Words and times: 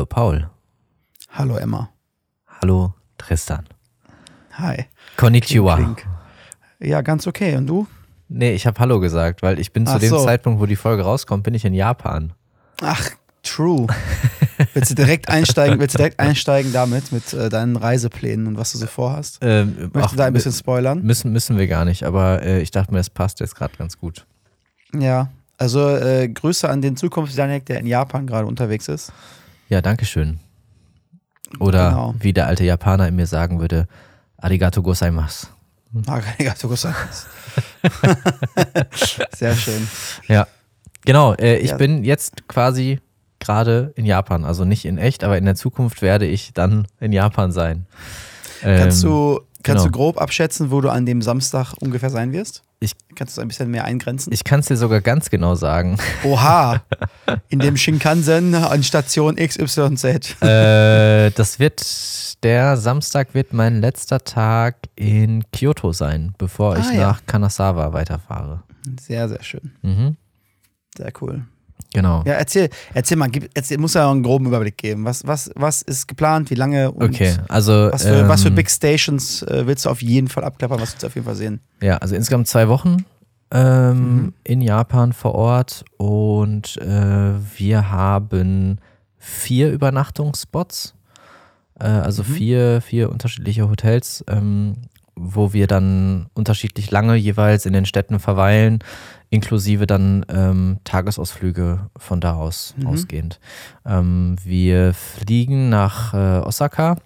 Hallo 0.00 0.06
Paul. 0.06 0.48
Hallo 1.28 1.56
Emma. 1.56 1.90
Hallo 2.62 2.94
Tristan. 3.18 3.66
Hi. 4.52 4.86
Konnichiwa. 5.18 5.76
Klink, 5.76 5.96
klink. 5.98 6.08
Ja, 6.78 7.02
ganz 7.02 7.26
okay. 7.26 7.54
Und 7.56 7.66
du? 7.66 7.86
Nee, 8.30 8.54
ich 8.54 8.66
habe 8.66 8.80
Hallo 8.80 8.98
gesagt, 8.98 9.42
weil 9.42 9.58
ich 9.58 9.74
bin 9.74 9.86
zu 9.86 9.92
Ach 9.92 9.98
dem 9.98 10.08
so. 10.08 10.24
Zeitpunkt, 10.24 10.58
wo 10.58 10.64
die 10.64 10.76
Folge 10.76 11.02
rauskommt, 11.02 11.42
bin 11.42 11.52
ich 11.52 11.66
in 11.66 11.74
Japan. 11.74 12.32
Ach, 12.80 13.10
true. 13.42 13.88
willst 14.72 14.92
du 14.92 14.94
direkt 14.94 15.28
einsteigen, 15.28 15.78
willst 15.78 15.96
du 15.96 15.98
direkt 15.98 16.18
einsteigen 16.18 16.72
damit, 16.72 17.12
mit 17.12 17.34
äh, 17.34 17.50
deinen 17.50 17.76
Reiseplänen 17.76 18.46
und 18.46 18.56
was 18.56 18.72
du 18.72 18.78
so 18.78 18.86
vorhast? 18.86 19.40
Ähm, 19.42 19.90
Möchtest 19.92 20.14
du 20.14 20.16
da 20.16 20.24
ein 20.24 20.32
bisschen 20.32 20.52
spoilern? 20.52 21.02
müssen, 21.02 21.30
müssen 21.30 21.58
wir 21.58 21.66
gar 21.66 21.84
nicht, 21.84 22.04
aber 22.04 22.42
äh, 22.42 22.62
ich 22.62 22.70
dachte 22.70 22.90
mir, 22.94 23.00
es 23.00 23.10
passt 23.10 23.40
jetzt 23.40 23.54
gerade 23.54 23.76
ganz 23.76 23.98
gut. 23.98 24.24
Ja. 24.98 25.28
Also 25.58 25.94
äh, 25.94 26.26
Grüße 26.26 26.66
an 26.70 26.80
den 26.80 26.96
Zukunftsjanik, 26.96 27.66
der 27.66 27.80
in 27.80 27.86
Japan 27.86 28.26
gerade 28.26 28.46
unterwegs 28.46 28.88
ist. 28.88 29.12
Ja, 29.70 29.80
danke 29.80 30.04
schön. 30.04 30.38
Oder 31.58 31.88
Genau. 31.90 32.14
wie 32.18 32.32
der 32.34 32.46
alte 32.46 32.64
Japaner 32.64 33.08
in 33.08 33.16
mir 33.16 33.26
sagen 33.26 33.60
würde, 33.60 33.88
Arigato 34.36 34.82
gozaimasu. 34.82 35.46
Arigato 36.06 36.68
gozaimasu. 36.68 37.26
Sehr 39.36 39.54
schön. 39.56 39.88
Ja, 40.28 40.46
genau. 41.04 41.34
Äh, 41.34 41.56
ich 41.56 41.70
Ja. 41.70 41.76
bin 41.76 42.04
jetzt 42.04 42.46
quasi 42.48 43.00
gerade 43.38 43.92
in 43.96 44.04
Japan. 44.06 44.44
Also 44.44 44.64
nicht 44.64 44.84
in 44.84 44.98
echt, 44.98 45.24
aber 45.24 45.38
in 45.38 45.44
der 45.44 45.54
Zukunft 45.54 46.02
werde 46.02 46.26
ich 46.26 46.52
dann 46.52 46.86
in 47.00 47.12
Japan 47.12 47.52
sein. 47.52 47.86
Kannst, 48.60 49.02
Ähm, 49.02 49.10
du, 49.10 49.40
kannst 49.62 49.84
genau. 49.84 49.84
du 49.84 49.90
grob 49.90 50.20
abschätzen, 50.20 50.70
wo 50.70 50.80
du 50.80 50.88
an 50.90 51.06
dem 51.06 51.22
Samstag 51.22 51.74
ungefähr 51.80 52.10
sein 52.10 52.32
wirst? 52.32 52.62
Ich- 52.80 52.92
kannst 53.14 53.36
du 53.36 53.42
ein 53.42 53.48
bisschen 53.48 53.70
mehr 53.70 53.84
eingrenzen? 53.84 54.32
Ich 54.32 54.42
kann 54.44 54.60
es 54.60 54.66
dir 54.66 54.76
sogar 54.76 55.00
ganz 55.02 55.28
genau 55.30 55.54
sagen. 55.54 55.98
Oha! 56.24 56.82
In 57.48 57.58
dem 57.58 57.76
Shinkansen 57.76 58.54
an 58.54 58.82
Station 58.82 59.36
XYZ. 59.36 60.04
äh, 60.42 61.30
das 61.30 61.58
wird, 61.58 62.42
der 62.42 62.76
Samstag 62.78 63.34
wird 63.34 63.52
mein 63.52 63.80
letzter 63.80 64.20
Tag 64.24 64.76
in 64.96 65.44
Kyoto 65.52 65.92
sein, 65.92 66.34
bevor 66.38 66.78
ich 66.78 66.86
Ah, 66.86 66.92
ja. 66.92 67.00
nach 67.08 67.26
Kanazawa 67.26 67.92
weiterfahre. 67.92 68.62
Sehr, 69.00 69.28
sehr 69.28 69.42
schön. 69.42 69.72
Mhm. 69.82 70.16
Sehr 70.96 71.12
cool. 71.20 71.44
Genau. 71.92 72.22
Ja, 72.24 72.34
erzähl, 72.34 72.68
erzähl 72.94 73.16
mal, 73.16 73.28
gib, 73.28 73.50
erzähl, 73.54 73.78
muss 73.78 73.94
ja 73.94 74.08
einen 74.10 74.22
groben 74.22 74.46
Überblick 74.46 74.76
geben. 74.78 75.04
Was, 75.04 75.26
was, 75.26 75.50
was 75.56 75.82
ist 75.82 76.06
geplant, 76.06 76.48
wie 76.50 76.54
lange 76.54 76.90
und 76.92 77.14
Okay, 77.14 77.36
also. 77.48 77.90
was, 77.92 78.04
für, 78.04 78.28
was 78.28 78.42
für 78.42 78.48
ähm, 78.48 78.54
Big 78.54 78.70
Stations 78.70 79.42
äh, 79.42 79.66
willst 79.66 79.84
du 79.86 79.90
auf 79.90 80.00
jeden 80.00 80.28
Fall 80.28 80.44
abklappern, 80.44 80.80
was 80.80 80.92
willst 80.92 81.02
du 81.02 81.06
auf 81.08 81.14
jeden 81.16 81.24
Fall 81.24 81.34
sehen? 81.34 81.60
Ja, 81.82 81.96
also 81.96 82.14
insgesamt 82.14 82.46
zwei 82.46 82.68
Wochen 82.68 83.04
ähm, 83.52 84.14
Mhm. 84.16 84.32
in 84.44 84.60
Japan 84.60 85.12
vor 85.12 85.34
Ort 85.34 85.84
und 85.96 86.76
äh, 86.76 87.32
wir 87.58 87.90
haben 87.90 88.78
vier 89.18 89.72
Übernachtungsspots, 89.72 90.94
äh, 91.80 91.84
also 91.86 92.22
Mhm. 92.22 92.26
vier, 92.26 92.80
vier 92.80 93.10
unterschiedliche 93.10 93.68
Hotels, 93.68 94.24
ähm, 94.28 94.74
wo 95.22 95.52
wir 95.52 95.66
dann 95.66 96.28
unterschiedlich 96.34 96.90
lange 96.90 97.14
jeweils 97.14 97.66
in 97.66 97.72
den 97.74 97.84
Städten 97.84 98.18
verweilen, 98.18 98.78
inklusive 99.28 99.86
dann 99.86 100.24
ähm, 100.28 100.78
Tagesausflüge 100.84 101.90
von 101.96 102.20
da 102.20 102.34
aus 102.34 102.74
Mhm. 102.78 102.86
ausgehend. 102.86 103.40
Ähm, 103.84 104.36
wir 104.42 104.94
fliegen 104.94 105.68
nach 105.68 106.14
äh, 106.14 106.40
Osaka. 106.40 106.96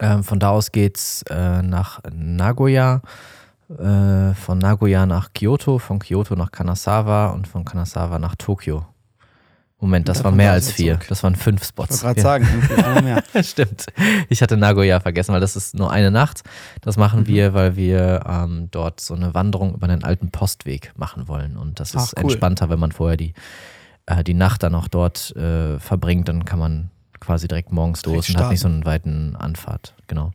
Ähm, 0.00 0.24
von 0.24 0.40
da 0.40 0.50
aus 0.50 0.72
geht's 0.72 1.22
äh, 1.30 1.62
nach 1.62 2.00
Nagoya, 2.12 3.02
äh, 3.68 4.34
von 4.34 4.58
Nagoya 4.58 5.06
nach 5.06 5.32
Kyoto, 5.32 5.78
von 5.78 5.98
Kyoto 6.00 6.34
nach 6.34 6.50
Kanazawa 6.50 7.28
und 7.28 7.46
von 7.46 7.64
Kanazawa 7.64 8.18
nach 8.18 8.34
Tokio. 8.34 8.86
Moment, 9.80 10.08
das 10.08 10.22
waren 10.24 10.36
mehr 10.36 10.52
als 10.52 10.70
vier. 10.70 10.98
Das 11.08 11.22
waren 11.22 11.34
fünf 11.36 11.62
Ich 11.62 11.68
Spots. 11.68 12.04
wollte 12.04 12.20
gerade 12.22 12.44
sagen. 12.44 13.22
Ja, 13.34 13.42
stimmt. 13.42 13.86
Ich 14.28 14.42
hatte 14.42 14.56
Nagoya 14.58 15.00
vergessen, 15.00 15.32
weil 15.32 15.40
das 15.40 15.56
ist 15.56 15.74
nur 15.74 15.90
eine 15.90 16.10
Nacht. 16.10 16.42
Das 16.82 16.96
machen 16.98 17.20
Mhm. 17.20 17.26
wir, 17.26 17.54
weil 17.54 17.76
wir 17.76 18.22
ähm, 18.28 18.68
dort 18.70 19.00
so 19.00 19.14
eine 19.14 19.32
Wanderung 19.32 19.74
über 19.74 19.88
den 19.88 20.04
alten 20.04 20.30
Postweg 20.30 20.92
machen 20.96 21.28
wollen. 21.28 21.56
Und 21.56 21.80
das 21.80 21.94
ist 21.94 21.96
Ach, 21.96 22.12
cool. 22.18 22.22
entspannter, 22.24 22.68
wenn 22.68 22.78
man 22.78 22.92
vorher 22.92 23.16
die, 23.16 23.32
äh, 24.06 24.22
die 24.22 24.34
Nacht 24.34 24.62
dann 24.62 24.74
auch 24.74 24.86
dort 24.88 25.34
äh, 25.34 25.78
verbringt. 25.78 26.28
Dann 26.28 26.44
kann 26.44 26.58
man 26.58 26.90
quasi 27.18 27.48
direkt 27.48 27.72
morgens 27.72 28.02
Direkt 28.02 28.28
los 28.28 28.36
und 28.36 28.42
hat 28.42 28.50
nicht 28.50 28.60
so 28.60 28.68
starten. 28.68 28.74
einen 28.76 28.84
weiten 28.84 29.36
Anfahrt. 29.36 29.94
Genau. 30.08 30.32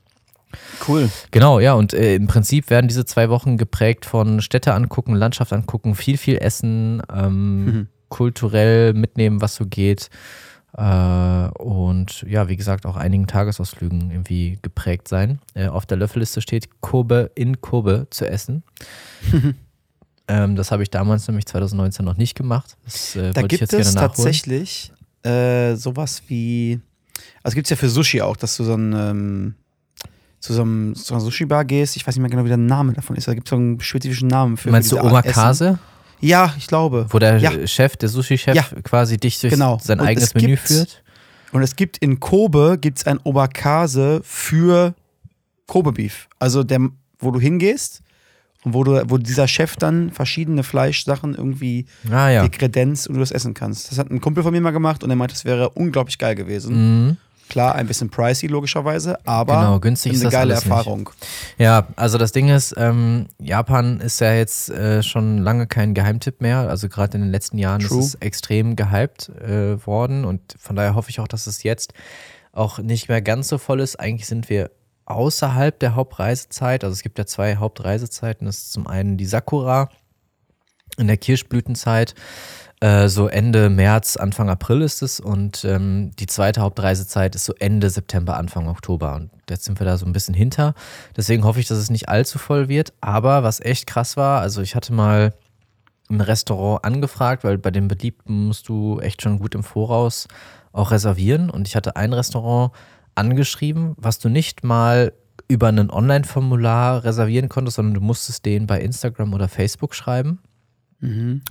Cool. 0.87 1.09
Genau, 1.31 1.59
ja, 1.59 1.73
und 1.73 1.93
äh, 1.93 2.15
im 2.15 2.27
Prinzip 2.27 2.69
werden 2.69 2.87
diese 2.87 3.03
zwei 3.05 3.29
Wochen 3.29 3.57
geprägt 3.57 4.05
von 4.05 4.41
Städte 4.41 4.73
angucken, 4.73 5.13
Landschaft 5.13 5.51
angucken, 5.51 5.95
viel, 5.95 6.17
viel 6.17 6.37
essen, 6.37 7.01
ähm, 7.13 7.65
Mhm. 7.65 7.87
Kulturell 8.09 8.93
mitnehmen, 8.93 9.41
was 9.41 9.55
so 9.55 9.65
geht. 9.65 10.09
Äh, 10.77 11.47
und 11.57 12.23
ja, 12.27 12.49
wie 12.49 12.57
gesagt, 12.57 12.85
auch 12.85 12.97
einigen 12.97 13.27
Tagesausflügen 13.27 14.11
irgendwie 14.11 14.59
geprägt 14.61 15.07
sein. 15.07 15.39
Äh, 15.53 15.67
auf 15.67 15.85
der 15.85 15.97
Löffelliste 15.97 16.41
steht, 16.41 16.81
Kobe 16.81 17.31
in 17.35 17.61
Kobe 17.61 18.07
zu 18.09 18.27
essen. 18.27 18.63
ähm, 20.27 20.55
das 20.55 20.71
habe 20.71 20.83
ich 20.83 20.89
damals 20.89 21.27
nämlich 21.27 21.45
2019 21.45 22.03
noch 22.03 22.17
nicht 22.17 22.35
gemacht. 22.35 22.77
Das 22.83 23.15
äh, 23.15 23.31
Da 23.31 23.43
gibt 23.43 23.71
es 23.71 23.93
tatsächlich 23.93 24.91
äh, 25.23 25.75
sowas 25.75 26.23
wie, 26.27 26.81
also 27.41 27.55
gibt 27.55 27.67
es 27.67 27.69
ja 27.69 27.77
für 27.77 27.89
Sushi 27.89 28.21
auch, 28.21 28.35
dass 28.35 28.57
du 28.57 28.65
so 28.65 28.75
ein, 28.75 28.93
ähm, 28.93 29.55
zu 30.39 30.53
so, 30.53 30.61
einem, 30.61 30.93
zu 30.93 31.13
einer 31.13 31.21
Sushi-Bar 31.21 31.63
gehst. 31.65 31.95
Ich 31.95 32.05
weiß 32.05 32.15
nicht 32.15 32.21
mehr 32.21 32.29
genau, 32.29 32.43
wie 32.43 32.49
der 32.49 32.57
Name 32.57 32.93
davon 32.93 33.15
ist. 33.15 33.27
Da 33.27 33.33
gibt 33.33 33.47
es 33.47 33.49
so 33.49 33.55
einen 33.55 33.79
spezifischen 33.79 34.27
Namen 34.27 34.57
für 34.57 34.71
Meinst 34.71 34.91
du 34.91 34.99
Art 34.99 35.25
Essen. 35.25 35.79
Ja, 36.19 36.53
ich 36.57 36.67
glaube. 36.67 37.07
wo 37.09 37.19
der 37.19 37.37
Ja. 37.37 37.67
Chef, 37.67 37.97
der 37.97 38.09
Sushi-Chef 38.09 38.55
Ja. 38.55 38.63
quasi 38.83 39.17
dich 39.17 39.39
durch 39.39 39.53
Genau. 39.53 39.79
sein 39.81 39.99
Und 39.99 40.07
eigenes 40.07 40.29
es 40.29 40.33
Menü 40.35 40.47
gibt- 40.47 40.67
führt? 40.67 41.03
Und 41.51 41.61
es 41.61 41.75
gibt 41.75 41.97
in 41.99 42.19
Kobe 42.19 42.77
gibt's 42.79 43.05
ein 43.07 43.19
Omakase 43.23 44.21
für 44.23 44.93
Kobe 45.67 45.91
Beef. 45.93 46.27
Also 46.39 46.63
der, 46.63 46.79
wo 47.19 47.31
du 47.31 47.39
hingehst 47.39 48.01
und 48.63 48.73
wo 48.73 48.83
du, 48.83 49.01
wo 49.09 49.17
dieser 49.17 49.47
Chef 49.47 49.75
dann 49.77 50.11
verschiedene 50.11 50.63
Fleischsachen 50.63 51.33
irgendwie 51.35 51.85
Ah 52.11 52.29
ja. 52.29 52.43
dir 52.43 52.49
kredenzt 52.49 53.07
und 53.07 53.13
du 53.15 53.19
das 53.21 53.31
essen 53.31 53.53
kannst. 53.53 53.91
Das 53.91 53.97
hat 53.99 54.09
ein 54.11 54.19
Kumpel 54.21 54.43
von 54.43 54.51
mir 54.51 54.61
mal 54.61 54.71
gemacht 54.71 55.03
und 55.03 55.09
er 55.09 55.15
meinte, 55.15 55.33
das 55.33 55.45
wäre 55.45 55.69
unglaublich 55.69 56.17
geil 56.17 56.35
gewesen. 56.35 57.07
Mhm. 57.07 57.17
Klar, 57.49 57.75
ein 57.75 57.87
bisschen 57.87 58.09
pricey 58.09 58.47
logischerweise, 58.47 59.17
aber 59.25 59.55
Genau, 59.59 59.79
günstig 59.79 60.11
eine 60.11 60.17
ist 60.17 60.23
das 60.25 60.31
geile 60.33 60.53
alles 60.53 60.65
nicht. 60.65 60.71
Erfahrung. 60.71 61.09
Ja, 61.57 61.87
also 61.95 62.17
das 62.17 62.31
Ding 62.31 62.49
ist, 62.49 62.73
ähm, 62.77 63.27
Japan 63.39 63.99
ist 64.01 64.19
ja 64.19 64.33
jetzt 64.33 64.69
äh, 64.69 65.03
schon 65.03 65.37
lange 65.37 65.67
kein 65.67 65.93
Geheimtipp 65.93 66.41
mehr. 66.41 66.69
Also 66.69 66.89
gerade 66.89 67.17
in 67.17 67.23
den 67.23 67.31
letzten 67.31 67.57
Jahren 67.57 67.81
True. 67.81 67.99
ist 67.99 68.05
es 68.05 68.15
extrem 68.15 68.75
gehypt 68.75 69.29
äh, 69.29 69.85
worden 69.85 70.25
und 70.25 70.55
von 70.59 70.75
daher 70.75 70.95
hoffe 70.95 71.09
ich 71.09 71.19
auch, 71.19 71.27
dass 71.27 71.47
es 71.47 71.63
jetzt 71.63 71.93
auch 72.51 72.79
nicht 72.79 73.09
mehr 73.09 73.21
ganz 73.21 73.49
so 73.49 73.57
voll 73.57 73.79
ist. 73.79 73.99
Eigentlich 73.99 74.27
sind 74.27 74.49
wir 74.49 74.71
außerhalb 75.05 75.77
der 75.79 75.95
Hauptreisezeit. 75.95 76.83
Also 76.83 76.93
es 76.93 77.03
gibt 77.03 77.17
ja 77.19 77.25
zwei 77.25 77.57
Hauptreisezeiten. 77.57 78.45
Das 78.47 78.57
ist 78.57 78.73
zum 78.73 78.87
einen 78.87 79.17
die 79.17 79.25
Sakura 79.25 79.89
in 80.97 81.07
der 81.07 81.17
Kirschblütenzeit. 81.17 82.15
Äh, 82.85 83.09
so 83.09 83.27
Ende 83.27 83.71
März, 83.71 84.15
Anfang 84.15 84.47
April 84.47 84.83
ist 84.83 85.01
es 85.01 85.19
und 85.19 85.65
ähm, 85.65 86.11
die 86.19 86.27
zweite 86.27 86.61
Hauptreisezeit 86.61 87.33
ist 87.33 87.45
so 87.45 87.55
Ende 87.57 87.89
September, 87.89 88.37
Anfang 88.37 88.67
Oktober 88.67 89.15
und 89.15 89.31
jetzt 89.49 89.65
sind 89.65 89.79
wir 89.79 89.87
da 89.87 89.97
so 89.97 90.05
ein 90.05 90.13
bisschen 90.13 90.35
hinter. 90.35 90.75
Deswegen 91.17 91.45
hoffe 91.45 91.59
ich, 91.59 91.67
dass 91.67 91.79
es 91.79 91.89
nicht 91.89 92.09
allzu 92.09 92.37
voll 92.37 92.69
wird. 92.69 92.93
Aber 93.01 93.41
was 93.41 93.59
echt 93.59 93.87
krass 93.87 94.17
war, 94.17 94.39
also 94.39 94.61
ich 94.61 94.75
hatte 94.75 94.93
mal 94.93 95.33
ein 96.11 96.21
Restaurant 96.21 96.85
angefragt, 96.85 97.43
weil 97.43 97.57
bei 97.57 97.71
den 97.71 97.87
Beliebten 97.87 98.45
musst 98.45 98.69
du 98.69 98.99
echt 98.99 99.23
schon 99.23 99.39
gut 99.39 99.55
im 99.55 99.63
Voraus 99.63 100.27
auch 100.71 100.91
reservieren 100.91 101.49
und 101.49 101.67
ich 101.67 101.75
hatte 101.75 101.95
ein 101.95 102.13
Restaurant 102.13 102.71
angeschrieben, 103.15 103.95
was 103.97 104.19
du 104.19 104.29
nicht 104.29 104.63
mal 104.63 105.11
über 105.47 105.69
ein 105.69 105.89
Online-Formular 105.89 107.03
reservieren 107.03 107.49
konntest, 107.49 107.77
sondern 107.77 107.95
du 107.95 108.01
musstest 108.01 108.45
den 108.45 108.67
bei 108.67 108.79
Instagram 108.79 109.33
oder 109.33 109.47
Facebook 109.47 109.95
schreiben. 109.95 110.37
Mhm. 110.99 111.41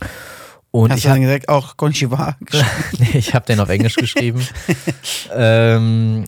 Und 0.75 0.91
Hast 0.91 0.99
ich 0.99 1.03
du 1.05 1.11
hab- 1.11 1.15
dann 1.15 1.23
direkt 1.23 1.49
auch 1.49 1.77
Konnichiwa 1.77 2.37
geschrieben? 2.41 2.67
nee, 2.99 3.19
ich 3.19 3.33
habe 3.33 3.47
den 3.47 3.61
auf 3.61 3.69
Englisch 3.69 3.95
geschrieben. 3.95 4.45
ähm, 5.33 6.25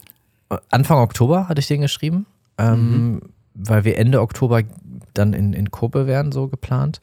Anfang 0.71 0.99
Oktober 0.99 1.49
hatte 1.49 1.59
ich 1.59 1.67
den 1.67 1.81
geschrieben, 1.81 2.27
ähm, 2.57 3.23
weil 3.55 3.85
wir 3.85 3.99
Ende 3.99 4.21
Oktober 4.21 4.63
dann 5.15 5.33
in, 5.33 5.53
in 5.53 5.73
Kobe 5.73 6.07
wären, 6.07 6.31
so 6.31 6.47
geplant. 6.47 7.01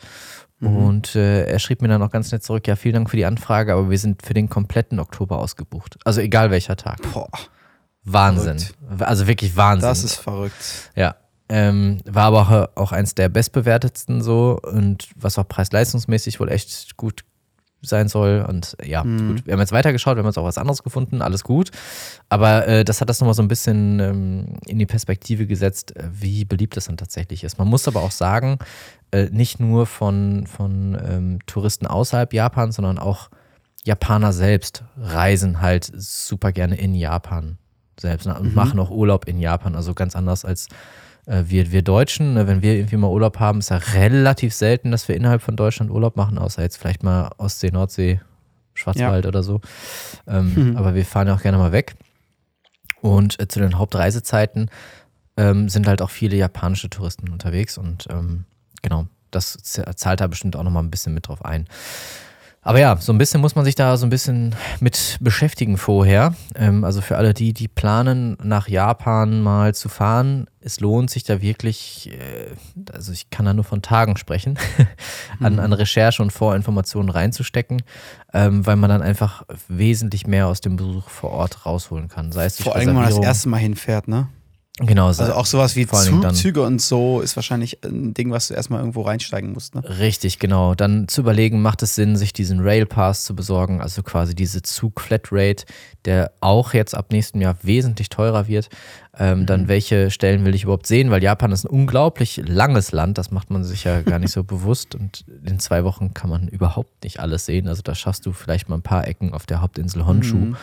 Und 0.62 1.16
äh, 1.18 1.44
er 1.44 1.60
schrieb 1.60 1.81
mir 1.81 1.90
dann 1.90 2.01
auch 2.01 2.12
ganz 2.12 2.31
nett 2.31 2.42
zurück, 2.42 2.66
ja, 2.69 2.78
vielen 2.78 2.94
Dank 2.94 3.10
für 3.10 3.18
die 3.18 3.25
Anfrage, 3.25 3.74
aber 3.74 3.90
wir 3.90 3.98
sind 3.98 4.25
für 4.25 4.34
den 4.34 4.48
kompletten 4.48 4.98
Oktober 5.01 5.38
ausgebucht. 5.40 5.98
Also 6.06 6.22
egal 6.22 6.51
welcher 6.51 6.78
Tag. 6.78 7.00
Boah, 7.12 7.28
Wahnsinn. 8.06 8.63
Also 9.00 9.28
wirklich 9.28 9.57
Wahnsinn. 9.57 9.90
das 9.90 10.06
ist 10.06 10.16
verrückt. 10.16 10.92
Ja. 10.95 11.16
Ähm, 11.50 12.00
war 12.06 12.24
aber 12.34 12.40
auch, 12.78 12.81
auch 12.81 12.92
eins 12.94 13.13
der 13.16 13.28
bestbewertetsten 13.28 14.22
so 14.22 14.57
und 14.63 15.10
was 15.18 15.38
auch 15.38 15.45
preis-leistungsmäßig 15.45 16.40
wohl 16.40 16.50
echt 16.50 16.95
gut 16.95 17.25
sein 17.83 18.07
soll. 18.07 18.45
Und 18.47 18.75
ja, 18.83 19.03
Mhm. 19.03 19.27
gut. 19.27 19.45
Wir 19.45 19.53
haben 19.53 19.59
jetzt 19.59 19.71
weitergeschaut, 19.71 20.15
wir 20.15 20.19
haben 20.24 20.27
jetzt 20.30 20.38
auch 20.38 20.44
was 20.45 20.57
anderes 20.57 20.83
gefunden, 20.83 21.21
alles 21.21 21.44
gut. 21.44 21.71
Aber 22.30 22.68
äh, 22.68 22.83
das 22.83 23.01
hat 23.01 23.09
das 23.09 23.19
nochmal 23.19 23.33
so 23.33 23.41
ein 23.44 23.47
bisschen 23.47 24.00
ähm, 24.00 24.45
in 24.65 24.80
die 24.80 24.85
Perspektive 24.85 25.45
gesetzt, 25.47 25.95
äh, 25.95 26.03
wie 26.12 26.45
beliebt 26.45 26.75
das 26.77 26.85
dann 26.85 26.97
tatsächlich 26.97 27.44
ist. 27.44 27.57
Man 27.59 27.68
muss 27.68 27.88
aber 27.88 28.01
auch 28.01 28.12
sagen, 28.12 28.57
äh, 29.12 29.25
nicht 29.31 29.59
nur 29.59 29.85
von, 29.85 30.47
von 30.47 30.97
ähm, 31.07 31.39
Touristen 31.45 31.85
außerhalb 31.88 32.33
Japans, 32.33 32.75
sondern 32.77 32.97
auch 33.00 33.30
Japaner 33.83 34.31
selbst 34.31 34.83
reisen 34.97 35.62
halt 35.62 35.91
super 35.94 36.51
gerne 36.53 36.75
in 36.75 36.95
Japan 36.95 37.57
selbst 38.00 38.25
ne? 38.25 38.39
und 38.39 38.50
Mhm. 38.50 38.53
machen 38.56 38.80
auch 38.80 38.89
Urlaub 38.89 39.27
in 39.27 39.39
Japan. 39.39 39.75
Also 39.75 39.94
ganz 39.94 40.15
anders 40.15 40.45
als 40.45 40.68
äh, 40.68 40.71
wir, 41.25 41.71
wir 41.71 41.81
Deutschen. 41.81 42.33
Ne? 42.33 42.47
Wenn 42.47 42.61
wir 42.61 42.75
irgendwie 42.75 42.97
mal 42.97 43.09
Urlaub 43.09 43.39
haben, 43.39 43.59
ist 43.59 43.69
ja 43.69 43.77
relativ 43.77 44.53
selten, 44.53 44.91
dass 44.91 45.07
wir 45.07 45.15
innerhalb 45.15 45.41
von 45.41 45.55
Deutschland 45.55 45.91
Urlaub 45.91 46.17
machen, 46.17 46.37
außer 46.37 46.61
jetzt 46.61 46.77
vielleicht 46.77 47.03
mal 47.03 47.31
Ostsee, 47.37 47.71
Nordsee, 47.71 48.19
Schwarzwald 48.73 49.25
oder 49.25 49.43
so. 49.43 49.61
Ähm, 50.27 50.53
Mhm. 50.55 50.77
Aber 50.77 50.95
wir 50.95 51.05
fahren 51.05 51.27
ja 51.27 51.35
auch 51.35 51.41
gerne 51.41 51.57
mal 51.57 51.71
weg. 51.71 51.95
Und 53.01 53.39
äh, 53.39 53.47
zu 53.47 53.59
den 53.59 53.77
Hauptreisezeiten 53.77 54.69
ähm, 55.37 55.69
sind 55.69 55.87
halt 55.87 56.01
auch 56.01 56.09
viele 56.09 56.35
japanische 56.37 56.89
Touristen 56.89 57.29
unterwegs 57.29 57.77
und 57.77 58.07
ähm, 58.09 58.45
genau, 58.81 59.07
das 59.31 59.57
zahlt 59.61 60.21
da 60.21 60.27
bestimmt 60.27 60.55
auch 60.55 60.63
nochmal 60.63 60.83
ein 60.83 60.91
bisschen 60.91 61.13
mit 61.13 61.27
drauf 61.27 61.43
ein. 61.43 61.67
Aber 62.65 62.80
ja, 62.80 62.95
so 62.98 63.12
ein 63.12 63.18
bisschen 63.18 63.42
muss 63.42 63.56
man 63.56 63.65
sich 63.65 63.75
da 63.75 63.98
so 63.98 64.06
ein 64.06 64.10
bisschen 64.10 64.56
mit 64.80 65.18
beschäftigen 65.19 65.77
vorher. 65.77 66.33
Ähm, 66.56 66.86
also 66.86 67.01
für 67.01 67.18
alle 67.18 67.33
die, 67.33 67.54
die 67.54 67.68
planen, 67.68 68.38
nach 68.42 68.69
Japan 68.69 69.42
mal 69.42 69.75
zu 69.75 69.89
fahren, 69.89 70.48
es 70.62 70.80
lohnt 70.80 71.10
sich 71.10 71.25
da 71.25 71.42
wirklich, 71.42 72.12
äh, 72.13 72.56
also 72.94 73.12
ich 73.12 73.30
kann 73.30 73.45
da 73.45 73.54
nur 73.54 73.65
von 73.65 73.81
Tagen 73.81 74.15
sprechen, 74.15 74.57
an, 75.42 75.60
an 75.60 75.74
Recherche 75.74 76.24
und 76.24 76.31
Vorinformationen 76.31 77.10
reinzustecken, 77.10 77.83
ähm, 78.33 78.66
weil 78.66 78.77
man 78.77 78.89
dann 78.89 79.01
einfach 79.01 79.44
wesentlich 79.68 80.25
mehr 80.25 80.48
aus 80.48 80.62
dem 80.62 80.77
Besuch 80.77 81.09
vor 81.09 81.31
Ort 81.31 81.66
rausholen 81.66 82.07
kann. 82.07 82.31
Sei 82.31 82.45
es 82.45 82.56
durch 82.56 82.63
Vor 82.63 82.75
allem, 82.77 82.88
wenn 82.88 82.95
man 82.95 83.06
das 83.06 83.19
erste 83.19 83.50
Mal 83.50 83.57
hinfährt, 83.57 84.07
ne? 84.07 84.30
Genau, 84.79 85.05
Also 85.05 85.23
auch 85.33 85.45
sowas 85.45 85.75
wie 85.75 85.85
Zug, 85.85 86.33
Züge 86.33 86.63
und 86.63 86.81
so 86.81 87.21
ist 87.21 87.35
wahrscheinlich 87.35 87.83
ein 87.85 88.15
Ding, 88.15 88.31
was 88.31 88.47
du 88.47 88.55
erstmal 88.55 88.79
irgendwo 88.79 89.03
reinsteigen 89.03 89.53
musst, 89.53 89.75
ne? 89.75 89.83
Richtig, 89.99 90.39
genau. 90.39 90.73
Dann 90.73 91.07
zu 91.07 91.21
überlegen, 91.21 91.61
macht 91.61 91.83
es 91.83 91.93
Sinn, 91.93 92.15
sich 92.15 92.33
diesen 92.33 92.59
Railpass 92.59 93.23
zu 93.23 93.35
besorgen, 93.35 93.81
also 93.81 94.01
quasi 94.01 94.33
diese 94.33 94.63
Zug-Flatrate, 94.63 95.65
der 96.05 96.31
auch 96.39 96.73
jetzt 96.73 96.95
ab 96.95 97.11
nächstem 97.11 97.41
Jahr 97.41 97.55
wesentlich 97.61 98.09
teurer 98.09 98.47
wird. 98.47 98.69
Ähm, 99.17 99.41
Mhm. 99.41 99.45
Dann 99.45 99.67
welche 99.67 100.09
Stellen 100.09 100.43
will 100.43 100.55
ich 100.55 100.63
überhaupt 100.63 100.87
sehen, 100.87 101.11
weil 101.11 101.21
Japan 101.21 101.51
ist 101.51 101.65
ein 101.65 101.69
unglaublich 101.69 102.41
langes 102.43 102.91
Land, 102.91 103.19
das 103.19 103.29
macht 103.29 103.51
man 103.51 103.63
sich 103.63 103.83
ja 103.83 104.01
gar 104.01 104.17
nicht 104.17 104.31
so 104.31 104.43
bewusst 104.43 104.95
und 104.95 105.23
in 105.45 105.59
zwei 105.59 105.83
Wochen 105.83 106.15
kann 106.15 106.31
man 106.31 106.47
überhaupt 106.47 107.03
nicht 107.03 107.19
alles 107.19 107.45
sehen. 107.45 107.67
Also 107.67 107.83
da 107.83 107.93
schaffst 107.93 108.25
du 108.25 108.31
vielleicht 108.33 108.69
mal 108.69 108.77
ein 108.77 108.81
paar 108.81 109.07
Ecken 109.07 109.33
auf 109.33 109.45
der 109.45 109.61
Hauptinsel 109.61 110.07
Honshu. 110.07 110.35
Mhm. 110.37 110.57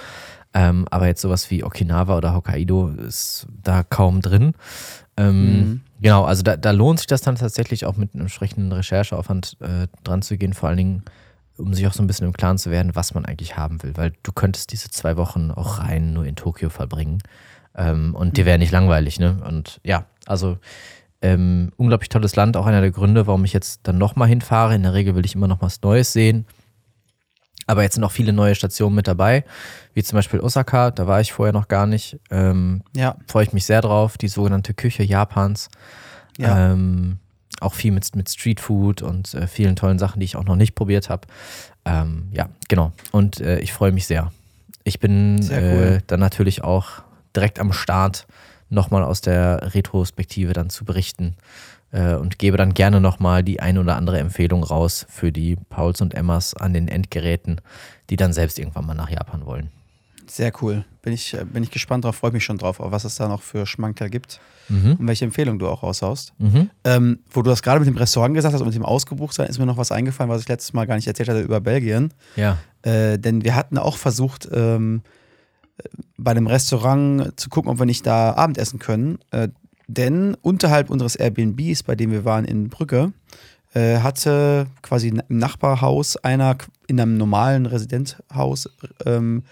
Ähm, 0.53 0.87
aber 0.91 1.07
jetzt 1.07 1.21
sowas 1.21 1.51
wie 1.51 1.63
Okinawa 1.63 2.17
oder 2.17 2.35
Hokkaido 2.35 2.89
ist 2.89 3.47
da 3.63 3.83
kaum 3.83 4.21
drin. 4.21 4.55
Ähm, 5.17 5.61
Mhm. 5.61 5.81
Genau, 6.03 6.25
also 6.25 6.43
da, 6.43 6.57
da 6.57 6.71
lohnt 6.71 6.99
sich 6.99 7.07
das 7.07 7.21
dann 7.21 7.35
tatsächlich 7.37 7.85
auch 7.85 7.97
mit 7.97 8.15
einem 8.15 8.23
entsprechenden 8.23 8.73
Rechercheaufwand 8.73 9.59
äh, 9.61 9.87
dran 10.03 10.23
zu 10.23 10.39
gehen, 10.39 10.55
vor 10.55 10.71
allen 10.71 10.79
Dingen, 10.79 11.03
um 11.59 11.75
sich 11.75 11.87
auch 11.87 11.93
so 11.93 12.03
ein 12.03 12.07
bisschen 12.07 12.27
im 12.27 12.33
Klaren 12.33 12.57
zu 12.57 12.71
werden, 12.71 12.95
was 12.95 13.13
man 13.13 13.27
eigentlich 13.27 13.59
haben 13.59 13.83
will, 13.83 13.93
weil 13.97 14.15
du 14.23 14.33
könntest 14.33 14.73
diese 14.73 14.89
zwei 14.89 15.19
Wochen 15.19 15.51
auch 15.51 15.79
rein 15.79 16.15
nur 16.15 16.25
in 16.25 16.37
Tokio 16.37 16.71
verbringen 16.71 17.19
ähm, 17.77 18.15
und 18.15 18.39
dir 18.39 18.47
wäre 18.47 18.59
nicht 18.59 18.73
langweilig, 18.73 19.21
ne? 19.21 19.37
Und 19.47 19.79
ja, 19.85 20.07
also 20.25 20.57
ähm, 21.21 21.71
unglaublich 21.77 22.09
tolles 22.09 22.35
Land, 22.35 22.57
auch 22.57 22.65
einer 22.65 22.81
der 22.81 22.93
Gründe, 22.93 23.27
warum 23.27 23.45
ich 23.45 23.53
jetzt 23.53 23.81
dann 23.83 23.99
nochmal 23.99 24.29
hinfahre. 24.29 24.75
In 24.75 24.85
der 24.85 24.95
Regel 24.95 25.15
will 25.15 25.27
ich 25.27 25.35
immer 25.35 25.49
noch 25.49 25.61
was 25.61 25.83
Neues 25.83 26.15
sehen. 26.15 26.47
Aber 27.67 27.83
jetzt 27.83 27.95
sind 27.95 28.05
auch 28.05 28.11
viele 28.13 28.33
neue 28.33 28.55
Stationen 28.55 28.97
mit 28.97 29.07
dabei, 29.07 29.45
wie 29.95 30.03
zum 30.03 30.17
Beispiel 30.17 30.41
Osaka, 30.41 30.91
da 30.91 31.07
war 31.07 31.21
ich 31.21 31.33
vorher 31.33 31.53
noch 31.53 31.69
gar 31.69 31.87
nicht. 31.87 32.19
Ähm, 32.31 32.83
Ja, 32.95 33.17
freue 33.29 33.45
ich 33.45 33.53
mich 33.53 33.65
sehr 33.65 33.81
drauf, 33.81 34.19
die 34.19 34.29
sogenannte 34.29 34.75
Küche 34.75 35.03
Japans. 35.03 35.69
ja. 36.39 36.73
Ähm, 36.73 37.19
auch 37.61 37.75
viel 37.75 37.93
mit, 37.93 38.17
mit 38.17 38.31
Streetfood 38.31 39.03
und 39.03 39.35
äh, 39.35 39.47
vielen 39.47 39.77
tollen 39.77 39.99
Sachen, 39.99 40.21
die 40.21 40.25
ich 40.25 40.37
auch 40.37 40.45
noch 40.45 40.57
nicht 40.57 40.75
probiert 40.75 41.11
habe. 41.11 41.27
Ähm, 41.85 42.29
ja, 42.33 42.49
genau. 42.69 42.93
Und 43.13 43.41
äh, 43.41 43.59
ich 43.59 43.73
freue 43.75 43.93
mich 43.93 44.07
sehr. 44.07 44.33
Ich 44.85 44.99
bin 44.99 45.43
Sehr 45.43 45.61
cool. 45.61 45.83
äh, 45.99 46.01
dann 46.07 46.21
natürlich 46.21 46.65
auch 46.65 47.03
direkt 47.37 47.59
am 47.59 47.73
Start 47.75 48.27
nochmal 48.71 49.03
aus 49.05 49.21
der 49.21 49.75
Retrospektive 49.75 50.55
dann 50.55 50.71
zu 50.71 50.85
berichten 50.87 51.37
äh, 51.93 52.15
und 52.15 52.39
gebe 52.39 52.57
dann 52.57 52.75
gerne 52.75 53.01
nochmal 53.01 53.43
die 53.43 53.61
ein 53.61 53.79
oder 53.79 53.97
andere 53.97 54.19
Empfehlung 54.19 54.63
raus 54.65 55.07
für 55.09 55.33
die 55.33 55.57
Pauls 55.69 56.01
und 56.01 56.15
Emmas 56.15 56.55
an 56.55 56.73
den 56.73 56.89
Endgeräten, 56.89 57.61
die 58.11 58.17
dann 58.17 58.33
selbst 58.33 58.59
irgendwann 58.59 58.87
mal 58.87 58.95
nach 58.95 59.11
Japan 59.11 59.47
wollen. 59.47 59.71
Sehr 60.27 60.53
cool. 60.63 60.85
Bin 61.03 61.13
ich, 61.13 61.35
äh, 61.35 61.45
bin 61.45 61.63
ich 61.63 61.71
gespannt 61.71 62.05
drauf, 62.05 62.17
freue 62.17 62.31
mich 62.33 62.45
schon 62.45 62.59
drauf, 62.59 62.79
auf 62.81 62.93
was 62.93 63.05
es 63.05 63.17
da 63.17 63.27
noch 63.29 63.43
für 63.43 63.67
Schmankerl 63.67 64.11
gibt 64.11 64.41
Mhm. 64.69 64.93
und 65.01 65.09
welche 65.09 65.25
Empfehlung 65.25 65.59
du 65.59 65.67
auch 65.67 65.83
raushaust. 65.83 66.33
Mhm. 66.39 66.71
Ähm, 66.85 67.19
wo 67.33 67.43
du 67.43 67.51
das 67.51 67.61
gerade 67.63 67.81
mit 67.81 67.89
dem 67.89 67.97
Restaurant 67.97 68.35
gesagt 68.37 68.55
hast 68.55 68.61
und 68.61 68.69
mit 68.69 68.77
dem 68.77 68.85
Ausgebuchtsein, 68.85 69.49
ist 69.49 69.59
mir 69.59 69.67
noch 69.67 69.77
was 69.77 69.91
eingefallen, 69.91 70.31
was 70.31 70.43
ich 70.43 70.49
letztes 70.49 70.73
Mal 70.73 70.87
gar 70.87 70.95
nicht 70.95 71.09
erzählt 71.09 71.29
hatte 71.29 71.41
über 71.41 71.61
Belgien. 71.61 72.15
Ja. 72.37 72.59
Äh, 72.83 73.19
denn 73.19 73.43
wir 73.43 73.57
hatten 73.57 73.79
auch 73.79 73.97
versucht, 73.97 74.49
ähm, 74.53 75.03
äh, 75.79 75.89
bei 76.17 76.35
dem 76.35 76.47
Restaurant 76.47 77.33
zu 77.41 77.51
gucken, 77.51 77.69
ob 77.69 77.81
wir 77.81 77.87
nicht 77.87 78.07
da 78.07 78.35
Abendessen 78.35 78.79
können. 78.79 79.19
Äh, 79.33 79.49
denn 79.97 80.37
unterhalb 80.41 80.91
unseres 80.91 81.17
Airbnbs, 81.17 81.83
bei 81.83 81.95
dem 81.95 82.13
wir 82.13 82.25
waren 82.25 82.45
in 82.45 82.69
Brügge, 82.69 83.13
äh, 83.75 83.99
hatte 83.99 84.67
quasi 84.83 85.09
im 85.09 85.39
Nachbarhaus 85.39 86.17
einer 86.17 86.57
in 86.87 87.01
einem 87.01 87.17
normalen 87.17 87.67
Residenzhaus 87.67 88.69
ähm, 89.07 89.45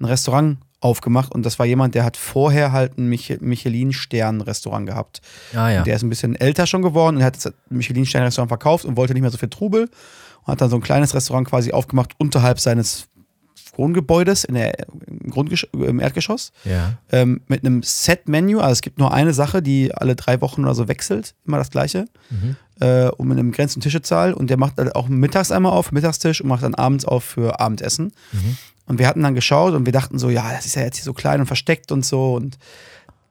ein 0.00 0.04
Restaurant 0.04 0.58
aufgemacht 0.80 1.32
und 1.32 1.44
das 1.44 1.58
war 1.58 1.66
jemand, 1.66 1.94
der 1.94 2.04
hat 2.04 2.16
vorher 2.16 2.70
halt 2.70 2.98
ein 2.98 3.08
Mich 3.08 3.36
Michelin-Stern-Restaurant 3.40 4.86
gehabt. 4.86 5.20
Ah 5.54 5.70
ja. 5.70 5.82
Der 5.82 5.96
ist 5.96 6.02
ein 6.02 6.08
bisschen 6.08 6.36
älter 6.36 6.66
schon 6.66 6.82
geworden 6.82 7.16
und 7.16 7.24
hat 7.24 7.36
das 7.36 7.52
Michelin-Stern-Restaurant 7.68 8.48
verkauft 8.48 8.84
und 8.84 8.96
wollte 8.96 9.12
nicht 9.12 9.22
mehr 9.22 9.30
so 9.30 9.38
viel 9.38 9.48
Trubel 9.48 9.90
und 10.42 10.52
hat 10.52 10.60
dann 10.60 10.70
so 10.70 10.76
ein 10.76 10.82
kleines 10.82 11.14
Restaurant 11.14 11.48
quasi 11.48 11.72
aufgemacht 11.72 12.12
unterhalb 12.18 12.60
seines 12.60 13.08
Wohngebäudes 13.78 14.44
in 14.44 14.54
der, 14.54 14.74
im, 15.06 15.30
Grundgesch 15.30 15.66
im 15.72 16.00
Erdgeschoss 16.00 16.52
Ja. 16.64 16.94
ähm, 17.10 17.40
mit 17.46 17.64
einem 17.64 17.82
Set-Menü. 17.82 18.58
Also 18.58 18.72
es 18.72 18.80
gibt 18.82 18.98
nur 18.98 19.12
eine 19.14 19.32
Sache, 19.32 19.62
die 19.62 19.94
alle 19.94 20.16
drei 20.16 20.40
Wochen 20.40 20.64
oder 20.64 20.74
so 20.74 20.88
wechselt, 20.88 21.34
immer 21.46 21.56
das 21.58 21.70
gleiche. 21.70 22.06
Mhm. 22.30 22.56
Äh, 22.80 23.08
und 23.10 23.28
mit 23.28 23.38
einem 23.38 23.50
begrenzten 23.50 23.80
Tischezahl. 23.80 24.34
Und 24.34 24.50
der 24.50 24.56
macht 24.56 24.76
halt 24.76 24.94
auch 24.94 25.08
mittags 25.08 25.50
einmal 25.52 25.72
auf, 25.72 25.92
Mittagstisch 25.92 26.40
und 26.40 26.48
macht 26.48 26.62
dann 26.62 26.74
abends 26.74 27.04
auf 27.04 27.24
für 27.24 27.60
Abendessen. 27.60 28.12
Mhm. 28.32 28.56
Und 28.86 28.98
wir 28.98 29.06
hatten 29.06 29.22
dann 29.22 29.34
geschaut 29.34 29.74
und 29.74 29.84
wir 29.84 29.92
dachten 29.92 30.18
so, 30.18 30.30
ja, 30.30 30.50
das 30.52 30.64
ist 30.66 30.74
ja 30.74 30.82
jetzt 30.82 30.96
hier 30.96 31.04
so 31.04 31.12
klein 31.12 31.40
und 31.40 31.46
versteckt 31.46 31.92
und 31.92 32.04
so. 32.04 32.34
Und 32.34 32.58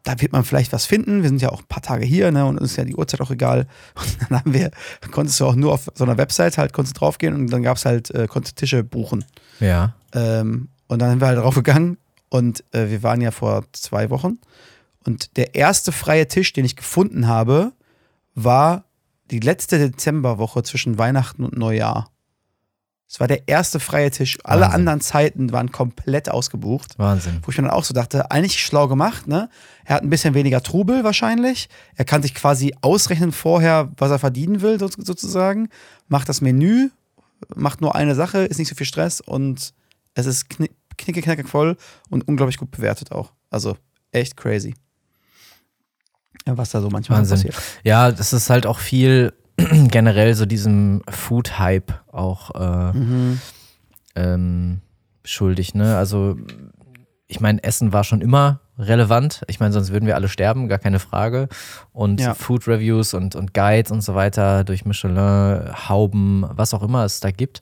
da 0.07 0.21
wird 0.21 0.31
man 0.31 0.45
vielleicht 0.45 0.71
was 0.71 0.85
finden. 0.85 1.21
Wir 1.21 1.29
sind 1.29 1.41
ja 1.41 1.49
auch 1.49 1.59
ein 1.59 1.67
paar 1.67 1.83
Tage 1.83 2.05
hier, 2.05 2.31
ne? 2.31 2.45
Und 2.45 2.57
uns 2.57 2.71
ist 2.71 2.77
ja 2.77 2.85
die 2.85 2.95
Uhrzeit 2.95 3.19
auch 3.19 3.29
egal. 3.29 3.67
Und 3.95 4.17
dann 4.21 4.39
haben 4.39 4.53
wir, 4.53 4.71
konntest 5.11 5.37
du 5.39 5.45
auch 5.45 5.55
nur 5.55 5.73
auf 5.73 5.89
so 5.95 6.05
einer 6.05 6.17
Website 6.17 6.57
halt, 6.57 6.71
konntest 6.71 6.95
du 6.95 6.99
draufgehen 6.99 7.33
und 7.33 7.47
dann 7.47 7.61
gab 7.61 7.75
es 7.75 7.85
halt, 7.85 8.11
äh, 8.11 8.27
konntest 8.27 8.57
du 8.57 8.61
Tische 8.61 8.83
buchen. 8.83 9.25
Ja. 9.59 9.95
Ähm, 10.13 10.69
und 10.87 10.99
dann 10.99 11.09
sind 11.09 11.21
wir 11.21 11.27
halt 11.27 11.39
drauf 11.39 11.55
gegangen 11.55 11.97
und 12.29 12.63
äh, 12.73 12.89
wir 12.89 13.03
waren 13.03 13.19
ja 13.19 13.31
vor 13.31 13.65
zwei 13.73 14.09
Wochen. 14.09 14.39
Und 15.05 15.35
der 15.35 15.55
erste 15.55 15.91
freie 15.91 16.27
Tisch, 16.27 16.53
den 16.53 16.63
ich 16.63 16.77
gefunden 16.77 17.27
habe, 17.27 17.73
war 18.33 18.85
die 19.29 19.39
letzte 19.39 19.77
Dezemberwoche 19.77 20.63
zwischen 20.63 20.97
Weihnachten 20.97 21.43
und 21.43 21.57
Neujahr. 21.57 22.09
Es 23.09 23.21
war 23.21 23.27
der 23.27 23.47
erste 23.47 23.79
freie 23.79 24.11
Tisch. 24.11 24.37
Alle 24.43 24.63
Wahnsinn. 24.63 24.75
anderen 24.75 25.01
Zeiten 25.01 25.51
waren 25.53 25.71
komplett 25.71 26.29
ausgebucht. 26.29 26.99
Wahnsinn. 26.99 27.39
Wo 27.41 27.51
ich 27.51 27.57
mir 27.57 27.63
dann 27.63 27.71
auch 27.71 27.85
so 27.85 27.93
dachte, 27.93 28.31
eigentlich 28.31 28.61
schlau 28.61 28.89
gemacht, 28.89 29.27
ne? 29.27 29.49
Er 29.85 29.95
hat 29.95 30.03
ein 30.03 30.09
bisschen 30.09 30.33
weniger 30.33 30.61
Trubel 30.61 31.05
wahrscheinlich. 31.05 31.69
Er 31.95 32.03
kann 32.03 32.21
sich 32.21 32.35
quasi 32.35 32.75
ausrechnen 32.81 33.31
vorher, 33.31 33.93
was 33.97 34.11
er 34.11 34.19
verdienen 34.19 34.61
will, 34.61 34.77
so, 34.77 34.89
sozusagen. 34.89 35.69
Macht 36.09 36.27
das 36.27 36.41
Menü, 36.41 36.89
macht 37.55 37.79
nur 37.79 37.95
eine 37.95 38.13
Sache, 38.13 38.39
ist 38.39 38.57
nicht 38.57 38.67
so 38.67 38.75
viel 38.75 38.85
Stress 38.85 39.21
und 39.21 39.73
es 40.13 40.25
ist 40.25 40.49
knick, 40.49 40.71
knicke, 40.97 41.21
knackig 41.21 41.47
voll 41.47 41.77
und 42.09 42.27
unglaublich 42.27 42.57
gut 42.57 42.71
bewertet 42.71 43.13
auch. 43.13 43.31
Also 43.49 43.77
echt 44.11 44.35
crazy. 44.35 44.75
Was 46.45 46.71
da 46.71 46.81
so 46.81 46.89
manchmal 46.89 47.19
Wahnsinn. 47.19 47.37
passiert. 47.37 47.55
Ja, 47.83 48.11
das 48.11 48.33
ist 48.33 48.49
halt 48.49 48.65
auch 48.65 48.79
viel 48.79 49.33
generell 49.89 50.33
so 50.35 50.45
diesem 50.45 51.01
Food-Hype 51.09 51.93
auch 52.11 52.51
äh, 52.55 52.97
Mhm. 52.97 53.41
ähm, 54.15 54.81
schuldig. 55.23 55.73
Ne? 55.75 55.97
Also 55.97 56.37
ich 57.27 57.39
meine, 57.41 57.63
Essen 57.63 57.91
war 57.91 58.03
schon 58.03 58.21
immer 58.21 58.61
relevant. 58.79 59.41
Ich 59.47 59.59
meine, 59.59 59.73
sonst 59.73 59.91
würden 59.91 60.05
wir 60.05 60.15
alle 60.15 60.29
sterben, 60.29 60.67
gar 60.69 60.77
keine 60.79 60.99
Frage. 60.99 61.49
Und 61.91 62.21
Ja. 62.21 62.33
Food 62.35 62.67
Reviews 62.67 63.13
und, 63.13 63.35
und 63.35 63.53
Guides 63.53 63.91
und 63.91 64.01
so 64.01 64.15
weiter 64.15 64.63
durch 64.63 64.85
Michelin, 64.85 65.71
Hauben, 65.89 66.45
was 66.49 66.73
auch 66.73 66.83
immer 66.83 67.03
es 67.03 67.19
da 67.19 67.31
gibt. 67.31 67.61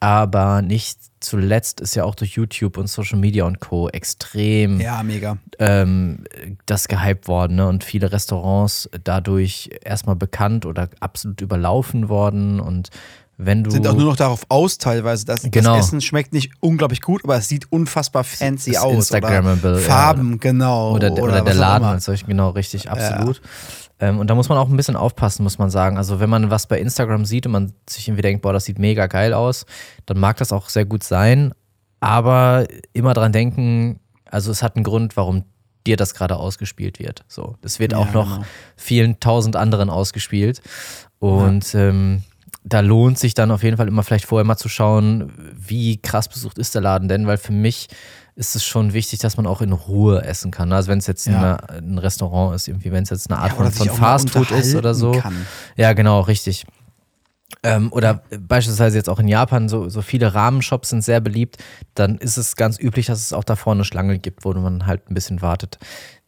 Aber 0.00 0.62
nicht 0.62 0.98
zuletzt 1.26 1.80
ist 1.80 1.94
ja 1.96 2.04
auch 2.04 2.14
durch 2.14 2.32
YouTube 2.32 2.78
und 2.78 2.86
Social 2.88 3.18
Media 3.18 3.44
und 3.44 3.60
Co. 3.60 3.88
extrem 3.88 4.80
Ja, 4.80 5.02
mega. 5.02 5.36
ähm, 5.58 6.24
das 6.66 6.88
gehypt 6.88 7.28
worden 7.28 7.56
ne? 7.56 7.66
und 7.68 7.84
viele 7.84 8.12
Restaurants 8.12 8.88
dadurch 9.04 9.70
erstmal 9.84 10.16
bekannt 10.16 10.64
oder 10.66 10.88
absolut 11.00 11.40
überlaufen 11.40 12.08
worden 12.08 12.60
und 12.60 12.90
wenn 13.38 13.62
du 13.64 13.70
Sind 13.70 13.86
auch 13.86 13.92
nur 13.92 14.04
noch 14.06 14.16
darauf 14.16 14.46
aus, 14.48 14.78
teilweise. 14.78 15.26
dass 15.26 15.42
Genau. 15.42 15.76
Das 15.76 15.88
Essen 15.88 16.00
schmeckt 16.00 16.32
nicht 16.32 16.52
unglaublich 16.60 17.02
gut, 17.02 17.22
aber 17.22 17.36
es 17.36 17.48
sieht 17.48 17.70
unfassbar 17.70 18.24
fancy 18.24 18.70
ist 18.70 18.78
aus. 18.78 18.94
Instagrammable, 18.94 19.72
Oder 19.72 19.80
ja. 19.82 19.86
Farben, 19.86 20.40
genau. 20.40 20.94
oder, 20.94 21.10
der- 21.10 21.22
oder 21.22 21.42
der 21.42 21.52
Laden 21.52 21.84
als 21.86 22.06
solch, 22.06 22.24
genau 22.24 22.48
richtig, 22.50 22.90
absolut. 22.90 23.42
Ähm, 23.98 24.18
und 24.18 24.28
da 24.28 24.34
muss 24.34 24.48
man 24.48 24.58
auch 24.58 24.68
ein 24.68 24.76
bisschen 24.76 24.96
aufpassen, 24.96 25.42
muss 25.42 25.58
man 25.58 25.70
sagen. 25.70 25.96
Also 25.96 26.20
wenn 26.20 26.30
man 26.30 26.50
was 26.50 26.66
bei 26.66 26.78
Instagram 26.78 27.24
sieht 27.24 27.46
und 27.46 27.52
man 27.52 27.72
sich 27.88 28.08
irgendwie 28.08 28.22
denkt, 28.22 28.42
boah, 28.42 28.52
das 28.52 28.64
sieht 28.64 28.78
mega 28.78 29.06
geil 29.06 29.32
aus, 29.32 29.64
dann 30.04 30.18
mag 30.18 30.36
das 30.36 30.52
auch 30.52 30.68
sehr 30.68 30.84
gut 30.84 31.02
sein. 31.02 31.52
Aber 32.00 32.66
immer 32.92 33.14
dran 33.14 33.32
denken, 33.32 34.00
also 34.30 34.50
es 34.50 34.62
hat 34.62 34.76
einen 34.76 34.84
Grund, 34.84 35.16
warum 35.16 35.44
dir 35.86 35.96
das 35.96 36.14
gerade 36.14 36.36
ausgespielt 36.36 36.98
wird. 36.98 37.24
So, 37.28 37.56
es 37.62 37.78
wird 37.78 37.92
Ja, 37.92 37.98
auch 37.98 38.12
noch 38.12 38.34
genau. 38.34 38.46
vielen 38.76 39.20
tausend 39.20 39.56
anderen 39.56 39.88
ausgespielt. 39.88 40.60
Und 41.18 41.74
ähm, 41.74 42.22
da 42.64 42.80
lohnt 42.80 43.18
sich 43.18 43.34
dann 43.34 43.50
auf 43.50 43.62
jeden 43.62 43.76
Fall 43.76 43.88
immer 43.88 44.02
vielleicht 44.02 44.26
vorher 44.26 44.44
mal 44.44 44.56
zu 44.56 44.68
schauen, 44.68 45.32
wie 45.56 45.96
krass 46.02 46.28
besucht 46.28 46.58
ist 46.58 46.74
der 46.74 46.82
Laden 46.82 47.08
denn, 47.08 47.26
weil 47.26 47.38
für 47.38 47.52
mich 47.52 47.88
ist 48.36 48.54
es 48.54 48.64
schon 48.64 48.92
wichtig, 48.92 49.18
dass 49.20 49.36
man 49.38 49.46
auch 49.46 49.62
in 49.62 49.72
Ruhe 49.72 50.22
essen 50.22 50.50
kann. 50.50 50.70
Also 50.72 50.88
wenn 50.90 50.98
es 50.98 51.06
jetzt 51.06 51.26
Ja. 51.26 51.56
eine, 51.70 51.78
ein 51.78 51.98
Restaurant 51.98 52.54
ist, 52.54 52.68
irgendwie, 52.68 52.92
wenn 52.92 53.02
es 53.02 53.10
jetzt 53.10 53.30
eine 53.30 53.40
Art 53.40 53.50
Ja, 53.52 53.56
von, 53.56 53.72
von 53.72 53.88
Fastfood 53.90 54.50
ist 54.52 54.74
oder 54.74 54.94
so. 54.94 55.12
kann. 55.12 55.46
Ja, 55.76 55.94
genau, 55.94 56.20
richtig. 56.20 56.66
Ähm, 57.62 57.92
oder 57.92 58.22
beispielsweise 58.38 58.96
jetzt 58.98 59.08
auch 59.08 59.18
in 59.20 59.28
Japan, 59.28 59.68
so, 59.68 59.88
so 59.88 60.02
viele 60.02 60.34
Rahmenshops 60.34 60.90
sind 60.90 61.02
sehr 61.02 61.20
beliebt, 61.20 61.56
dann 61.94 62.18
ist 62.18 62.36
es 62.36 62.56
ganz 62.56 62.78
üblich, 62.78 63.06
dass 63.06 63.20
es 63.20 63.32
auch 63.32 63.44
da 63.44 63.56
vorne 63.56 63.78
eine 63.78 63.84
Schlange 63.84 64.18
gibt, 64.18 64.44
wo 64.44 64.52
man 64.52 64.86
halt 64.86 65.08
ein 65.10 65.14
bisschen 65.14 65.40
wartet. 65.42 65.78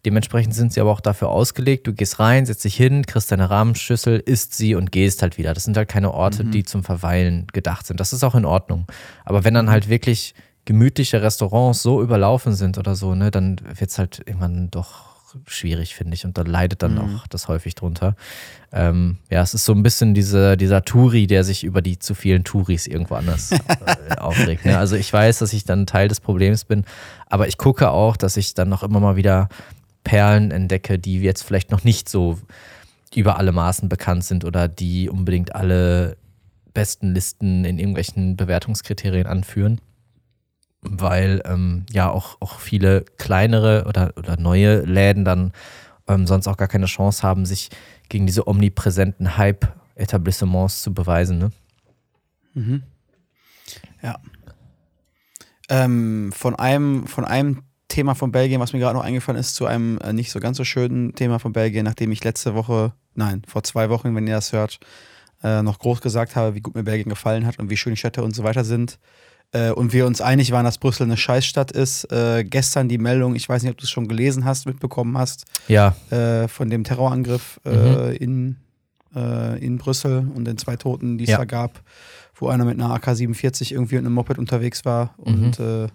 Dementsprechend 0.07 0.55
sind 0.55 0.73
sie 0.73 0.81
aber 0.81 0.93
auch 0.93 1.01
dafür 1.01 1.29
ausgelegt, 1.29 1.87
du 1.89 1.93
gehst 1.93 2.21
rein, 2.21 2.47
setzt 2.47 2.65
dich 2.65 2.77
hin, 2.77 3.05
kriegst 3.05 3.31
deine 3.33 3.51
Rahmenschüssel, 3.51 4.19
isst 4.21 4.55
sie 4.57 4.75
und 4.77 4.93
gehst 4.93 5.23
halt 5.23 5.39
wieder. 5.39 5.53
Das 5.55 5.65
sind 5.65 5.77
halt 5.77 5.89
keine 5.89 6.15
Orte, 6.15 6.45
die 6.45 6.65
zum 6.65 6.85
Verweilen 6.85 7.47
gedacht 7.53 7.87
sind. 7.87 7.99
Das 8.01 8.13
ist 8.13 8.23
auch 8.23 8.37
in 8.37 8.45
Ordnung. 8.45 8.87
Aber 9.25 9.45
wenn 9.45 9.55
dann 9.55 9.69
halt 9.71 9.89
wirklich 9.89 10.35
gemütliche 10.69 11.23
Restaurants 11.23 11.83
so 11.83 12.03
überlaufen 12.03 12.53
sind 12.55 12.77
oder 12.77 12.95
so, 12.95 13.15
ne, 13.15 13.31
dann 13.31 13.59
wird 13.79 13.89
es 13.89 13.99
halt 13.99 14.21
irgendwann 14.27 14.71
doch 14.71 15.09
schwierig, 15.47 15.95
finde 15.95 16.13
ich. 16.13 16.27
Und 16.27 16.37
da 16.37 16.43
leidet 16.43 16.83
dann 16.83 16.99
auch 16.99 17.27
das 17.27 17.49
häufig 17.49 17.75
drunter. 17.75 18.17
Ähm, 18.71 19.17
ja, 19.31 19.41
es 19.41 19.55
ist 19.55 19.65
so 19.65 19.73
ein 19.73 19.83
bisschen 19.83 20.13
diese, 20.13 20.59
dieser 20.59 20.85
Touri, 20.85 21.27
der 21.27 21.43
sich 21.43 21.65
über 21.65 21.81
die 21.81 21.99
zu 21.99 22.15
vielen 22.15 22.45
Touris 22.45 22.87
irgendwo 22.87 23.15
anders 23.15 23.53
äh, 23.53 23.59
aufregt. 24.19 24.67
Ne? 24.67 24.77
Also 24.77 24.97
ich 24.97 25.11
weiß, 25.11 25.39
dass 25.39 25.55
ich 25.55 25.65
dann 25.65 25.87
Teil 25.87 26.07
des 26.07 26.21
Problems 26.21 26.67
bin, 26.67 26.85
aber 27.29 27.49
ich 27.49 27.57
gucke 27.57 27.89
auch, 27.91 28.19
dass 28.19 28.37
ich 28.37 28.53
dann 28.53 28.69
noch 28.69 28.83
immer 28.83 29.01
mal 29.01 29.17
wieder 29.17 29.49
Perlen 30.05 30.51
entdecke, 30.51 30.99
die 30.99 31.19
jetzt 31.21 31.45
vielleicht 31.45 31.71
noch 31.71 31.83
nicht 31.83 32.11
so 32.11 32.39
über 33.15 33.39
alle 33.39 33.53
Maßen 33.53 33.89
bekannt 33.89 34.25
sind 34.25 34.45
oder 34.45 34.69
die 34.69 35.09
unbedingt 35.09 35.55
alle 35.55 36.19
besten 36.75 37.15
Listen 37.15 37.65
in 37.65 37.79
irgendwelchen 37.79 38.37
Bewertungskriterien 38.37 39.27
anführen. 39.27 39.81
Weil 40.83 41.43
ähm, 41.45 41.87
ja 41.91 42.11
auch, 42.11 42.37
auch 42.41 42.61
viele 42.61 43.05
kleinere 43.17 43.85
oder, 43.87 44.13
oder 44.17 44.37
neue 44.39 44.83
Läden 44.83 45.25
dann 45.25 45.53
ähm, 46.07 46.27
sonst 46.27 46.47
auch 46.47 46.57
gar 46.57 46.69
keine 46.69 46.87
Chance 46.87 47.23
haben, 47.23 47.47
sich 47.47 47.71
gegen 48.09 48.27
diese 48.27 48.47
omnipräsenten 48.47 49.37
Hype-Etablissements 49.37 50.83
zu 50.83 50.95
beweisen. 50.95 51.39
Ne? 51.39 51.51
Ja. 54.03 54.19
Ähm, 55.69 56.33
von, 56.33 56.57
einem, 56.57 57.07
von 57.07 57.25
einem 57.25 57.63
Thema 57.89 58.15
von 58.15 58.33
Belgien, 58.33 58.61
was 58.61 58.73
mir 58.73 58.79
gerade 58.79 58.97
noch 58.97 59.05
eingefallen 59.05 59.41
ist, 59.41 59.55
zu 59.55 59.67
einem 59.67 59.99
äh, 59.99 60.13
nicht 60.13 60.31
so 60.31 60.41
ganz 60.41 60.57
so 60.57 60.65
schönen 60.65 61.15
Thema 61.15 61.39
von 61.39 61.53
Belgien, 61.53 61.85
nachdem 61.85 62.13
ich 62.13 62.25
letzte 62.25 62.55
Woche, 62.55 62.93
nein, 63.15 63.43
vor 63.47 63.63
zwei 63.63 63.91
Wochen, 63.91 64.15
wenn 64.15 64.27
ihr 64.27 64.35
das 64.35 64.53
hört, 64.53 64.79
äh, 65.43 65.63
noch 65.63 65.79
groß 65.79 66.01
gesagt 66.01 66.37
habe, 66.37 66.55
wie 66.55 66.61
gut 66.61 66.75
mir 66.75 66.85
Belgien 66.85 67.09
gefallen 67.09 67.47
hat 67.47 67.59
und 67.59 67.71
wie 67.71 67.77
schön 67.77 67.93
die 67.93 67.99
Städte 67.99 68.23
und 68.23 68.35
so 68.35 68.45
weiter 68.45 68.65
sind. 68.65 68.99
Äh, 69.53 69.71
und 69.71 69.93
wir 69.95 70.07
uns 70.07 70.21
einig 70.21 70.51
waren, 70.53 70.65
dass 70.65 70.79
Brüssel 70.79 71.05
eine 71.05 71.17
Scheißstadt 71.17 71.73
ist. 71.73 72.05
Äh, 72.13 72.45
gestern 72.45 72.89
die 72.89 72.99
Meldung, 72.99 73.35
ich 73.35 73.49
weiß 73.49 73.63
nicht, 73.63 73.71
ob 73.73 73.79
du 73.79 73.85
es 73.85 73.91
schon 73.91 74.07
gelesen 74.09 74.45
hast, 74.45 74.67
mitbekommen 74.67 75.17
hast, 75.17 75.45
Ja, 75.69 75.95
äh, 76.11 76.49
von 76.49 76.69
dem 76.69 76.85
Terrorangriff 76.85 77.59
äh, 77.65 78.15
in, 78.17 78.57
äh, 79.17 79.59
in 79.65 79.79
Brüssel 79.79 80.29
und 80.35 80.45
den 80.45 80.59
zwei 80.59 80.77
Toten, 80.77 81.17
die 81.17 81.25
es 81.25 81.31
Ja. 81.31 81.39
da 81.39 81.45
gab, 81.47 81.81
wo 82.35 82.49
einer 82.49 82.65
mit 82.67 82.79
einer 82.79 82.93
AK-47 82.95 83.73
irgendwie 83.73 83.95
mit 83.97 84.05
einem 84.05 84.15
Moped 84.15 84.39
unterwegs 84.39 84.85
war 84.85 85.15
und 85.17 85.59
äh, 85.61 85.89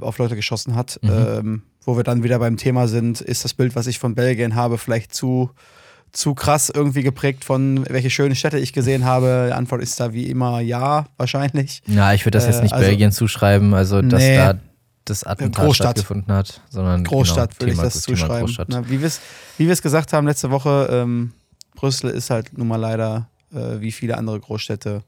auf 0.00 0.18
Leute 0.18 0.36
geschossen 0.36 0.76
hat. 0.76 1.00
Ähm, 1.02 1.62
wo 1.84 1.96
wir 1.96 2.04
dann 2.04 2.22
wieder 2.22 2.38
beim 2.38 2.56
Thema 2.56 2.86
sind, 2.88 3.20
ist 3.20 3.44
das 3.44 3.54
Bild, 3.54 3.74
was 3.74 3.86
ich 3.86 3.98
von 3.98 4.14
Belgien 4.14 4.54
habe, 4.54 4.76
vielleicht 4.78 5.14
zu, 5.14 5.50
zu 6.16 6.34
krass 6.34 6.70
irgendwie 6.74 7.02
geprägt 7.02 7.44
von 7.44 7.84
welche 7.90 8.08
schönen 8.10 8.34
Städte 8.34 8.58
ich 8.58 8.72
gesehen 8.72 9.04
habe? 9.04 9.46
Die 9.48 9.52
Antwort 9.52 9.82
ist 9.82 10.00
da 10.00 10.12
wie 10.12 10.26
immer 10.30 10.60
ja, 10.60 11.06
wahrscheinlich. 11.18 11.82
ja 11.86 12.12
ich 12.14 12.24
würde 12.24 12.38
das 12.38 12.46
jetzt 12.46 12.60
Äh, 12.60 12.62
nicht 12.62 12.72
also- 12.72 12.86
Belgien 12.86 13.12
zuschreiben, 13.12 13.74
also 13.74 14.00
dass 14.02 14.20
Nee. 14.22 14.36
da 14.36 14.58
das 15.04 15.22
Attentat 15.24 15.64
Großstadt. 15.66 15.88
stattgefunden 15.98 16.34
hat, 16.34 16.62
sondern 16.68 17.04
Großstadt 17.04 17.58
genau, 17.58 17.60
würde 17.60 17.72
ich 17.86 17.92
das 17.92 18.02
Thema 18.02 18.16
zuschreiben. 18.16 18.66
Na, 18.68 18.88
wie 18.88 18.98
wir 19.00 19.06
es 19.06 19.20
wie 19.58 19.68
wir's 19.68 19.82
gesagt 19.82 20.12
haben 20.12 20.26
letzte 20.26 20.50
Woche, 20.50 20.88
ähm, 20.90 21.32
Brüssel 21.76 22.10
ist 22.10 22.30
halt 22.30 22.56
nun 22.56 22.66
mal 22.68 22.76
leider 22.76 23.28
äh, 23.54 23.80
wie 23.80 23.92
viele 23.92 24.16
andere 24.16 24.40
Großstädte 24.40 25.02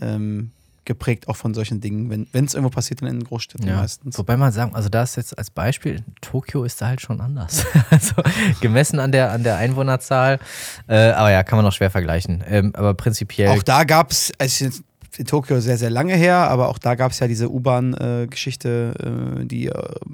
ähm, 0.00 0.52
geprägt 0.84 1.28
auch 1.28 1.36
von 1.36 1.54
solchen 1.54 1.80
Dingen. 1.80 2.10
Wenn 2.32 2.44
es 2.44 2.54
irgendwo 2.54 2.70
passiert, 2.70 3.02
dann 3.02 3.08
in 3.08 3.22
Großstädten 3.24 3.66
Ja, 3.68 3.76
meistens. 3.76 4.16
wobei 4.18 4.36
man 4.36 4.50
sagen, 4.52 4.74
also 4.74 4.88
da 4.88 5.02
ist 5.02 5.16
jetzt 5.16 5.36
als 5.38 5.50
Beispiel, 5.50 6.02
Tokio 6.20 6.64
ist 6.64 6.80
da 6.80 6.88
halt 6.88 7.00
schon 7.00 7.20
anders. 7.20 7.64
also 7.90 8.14
gemessen 8.60 8.98
an 8.98 9.12
der, 9.12 9.32
an 9.32 9.42
der 9.42 9.56
Einwohnerzahl. 9.56 10.38
Äh, 10.88 11.10
aber 11.10 11.30
ja, 11.30 11.42
kann 11.42 11.56
man 11.58 11.66
auch 11.66 11.72
schwer 11.72 11.90
vergleichen. 11.90 12.42
Ähm, 12.46 12.72
aber 12.74 12.94
prinzipiell. 12.94 13.48
Auch 13.50 13.62
da 13.62 13.84
gab 13.84 14.10
es, 14.10 14.32
also 14.38 14.64
jetzt 14.64 14.82
in 15.18 15.26
Tokio 15.26 15.58
sehr, 15.60 15.76
sehr 15.76 15.90
lange 15.90 16.14
her, 16.14 16.36
aber 16.36 16.68
auch 16.68 16.78
da 16.78 16.94
gab 16.94 17.10
es 17.10 17.18
ja 17.18 17.26
diese 17.26 17.50
U-Bahn-Geschichte, 17.50 19.38
äh, 19.40 19.44
die 19.44 19.66
äh, 19.66 19.72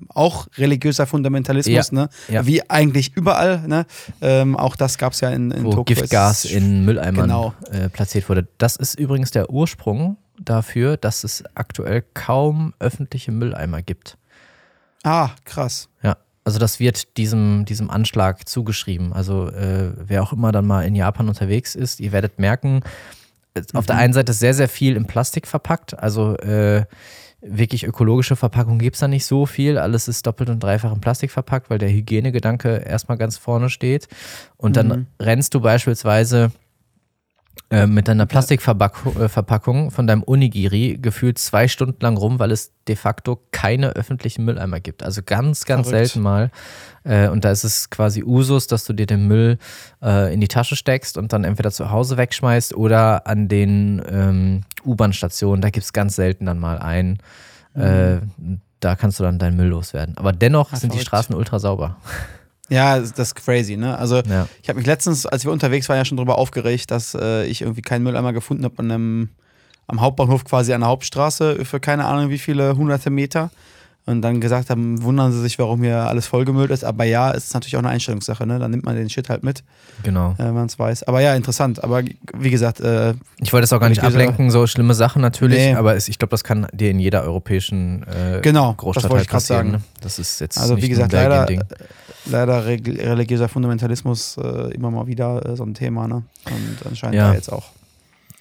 auch 0.08 0.46
religiöser 0.56 1.06
Fundamentalismus, 1.06 1.90
Ja, 1.90 1.94
ne? 1.94 2.08
ja. 2.28 2.46
Wie 2.46 2.68
eigentlich 2.70 3.14
überall, 3.16 3.66
ne? 3.66 3.86
Ähm, 4.20 4.56
auch 4.56 4.76
das 4.76 4.98
gab 4.98 5.12
es 5.12 5.20
ja 5.20 5.30
in, 5.30 5.50
in 5.50 5.64
wo 5.64 5.70
Tokio. 5.72 5.96
Giftgas 5.96 6.44
in 6.44 6.84
Mülleimern 6.84 7.22
Genau. 7.28 7.54
äh, 7.70 7.88
platziert 7.88 8.28
wurde. 8.28 8.48
Das 8.58 8.76
ist 8.76 8.98
übrigens 8.98 9.30
der 9.30 9.50
Ursprung 9.50 10.16
dafür, 10.40 10.96
dass 10.96 11.24
es 11.24 11.44
aktuell 11.54 12.04
kaum 12.14 12.74
öffentliche 12.78 13.32
Mülleimer 13.32 13.82
gibt. 13.82 14.18
Ah, 15.02 15.30
krass. 15.44 15.88
Ja, 16.02 16.16
also 16.44 16.58
das 16.58 16.80
wird 16.80 17.16
diesem, 17.16 17.64
diesem 17.64 17.90
Anschlag 17.90 18.48
zugeschrieben. 18.48 19.12
Also 19.12 19.48
äh, 19.48 19.92
wer 19.96 20.22
auch 20.22 20.32
immer 20.32 20.52
dann 20.52 20.66
mal 20.66 20.82
in 20.82 20.94
Japan 20.94 21.28
unterwegs 21.28 21.74
ist, 21.74 22.00
ihr 22.00 22.12
werdet 22.12 22.38
merken, 22.38 22.82
äh, 23.54 23.62
auf 23.72 23.86
der 23.86 23.96
einen 23.96 24.12
Seite 24.12 24.32
ist 24.32 24.38
sehr, 24.38 24.54
sehr 24.54 24.68
viel 24.68 24.96
in 24.96 25.06
Plastik 25.06 25.46
verpackt. 25.46 25.98
Also 25.98 26.36
äh, 26.38 26.84
wirklich 27.40 27.84
ökologische 27.84 28.36
Verpackung 28.36 28.78
gibt 28.78 28.96
es 28.96 29.00
da 29.00 29.08
nicht 29.08 29.26
so 29.26 29.46
viel. 29.46 29.78
Alles 29.78 30.08
ist 30.08 30.26
doppelt 30.26 30.50
und 30.50 30.62
dreifach 30.62 30.92
in 30.92 31.00
Plastik 31.00 31.30
verpackt, 31.30 31.70
weil 31.70 31.78
der 31.78 31.90
Hygienegedanke 31.90 32.76
erstmal 32.76 33.18
ganz 33.18 33.36
vorne 33.38 33.70
steht. 33.70 34.08
Und 34.56 34.76
dann 34.76 35.06
rennst 35.20 35.54
du 35.54 35.60
beispielsweise 35.60 36.50
äh, 37.68 37.88
mit 37.88 38.06
deiner 38.06 38.26
Plastikverpackung 38.26 39.86
äh, 39.88 39.90
von 39.90 40.06
deinem 40.06 40.22
Onigiri 40.24 40.98
gefühlt 41.02 41.36
zwei 41.38 41.66
Stunden 41.66 42.00
lang 42.00 42.16
rum, 42.16 42.38
weil 42.38 42.52
es 42.52 42.72
de 42.86 42.94
facto 42.94 43.40
keine 43.50 43.90
öffentlichen 43.90 44.44
Mülleimer 44.44 44.78
gibt. 44.78 45.02
Also 45.02 45.20
ganz, 45.24 45.64
ganz 45.64 45.88
Verrückt. 45.88 46.10
selten 46.10 46.22
mal. 46.22 46.52
Äh, 47.02 47.28
und 47.28 47.44
da 47.44 47.50
ist 47.50 47.64
es 47.64 47.90
quasi 47.90 48.22
Usus, 48.22 48.68
dass 48.68 48.84
du 48.84 48.92
dir 48.92 49.06
den 49.06 49.26
Müll 49.26 49.58
äh, 50.00 50.32
in 50.32 50.40
die 50.40 50.46
Tasche 50.46 50.76
steckst 50.76 51.18
und 51.18 51.32
dann 51.32 51.42
entweder 51.42 51.72
zu 51.72 51.90
Hause 51.90 52.16
wegschmeißt 52.16 52.76
oder 52.76 53.26
an 53.26 53.48
den 53.48 54.00
ähm, 54.08 54.60
U-Bahn-Stationen. 54.84 55.60
Da 55.60 55.70
gibt 55.70 55.84
es 55.84 55.92
ganz 55.92 56.14
selten 56.14 56.46
dann 56.46 56.60
mal 56.60 56.78
einen. 56.78 57.18
Äh, 57.74 58.18
da 58.78 58.94
kannst 58.94 59.18
du 59.18 59.24
dann 59.24 59.40
deinen 59.40 59.56
Müll 59.56 59.68
loswerden. 59.68 60.16
Aber 60.18 60.32
dennoch 60.32 60.72
sind 60.74 60.94
die. 60.94 61.00
Straßen 61.00 61.34
ultra 61.34 61.58
sauber. 61.58 61.96
Ja, 62.68 62.98
das 62.98 63.12
ist 63.18 63.34
crazy, 63.36 63.76
ne? 63.76 63.96
Also 63.96 64.16
Ja. 64.28 64.48
ich 64.62 64.68
habe 64.68 64.78
mich 64.78 64.86
letztens, 64.86 65.24
als 65.26 65.44
wir 65.44 65.52
unterwegs 65.52 65.88
waren, 65.88 65.96
ja 65.98 66.04
schon 66.04 66.16
darüber 66.16 66.38
aufgeregt, 66.38 66.90
dass 66.90 67.14
äh, 67.14 67.44
ich 67.46 67.62
irgendwie 67.62 67.82
keinen 67.82 68.02
Mülleimer 68.02 68.32
gefunden 68.32 68.64
habe 68.64 68.74
an 68.78 68.90
einem, 68.90 69.28
am 69.86 70.00
Hauptbahnhof 70.00 70.44
quasi 70.44 70.72
an 70.72 70.80
der 70.80 70.88
Hauptstraße 70.90 71.64
für 71.64 71.78
keine 71.80 72.04
Ahnung 72.06 72.30
wie 72.30 72.38
viele 72.38 72.76
hunderte 72.76 73.10
Meter. 73.10 73.50
Und 74.08 74.22
dann 74.22 74.40
gesagt 74.40 74.70
haben, 74.70 75.02
wundern 75.02 75.32
sie 75.32 75.40
sich, 75.40 75.58
warum 75.58 75.82
hier 75.82 75.96
alles 75.98 76.28
vollgemüllt 76.28 76.70
ist. 76.70 76.84
Aber 76.84 77.02
ja, 77.02 77.32
es 77.32 77.46
ist 77.46 77.54
natürlich 77.54 77.74
auch 77.74 77.80
eine 77.80 77.88
Einstellungssache, 77.88 78.46
ne? 78.46 78.60
Dann 78.60 78.70
nimmt 78.70 78.84
man 78.84 78.94
den 78.94 79.10
Shit 79.10 79.28
halt 79.28 79.42
mit, 79.42 79.64
Genau. 80.04 80.30
äh, 80.38 80.44
wenn 80.44 80.54
man 80.54 80.66
es 80.66 80.78
weiß. 80.78 81.02
Aber 81.08 81.20
ja, 81.20 81.34
interessant. 81.34 81.82
Aber 81.82 82.02
wie 82.38 82.50
gesagt, 82.50 82.78
äh, 82.78 83.14
Ich 83.42 83.52
wollte 83.52 83.64
es 83.64 83.72
auch 83.72 83.80
gar 83.80 83.88
nicht 83.88 84.04
ablenken, 84.04 84.52
so 84.52 84.68
schlimme 84.68 84.94
Sachen 84.94 85.22
natürlich, 85.22 85.58
Nee. 85.58 85.74
aber 85.74 85.96
es, 85.96 86.06
ich 86.06 86.20
glaube, 86.20 86.30
das 86.30 86.44
kann 86.44 86.68
dir 86.72 86.92
in 86.92 87.00
jeder 87.00 87.22
europäischen 87.24 88.04
äh, 88.04 88.40
Genau, 88.42 88.68
das 88.68 88.76
Großstadt 88.76 89.04
wollte 89.10 89.16
halt 89.22 89.28
passieren. 89.28 89.58
sagen. 89.72 89.82
Ne? 89.82 89.82
Das 90.02 90.20
ist 90.20 90.40
jetzt 90.40 90.56
Also 90.58 90.74
nicht 90.76 90.84
wie 90.84 90.88
gesagt, 90.88 91.12
leider, 91.12 91.44
Belgien-Ding. 91.46 91.76
Leider 92.26 92.66
religiöser 92.66 93.48
Fundamentalismus 93.48 94.36
äh, 94.38 94.74
immer 94.74 94.90
mal 94.90 95.06
wieder 95.06 95.44
äh, 95.46 95.56
so 95.56 95.64
ein 95.64 95.74
Thema, 95.74 96.06
ne? 96.08 96.22
Und 96.46 96.86
anscheinend 96.86 97.16
Ja. 97.16 97.28
da 97.28 97.34
jetzt 97.34 97.52
auch. 97.52 97.64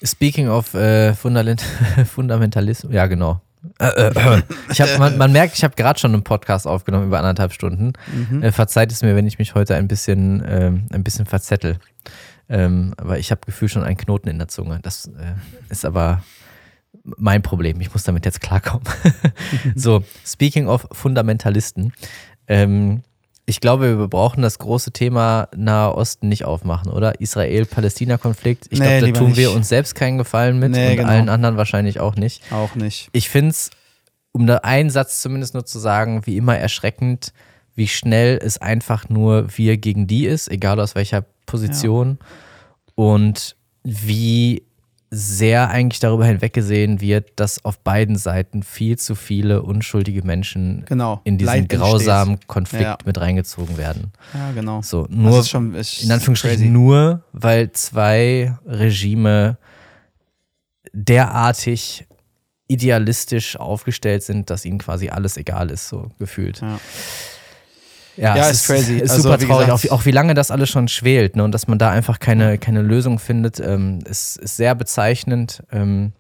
Speaking 0.04 0.50
of 0.50 0.74
äh, 0.74 1.14
Fundament 1.14 1.62
Fundamentalismus, 2.14 2.94
ja 2.94 3.06
genau. 3.08 3.42
Äh, 3.80 3.88
äh, 3.88 4.42
ich 4.70 4.80
hab, 4.82 5.00
man, 5.00 5.18
man 5.18 5.32
merkt, 5.32 5.58
ich 5.58 5.64
habe 5.64 5.76
gerade 5.76 6.00
schon 6.00 6.14
einen 6.14 6.24
Podcast 6.24 6.68
aufgenommen 6.68 7.08
über 7.08 7.18
anderthalb 7.20 7.52
Stunden. 7.52 7.94
Mhm. 8.30 8.44
Äh, 8.44 8.52
verzeiht 8.52 8.92
es 8.92 9.02
mir, 9.02 9.16
wenn 9.16 9.26
ich 9.26 9.40
mich 9.40 9.56
heute 9.56 9.76
ein 9.76 9.88
bisschen, 9.88 10.44
ähm, 10.48 10.86
ein 10.92 11.04
bisschen 11.04 11.26
verzettel. 11.26 11.78
Ähm, 12.48 12.94
aber 12.98 13.18
ich 13.18 13.32
habe 13.32 13.42
Gefühl 13.46 13.70
schon 13.70 13.84
einen 13.84 13.98
Knoten 13.98 14.30
in 14.30 14.38
der 14.38 14.48
Zunge. 14.48 14.80
Das 14.84 15.10
ist 15.70 15.84
aber 15.84 16.24
mein 17.04 17.42
Problem. 17.42 17.82
Ich 17.82 17.92
muss 17.92 18.04
damit 18.04 18.26
jetzt 18.26 18.42
klarkommen. 18.42 18.86
so, 19.76 20.04
speaking 20.26 20.68
of 20.68 20.88
Fundamentalisten. 20.92 21.94
Ähm, 22.48 23.02
ich 23.46 23.60
glaube, 23.60 24.00
wir 24.00 24.08
brauchen 24.08 24.42
das 24.42 24.58
große 24.60 24.92
Thema 24.92 25.50
Nahe 25.56 25.94
Osten 25.96 26.30
nicht 26.30 26.46
aufmachen, 26.46 26.92
oder? 26.92 27.20
Israel-Palästina-Konflikt. 27.22 28.66
Ich 28.72 28.80
Nee, 28.80 29.00
glaube, 29.00 29.14
da 29.14 29.20
tun 29.20 29.36
wir 29.36 29.48
nicht. 29.50 29.56
uns 29.56 29.70
selbst 29.70 29.94
keinen 29.96 30.18
Gefallen 30.18 30.58
mit 30.60 30.72
Nee, 30.72 30.92
und 30.92 30.96
genau. 30.98 31.10
allen 31.10 31.30
anderen 31.30 31.58
wahrscheinlich 31.58 32.00
auch 32.00 32.16
nicht. 32.16 32.42
Auch 32.52 32.76
nicht. 32.76 33.10
Ich 33.12 33.30
finde 33.30 33.52
es, 33.52 33.70
um 34.32 34.48
da 34.48 34.58
einen 34.58 34.90
Satz 34.90 35.22
zumindest 35.22 35.54
nur 35.54 35.66
zu 35.66 35.78
sagen, 35.80 36.26
wie 36.26 36.38
immer 36.38 36.58
erschreckend, 36.58 37.34
wie 37.76 37.88
schnell 37.88 38.40
es 38.42 38.58
einfach 38.58 39.10
nur 39.10 39.48
wir 39.58 39.78
gegen 39.78 40.08
die 40.08 40.26
ist, 40.26 40.50
egal 40.50 40.80
aus 40.80 40.96
welcher 40.96 41.24
Position. 41.46 42.18
Und 42.96 43.56
wie 43.84 44.64
sehr 45.18 45.70
eigentlich 45.70 46.02
darüber 46.02 46.26
hinweggesehen 46.26 47.00
wird, 47.00 47.32
dass 47.38 47.64
auf 47.64 47.80
beiden 47.80 48.18
Seiten 48.18 48.64
viel 48.64 48.98
zu 48.98 49.16
viele 49.16 49.62
unschuldige 49.62 50.24
Menschen 50.24 50.84
Genau. 50.88 51.22
in 51.24 51.38
diesen 51.38 51.48
Leid 51.54 51.60
entsteht. 51.62 51.80
grausamen 51.80 52.40
Konflikt 52.48 52.84
Ja. 52.84 52.98
mit 53.06 53.18
reingezogen 53.20 53.78
werden. 53.78 54.12
Ja, 54.34 54.52
genau. 54.52 54.82
So, 54.82 55.08
nur 55.10 55.44
schon, 55.46 55.74
in 55.74 56.12
Anführungsstrichen 56.12 56.58
crazy. 56.58 56.70
nur, 56.70 57.24
weil 57.32 57.72
zwei 57.72 58.58
Regime 58.66 59.58
derartig 60.94 62.06
idealistisch 62.68 63.58
aufgestellt 63.58 64.24
sind, 64.24 64.50
dass 64.50 64.66
ihnen 64.66 64.80
quasi 64.80 65.10
alles 65.10 65.38
egal 65.38 65.70
ist, 65.70 65.88
so 65.88 66.12
gefühlt. 66.20 66.62
Ja. 66.62 66.80
Ja, 68.18 68.36
Ja, 68.36 68.44
es 68.50 68.62
ist 68.62 68.68
crazy. 68.68 68.98
Ist 68.98 69.12
Also, 69.12 69.24
super 69.30 69.42
wie 69.42 69.46
traurig, 69.46 69.66
gesagt- 69.68 69.72
auch, 69.80 69.84
wie- 69.84 69.92
auch 69.92 70.06
wie 70.06 70.12
lange 70.12 70.34
das 70.34 70.52
alles 70.52 70.70
schon 70.70 70.88
schwelt 70.88 71.36
ne? 71.36 71.44
und 71.44 71.52
dass 71.52 71.68
man 71.68 71.78
da 71.78 71.90
einfach 71.92 72.20
keine, 72.20 72.58
keine 72.58 72.82
Lösung 72.82 73.20
findet, 73.20 73.60
ähm, 73.60 74.00
ist, 74.10 74.38
ist 74.38 74.58
sehr 74.58 74.74
bezeichnend. 74.76 75.64
Ähm, 75.72 76.14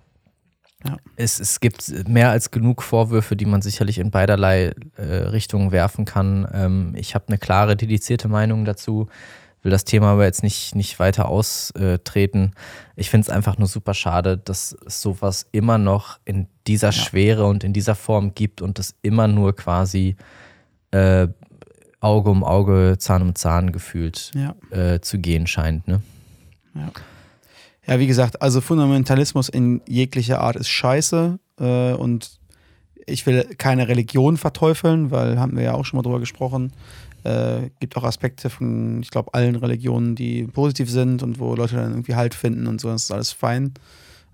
Ja. 0.85 0.97
es, 1.15 1.39
es 1.39 1.59
gibt 1.61 2.07
mehr 2.07 2.29
als 2.29 2.51
genug 2.51 2.83
Vorwürfe, 2.83 3.35
die 3.35 3.45
man 3.45 3.61
sicherlich 3.61 3.97
in 3.97 4.11
beiderlei 4.11 4.73
äh, 4.97 5.03
Richtungen 5.03 5.71
werfen 5.71 6.05
kann. 6.05 6.47
Ähm, 6.53 6.93
ich 6.95 7.15
habe 7.15 7.25
eine 7.29 7.37
klare, 7.37 7.75
dedizierte 7.75 8.27
Meinung 8.27 8.65
dazu, 8.65 9.07
will 9.63 9.71
das 9.71 9.83
Thema 9.85 10.11
aber 10.11 10.25
jetzt 10.25 10.43
nicht, 10.43 10.75
nicht 10.75 10.99
weiter 10.99 11.27
austreten. 11.27 12.51
Ich 12.95 13.09
finde 13.09 13.23
es 13.25 13.29
einfach 13.31 13.57
nur 13.57 13.67
super 13.67 13.95
schade, 13.95 14.37
dass 14.37 14.77
es 14.85 15.01
sowas 15.01 15.47
immer 15.51 15.79
noch 15.79 16.19
in 16.23 16.47
dieser 16.67 16.91
Schwere 16.91 17.45
und 17.47 17.63
in 17.63 17.73
dieser 17.73 17.95
Form 17.95 18.35
gibt 18.35 18.61
und 18.61 18.77
es 18.77 18.93
immer 19.01 19.27
nur 19.27 19.55
quasi 19.55 20.17
äh, 20.91 21.27
Auge 21.99 22.29
um 22.29 22.43
Auge, 22.43 22.95
Zahn 22.99 23.21
um 23.21 23.35
Zahn 23.35 23.71
gefühlt 23.71 24.31
Ja. 24.35 24.55
äh, 24.71 25.01
zu 25.01 25.17
gehen 25.19 25.47
scheint. 25.47 25.87
Ne? 25.87 26.01
Ja, 27.87 27.99
wie 27.99 28.07
gesagt, 28.07 28.41
also 28.41 28.61
Fundamentalismus 28.61 29.47
in 29.49 29.81
jeglicher 29.87 30.41
Art 30.41 30.55
ist 30.55 30.69
scheiße 30.69 31.39
äh, 31.59 31.93
und 31.93 32.39
ich 33.05 33.25
will 33.27 33.43
keine 33.57 33.87
Religion 33.87 34.37
verteufeln, 34.37 35.11
weil 35.11 35.39
haben 35.39 35.55
wir 35.55 35.63
ja 35.63 35.73
auch 35.73 35.85
schon 35.85 35.97
mal 35.97 36.01
drüber 36.03 36.19
gesprochen. 36.19 36.73
Äh, 37.23 37.69
gibt 37.79 37.95
auch 37.97 38.03
Aspekte 38.03 38.49
von, 38.49 39.01
ich 39.03 39.11
glaube, 39.11 39.33
allen 39.33 39.55
Religionen, 39.55 40.15
die 40.15 40.43
positiv 40.47 40.89
sind 40.89 41.21
und 41.21 41.39
wo 41.39 41.55
Leute 41.55 41.75
dann 41.75 41.91
irgendwie 41.91 42.15
Halt 42.15 42.33
finden 42.33 42.65
und 42.67 42.81
so, 42.81 42.89
das 42.89 43.03
ist 43.03 43.11
alles 43.11 43.31
fein. 43.31 43.73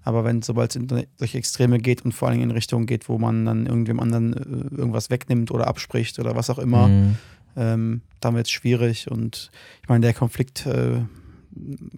Aber 0.03 0.23
wenn 0.23 0.41
sobald 0.41 0.71
es 0.71 0.77
in 0.77 0.87
solche 1.17 1.37
Extreme 1.37 1.77
geht 1.79 2.03
und 2.03 2.13
vor 2.13 2.29
allem 2.29 2.41
in 2.41 2.51
Richtung 2.51 2.85
geht, 2.85 3.07
wo 3.07 3.17
man 3.19 3.45
dann 3.45 3.65
irgendwem 3.67 3.99
anderen 3.99 4.33
äh, 4.33 4.75
irgendwas 4.75 5.09
wegnimmt 5.09 5.51
oder 5.51 5.67
abspricht 5.67 6.17
oder 6.19 6.35
was 6.35 6.49
auch 6.49 6.57
immer, 6.59 6.87
Mhm. 6.87 7.17
Ähm, 7.55 8.01
dann 8.19 8.35
wird 8.35 8.47
es 8.47 8.51
schwierig. 8.51 9.09
Und 9.09 9.51
ich 9.83 9.89
meine, 9.89 10.01
der 10.01 10.13
Konflikt 10.13 10.65
äh, 10.65 11.01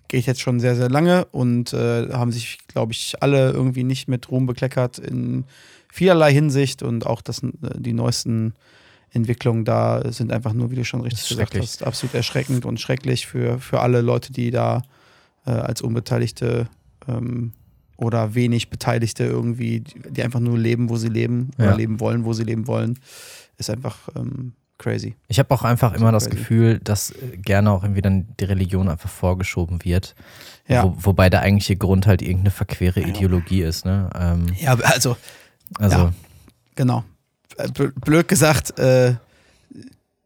geht 0.07 0.25
jetzt 0.25 0.41
schon 0.41 0.59
sehr, 0.59 0.75
sehr 0.75 0.89
lange 0.89 1.25
und 1.25 1.73
äh, 1.73 2.09
haben 2.11 2.31
sich, 2.31 2.57
glaube 2.67 2.91
ich, 2.93 3.15
alle 3.21 3.51
irgendwie 3.51 3.83
nicht 3.83 4.07
mit 4.07 4.29
Ruhm 4.31 4.45
bekleckert 4.45 4.97
in 4.99 5.45
vielerlei 5.91 6.33
Hinsicht 6.33 6.81
und 6.81 7.05
auch 7.05 7.21
das, 7.21 7.43
äh, 7.43 7.49
die 7.77 7.93
neuesten 7.93 8.53
Entwicklungen 9.11 9.63
da 9.63 10.11
sind 10.11 10.31
einfach 10.31 10.53
nur, 10.53 10.71
wie 10.71 10.75
du 10.75 10.83
schon 10.85 11.01
richtig 11.01 11.27
gesagt 11.29 11.55
hast, 11.55 11.83
absolut 11.83 12.15
erschreckend 12.15 12.65
und 12.65 12.79
schrecklich 12.79 13.27
für, 13.27 13.59
für 13.59 13.79
alle 13.79 14.01
Leute, 14.01 14.33
die 14.33 14.49
da 14.49 14.81
äh, 15.45 15.51
als 15.51 15.81
Unbeteiligte 15.83 16.67
ähm, 17.07 17.51
oder 17.95 18.33
wenig 18.33 18.71
Beteiligte 18.71 19.23
irgendwie, 19.25 19.81
die 19.81 20.23
einfach 20.23 20.39
nur 20.39 20.57
leben, 20.57 20.89
wo 20.89 20.97
sie 20.97 21.09
leben 21.09 21.51
oder 21.59 21.67
Ja. 21.67 21.75
leben 21.75 21.99
wollen, 21.99 22.25
wo 22.25 22.33
sie 22.33 22.43
leben 22.43 22.65
wollen, 22.65 22.97
ist 23.57 23.69
einfach 23.69 24.09
ähm, 24.15 24.53
crazy. 24.77 25.15
Ich 25.27 25.39
habe 25.39 25.53
auch 25.53 25.63
einfach 25.63 25.93
immer 25.93 26.11
das 26.11 26.25
crazy. 26.25 26.37
Gefühl, 26.37 26.79
dass 26.83 27.11
äh, 27.11 27.37
gerne 27.37 27.71
auch 27.71 27.83
irgendwie 27.83 28.01
dann 28.01 28.27
die 28.39 28.45
Religion 28.45 28.89
einfach 28.89 29.09
vorgeschoben 29.09 29.83
wird. 29.85 30.15
Ja. 30.67 30.83
Wo, 30.83 30.95
wobei 30.99 31.29
der 31.29 31.41
eigentliche 31.41 31.75
Grund 31.75 32.07
halt 32.07 32.21
irgendeine 32.21 32.51
verquere 32.51 32.99
Ideologie 33.01 33.61
ist. 33.61 33.85
Ne? 33.85 34.09
Ähm, 34.17 34.47
Ja, 34.59 34.73
also 34.75 35.15
also, 35.79 35.97
Ja. 35.97 36.13
Genau. 36.75 37.03
Äh, 37.57 37.67
bl- 37.67 37.93
Blöd 37.99 38.27
gesagt, 38.27 38.77
äh, 38.79 39.15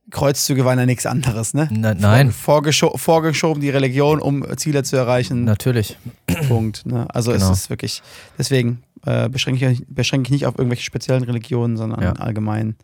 Kreuzzüge 0.10 0.64
waren 0.64 0.80
ja 0.80 0.86
nichts 0.86 1.06
anderes, 1.06 1.54
ne? 1.54 1.68
na, 1.70 1.94
nein, 1.94 2.32
Vorgescho 2.32 2.96
vorgeschoben 2.98 3.62
die 3.62 3.70
Religion, 3.70 4.22
um 4.22 4.46
Ziele 4.58 4.84
zu 4.84 4.96
erreichen. 4.96 5.44
natürlich. 5.44 5.98
Punkt. 6.48 6.86
Ne? 6.86 7.06
Also 7.14 7.34
Genau. 7.34 7.52
es 7.52 7.60
ist 7.60 7.70
wirklich, 7.70 8.02
deswegen 8.38 8.82
äh, 9.06 9.28
beschränke, 9.28 9.70
ich, 9.70 9.84
beschränke 9.90 10.28
ich 10.28 10.32
nicht 10.32 10.46
auf 10.46 10.58
irgendwelche 10.58 10.84
speziellen 10.84 11.24
Religionen, 11.24 11.76
sondern 11.76 12.02
Ja. 12.02 12.14
allgemein 12.14 12.78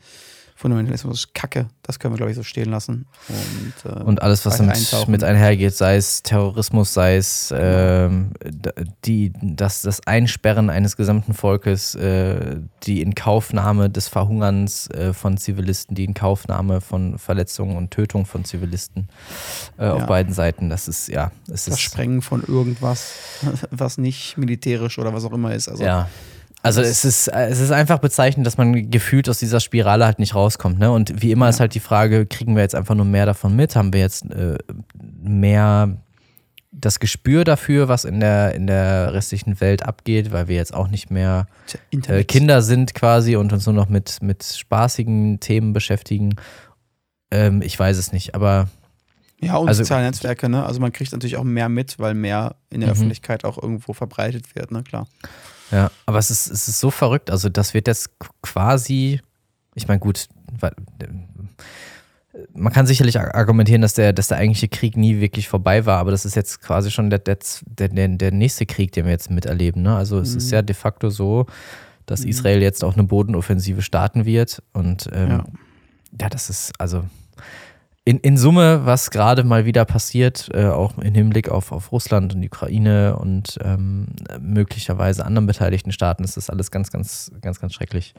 Fundamentalismus 0.56 1.20
ist 1.26 1.34
Kacke. 1.34 1.68
Das 1.82 2.00
können 2.00 2.14
wir, 2.14 2.18
glaube 2.18 2.32
ich, 2.32 2.38
so 2.38 2.44
stehen 2.44 2.70
lassen. 2.70 3.06
Und, 3.28 3.92
äh, 3.92 4.04
Und 4.04 4.22
alles, 4.22 4.46
was 4.46 4.58
damit 4.58 5.08
mit 5.08 5.24
einhergeht, 5.24 5.74
sei 5.76 5.96
es 5.98 6.24
Terrorismus, 6.24 6.94
sei 6.94 7.18
es 7.18 7.50
d- 7.50 8.72
die, 9.06 9.34
das, 9.42 9.82
das 9.82 10.06
Einsperren 10.08 10.70
eines 10.70 10.96
gesamten 10.96 11.34
Volkes, 11.34 11.96
äh, 11.96 12.58
die 12.84 13.02
Inkaufnahme 13.02 13.90
des 13.90 14.08
Verhungerns 14.08 14.90
äh, 14.92 15.14
von 15.14 15.38
Zivilisten, 15.38 15.96
die 15.96 16.06
Inkaufnahme 16.06 16.80
von 16.82 17.18
Verletzungen 17.18 17.76
und 17.76 17.92
Tötung 17.92 18.26
von 18.26 18.46
Zivilisten 18.46 19.08
äh, 19.78 19.88
auf 19.88 20.00
Ja. 20.02 20.06
beiden 20.06 20.34
Seiten. 20.34 20.70
Das 20.70 20.88
ist, 20.88 21.08
ja, 21.10 21.32
es 21.48 21.66
das 21.66 21.68
ist. 21.76 21.82
Sprengen 21.82 22.22
von 22.22 22.44
irgendwas, 22.44 23.14
was 23.72 23.98
nicht 23.98 24.38
militärisch 24.38 25.00
oder 25.00 25.14
was 25.14 25.26
auch 25.26 25.34
immer 25.34 25.54
ist. 25.54 25.68
Also, 25.68 25.84
Ja. 25.84 26.08
Also 26.64 26.82
es 26.82 27.04
ist, 27.04 27.28
es 27.28 27.60
ist 27.60 27.72
einfach 27.72 28.00
bezeichnend, 28.00 28.48
dass 28.48 28.58
man 28.58 28.90
gefühlt 28.90 29.28
aus 29.28 29.38
dieser 29.38 29.60
Spirale 29.60 30.06
halt 30.06 30.18
nicht 30.18 30.34
rauskommt. 30.34 30.80
Ne? 30.80 30.92
Und 30.92 31.22
wie 31.22 31.32
immer 31.32 31.46
Ja. 31.46 31.50
ist 31.50 31.60
halt 31.60 31.76
die 31.76 31.82
Frage, 31.82 32.26
kriegen 32.26 32.56
wir 32.56 32.64
jetzt 32.64 32.74
einfach 32.74 32.96
nur 32.96 33.06
mehr 33.06 33.26
davon 33.26 33.56
mit? 33.56 33.76
Haben 33.76 33.92
wir 33.92 34.00
jetzt 34.00 34.32
äh, 34.32 34.58
mehr 35.22 35.98
das 36.72 37.00
Gespür 37.00 37.44
dafür, 37.44 37.88
was 37.90 38.06
in 38.06 38.20
der, 38.22 38.56
in 38.56 38.66
der 38.66 39.14
restlichen 39.14 39.60
Welt 39.62 39.84
abgeht, 39.84 40.32
weil 40.32 40.48
wir 40.48 40.56
jetzt 40.56 40.74
auch 40.74 40.88
nicht 40.88 41.12
mehr 41.12 41.48
äh. 42.08 42.24
Kinder 42.24 42.62
sind 42.62 42.96
quasi 42.96 43.36
und 43.36 43.54
uns 43.54 43.66
nur 43.66 43.76
noch 43.76 43.90
mit, 43.90 44.22
mit 44.22 44.44
spaßigen 44.44 45.40
Themen 45.42 45.74
beschäftigen? 45.74 46.36
Ähm, 47.30 47.62
ich 47.62 47.78
weiß 47.78 47.98
es 47.98 48.12
nicht, 48.14 48.36
aber 48.36 48.70
Ja, 49.46 49.58
und 49.58 49.68
Also- 49.68 49.84
soziale 49.84 50.06
Netzwerke, 50.06 50.50
ne? 50.50 50.66
Also 50.66 50.80
man 50.80 50.92
kriegt 50.92 51.12
natürlich 51.12 51.38
auch 51.38 51.44
mehr 51.44 51.70
mit, 51.70 52.00
weil 52.00 52.14
mehr 52.14 52.56
in 52.70 52.80
der 52.82 52.90
Mhm. 52.90 52.94
Öffentlichkeit 52.94 53.46
auch 53.46 53.62
irgendwo 53.62 53.94
verbreitet 53.94 54.56
wird, 54.56 54.72
ne? 54.72 54.84
Klar. 54.84 55.08
Ja, 55.72 55.90
aber 56.06 56.20
es 56.20 56.30
ist, 56.32 56.48
es 56.52 56.68
ist 56.68 56.80
so 56.80 56.92
verrückt. 56.92 57.32
Also, 57.32 57.50
das 57.50 57.74
wird 57.74 57.88
jetzt 57.88 58.10
quasi, 58.44 59.22
ich 59.76 59.88
meine, 59.88 60.00
gut, 60.00 60.28
weil, 60.60 60.72
man 62.54 62.74
kann 62.74 62.88
sicherlich 62.88 63.20
ar- 63.20 63.34
argumentieren, 63.36 63.82
dass 63.82 63.94
der, 63.94 64.12
dass 64.14 64.28
der 64.28 64.38
eigentliche 64.38 64.68
Krieg 64.68 64.98
nie 64.98 65.20
wirklich 65.20 65.48
vorbei 65.48 65.86
war, 65.86 66.00
aber 66.00 66.12
das 66.12 66.26
ist 66.26 66.36
jetzt 66.36 66.62
quasi 66.62 66.90
schon 66.90 67.10
der, 67.10 67.20
der, 67.20 67.38
der, 67.66 67.90
der 67.90 68.32
nächste 68.32 68.66
Krieg, 68.66 68.92
den 68.92 69.06
wir 69.06 69.12
jetzt 69.12 69.30
miterleben. 69.30 69.82
Ne? 69.84 69.96
Also, 69.96 70.20
es 70.20 70.36
ist 70.36 70.48
Mhm. 70.48 70.54
ja 70.54 70.62
de 70.64 70.76
facto 70.76 71.10
so, 71.10 71.46
dass 72.06 72.22
Mhm. 72.24 72.30
Israel 72.30 72.62
jetzt 72.62 72.84
auch 72.84 72.94
eine 72.96 73.04
Bodenoffensive 73.04 73.82
starten 73.82 74.26
wird. 74.26 74.62
Und 74.74 75.10
ähm, 75.14 75.30
Ja. 75.30 75.46
ja. 76.20 76.30
das 76.30 76.50
ist 76.50 76.74
also 76.80 77.04
in, 78.06 78.20
in 78.20 78.38
Summe, 78.38 78.86
was 78.86 79.12
gerade 79.12 79.44
mal 79.44 79.66
wieder 79.66 79.86
passiert, 79.86 80.50
äh, 80.54 80.66
auch 80.66 80.98
im 80.98 81.14
Hinblick 81.14 81.50
auf, 81.50 81.72
auf 81.72 81.92
Russland 81.92 82.34
und 82.34 82.42
die 82.42 82.48
Ukraine 82.48 83.16
und 83.16 83.58
ähm, 83.62 84.08
möglicherweise 84.40 85.26
anderen 85.26 85.48
beteiligten 85.48 85.92
Staaten, 85.94 86.24
ist 86.24 86.36
das 86.36 86.50
alles 86.50 86.70
ganz, 86.70 86.92
ganz, 86.92 87.32
ganz, 87.42 87.62
ganz 87.62 87.74
schrecklich. 87.74 88.14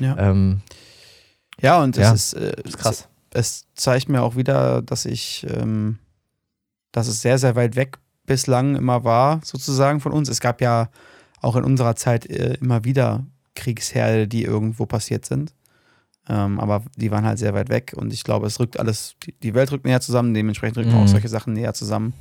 Ja, 0.00 0.16
Ähm, 0.18 0.62
ja 1.60 1.80
und 1.80 1.96
es 1.96 2.02
ja, 2.02 2.12
ist, 2.12 2.32
äh, 2.34 2.56
ist 2.64 2.78
krass. 2.78 3.08
Es, 3.30 3.40
es 3.40 3.66
zeigt 3.74 4.08
mir 4.08 4.22
auch 4.22 4.34
wieder, 4.34 4.82
dass 4.82 5.04
ich, 5.04 5.46
ähm, 5.48 5.98
dass 6.90 7.06
es 7.06 7.22
sehr, 7.22 7.38
sehr 7.38 7.54
weit 7.54 7.76
weg 7.76 7.98
bislang 8.26 8.74
immer 8.74 9.04
war, 9.04 9.40
sozusagen 9.44 10.00
von 10.00 10.12
uns. 10.12 10.28
Es 10.28 10.40
gab 10.40 10.60
ja 10.60 10.88
auch 11.40 11.54
in 11.54 11.62
unserer 11.62 11.94
Zeit 11.94 12.26
äh, 12.26 12.54
immer 12.54 12.84
wieder 12.84 13.24
Kriegsherde, 13.54 14.26
die 14.26 14.42
irgendwo 14.42 14.86
passiert 14.86 15.24
sind. 15.24 15.54
Ähm, 16.32 16.60
aber 16.60 16.84
die 16.96 17.10
waren 17.10 17.24
halt 17.24 17.40
sehr 17.40 17.54
weit 17.54 17.70
weg 17.70 17.92
und 17.96 18.12
ich 18.12 18.22
glaube, 18.22 18.46
es 18.46 18.60
rückt 18.60 18.78
alles, 18.78 19.16
die, 19.26 19.32
die 19.42 19.52
Welt 19.54 19.72
rückt 19.72 19.84
näher 19.84 20.00
zusammen, 20.00 20.32
dementsprechend 20.32 20.78
rücken 20.78 20.92
auch 20.94 21.02
Mhm. 21.02 21.08
solche 21.08 21.26
Sachen 21.28 21.54
näher 21.54 21.74
zusammen. 21.74 22.12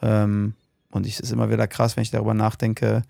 Ähm, 0.00 0.54
und 0.92 1.06
ich- 1.06 1.14
es 1.14 1.20
ist 1.20 1.32
immer 1.32 1.50
wieder 1.50 1.66
krass, 1.66 1.96
wenn 1.96 2.02
ich 2.02 2.10
darüber 2.12 2.34
nachdenke, 2.34 3.02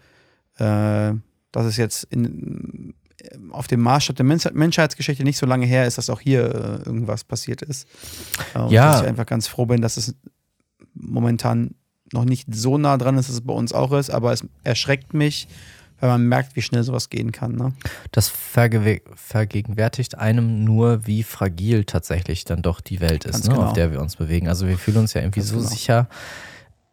äh, 0.57 1.13
dass 1.53 1.67
es 1.67 1.77
jetzt 1.77 2.05
in, 2.05 2.95
auf 3.51 3.67
dem 3.67 3.81
Maßstab 3.83 4.17
der 4.17 4.25
Mensch 4.25 4.47
Menschheitsgeschichte 4.55 5.23
nicht 5.23 5.37
so 5.37 5.45
lange 5.45 5.67
her 5.67 5.87
ist, 5.87 5.99
dass 5.99 6.09
auch 6.09 6.21
hier 6.21 6.45
äh, 6.45 6.87
irgendwas 6.87 7.25
passiert 7.25 7.61
ist. 7.61 7.87
Äh, 8.55 8.61
und 8.61 8.71
Ja. 8.73 8.93
Dass 8.93 9.03
ich 9.03 9.09
einfach 9.09 9.27
ganz 9.27 9.47
froh 9.49 9.67
bin, 9.67 9.83
dass 9.83 9.99
es 9.99 10.15
momentan 10.95 11.75
noch 12.13 12.25
nicht 12.25 12.47
so 12.55 12.79
nah 12.79 12.97
dran 12.97 13.19
ist, 13.19 13.29
dass 13.29 13.37
es 13.37 13.41
bei 13.43 13.55
uns 13.55 13.73
auch 13.73 13.93
ist, 13.93 14.11
aber 14.11 14.33
es 14.33 14.45
erschreckt 14.65 15.15
mich, 15.15 15.49
weil 16.03 16.11
man 16.11 16.27
merkt, 16.27 16.57
wie 16.57 16.63
schnell 16.63 16.83
sowas 16.83 17.11
gehen 17.11 17.31
kann. 17.31 17.55
Ne? 17.55 17.75
Das 18.11 18.29
verge 18.29 19.01
vergegenwärtigt 19.15 20.19
einem 20.19 20.65
nur, 20.65 21.07
wie 21.07 21.23
fragil 21.23 21.85
tatsächlich 21.85 22.45
dann 22.45 22.61
doch 22.61 22.81
die 22.81 23.01
Welt 23.01 23.25
ist, 23.25 23.45
ne, 23.45 23.55
genau. 23.55 23.67
auf 23.69 23.73
der 23.73 23.93
wir 23.93 24.01
uns 24.01 24.17
bewegen. 24.17 24.49
Also 24.49 24.67
wir 24.67 24.77
fühlen 24.77 24.97
uns 24.97 25.15
ja 25.15 25.21
irgendwie 25.21 25.39
Ganz 25.41 25.51
so 25.51 25.59
genau. 25.59 25.69
sicher. 25.69 26.09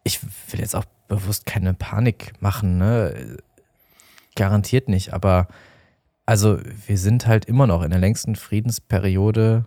Ich 0.03 0.21
will 0.21 0.59
jetzt 0.59 0.75
auch 0.75 0.85
bewusst 1.07 1.47
keine 1.47 1.73
Panik 1.73 2.33
machen, 2.39 2.77
ne? 2.77 3.37
Garantiert 4.35 4.89
nicht, 4.89 5.11
aber 5.11 5.47
also 6.27 6.59
wir 6.85 6.99
sind 6.99 7.25
halt 7.25 7.45
immer 7.45 7.65
noch 7.65 7.81
in 7.81 7.89
der 7.89 7.99
längsten 7.99 8.35
Friedensperiode, 8.35 9.65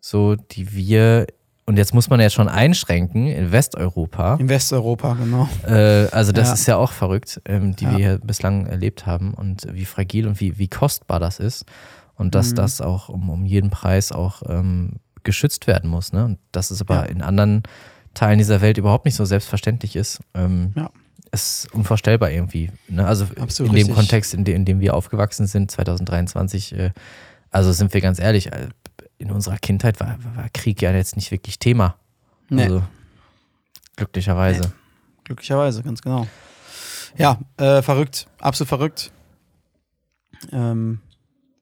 so 0.00 0.36
die 0.36 0.72
wir, 0.72 1.26
und 1.70 1.76
jetzt 1.76 1.94
muss 1.94 2.10
man 2.10 2.20
ja 2.20 2.28
schon 2.30 2.48
einschränken, 2.48 3.26
in 3.28 3.52
Westeuropa. 3.52 4.34
In 4.34 4.48
Westeuropa, 4.48 5.14
genau. 5.14 5.48
Äh, 5.66 6.08
also 6.10 6.32
das 6.32 6.48
Ja. 6.48 6.54
ist 6.54 6.66
ja 6.66 6.76
auch 6.76 6.92
verrückt, 6.92 7.40
ähm, 7.46 7.74
die 7.76 7.84
Ja. 7.84 7.90
wir 7.92 7.96
hier 7.98 8.18
bislang 8.18 8.66
erlebt 8.66 9.06
haben 9.06 9.32
und 9.34 9.66
wie 9.72 9.84
fragil 9.84 10.26
und 10.26 10.40
wie, 10.40 10.58
wie 10.58 10.68
kostbar 10.68 11.20
das 11.20 11.38
ist. 11.38 11.64
Und 12.16 12.34
dass 12.34 12.50
Mhm. 12.50 12.54
das 12.56 12.80
auch 12.80 13.08
um, 13.08 13.30
um 13.30 13.44
jeden 13.46 13.70
Preis 13.70 14.12
auch 14.12 14.42
ähm, 14.48 14.96
geschützt 15.22 15.66
werden 15.66 15.88
muss. 15.88 16.12
Ne? 16.12 16.24
Und 16.24 16.38
dass 16.52 16.70
es 16.70 16.80
aber 16.82 16.96
Ja. 16.96 17.02
in 17.04 17.22
anderen 17.22 17.62
Teilen 18.14 18.38
dieser 18.38 18.60
Welt 18.60 18.76
überhaupt 18.76 19.04
nicht 19.04 19.14
so 19.14 19.24
selbstverständlich 19.24 19.96
ist. 19.96 20.20
Ähm, 20.34 20.72
Ja. 20.76 20.90
Ist 21.32 21.72
unvorstellbar 21.72 22.32
irgendwie. 22.32 22.72
Ne? 22.88 23.06
Also 23.06 23.24
Absolut 23.38 23.70
in 23.70 23.76
dem 23.76 23.86
richtig. 23.86 23.94
Kontext, 23.94 24.34
in, 24.34 24.42
de 24.44 24.52
in 24.54 24.64
dem 24.64 24.80
wir 24.80 24.94
aufgewachsen 24.94 25.46
sind, 25.46 25.70
2023, 25.70 26.76
äh, 26.76 26.90
also 27.52 27.70
sind 27.72 27.94
wir 27.94 28.00
ganz 28.00 28.18
ehrlich, 28.18 28.48
äh, 28.52 28.66
in 29.20 29.30
unserer 29.30 29.58
Kindheit 29.58 30.00
war, 30.00 30.16
war 30.34 30.48
Krieg 30.48 30.80
ja 30.80 30.92
jetzt 30.92 31.14
nicht 31.14 31.30
wirklich 31.30 31.58
Thema. 31.58 31.96
Nee. 32.48 32.64
Also 32.64 32.82
glücklicherweise. 33.96 34.60
Nee. 34.62 34.72
Glücklicherweise, 35.24 35.82
ganz 35.82 36.00
genau. 36.00 36.26
Ja, 37.16 37.38
äh, 37.58 37.82
verrückt, 37.82 38.26
absolut 38.38 38.68
verrückt. 38.68 39.12
Ähm, 40.52 41.00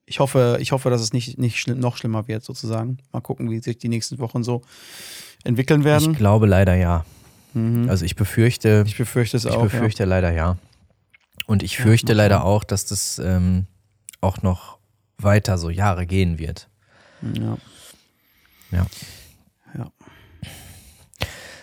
ich 0.05 0.19
hoffe, 0.19 0.57
ich 0.61 0.71
hoffe, 0.71 0.89
dass 0.89 1.01
es 1.01 1.11
nicht, 1.11 1.37
nicht 1.37 1.59
schlimm, 1.59 1.79
noch 1.79 1.97
schlimmer 1.97 2.27
wird, 2.27 2.43
sozusagen. 2.43 2.99
Mal 3.11 3.19
gucken, 3.19 3.51
wie 3.51 3.59
sich 3.59 3.77
die 3.77 3.89
nächsten 3.89 4.19
Wochen 4.19 4.43
so 4.43 4.61
entwickeln 5.43 5.83
werden. 5.83 6.11
Ich 6.11 6.17
glaube 6.17 6.47
leider 6.47 6.75
ja. 6.75 7.05
mhm. 7.53 7.89
Also 7.89 8.05
ich 8.05 8.15
befürchte, 8.15 8.85
ich 8.87 8.97
befürchte 8.97 9.35
es 9.37 9.45
ich 9.45 9.51
auch. 9.51 9.61
befürchte 9.61 10.05
leider 10.05 10.31
ja. 10.31 10.57
Und 11.45 11.61
ich 11.61 11.77
Ja, 11.77 11.83
fürchte 11.83 12.13
mal 12.13 12.17
leider 12.17 12.43
auch, 12.45 12.63
dass 12.63 12.85
das 12.85 13.19
ähm, 13.19 13.67
auch 14.21 14.41
noch 14.41 14.77
weiter 15.17 15.57
so 15.57 15.69
Jahre 15.69 16.07
gehen 16.07 16.39
wird. 16.39 16.68
Ja. 17.21 17.57
Ja. 18.71 18.85
ja. 19.77 19.87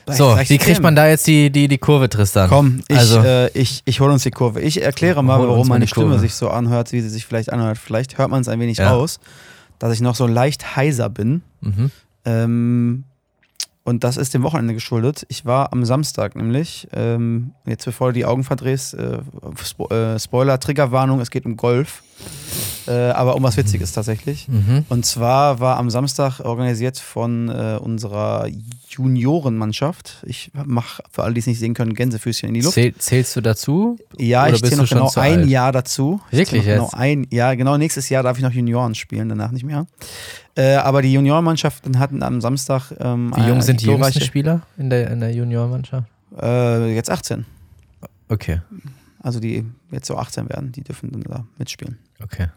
So, 0.08 0.36
wie 0.36 0.58
kriegt 0.58 0.82
man 0.82 0.94
da 0.94 1.08
jetzt 1.08 1.26
die, 1.26 1.50
die, 1.50 1.66
die 1.66 1.78
Kurve, 1.78 2.08
Tristan? 2.08 2.48
Komm, 2.48 2.82
ich, 2.88 2.96
Also- 2.96 3.20
äh, 3.22 3.48
ich, 3.58 3.82
ich 3.86 3.98
hole 4.00 4.12
uns 4.12 4.22
die 4.22 4.30
Kurve. 4.30 4.60
Ich 4.60 4.80
erkläre 4.82 5.24
mal, 5.24 5.40
warum 5.40 5.66
meine 5.66 5.84
die 5.84 5.90
Kurve. 5.90 6.10
Stimme 6.10 6.20
sich 6.20 6.34
so 6.34 6.48
anhört, 6.50 6.92
wie 6.92 7.00
sie 7.00 7.08
sich 7.08 7.26
vielleicht 7.26 7.52
anhört. 7.52 7.78
Vielleicht 7.78 8.16
hört 8.18 8.30
man 8.30 8.40
es 8.42 8.48
ein 8.48 8.60
wenig 8.60 8.78
Ja. 8.78 8.92
aus, 8.92 9.18
dass 9.80 9.92
ich 9.92 10.00
noch 10.00 10.14
so 10.14 10.26
leicht 10.28 10.76
heiser 10.76 11.08
bin. 11.10 11.42
Mhm. 11.60 11.90
Ähm, 12.24 13.04
und 13.82 14.04
das 14.04 14.16
ist 14.16 14.34
dem 14.34 14.42
Wochenende 14.44 14.74
geschuldet. 14.74 15.24
Ich 15.28 15.44
war 15.44 15.72
am 15.72 15.84
Samstag 15.84 16.34
nämlich, 16.36 16.86
ähm, 16.92 17.52
jetzt 17.66 17.84
bevor 17.84 18.08
du 18.08 18.12
die 18.14 18.24
Augen 18.24 18.44
verdrehst, 18.44 18.94
äh, 18.94 19.18
Spo 19.64 19.88
äh, 19.88 20.18
Spoiler, 20.20 20.58
Triggerwarnung, 20.60 21.20
es 21.20 21.30
geht 21.30 21.46
um 21.46 21.56
Golf. 21.56 22.02
Äh, 22.86 22.92
aber 23.10 23.34
um 23.34 23.42
was 23.42 23.56
Witziges 23.56 23.92
tatsächlich. 23.92 24.46
Mhm. 24.48 24.84
Und 24.88 25.04
zwar 25.04 25.58
war 25.58 25.76
am 25.76 25.90
Samstag 25.90 26.40
organisiert 26.40 26.98
von 26.98 27.48
äh, 27.48 27.78
unserer 27.80 28.46
Juniorenmannschaft. 28.88 30.22
Ich 30.26 30.52
mache 30.54 31.02
für 31.10 31.24
alle, 31.24 31.34
die 31.34 31.40
es 31.40 31.46
nicht 31.46 31.58
sehen 31.58 31.74
können, 31.74 31.94
Gänsefüßchen 31.94 32.48
in 32.48 32.54
die 32.54 32.60
Luft. 32.60 32.74
Zähl, 32.74 32.94
zählst 32.94 33.34
du 33.34 33.40
dazu? 33.40 33.98
Ja, 34.18 34.44
Oder 34.44 34.54
ich 34.54 34.62
zähle 34.62 34.76
noch 34.82 34.88
genau 34.88 35.10
ein 35.16 35.40
alt? 35.40 35.46
Jahr 35.48 35.72
dazu. 35.72 36.20
Ich 36.30 36.38
Wirklich 36.38 36.62
noch 36.62 36.66
jetzt? 36.66 36.76
Genau 36.76 36.90
ein, 36.92 37.26
ja, 37.30 37.54
genau 37.54 37.76
nächstes 37.76 38.08
Jahr 38.08 38.22
darf 38.22 38.36
ich 38.36 38.44
noch 38.44 38.52
Junioren 38.52 38.94
spielen, 38.94 39.28
danach 39.28 39.50
nicht 39.50 39.64
mehr. 39.64 39.86
Äh, 40.56 40.76
aber 40.76 41.02
die 41.02 41.12
Juniorenmannschaften 41.12 41.98
hatten 41.98 42.22
am 42.22 42.40
Samstag. 42.40 42.92
Ähm, 43.00 43.32
Wie 43.34 43.48
jung 43.48 43.58
äh, 43.58 43.62
sind 43.62 43.80
die 43.82 43.86
jüngsten 43.86 44.20
Spieler 44.20 44.62
in 44.78 44.90
der, 44.90 45.10
in 45.10 45.20
der 45.20 45.34
Juniormannschaft? 45.34 46.06
Äh, 46.40 46.94
jetzt 46.94 47.10
18. 47.10 47.44
Okay, 48.28 48.60
Also 49.20 49.40
die 49.40 49.64
jetzt 49.90 50.06
so 50.06 50.16
18 50.16 50.48
werden, 50.48 50.72
die 50.72 50.82
dürfen 50.82 51.10
dann 51.12 51.22
da 51.22 51.44
mitspielen. 51.58 51.98
Okay. 52.22 52.48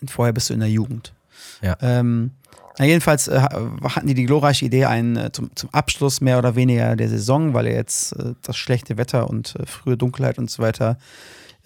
Und 0.00 0.10
vorher 0.10 0.32
bist 0.32 0.50
du 0.50 0.54
in 0.54 0.60
der 0.60 0.70
Jugend. 0.70 1.14
Ja. 1.62 1.76
Ähm, 1.80 2.32
na 2.78 2.84
jedenfalls 2.84 3.28
äh, 3.28 3.40
hatten 3.40 4.06
die 4.06 4.14
die 4.14 4.26
glorreiche 4.26 4.66
Idee, 4.66 4.84
einen 4.84 5.16
äh, 5.16 5.32
zum, 5.32 5.54
zum 5.54 5.70
Abschluss 5.72 6.20
mehr 6.20 6.38
oder 6.38 6.56
weniger 6.56 6.96
der 6.96 7.08
Saison, 7.08 7.54
weil 7.54 7.66
ja 7.66 7.72
jetzt 7.72 8.12
äh, 8.12 8.34
das 8.42 8.56
schlechte 8.56 8.98
Wetter 8.98 9.30
und 9.30 9.54
äh, 9.56 9.66
frühe 9.66 9.96
Dunkelheit 9.96 10.38
und 10.38 10.50
so 10.50 10.62
weiter 10.62 10.98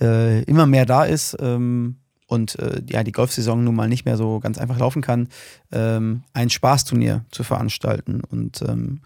äh, 0.00 0.42
immer 0.44 0.66
mehr 0.66 0.86
da 0.86 1.04
ist 1.04 1.36
ähm, 1.40 1.96
und 2.26 2.56
ja 2.88 3.02
die 3.02 3.10
Golfsaison 3.10 3.64
nun 3.64 3.74
mal 3.74 3.88
nicht 3.88 4.04
mehr 4.04 4.16
so 4.16 4.38
ganz 4.38 4.56
einfach 4.56 4.78
laufen 4.78 5.02
kann, 5.02 5.28
ähm, 5.72 6.22
ein 6.32 6.48
Spaßturnier 6.48 7.24
zu 7.32 7.42
veranstalten 7.42 8.20
und 8.22 8.62
ähm, 8.62 9.00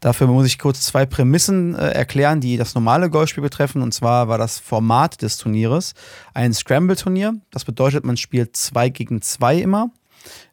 Dafür 0.00 0.26
muss 0.26 0.46
ich 0.46 0.58
kurz 0.58 0.80
zwei 0.82 1.04
Prämissen 1.06 1.74
äh, 1.74 1.90
erklären, 1.90 2.40
die 2.40 2.56
das 2.56 2.74
normale 2.74 3.10
Golfspiel 3.10 3.42
betreffen. 3.42 3.82
Und 3.82 3.92
zwar 3.92 4.28
war 4.28 4.38
das 4.38 4.58
Format 4.58 5.20
des 5.22 5.36
Turnieres 5.36 5.94
ein 6.34 6.52
Scramble-Turnier. 6.52 7.34
Das 7.50 7.64
bedeutet, 7.64 8.04
man 8.04 8.16
spielt 8.16 8.56
zwei 8.56 8.88
gegen 8.88 9.20
zwei 9.22 9.56
immer. 9.58 9.90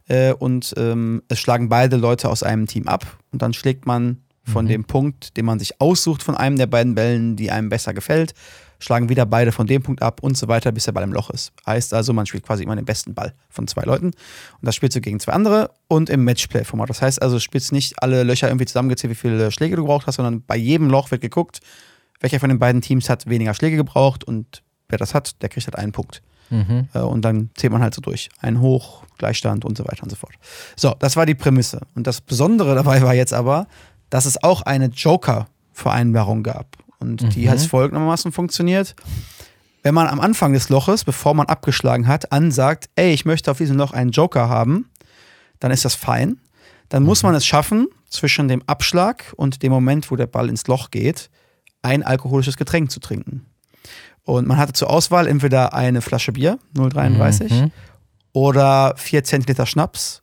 Äh, 0.08 0.34
und 0.34 0.74
ähm, 0.78 1.24
es 1.28 1.40
schlagen 1.40 1.70
beide 1.70 1.96
Leute 1.96 2.30
aus 2.30 2.44
einem 2.44 2.68
Team 2.68 2.88
ab. 2.88 3.18
Und 3.32 3.42
dann 3.42 3.54
schlägt 3.54 3.86
man 3.86 4.22
von 4.44 4.66
Mhm. 4.66 4.70
dem 4.70 4.84
Punkt, 4.86 5.38
den 5.38 5.46
man 5.46 5.60
sich 5.60 5.82
aussucht, 5.82 6.24
von 6.24 6.36
einem 6.36 6.58
der 6.58 6.68
beiden 6.68 6.96
Bällen, 6.96 7.36
die 7.36 7.52
einem 7.52 7.70
besser 7.70 7.94
gefällt, 7.94 8.34
schlagen 8.80 9.10
wieder 9.10 9.26
beide 9.26 9.52
von 9.52 9.68
dem 9.68 9.82
Punkt 9.82 10.02
ab 10.02 10.22
und 10.22 10.38
so 10.38 10.48
weiter, 10.48 10.72
bis 10.72 10.86
der 10.86 10.92
Ball 10.92 11.04
im 11.04 11.14
Loch 11.14 11.30
ist. 11.30 11.52
Heißt 11.66 11.94
also, 11.94 12.14
man 12.14 12.26
spielt 12.26 12.44
quasi 12.46 12.64
immer 12.64 12.76
den 12.76 12.86
besten 12.86 13.14
Ball 13.14 13.34
von 13.50 13.68
zwei 13.68 13.84
Leuten. 13.84 14.08
Und 14.08 14.16
das 14.62 14.76
spielst 14.76 14.96
du 14.96 15.02
gegen 15.02 15.20
zwei 15.20 15.34
andere 15.34 15.72
und 15.88 16.10
im 16.10 16.24
Matchplay-Format. 16.24 16.90
Das 16.90 17.02
heißt 17.02 17.22
also, 17.22 17.38
du 17.38 17.40
spielst 17.40 17.72
nicht 17.72 18.02
alle 18.02 18.24
Löcher 18.24 18.48
irgendwie 18.48 18.66
zusammengezählt, 18.66 19.12
wie 19.12 19.16
viele 19.16 19.52
Schläge 19.52 19.76
du 19.76 19.84
gebraucht 19.84 20.08
hast, 20.08 20.16
sondern 20.16 20.44
bei 20.44 20.56
jedem 20.56 20.90
Loch 20.90 21.12
wird 21.12 21.22
geguckt, 21.22 21.60
welcher 22.20 22.40
von 22.40 22.50
den 22.50 22.60
beiden 22.60 22.82
Teams 22.82 23.10
hat 23.10 23.28
weniger 23.28 23.54
Schläge 23.54 23.78
gebraucht 23.78 24.24
und 24.24 24.64
wer 24.90 24.98
das 24.98 25.14
hat, 25.14 25.42
der 25.42 25.50
kriegt 25.50 25.68
halt 25.68 25.76
einen 25.76 25.92
Punkt. 25.92 26.22
Mhm. 26.50 26.88
Äh, 26.94 27.00
Und 27.00 27.24
dann 27.24 27.50
zählt 27.56 27.74
man 27.74 27.82
halt 27.82 27.94
so 27.94 28.02
durch. 28.02 28.30
Ein 28.40 28.62
Hoch, 28.62 29.04
Gleichstand 29.18 29.66
und 29.66 29.78
so 29.78 29.86
weiter 29.86 30.04
und 30.04 30.10
so 30.10 30.16
fort. 30.16 30.34
So, 30.76 30.96
das 31.00 31.16
war 31.16 31.26
die 31.26 31.36
Prämisse. 31.36 31.82
Und 31.96 32.08
das 32.08 32.22
Besondere 32.22 32.76
dabei 32.76 33.02
war 33.02 33.14
jetzt 33.14 33.34
aber, 33.34 33.68
dass 34.10 34.26
es 34.26 34.42
auch 34.42 34.62
eine 34.62 34.88
Joker-Vereinbarung 34.88 36.44
gab. 36.44 36.78
Und 37.00 37.36
die 37.36 37.44
Mhm. 37.46 37.50
als 37.50 37.66
folgendermaßen 37.68 38.32
funktioniert. 38.32 38.96
Wenn 39.84 39.94
man 39.94 40.08
am 40.08 40.20
Anfang 40.20 40.54
des 40.54 40.70
Loches, 40.70 41.04
bevor 41.04 41.34
man 41.34 41.48
abgeschlagen 41.48 42.08
hat, 42.08 42.32
ansagt, 42.32 42.90
ey, 42.96 43.14
ich 43.14 43.26
möchte 43.26 43.52
auf 43.52 43.58
diesem 43.58 43.78
Loch 43.78 43.92
einen 43.92 44.12
Joker 44.12 44.50
haben, 44.50 44.90
dann 45.60 45.72
ist 45.72 45.86
das 45.86 45.96
fein. 45.96 46.40
Dann 46.90 47.04
muss 47.04 47.24
man 47.24 47.36
es 47.36 47.46
schaffen, 47.46 47.88
zwischen 48.10 48.48
dem 48.48 48.64
Abschlag 48.68 49.34
und 49.36 49.62
dem 49.64 49.72
Moment, 49.72 50.10
wo 50.10 50.16
der 50.16 50.28
Ball 50.28 50.50
ins 50.50 50.66
Loch 50.68 50.92
geht, 50.92 51.30
ein 51.82 52.04
alkoholisches 52.04 52.56
Getränk 52.58 52.90
zu 52.90 53.00
trinken. 53.00 53.46
Und 54.24 54.48
man 54.48 54.58
hatte 54.58 54.74
zur 54.74 54.90
Auswahl 54.90 55.28
entweder 55.28 55.74
eine 55.74 56.02
Flasche 56.02 56.32
Bier, 56.32 56.58
0,33, 56.74 57.52
Mhm. 57.52 57.72
oder 58.34 58.94
4 58.98 59.24
Zentiliter 59.24 59.66
Schnaps 59.66 60.22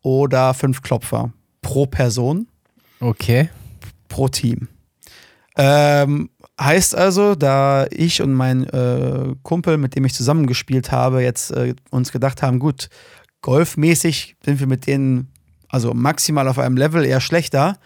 oder 0.00 0.54
5 0.54 0.82
Klopfer 0.82 1.32
pro 1.62 1.86
Person, 1.86 2.46
Okay. 3.00 3.48
pro 4.08 4.28
Team. 4.28 4.68
Ähm, 5.56 6.30
heißt 6.60 6.94
also, 6.94 7.34
da 7.34 7.86
ich 7.90 8.22
und 8.22 8.32
mein 8.32 8.64
äh, 8.64 9.34
Kumpel, 9.42 9.78
mit 9.78 9.94
dem 9.96 10.04
ich 10.04 10.14
zusammengespielt 10.14 10.92
habe, 10.92 11.22
jetzt 11.22 11.50
äh, 11.52 11.74
uns 11.90 12.12
gedacht 12.12 12.42
haben, 12.42 12.58
gut, 12.58 12.88
golfmäßig 13.42 14.36
sind 14.44 14.60
wir 14.60 14.66
mit 14.66 14.86
denen 14.86 15.30
also 15.68 15.92
maximal 15.92 16.48
auf 16.48 16.58
einem 16.58 16.76
Level 16.76 17.04
eher 17.04 17.20
schlechter, 17.20 17.76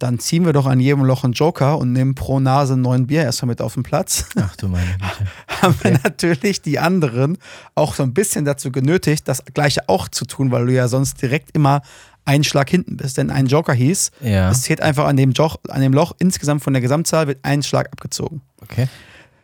dann 0.00 0.18
ziehen 0.18 0.46
wir 0.46 0.54
doch 0.54 0.66
an 0.66 0.80
jedem 0.80 1.04
Loch 1.04 1.24
einen 1.24 1.34
Joker 1.34 1.78
und 1.78 1.92
nehmen 1.92 2.14
pro 2.14 2.40
Nase 2.40 2.76
neun 2.76 3.06
Bier 3.06 3.22
erstmal 3.22 3.48
mit 3.50 3.60
auf 3.60 3.74
den 3.74 3.82
Platz. 3.82 4.24
Ach 4.36 4.56
du 4.56 4.68
meine 4.68 4.86
Güte. 4.92 5.62
haben 5.62 5.76
wir 5.82 6.00
natürlich 6.02 6.62
die 6.62 6.78
anderen 6.78 7.36
auch 7.74 7.94
so 7.94 8.02
ein 8.02 8.14
bisschen 8.14 8.46
dazu 8.46 8.72
genötigt, 8.72 9.28
das 9.28 9.44
Gleiche 9.52 9.88
auch 9.88 10.08
zu 10.08 10.24
tun, 10.24 10.50
weil 10.50 10.66
du 10.66 10.72
ja 10.72 10.88
sonst 10.88 11.20
direkt 11.20 11.50
immer 11.54 11.82
einen 12.24 12.44
Schlag 12.44 12.68
hinten 12.70 12.96
bist. 12.96 13.16
Denn 13.16 13.30
ein 13.30 13.46
Joker 13.46 13.72
hieß, 13.72 14.10
Ja, 14.20 14.50
es 14.50 14.62
zählt 14.62 14.80
einfach 14.80 15.06
an 15.06 15.16
dem, 15.16 15.32
Joch, 15.32 15.56
an 15.68 15.80
dem 15.80 15.92
Loch, 15.92 16.12
insgesamt 16.18 16.62
von 16.62 16.72
der 16.72 16.80
Gesamtzahl 16.82 17.26
wird 17.26 17.38
ein 17.42 17.62
Schlag 17.62 17.88
abgezogen. 17.92 18.42
okay. 18.62 18.88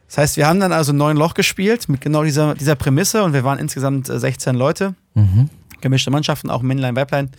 Das 0.08 0.18
heißt, 0.18 0.36
wir 0.36 0.46
haben 0.46 0.60
dann 0.60 0.72
also 0.72 0.92
neun 0.92 1.16
Loch 1.16 1.34
gespielt 1.34 1.88
mit 1.88 2.00
genau 2.00 2.22
dieser, 2.22 2.54
dieser 2.54 2.76
Prämisse 2.76 3.24
und 3.24 3.32
wir 3.32 3.42
waren 3.42 3.58
insgesamt 3.58 4.08
äh, 4.08 4.20
16 4.20 4.54
Leute, 4.54 4.94
Mhm. 5.14 5.50
gemischte 5.80 6.10
Mannschaften, 6.12 6.48
auch 6.48 6.62
Männlein, 6.62 6.94
Weiblein. 6.94 7.30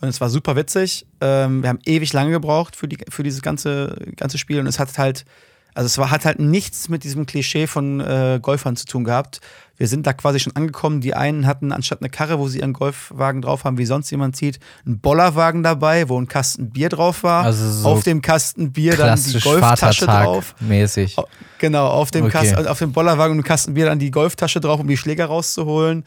Und 0.00 0.08
es 0.08 0.20
war 0.20 0.30
super 0.30 0.54
witzig. 0.54 1.06
Ähm, 1.20 1.62
wir 1.62 1.70
haben 1.70 1.80
ewig 1.86 2.12
lange 2.12 2.30
gebraucht 2.30 2.76
für, 2.76 2.86
die, 2.86 2.98
für 3.08 3.24
dieses 3.24 3.42
ganze, 3.42 3.96
ganze 4.16 4.38
Spiel 4.38 4.60
und 4.60 4.66
es 4.68 4.78
hat 4.78 4.96
halt 4.96 5.24
Also 5.74 5.86
es 5.86 5.98
war, 5.98 6.10
hat 6.10 6.24
halt 6.24 6.38
nichts 6.38 6.88
mit 6.88 7.04
diesem 7.04 7.26
Klischee 7.26 7.66
von 7.66 8.00
äh, 8.00 8.38
Golfern 8.40 8.76
zu 8.76 8.86
tun 8.86 9.04
gehabt. 9.04 9.40
Wir 9.76 9.88
sind 9.88 10.06
da 10.06 10.12
quasi 10.12 10.38
schon 10.38 10.54
angekommen. 10.54 11.00
Die 11.00 11.14
einen 11.14 11.46
hatten 11.48 11.72
anstatt 11.72 12.00
eine 12.00 12.08
Karre, 12.08 12.38
wo 12.38 12.46
sie 12.46 12.60
ihren 12.60 12.72
Golfwagen 12.72 13.42
drauf 13.42 13.64
haben, 13.64 13.76
wie 13.76 13.86
sonst 13.86 14.08
jemand 14.10 14.36
sieht, 14.36 14.60
einen 14.86 15.00
Bollerwagen 15.00 15.64
dabei, 15.64 16.08
wo 16.08 16.20
ein 16.20 16.28
Kasten 16.28 16.70
Bier 16.70 16.90
drauf 16.90 17.24
war. 17.24 17.44
Also 17.44 17.68
so 17.68 17.88
auf 17.88 18.04
dem 18.04 18.22
Kasten 18.22 18.70
Bier 18.72 18.96
dann 18.96 19.20
die 19.20 19.40
Golftasche 19.40 20.06
drauf. 20.06 20.54
Mäßig. 20.60 21.16
Genau, 21.58 21.88
auf 21.88 22.12
dem, 22.12 22.26
Okay. 22.26 22.32
Kasten, 22.32 22.66
auf 22.68 22.78
dem 22.78 22.92
Bollerwagen 22.92 23.32
und 23.32 23.38
dem 23.42 23.48
Kasten 23.48 23.74
Bier 23.74 23.86
dann 23.86 23.98
die 23.98 24.12
Golftasche 24.12 24.60
drauf, 24.60 24.78
um 24.78 24.86
die 24.86 24.96
Schläger 24.96 25.26
rauszuholen. 25.26 26.04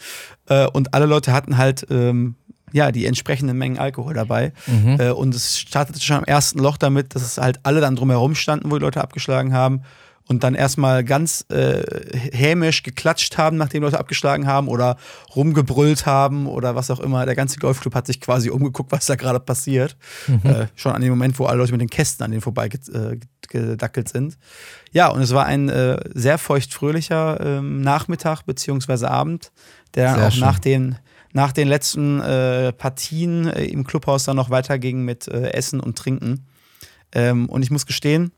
Äh, 0.47 0.67
und 0.67 0.93
alle 0.93 1.05
Leute 1.05 1.33
hatten 1.33 1.57
halt 1.57 1.85
ähm, 1.89 2.35
ja 2.71 2.91
die 2.91 3.05
entsprechenden 3.05 3.57
Mengen 3.57 3.77
Alkohol 3.77 4.13
dabei. 4.13 4.53
Mhm. 4.65 4.99
Äh, 4.99 5.11
und 5.11 5.33
es 5.33 5.59
startete 5.59 6.01
schon 6.01 6.17
am 6.17 6.23
ersten 6.25 6.59
Loch 6.59 6.77
damit, 6.77 7.15
dass 7.15 7.21
es 7.23 7.37
halt 7.37 7.59
alle 7.63 7.81
dann 7.81 7.95
drumherum 7.95 8.35
standen, 8.35 8.71
wo 8.71 8.77
die 8.77 8.83
Leute 8.83 9.01
abgeschlagen 9.01 9.53
haben. 9.53 9.81
Und 10.29 10.43
dann 10.43 10.55
erstmal 10.55 11.05
ganz 11.05 11.45
äh, 11.49 11.83
hämisch 12.33 12.83
geklatscht 12.83 13.37
haben, 13.37 13.55
nachdem 13.55 13.83
Leute 13.83 13.97
abgeschlagen 13.97 14.45
haben 14.45 14.67
oder 14.67 14.97
rumgebrüllt 15.33 16.05
haben 16.05 16.47
oder 16.47 16.75
was 16.75 16.91
auch 16.91 16.99
immer. 16.99 17.25
Der 17.25 17.35
ganze 17.35 17.59
Golfclub 17.59 17.95
hat 17.95 18.07
sich 18.07 18.19
quasi 18.19 18.49
umgeguckt, 18.49 18.91
was 18.91 19.05
da 19.05 19.15
gerade 19.15 19.39
passiert. 19.39 19.95
Äh, 20.43 20.65
schon 20.75 20.91
an 20.91 21.01
dem 21.01 21.11
Moment, 21.11 21.39
wo 21.39 21.45
alle 21.45 21.59
Leute 21.59 21.71
mit 21.71 21.79
den 21.79 21.89
Kästen 21.89 22.25
an 22.25 22.31
denen 22.31 22.41
vorbeigedackelt 22.41 24.09
sind. 24.09 24.37
Ja, 24.91 25.07
und 25.07 25.21
es 25.21 25.33
war 25.33 25.45
ein 25.45 25.69
äh, 25.69 25.97
sehr 26.13 26.37
feuchtfröhlicher 26.37 27.39
ähm, 27.39 27.79
Nachmittag 27.79 28.41
beziehungsweise 28.43 29.09
Abend, 29.09 29.53
der 29.95 30.07
dann 30.07 30.15
Sehr 30.15 30.27
auch 30.27 30.31
schön. 30.31 30.41
nach 30.41 30.59
den, 30.59 30.97
nach 31.33 31.51
den 31.51 31.67
letzten 31.67 32.19
äh, 32.21 32.73
Partien 32.73 33.47
äh, 33.47 33.65
im 33.65 33.85
Clubhaus 33.85 34.23
dann 34.23 34.35
noch 34.35 34.49
weiterging 34.49 35.03
mit 35.03 35.27
äh, 35.27 35.51
Essen 35.51 35.79
und 35.79 35.97
Trinken. 35.97 36.45
Ähm, 37.13 37.47
und 37.47 37.61
ich 37.61 37.71
muss 37.71 37.85
gestehen, 37.85 38.31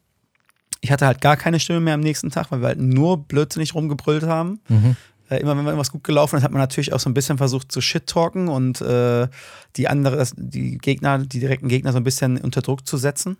ich 0.81 0.91
hatte 0.91 1.05
halt 1.05 1.21
gar 1.21 1.37
keine 1.37 1.59
Stimme 1.59 1.81
mehr 1.81 1.93
am 1.93 1.99
nächsten 1.99 2.29
Tag, 2.29 2.51
weil 2.51 2.61
wir 2.61 2.67
halt 2.67 2.79
nur 2.79 3.17
blödsinnig 3.17 3.75
rumgebrüllt 3.75 4.23
haben. 4.23 4.59
Mhm. 4.69 4.95
Äh, 5.29 5.37
immer 5.41 5.55
wenn 5.55 5.65
irgendwas 5.65 5.91
gut 5.91 6.03
gelaufen 6.03 6.37
ist, 6.37 6.43
hat 6.43 6.51
man 6.51 6.61
natürlich 6.61 6.93
auch 6.93 6.99
so 6.99 7.09
ein 7.09 7.13
bisschen 7.13 7.37
versucht 7.37 7.71
zu 7.71 7.81
shit-talken 7.81 8.47
und 8.47 8.81
äh, 8.81 9.27
die 9.75 9.87
andere, 9.87 10.25
die 10.35 10.77
Gegner, 10.77 11.19
die 11.19 11.39
direkten 11.39 11.67
Gegner 11.67 11.91
so 11.91 11.97
ein 11.97 12.03
bisschen 12.03 12.37
unter 12.37 12.61
Druck 12.61 12.87
zu 12.87 12.97
setzen. 12.97 13.37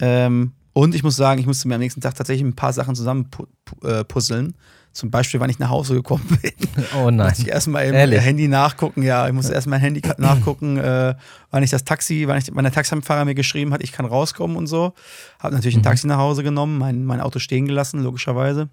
Ähm, 0.00 0.52
und 0.72 0.94
ich 0.94 1.02
muss 1.02 1.16
sagen, 1.16 1.38
ich 1.40 1.46
musste 1.46 1.68
mir 1.68 1.74
am 1.74 1.80
nächsten 1.80 2.00
Tag 2.00 2.14
tatsächlich 2.14 2.44
ein 2.44 2.56
paar 2.56 2.72
Sachen 2.72 2.94
zusammen 2.94 3.30
pu 3.30 3.46
pu 3.64 3.86
äh, 3.86 4.04
puzzeln. 4.04 4.54
Zum 4.92 5.10
Beispiel, 5.10 5.40
wann 5.40 5.48
ich 5.48 5.58
nach 5.58 5.70
Hause 5.70 5.94
gekommen 5.94 6.26
bin. 6.42 6.52
Oh 6.96 7.10
nein. 7.10 7.28
Muss 7.28 7.38
ich 7.38 7.48
erstmal 7.48 7.86
im 7.86 7.94
Ehrlich? 7.94 8.20
Handy 8.20 8.46
nachgucken. 8.46 9.02
Ja, 9.02 9.26
ich 9.26 9.32
musste 9.32 9.54
erstmal 9.54 9.78
mein 9.78 9.94
Handy 9.94 10.02
nachgucken, 10.18 10.76
äh, 10.76 11.14
wann 11.50 11.62
ich 11.62 11.70
das 11.70 11.84
Taxi, 11.84 12.24
wann, 12.26 12.38
ich, 12.38 12.48
wann 12.52 12.64
der 12.64 12.72
Taxifahrer 12.72 13.24
mir 13.24 13.34
geschrieben 13.34 13.72
hat, 13.72 13.82
ich 13.82 13.92
kann 13.92 14.04
rauskommen 14.04 14.56
und 14.56 14.66
so. 14.66 14.92
Habe 15.38 15.54
natürlich 15.54 15.76
ein 15.76 15.82
Taxi 15.82 16.06
nach 16.06 16.18
Hause 16.18 16.42
genommen, 16.42 16.78
mein, 16.78 17.04
mein 17.04 17.20
Auto 17.20 17.38
stehen 17.38 17.66
gelassen, 17.66 18.02
logischerweise. 18.02 18.68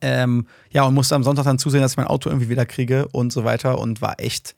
Ähm, 0.00 0.46
ja, 0.70 0.84
und 0.84 0.94
musste 0.94 1.14
am 1.14 1.24
Sonntag 1.24 1.44
dann 1.44 1.58
zusehen, 1.58 1.80
dass 1.80 1.92
ich 1.92 1.96
mein 1.96 2.06
Auto 2.06 2.28
irgendwie 2.28 2.48
wieder 2.48 2.66
kriege 2.66 3.08
und 3.08 3.32
so 3.32 3.44
weiter 3.44 3.78
und 3.78 4.00
war 4.00 4.20
echt 4.20 4.54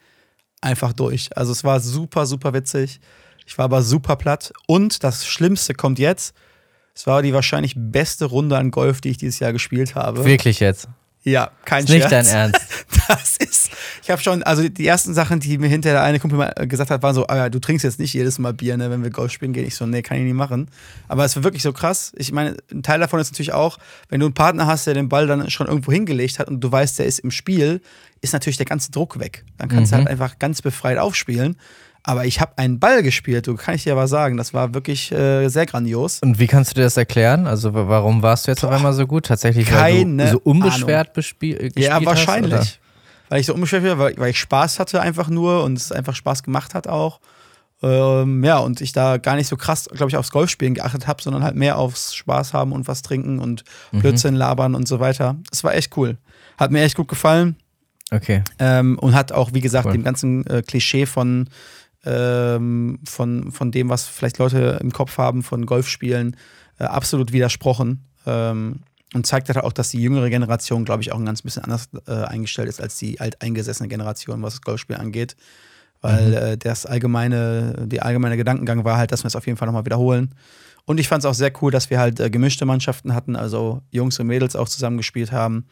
einfach 0.60 0.92
durch. 0.92 1.36
Also 1.36 1.52
es 1.52 1.64
war 1.64 1.80
super, 1.80 2.26
super 2.26 2.52
witzig. 2.52 3.00
Ich 3.46 3.56
war 3.56 3.64
aber 3.64 3.82
super 3.82 4.16
platt. 4.16 4.52
Und 4.66 5.02
das 5.02 5.26
Schlimmste 5.26 5.74
kommt 5.74 5.98
jetzt. 5.98 6.34
Es 7.00 7.06
war 7.06 7.22
die 7.22 7.32
wahrscheinlich 7.32 7.72
beste 7.76 8.26
Runde 8.26 8.58
an 8.58 8.70
Golf, 8.70 9.00
die 9.00 9.08
ich 9.08 9.16
dieses 9.16 9.38
Jahr 9.38 9.54
gespielt 9.54 9.94
habe. 9.94 10.22
Wirklich 10.26 10.60
jetzt. 10.60 10.86
Ja, 11.22 11.50
kein 11.64 11.84
Ist 11.84 11.90
nicht 11.90 12.08
Scherz. 12.08 12.28
dein 12.30 12.52
Ernst. 12.52 12.60
Das 13.08 13.38
ist, 13.38 13.70
ich 14.04 14.10
habe 14.10 14.22
schon, 14.22 14.44
also 14.44 14.68
die 14.68 14.86
ersten 14.86 15.14
Sachen, 15.14 15.40
die 15.40 15.58
mir 15.58 15.66
hinterher 15.68 15.98
der 15.98 16.02
eine 16.04 16.20
Kumpel 16.20 16.38
mal 16.38 16.52
gesagt 16.68 16.90
hat, 16.92 17.02
waren 17.02 17.14
so, 17.14 17.26
ah 17.26 17.36
ja, 17.36 17.48
du 17.48 17.58
trinkst 17.58 17.82
jetzt 17.82 17.98
nicht 17.98 18.12
jedes 18.14 18.38
Mal 18.38 18.52
Bier, 18.52 18.76
ne, 18.76 18.88
wenn 18.90 19.02
wir 19.02 19.10
Golf 19.10 19.32
spielen 19.32 19.52
gehen. 19.52 19.66
Ich 19.66 19.74
so, 19.74 19.84
nee, 19.84 20.02
kann 20.02 20.18
ich 20.18 20.22
nicht 20.24 20.34
machen. 20.34 20.68
Aber 21.08 21.24
es 21.24 21.34
war 21.34 21.42
wirklich 21.42 21.62
so 21.64 21.72
krass. 21.72 22.12
Ich 22.16 22.30
meine, 22.30 22.56
ein 22.70 22.84
Teil 22.84 23.00
davon 23.00 23.18
ist 23.18 23.32
natürlich 23.32 23.52
auch, 23.52 23.78
wenn 24.10 24.20
du 24.20 24.26
einen 24.26 24.34
Partner 24.34 24.66
hast, 24.68 24.86
der 24.86 24.94
den 24.94 25.08
Ball 25.08 25.26
dann 25.26 25.50
schon 25.50 25.66
irgendwo 25.66 25.90
hingelegt 25.90 26.38
hat 26.38 26.46
und 26.48 26.60
du 26.60 26.70
weißt, 26.70 27.00
der 27.00 27.06
ist 27.06 27.18
im 27.20 27.32
Spiel, 27.32 27.80
ist 28.20 28.32
natürlich 28.32 28.58
der 28.58 28.66
ganze 28.66 28.92
Druck 28.92 29.18
weg. 29.18 29.44
Dann 29.58 29.68
kannst 29.68 29.90
du 29.90 29.96
Mhm. 29.96 30.00
halt 30.00 30.08
einfach 30.10 30.38
ganz 30.38 30.62
befreit 30.62 30.98
aufspielen. 30.98 31.56
Aber 32.02 32.24
ich 32.24 32.40
habe 32.40 32.56
einen 32.56 32.78
Ball 32.80 33.02
gespielt, 33.02 33.46
du 33.46 33.56
kann 33.56 33.74
ich 33.74 33.82
dir 33.84 33.92
aber 33.92 34.08
sagen, 34.08 34.36
das 34.38 34.54
war 34.54 34.72
wirklich 34.72 35.12
äh, 35.12 35.48
sehr 35.48 35.66
grandios. 35.66 36.20
Und 36.22 36.38
wie 36.38 36.46
kannst 36.46 36.70
du 36.70 36.74
dir 36.76 36.82
das 36.84 36.96
erklären? 36.96 37.46
Also 37.46 37.74
wa- 37.74 37.88
warum 37.88 38.22
warst 38.22 38.46
du 38.46 38.50
jetzt 38.52 38.64
auf 38.64 38.70
einmal 38.70 38.94
so 38.94 39.06
gut? 39.06 39.26
Tatsächlich, 39.26 39.70
weil 39.72 39.92
Keine 40.04 40.24
du 40.24 40.30
so 40.32 40.40
unbeschwert 40.42 41.08
äh, 41.08 41.12
gespielt 41.12 41.78
Ja, 41.78 42.02
wahrscheinlich. 42.04 42.54
Hast, 42.54 42.78
weil 43.28 43.40
ich 43.40 43.46
so 43.46 43.54
unbeschwert 43.54 43.84
war, 43.84 43.98
weil, 43.98 44.14
weil 44.16 44.30
ich 44.30 44.38
Spaß 44.40 44.78
hatte 44.78 45.00
einfach 45.02 45.28
nur 45.28 45.62
und 45.62 45.76
es 45.76 45.92
einfach 45.92 46.14
Spaß 46.14 46.42
gemacht 46.42 46.74
hat 46.74 46.86
auch. 46.88 47.20
Ähm, 47.82 48.44
ja, 48.44 48.58
und 48.58 48.80
ich 48.80 48.92
da 48.92 49.16
gar 49.16 49.36
nicht 49.36 49.46
so 49.48 49.56
krass, 49.56 49.88
glaube 49.92 50.10
ich, 50.10 50.16
aufs 50.16 50.30
Golfspielen 50.32 50.74
geachtet 50.74 51.06
habe, 51.06 51.22
sondern 51.22 51.42
halt 51.42 51.54
mehr 51.56 51.78
aufs 51.78 52.14
Spaß 52.14 52.52
haben 52.52 52.72
und 52.72 52.88
was 52.88 53.02
trinken 53.02 53.38
und 53.38 53.64
Mhm. 53.92 54.00
Blödsinn 54.00 54.34
labern 54.34 54.74
und 54.74 54.86
so 54.88 55.00
weiter. 55.00 55.36
Es 55.52 55.64
war 55.64 55.74
echt 55.74 55.96
cool. 55.96 56.16
Hat 56.58 56.70
mir 56.70 56.82
echt 56.82 56.96
gut 56.96 57.08
gefallen? 57.08 57.56
Okay. 58.12 58.42
ähm, 58.58 58.98
und 58.98 59.14
hat 59.14 59.30
auch, 59.30 59.50
wie 59.54 59.60
gesagt, 59.60 59.86
Cool. 59.86 59.92
dem 59.92 60.02
ganzen 60.02 60.44
äh, 60.48 60.62
Klischee 60.66 61.06
von, 61.06 61.48
ähm, 62.04 63.00
von, 63.04 63.52
von 63.52 63.70
dem, 63.70 63.88
was 63.88 64.06
vielleicht 64.06 64.38
Leute 64.38 64.78
im 64.80 64.92
Kopf 64.92 65.18
haben 65.18 65.42
von 65.42 65.66
Golfspielen, 65.66 66.36
äh, 66.78 66.84
absolut 66.84 67.32
widersprochen. 67.32 68.06
Ähm, 68.26 68.80
und 69.12 69.26
zeigt 69.26 69.48
halt 69.48 69.58
auch, 69.58 69.72
dass 69.72 69.90
die 69.90 70.00
jüngere 70.00 70.30
Generation, 70.30 70.84
glaube 70.84 71.02
ich, 71.02 71.12
auch 71.12 71.18
ein 71.18 71.26
ganz 71.26 71.42
bisschen 71.42 71.64
anders 71.64 71.88
äh, 72.06 72.12
eingestellt 72.12 72.68
ist 72.68 72.80
als 72.80 72.96
die 72.96 73.20
alteingesessene 73.20 73.88
Generation, 73.88 74.40
was 74.42 74.54
das 74.54 74.62
Golfspiel 74.62 74.96
angeht. 74.96 75.36
Weil 76.00 76.32
äh, 76.34 76.56
das 76.56 76.86
allgemeine, 76.86 77.86
der 77.86 78.06
allgemeine 78.06 78.36
Gedankengang 78.36 78.84
war 78.84 78.96
halt, 78.96 79.12
dass 79.12 79.24
wir 79.24 79.28
es 79.28 79.36
auf 79.36 79.46
jeden 79.46 79.58
Fall 79.58 79.66
nochmal 79.66 79.84
wiederholen. 79.84 80.34
Und 80.86 80.98
ich 80.98 81.08
fand 81.08 81.24
es 81.24 81.28
auch 81.28 81.34
sehr 81.34 81.52
cool, 81.60 81.70
dass 81.70 81.90
wir 81.90 81.98
halt 81.98 82.20
äh, 82.20 82.30
gemischte 82.30 82.64
Mannschaften 82.64 83.14
hatten, 83.14 83.36
also 83.36 83.82
Jungs 83.90 84.18
und 84.18 84.26
Mädels 84.26 84.56
auch 84.56 84.68
zusammengespielt 84.68 85.32
haben. 85.32 85.66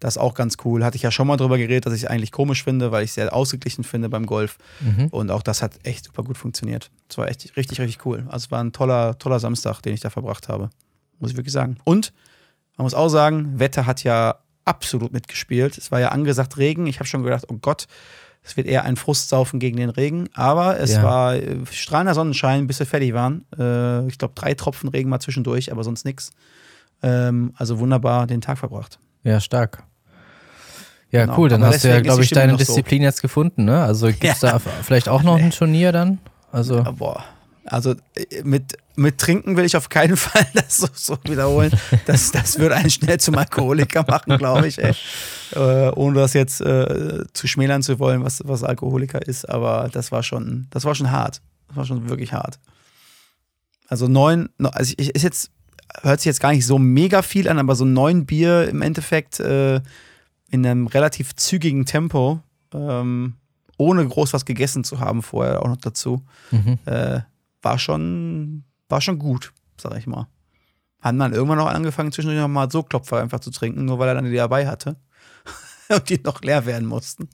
Das 0.00 0.16
ist 0.16 0.18
auch 0.22 0.34
ganz 0.34 0.56
cool. 0.64 0.82
Hatte 0.84 0.96
ich 0.96 1.02
ja 1.02 1.10
schon 1.10 1.26
mal 1.26 1.36
drüber 1.36 1.58
geredet, 1.58 1.86
dass 1.86 1.92
ich 1.94 2.04
es 2.04 2.08
eigentlich 2.08 2.32
komisch 2.32 2.64
finde, 2.64 2.90
weil 2.90 3.04
ich 3.04 3.10
es 3.10 3.14
sehr 3.14 3.32
ausgeglichen 3.34 3.84
finde 3.84 4.08
beim 4.08 4.26
Golf. 4.26 4.56
Mhm. 4.80 5.08
Und 5.08 5.30
auch 5.30 5.42
das 5.42 5.62
hat 5.62 5.74
echt 5.84 6.06
super 6.06 6.22
gut 6.24 6.38
funktioniert. 6.38 6.90
Es 7.08 7.18
war 7.18 7.28
echt 7.28 7.56
richtig, 7.56 7.78
richtig 7.80 8.04
cool. 8.06 8.24
Also 8.28 8.46
es 8.46 8.50
war 8.50 8.64
ein 8.64 8.72
toller, 8.72 9.18
toller 9.18 9.38
Samstag, 9.38 9.80
den 9.82 9.92
ich 9.94 10.00
da 10.00 10.08
verbracht 10.10 10.48
habe. 10.48 10.70
Muss 11.18 11.30
ich 11.32 11.36
wirklich 11.36 11.52
sagen. 11.52 11.76
Und 11.84 12.12
man 12.78 12.84
muss 12.84 12.94
auch 12.94 13.10
sagen, 13.10 13.58
Wetter 13.58 13.84
hat 13.84 14.02
ja 14.02 14.36
absolut 14.64 15.12
mitgespielt. 15.12 15.76
Es 15.76 15.90
war 15.92 16.00
ja 16.00 16.08
angesagt 16.08 16.56
Regen. 16.56 16.86
Ich 16.86 16.96
habe 16.98 17.06
schon 17.06 17.22
gedacht, 17.22 17.44
oh 17.48 17.58
Gott, 17.60 17.86
es 18.42 18.56
wird 18.56 18.66
eher 18.66 18.84
ein 18.84 18.96
Frustsaufen 18.96 19.60
gegen 19.60 19.76
den 19.76 19.90
Regen. 19.90 20.30
Aber 20.32 20.80
es 20.80 20.94
Ja. 20.94 21.02
war 21.02 21.34
äh, 21.34 21.58
strahlender 21.70 22.14
Sonnenschein, 22.14 22.66
bis 22.66 22.78
wir 22.78 22.86
fertig 22.86 23.12
waren. 23.12 23.44
Äh, 23.58 24.06
ich 24.08 24.16
glaube, 24.16 24.32
drei 24.34 24.54
Tropfen 24.54 24.88
Regen 24.88 25.10
mal 25.10 25.20
zwischendurch, 25.20 25.70
aber 25.72 25.84
sonst 25.84 26.06
nichts. 26.06 26.30
Ähm, 27.02 27.52
also 27.56 27.78
wunderbar 27.80 28.26
den 28.26 28.40
Tag 28.40 28.56
verbracht. 28.56 28.98
Ja, 29.24 29.40
stark. 29.40 29.82
Ja, 31.12 31.24
Genau. 31.24 31.38
cool, 31.38 31.48
dann 31.48 31.62
Aber 31.62 31.74
hast 31.74 31.82
du 31.84 31.88
ja, 31.88 32.00
glaube 32.00 32.22
ich, 32.22 32.30
deine 32.30 32.52
noch 32.52 32.58
so. 32.60 32.64
Disziplin 32.66 33.02
jetzt 33.02 33.20
gefunden, 33.22 33.64
ne? 33.64 33.82
Also 33.82 34.06
gibt 34.08 34.24
es 34.24 34.40
Ja. 34.42 34.52
da 34.52 34.58
vielleicht 34.58 35.08
auch 35.08 35.22
noch 35.22 35.36
ein 35.38 35.50
Turnier 35.50 35.90
dann? 35.92 36.18
Also, 36.52 36.76
Ja, 36.76 36.90
boah. 36.92 37.24
Also 37.64 37.92
äh, 38.14 38.42
mit, 38.42 38.76
mit 38.96 39.18
Trinken 39.18 39.56
will 39.56 39.64
ich 39.64 39.76
auf 39.76 39.88
keinen 39.88 40.16
Fall 40.16 40.46
das 40.54 40.76
so, 40.78 40.86
so 40.94 41.18
wiederholen. 41.24 41.72
Das, 42.06 42.30
das 42.32 42.58
würde 42.58 42.76
einen 42.76 42.90
schnell 42.90 43.18
zum 43.18 43.36
Alkoholiker 43.36 44.04
machen, 44.08 44.38
glaube 44.38 44.66
ich. 44.68 44.78
Ey. 44.82 44.94
Äh, 45.54 45.90
ohne 45.90 46.20
das 46.20 46.32
jetzt 46.32 46.60
äh, 46.60 47.24
zu 47.32 47.46
schmälern 47.46 47.82
zu 47.82 47.98
wollen, 47.98 48.24
was, 48.24 48.42
was 48.44 48.62
Alkoholiker 48.64 49.20
ist. 49.26 49.48
Aber 49.48 49.88
das 49.92 50.10
war 50.12 50.22
schon, 50.22 50.66
das 50.70 50.84
war 50.84 50.94
schon 50.94 51.10
hart. 51.10 51.40
Das 51.68 51.76
war 51.76 51.84
schon 51.86 52.08
wirklich 52.08 52.32
hart. 52.32 52.58
Also 53.88 54.06
neun, 54.08 54.48
also 54.60 54.94
ich, 54.96 55.10
ist 55.14 55.22
jetzt, 55.22 55.50
hört 56.02 56.20
sich 56.20 56.26
jetzt 56.26 56.40
gar 56.40 56.52
nicht 56.52 56.64
so 56.66 56.78
mega 56.78 57.22
viel 57.22 57.48
an, 57.48 57.58
aber 57.58 57.74
so 57.74 57.84
neun 57.84 58.26
Bier 58.26 58.68
im 58.68 58.82
Endeffekt 58.82 59.40
äh, 59.40 59.80
in 60.50 60.66
einem 60.66 60.86
relativ 60.86 61.34
zügigen 61.36 61.86
Tempo, 61.86 62.40
ähm, 62.74 63.34
ohne 63.78 64.06
groß 64.06 64.32
was 64.32 64.44
gegessen 64.44 64.84
zu 64.84 65.00
haben 65.00 65.22
vorher 65.22 65.62
auch 65.62 65.68
noch 65.68 65.76
dazu 65.76 66.22
mhm. 66.50 66.78
äh, 66.84 67.20
war 67.62 67.78
schon, 67.78 68.64
war 68.88 69.00
schon 69.00 69.18
gut, 69.18 69.52
sag 69.80 69.96
ich 69.96 70.06
mal. 70.06 70.26
Hat 71.00 71.14
man 71.14 71.32
irgendwann 71.32 71.58
noch 71.58 71.66
angefangen, 71.66 72.12
zwischendurch 72.12 72.40
noch 72.40 72.48
mal 72.48 72.70
so 72.70 72.82
Klopfer 72.82 73.20
einfach 73.20 73.40
zu 73.40 73.50
trinken, 73.50 73.86
nur 73.86 73.98
weil 73.98 74.08
er 74.08 74.14
dann 74.14 74.24
die 74.26 74.34
dabei 74.34 74.66
hatte. 74.66 74.96
Und 75.88 76.08
die 76.08 76.20
noch 76.22 76.42
leer 76.42 76.66
werden 76.66 76.86
mussten. 76.86 77.28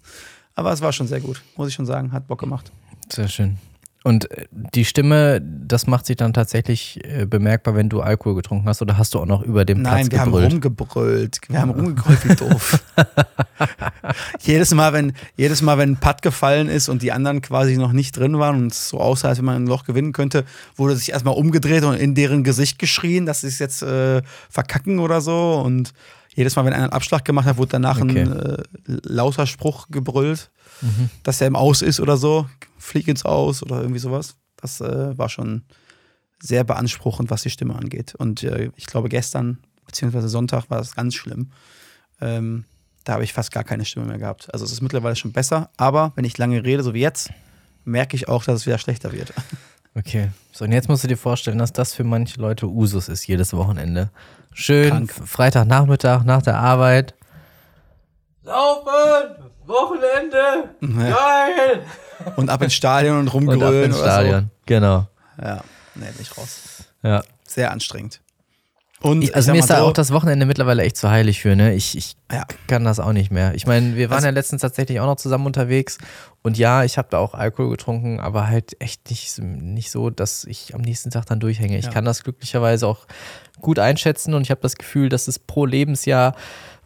Aber 0.54 0.72
es 0.72 0.80
war 0.80 0.92
schon 0.92 1.08
sehr 1.08 1.20
gut, 1.20 1.42
muss 1.56 1.68
ich 1.68 1.74
schon 1.74 1.86
sagen. 1.86 2.12
Hat 2.12 2.28
Bock 2.28 2.40
gemacht. 2.40 2.70
sehr 3.10 3.28
schön. 3.28 3.58
Und 4.06 4.30
äh, 4.30 4.44
die 4.52 4.84
Stimme, 4.84 5.40
das 5.42 5.88
macht 5.88 6.06
sich 6.06 6.14
dann 6.14 6.32
tatsächlich 6.32 7.00
äh, 7.02 7.26
bemerkbar, 7.26 7.74
wenn 7.74 7.88
du 7.88 8.02
Alkohol 8.02 8.36
getrunken 8.36 8.68
hast, 8.68 8.80
oder 8.80 8.96
hast 8.98 9.14
du 9.14 9.18
auch 9.18 9.26
noch 9.26 9.42
über 9.42 9.64
dem 9.64 9.82
Nein, 9.82 10.08
Platz 10.08 10.12
wir 10.12 10.20
haben 10.20 10.30
gebrüllt? 10.30 10.52
rumgebrüllt. 10.52 11.40
Wir 11.48 11.60
haben 11.60 11.70
rumgebrüllt 11.72 12.28
wie 12.28 12.36
doof. 12.36 12.84
jedes, 14.42 14.72
Mal, 14.72 14.92
wenn, 14.92 15.12
jedes 15.36 15.60
Mal, 15.60 15.76
wenn 15.78 15.90
ein 15.94 15.96
Putt 15.96 16.22
gefallen 16.22 16.68
ist 16.68 16.88
und 16.88 17.02
die 17.02 17.10
anderen 17.10 17.40
quasi 17.42 17.76
noch 17.76 17.90
nicht 17.90 18.16
drin 18.16 18.38
waren 18.38 18.56
und 18.62 18.70
es 18.70 18.90
so 18.90 19.00
aussah, 19.00 19.30
als 19.30 19.38
wenn 19.38 19.44
man 19.44 19.56
ein 19.64 19.66
Loch 19.66 19.82
gewinnen 19.84 20.12
könnte, 20.12 20.44
wurde 20.76 20.94
sich 20.94 21.10
erstmal 21.10 21.34
umgedreht 21.34 21.82
und 21.82 21.94
in 21.96 22.14
deren 22.14 22.44
Gesicht 22.44 22.78
geschrien, 22.78 23.26
dass 23.26 23.40
sie 23.40 23.48
es 23.48 23.58
jetzt 23.58 23.82
äh, 23.82 24.22
verkacken 24.48 25.00
oder 25.00 25.20
so. 25.20 25.60
Und 25.64 25.92
jedes 26.36 26.54
Mal, 26.54 26.64
wenn 26.64 26.74
einer 26.74 26.84
einen 26.84 26.92
Abschlag 26.92 27.24
gemacht 27.24 27.46
hat, 27.46 27.56
wurde 27.56 27.70
danach 27.72 28.00
Okay. 28.00 28.20
ein 28.22 28.32
äh, 28.32 28.56
lauter 28.86 29.46
Spruch 29.48 29.88
gebrüllt, 29.90 30.50
Mhm. 30.82 31.10
dass 31.22 31.40
er 31.40 31.46
im 31.46 31.56
Aus 31.56 31.82
ist 31.82 32.00
oder 32.00 32.16
so. 32.16 32.46
Flieg 32.78 33.08
ins 33.08 33.24
Aus 33.24 33.62
oder 33.62 33.80
irgendwie 33.80 33.98
sowas. 33.98 34.36
Das 34.56 34.80
äh, 34.80 35.16
war 35.16 35.28
schon 35.28 35.62
sehr 36.40 36.64
beanspruchend, 36.64 37.30
was 37.30 37.42
die 37.42 37.50
Stimme 37.50 37.74
angeht. 37.74 38.14
Und 38.14 38.42
äh, 38.42 38.70
ich 38.76 38.86
glaube, 38.86 39.08
gestern, 39.08 39.58
beziehungsweise 39.86 40.28
Sonntag, 40.28 40.70
war 40.70 40.78
das 40.78 40.94
ganz 40.94 41.14
schlimm. 41.14 41.50
Ähm, 42.20 42.64
da 43.04 43.14
habe 43.14 43.24
ich 43.24 43.32
fast 43.32 43.52
gar 43.52 43.64
keine 43.64 43.84
Stimme 43.84 44.06
mehr 44.06 44.18
gehabt. 44.18 44.52
Also 44.52 44.64
es 44.64 44.72
ist 44.72 44.82
mittlerweile 44.82 45.16
schon 45.16 45.32
besser, 45.32 45.70
aber 45.76 46.12
wenn 46.16 46.24
ich 46.24 46.36
lange 46.38 46.62
rede, 46.64 46.82
so 46.82 46.92
wie 46.92 47.00
jetzt, 47.00 47.30
merke 47.84 48.16
ich 48.16 48.28
auch, 48.28 48.44
dass 48.44 48.60
es 48.60 48.66
wieder 48.66 48.78
schlechter 48.78 49.12
wird. 49.12 49.32
Okay. 49.98 50.28
So, 50.52 50.66
und 50.66 50.72
jetzt 50.72 50.90
musst 50.90 51.04
du 51.04 51.08
dir 51.08 51.16
vorstellen, 51.16 51.56
dass 51.56 51.72
das 51.72 51.94
für 51.94 52.04
manche 52.04 52.38
Leute 52.38 52.66
Usus 52.66 53.08
ist, 53.08 53.26
jedes 53.26 53.54
Wochenende. 53.54 54.10
Schön, 54.52 54.90
Krank. 54.90 55.10
Freitagnachmittag 55.24 56.22
nach 56.24 56.42
der 56.42 56.58
Arbeit. 56.58 57.14
Laufen! 58.42 59.45
Wochenende! 59.66 60.70
Geil! 60.80 61.82
Und 62.36 62.48
ab 62.50 62.62
ins 62.62 62.74
Stadion 62.74 63.18
und 63.18 63.28
Und 63.34 63.48
ab 63.48 63.52
rumgrölen 63.52 63.84
ins 63.86 63.96
oder 64.00 64.04
Stadion. 64.12 64.50
Genau. 64.66 65.06
so. 65.38 65.42
Ja, 65.44 65.60
nee, 65.94 66.06
nicht 66.18 66.36
raus. 66.38 66.84
Ja. 67.02 67.22
Sehr 67.46 67.70
anstrengend. 67.70 68.20
Und 69.00 69.22
Ich, 69.22 69.36
also 69.36 69.46
sag 69.48 69.52
mir 69.52 69.58
ist 69.58 69.68
da 69.68 69.78
so, 69.80 69.84
auch 69.84 69.92
das 69.92 70.10
Wochenende 70.10 70.46
mittlerweile 70.46 70.82
echt 70.82 70.96
zu 70.96 71.10
heilig 71.10 71.40
für, 71.42 71.54
ne? 71.54 71.74
Ich, 71.74 71.96
ich 71.98 72.16
Ja. 72.32 72.46
kann 72.66 72.82
das 72.84 72.98
auch 72.98 73.12
nicht 73.12 73.30
mehr. 73.30 73.54
Ich 73.54 73.66
meine, 73.66 73.94
wir 73.94 74.08
waren 74.08 74.16
Also- 74.16 74.28
ja 74.28 74.32
letztens 74.32 74.62
tatsächlich 74.62 74.98
auch 75.00 75.06
noch 75.06 75.16
zusammen 75.16 75.44
unterwegs 75.44 75.98
und 76.42 76.56
ja, 76.56 76.82
ich 76.82 76.96
habe 76.96 77.08
da 77.10 77.18
auch 77.18 77.34
Alkohol 77.34 77.70
getrunken, 77.70 78.20
aber 78.20 78.46
halt 78.48 78.74
echt 78.80 79.10
nicht, 79.10 79.38
nicht 79.38 79.90
so, 79.90 80.08
dass 80.08 80.44
ich 80.44 80.74
am 80.74 80.80
nächsten 80.80 81.10
Tag 81.10 81.26
dann 81.26 81.40
durchhänge. 81.40 81.76
Ich 81.78 81.84
Ja. 81.84 81.90
kann 81.92 82.06
das 82.06 82.24
glücklicherweise 82.24 82.86
auch 82.86 83.06
gut 83.60 83.78
einschätzen 83.78 84.32
und 84.32 84.42
ich 84.42 84.50
habe 84.50 84.62
das 84.62 84.76
Gefühl, 84.76 85.10
dass 85.10 85.28
es 85.28 85.38
pro 85.38 85.66
Lebensjahr, 85.66 86.34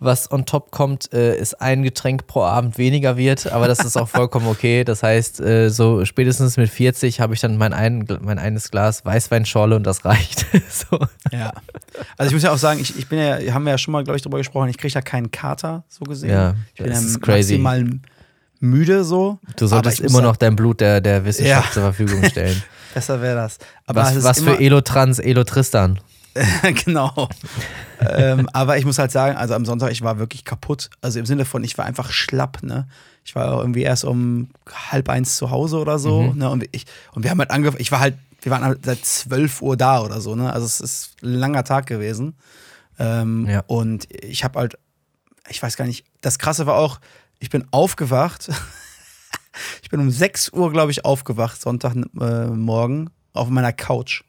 was 0.01 0.31
on 0.33 0.47
top 0.47 0.71
kommt, 0.71 1.13
äh, 1.13 1.37
ist 1.37 1.61
ein 1.61 1.83
Getränk 1.83 2.27
pro 2.27 2.43
Abend 2.43 2.79
weniger 2.79 3.17
wird, 3.17 3.53
aber 3.53 3.69
das 3.69 3.81
ist 3.81 3.97
auch 3.97 4.09
vollkommen 4.17 4.47
okay. 4.49 4.83
Das 4.83 5.03
heißt, 5.03 5.41
äh, 5.41 5.69
so 5.69 6.05
spätestens 6.05 6.57
mit 6.57 6.71
40 6.71 7.21
habe 7.21 7.35
ich 7.35 7.41
dann 7.41 7.57
mein, 7.59 7.73
ein, 7.73 8.07
mein 8.23 8.39
eines 8.39 8.71
Glas 8.71 9.05
Weißweinschorle 9.05 9.77
und 9.77 9.85
das 9.85 10.05
reicht. 10.05 10.47
so. 10.71 10.99
Ja. 11.31 11.53
Also 12.17 12.31
ich 12.31 12.35
muss 12.35 12.43
ja 12.43 12.53
auch 12.53 12.59
sagen, 12.59 12.81
ich, 12.81 12.99
ich 12.99 13.09
bin 13.09 13.19
ja, 13.19 13.53
haben 13.53 13.65
wir 13.65 13.73
ja 13.73 13.79
schon 13.79 13.93
mal, 13.93 14.03
glaube 14.03 14.17
ich, 14.17 14.23
drüber 14.23 14.39
gesprochen, 14.39 14.69
ich 14.71 14.79
kriege 14.79 14.95
ja 14.95 15.03
keinen 15.03 15.31
Kater, 15.31 15.85
so 15.89 16.05
gesehen. 16.05 16.31
Ja, 16.31 16.55
ich 16.75 16.83
bin 16.83 16.91
das 16.91 17.03
ja 17.03 17.09
ist 17.09 17.21
crazy. 17.23 17.59
maximal 17.59 18.01
müde 18.61 19.05
so. 19.05 19.39
Du 19.57 19.67
solltest 19.67 20.01
immer 20.01 20.21
noch 20.23 20.37
dein 20.37 20.57
Blut 20.57 20.81
der, 20.81 21.01
der 21.01 21.25
Wissenschaft 21.25 21.69
Ja. 21.69 21.73
zur 21.73 21.83
Verfügung 21.83 22.25
stellen. 22.25 22.63
Besser 22.95 23.21
wäre 23.23 23.37
das. 23.37 23.59
Aber 23.87 24.03
was 24.03 24.23
was 24.25 24.39
immer, 24.39 24.53
für 24.57 24.61
Elotrans, 24.61 25.19
Elotristan. 25.19 26.01
genau. 26.85 27.29
ähm, 28.01 28.49
aber 28.53 28.79
ich 28.79 28.85
muss 28.85 28.99
halt 28.99 29.11
sagen, 29.11 29.37
also 29.37 29.55
am 29.55 29.65
Sonntag, 29.65 29.91
ich 29.93 30.03
war 30.03 30.19
wirklich 30.19 30.45
kaputt. 30.45 30.91
Also 31.01 31.19
im 31.19 31.27
Sinne 31.27 31.45
von, 31.45 31.65
ich 31.65 31.77
war 31.79 31.85
einfach 31.87 32.11
schlapp, 32.13 32.63
ne? 32.63 32.87
Ich 33.25 33.35
war 33.35 33.53
auch 33.55 33.61
irgendwie 33.61 33.83
erst 33.83 34.05
um 34.05 34.49
halb 34.91 35.09
eins 35.09 35.37
zu 35.37 35.51
Hause 35.51 35.79
oder 35.79 35.99
so, 35.99 36.23
Mhm. 36.33 36.39
ne? 36.39 36.51
Und, 36.51 36.65
ich, 36.73 36.87
und 37.13 37.23
wir 37.25 37.31
haben 37.31 37.39
halt 37.39 37.51
angefangen, 37.51 37.81
ich 37.83 37.93
war 37.93 38.01
halt, 38.01 38.17
wir 38.43 38.51
waren 38.53 38.65
halt 38.65 38.85
seit 38.87 39.05
12 39.05 39.61
Uhr 39.61 39.77
da 39.77 40.01
oder 40.03 40.21
so, 40.21 40.35
ne? 40.35 40.53
Also 40.53 40.67
es 40.67 40.81
ist 40.81 41.17
ein 41.23 41.35
langer 41.35 41.65
Tag 41.65 41.87
gewesen. 41.87 42.37
Ähm, 42.99 43.47
Ja. 43.49 43.63
Und 43.67 44.07
ich 44.25 44.45
habe 44.45 44.59
halt, 44.59 44.79
ich 45.49 45.63
weiß 45.63 45.77
gar 45.77 45.85
nicht, 45.87 46.05
das 46.21 46.39
Krasse 46.39 46.67
war 46.67 46.77
auch, 46.77 47.01
ich 47.39 47.51
bin 47.51 47.67
aufgewacht. 47.71 48.49
ich 49.83 49.91
bin 49.91 50.01
um 50.01 50.11
6 50.11 50.53
Uhr, 50.53 50.71
glaube 50.73 50.91
ich, 50.93 51.05
aufgewacht, 51.05 51.61
Sonntagmorgen, 51.61 53.11
auf 53.33 53.49
meiner 53.49 53.73
Couch. 53.73 54.23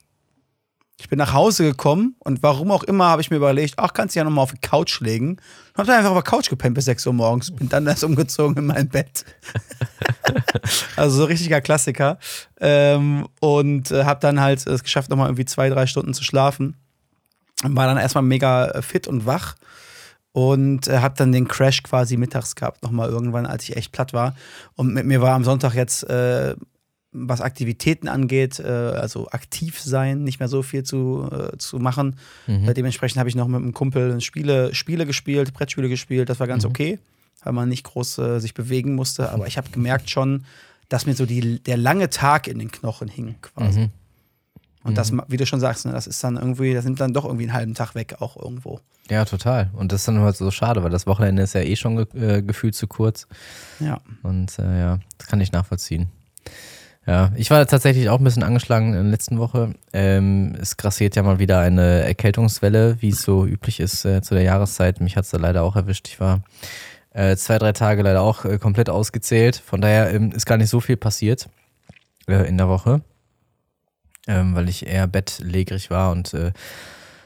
Ich 0.98 1.08
bin 1.08 1.18
nach 1.18 1.32
Hause 1.32 1.64
gekommen 1.64 2.16
und 2.20 2.42
warum 2.42 2.70
auch 2.70 2.82
immer 2.84 3.06
habe 3.06 3.22
ich 3.22 3.30
mir 3.30 3.36
überlegt, 3.36 3.74
ach, 3.76 3.92
kannst 3.92 4.14
du 4.14 4.20
ja 4.20 4.24
nochmal 4.24 4.44
auf 4.44 4.52
die 4.52 4.60
Couch 4.60 5.00
legen. 5.00 5.30
Und 5.30 5.78
habe 5.78 5.86
dann 5.86 5.98
einfach 5.98 6.10
auf 6.10 6.22
der 6.22 6.30
Couch 6.30 6.48
gepennt 6.48 6.74
bis 6.74 6.84
6 6.84 7.06
Uhr 7.06 7.12
morgens. 7.12 7.50
Bin 7.50 7.68
dann 7.68 7.86
erst 7.86 8.04
umgezogen 8.04 8.56
in 8.56 8.66
mein 8.66 8.88
Bett. 8.88 9.24
also 10.96 11.16
so 11.16 11.24
richtiger 11.24 11.60
Klassiker. 11.60 12.18
Ähm, 12.60 13.26
und 13.40 13.90
äh, 13.90 14.04
habe 14.04 14.20
dann 14.20 14.40
halt 14.40 14.66
es 14.66 14.82
geschafft, 14.82 15.10
nochmal 15.10 15.28
irgendwie 15.28 15.46
zwei, 15.46 15.70
drei 15.70 15.86
Stunden 15.86 16.14
zu 16.14 16.22
schlafen. 16.24 16.76
Und 17.64 17.74
war 17.74 17.86
dann 17.86 17.98
erstmal 17.98 18.22
mega 18.22 18.66
äh, 18.66 18.82
fit 18.82 19.08
und 19.08 19.26
wach. 19.26 19.56
Und 20.32 20.88
äh, 20.88 20.98
habe 20.98 21.14
dann 21.16 21.32
den 21.32 21.48
Crash 21.48 21.82
quasi 21.82 22.16
mittags 22.16 22.54
gehabt, 22.54 22.82
nochmal 22.82 23.08
irgendwann, 23.08 23.46
als 23.46 23.64
ich 23.64 23.76
echt 23.76 23.92
platt 23.92 24.12
war. 24.12 24.34
Und 24.74 24.92
mit 24.94 25.06
mir 25.06 25.20
war 25.20 25.34
am 25.34 25.44
Sonntag 25.44 25.74
jetzt 25.74 26.04
äh, 26.04 26.54
was 27.12 27.40
Aktivitäten 27.40 28.08
angeht, 28.08 28.58
äh, 28.58 28.66
also 28.66 29.28
aktiv 29.30 29.80
sein, 29.80 30.24
nicht 30.24 30.40
mehr 30.40 30.48
so 30.48 30.62
viel 30.62 30.82
zu, 30.82 31.28
äh, 31.30 31.56
zu 31.58 31.78
machen. 31.78 32.16
Mhm. 32.46 32.68
Äh, 32.68 32.74
dementsprechend 32.74 33.18
habe 33.18 33.28
ich 33.28 33.34
noch 33.34 33.48
mit 33.48 33.60
einem 33.62 33.74
Kumpel 33.74 34.20
Spiele, 34.20 34.74
Spiele 34.74 35.06
gespielt, 35.06 35.52
Brettspiele 35.52 35.88
gespielt. 35.88 36.28
Das 36.28 36.40
war 36.40 36.46
ganz 36.46 36.64
okay, 36.64 36.98
weil 37.44 37.52
man 37.52 37.68
nicht 37.68 37.84
groß 37.84 38.18
äh, 38.18 38.38
sich 38.38 38.54
bewegen 38.54 38.94
musste. 38.94 39.30
Aber 39.30 39.46
ich 39.46 39.58
habe 39.58 39.68
gemerkt 39.72 40.10
schon, 40.10 40.44
dass 40.88 41.06
mir 41.06 41.14
so 41.14 41.26
die, 41.26 41.62
der 41.62 41.76
lange 41.76 42.08
Tag 42.10 42.48
in 42.48 42.58
den 42.58 42.70
Knochen 42.70 43.08
hing 43.08 43.34
quasi. 43.42 43.80
Mhm. 43.80 43.90
Und 44.84 44.98
das, 44.98 45.12
wie 45.28 45.36
du 45.36 45.46
schon 45.46 45.60
sagst, 45.60 45.86
ne, 45.86 45.92
das 45.92 46.08
ist 46.08 46.24
dann 46.24 46.36
irgendwie, 46.36 46.74
das 46.74 46.84
nimmt 46.84 47.00
dann 47.00 47.12
doch 47.12 47.24
irgendwie 47.24 47.44
einen 47.44 47.52
halben 47.52 47.74
Tag 47.74 47.94
weg, 47.94 48.16
auch 48.18 48.36
irgendwo. 48.36 48.80
Ja, 49.08 49.24
total. 49.24 49.70
Und 49.74 49.92
das 49.92 50.00
ist 50.00 50.08
dann 50.08 50.18
halt 50.18 50.36
so 50.36 50.50
schade, 50.50 50.82
weil 50.82 50.90
das 50.90 51.06
Wochenende 51.06 51.42
ist 51.42 51.54
ja 51.54 51.60
eh 51.60 51.76
schon 51.76 51.96
ge 51.96 52.06
äh, 52.38 52.42
gefühlt 52.42 52.74
zu 52.74 52.88
kurz. 52.88 53.28
Ja. 53.78 54.00
Und 54.22 54.58
äh, 54.58 54.78
ja, 54.78 54.98
das 55.18 55.28
kann 55.28 55.40
ich 55.40 55.52
nachvollziehen. 55.52 56.08
Ja, 57.04 57.32
ich 57.34 57.50
war 57.50 57.66
tatsächlich 57.66 58.08
auch 58.08 58.18
ein 58.18 58.24
bisschen 58.24 58.44
angeschlagen 58.44 58.88
in 58.88 59.02
der 59.02 59.02
letzten 59.10 59.38
Woche. 59.38 59.74
Ähm, 59.92 60.56
es 60.60 60.76
grassiert 60.76 61.16
ja 61.16 61.24
mal 61.24 61.40
wieder 61.40 61.58
eine 61.58 62.02
Erkältungswelle, 62.02 62.96
wie 63.00 63.08
es 63.08 63.22
so 63.22 63.44
üblich 63.44 63.80
ist 63.80 64.04
äh, 64.04 64.22
zu 64.22 64.34
der 64.34 64.44
Jahreszeit. 64.44 65.00
Mich 65.00 65.16
hat 65.16 65.24
es 65.24 65.30
da 65.30 65.38
leider 65.38 65.64
auch 65.64 65.74
erwischt. 65.74 66.06
Ich 66.06 66.20
war 66.20 66.44
äh, 67.10 67.34
zwei, 67.36 67.58
drei 67.58 67.72
Tage 67.72 68.02
leider 68.02 68.22
auch 68.22 68.44
äh, 68.44 68.58
komplett 68.58 68.88
ausgezählt. 68.88 69.56
Von 69.56 69.80
daher 69.80 70.14
ähm, 70.14 70.30
ist 70.30 70.46
gar 70.46 70.58
nicht 70.58 70.70
so 70.70 70.80
viel 70.80 70.96
passiert 70.96 71.48
äh, 72.28 72.48
in 72.48 72.56
der 72.56 72.68
Woche, 72.68 73.02
ähm, 74.28 74.54
weil 74.54 74.68
ich 74.68 74.86
eher 74.86 75.08
bettlägerig 75.08 75.90
war 75.90 76.12
und 76.12 76.32
äh, 76.34 76.52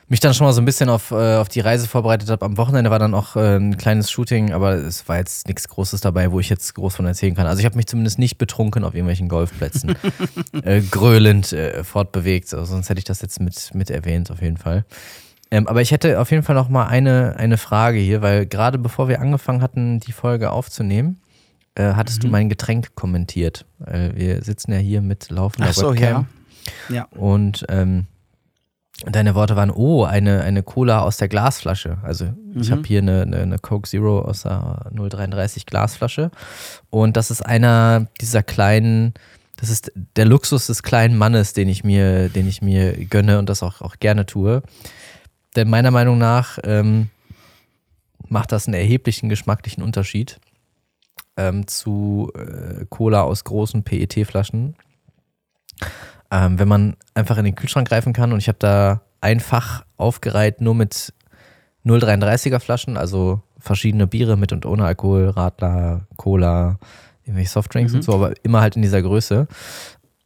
mich 0.08 0.20
dann 0.20 0.34
schon 0.34 0.46
mal 0.46 0.52
so 0.52 0.60
ein 0.60 0.64
bisschen 0.64 0.88
auf, 0.88 1.10
äh, 1.10 1.36
auf 1.36 1.48
die 1.48 1.60
Reise 1.60 1.88
vorbereitet 1.88 2.30
habe. 2.30 2.44
Am 2.44 2.56
Wochenende 2.58 2.90
war 2.90 2.98
dann 2.98 3.14
auch 3.14 3.34
äh, 3.34 3.56
ein 3.56 3.76
kleines 3.76 4.10
Shooting, 4.10 4.52
aber 4.52 4.74
es 4.74 5.08
war 5.08 5.16
jetzt 5.18 5.48
nichts 5.48 5.68
Großes 5.68 6.00
dabei, 6.00 6.30
wo 6.30 6.38
ich 6.38 6.48
jetzt 6.48 6.74
groß 6.74 6.94
von 6.94 7.06
erzählen 7.06 7.34
kann. 7.34 7.46
Also 7.46 7.58
ich 7.58 7.64
habe 7.66 7.76
mich 7.76 7.86
zumindest 7.86 8.18
nicht 8.18 8.38
betrunken 8.38 8.84
auf 8.84 8.94
irgendwelchen 8.94 9.28
Golfplätzen, 9.28 9.96
äh, 10.62 10.80
gröhlend 10.80 11.52
äh, 11.52 11.82
fortbewegt. 11.82 12.54
Also 12.54 12.74
sonst 12.74 12.88
hätte 12.88 12.98
ich 12.98 13.04
das 13.04 13.20
jetzt 13.20 13.40
mit, 13.40 13.74
mit 13.74 13.90
erwähnt, 13.90 14.30
auf 14.30 14.40
jeden 14.40 14.58
Fall. 14.58 14.84
Ähm, 15.50 15.66
aber 15.66 15.80
ich 15.80 15.90
hätte 15.90 16.20
auf 16.20 16.30
jeden 16.30 16.42
Fall 16.42 16.54
noch 16.54 16.68
mal 16.68 16.86
eine, 16.86 17.36
eine 17.36 17.56
Frage 17.56 17.98
hier, 17.98 18.22
weil 18.22 18.46
gerade 18.46 18.78
bevor 18.78 19.08
wir 19.08 19.20
angefangen 19.20 19.60
hatten, 19.62 20.00
die 20.00 20.12
Folge 20.12 20.50
aufzunehmen, 20.50 21.20
äh, 21.74 21.94
hattest 21.94 22.22
du 22.24 22.28
mein 22.28 22.48
Getränk 22.48 22.94
kommentiert. 22.94 23.66
Äh, 23.84 24.10
wir 24.14 24.42
sitzen 24.42 24.72
ja 24.72 24.78
hier 24.78 25.02
mit 25.02 25.30
laufender 25.30 25.70
Ach 25.70 25.74
so, 25.74 25.92
Webcam. 25.92 26.26
ja. 26.88 26.94
Ja. 26.94 27.04
Und 27.10 27.64
ähm, 27.68 28.06
deine 29.04 29.34
Worte 29.34 29.56
waren, 29.56 29.70
oh, 29.70 30.04
eine, 30.04 30.42
eine 30.42 30.62
Cola 30.62 31.00
aus 31.00 31.18
der 31.18 31.28
Glasflasche. 31.28 31.98
Also 32.02 32.32
ich 32.54 32.68
Mhm. 32.68 32.72
habe 32.72 32.82
hier 32.86 32.98
eine, 33.00 33.22
eine, 33.22 33.36
eine 33.38 33.58
Coke 33.58 33.88
Zero 33.88 34.20
aus 34.22 34.42
der 34.42 34.86
033 34.92 35.66
Glasflasche. 35.66 36.30
Und 36.90 37.16
das 37.16 37.30
ist 37.30 37.44
einer 37.44 38.06
dieser 38.20 38.42
kleinen, 38.42 39.12
das 39.56 39.68
ist 39.68 39.92
der 40.16 40.24
Luxus 40.24 40.66
des 40.68 40.82
kleinen 40.82 41.18
Mannes, 41.18 41.52
den 41.52 41.68
ich 41.68 41.84
mir, 41.84 42.28
den 42.30 42.48
ich 42.48 42.62
mir 42.62 42.92
gönne 43.06 43.38
und 43.38 43.48
das 43.48 43.62
auch, 43.62 43.82
auch 43.82 43.96
gerne 43.98 44.24
tue. 44.24 44.62
Denn 45.56 45.68
meiner 45.68 45.90
Meinung 45.90 46.16
nach 46.18 46.58
ähm, 46.64 47.10
macht 48.28 48.52
das 48.52 48.66
einen 48.66 48.74
erheblichen 48.74 49.28
geschmacklichen 49.28 49.82
Unterschied 49.82 50.38
ähm, 51.36 51.66
zu 51.66 52.32
äh, 52.34 52.86
Cola 52.88 53.22
aus 53.22 53.44
großen 53.44 53.82
PET-Flaschen. 53.82 54.74
Ähm, 56.30 56.58
wenn 56.58 56.68
man 56.68 56.96
einfach 57.14 57.38
in 57.38 57.44
den 57.44 57.54
Kühlschrank 57.54 57.88
greifen 57.88 58.12
kann 58.12 58.32
und 58.32 58.38
ich 58.38 58.48
habe 58.48 58.58
da 58.58 59.00
ein 59.20 59.40
Fach 59.40 59.84
aufgereiht 59.96 60.60
nur 60.60 60.74
mit 60.74 61.12
0,33er 61.84 62.58
Flaschen, 62.60 62.96
also 62.96 63.42
verschiedene 63.58 64.06
Biere 64.06 64.36
mit 64.36 64.52
und 64.52 64.66
ohne 64.66 64.84
Alkohol, 64.84 65.28
Radler, 65.30 66.06
Cola, 66.16 66.78
irgendwelche 67.24 67.50
Softdrinks 67.50 67.94
und 67.94 68.02
so, 68.02 68.14
aber 68.14 68.32
immer 68.42 68.60
halt 68.60 68.76
in 68.76 68.82
dieser 68.82 69.02
Größe. 69.02 69.46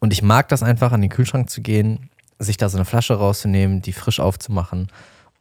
Und 0.01 0.13
ich 0.13 0.23
mag 0.23 0.49
das 0.49 0.63
einfach, 0.63 0.93
an 0.93 1.01
den 1.03 1.11
Kühlschrank 1.11 1.51
zu 1.51 1.61
gehen, 1.61 2.11
sich 2.39 2.57
da 2.57 2.69
so 2.71 2.79
eine 2.79 2.85
Flasche 2.87 3.15
rauszunehmen, 3.15 3.83
die 3.83 3.93
frisch 3.93 4.21
aufzumachen 4.21 4.89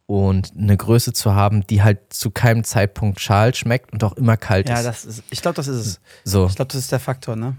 und 0.06 0.52
eine 0.58 0.76
Größe 0.76 1.12
zu 1.14 1.34
haben, 1.34 1.66
die 1.66 1.82
halt 1.82 2.12
zu 2.12 2.30
keinem 2.30 2.64
Zeitpunkt 2.64 3.20
schal 3.20 3.54
schmeckt 3.54 3.92
und 3.92 4.04
auch 4.04 4.12
immer 4.14 4.36
kalt 4.36 4.68
Ja, 4.68 4.76
ist. 4.80 4.84
das 4.86 5.04
ist, 5.06 5.22
ich 5.30 5.40
glaube, 5.40 5.54
das 5.56 5.68
ist 5.68 5.86
es. 5.86 6.00
so. 6.24 6.46
Ich 6.46 6.56
glaube, 6.56 6.70
das 6.72 6.80
ist 6.80 6.92
der 6.92 7.00
Faktor, 7.00 7.36
ne? 7.36 7.56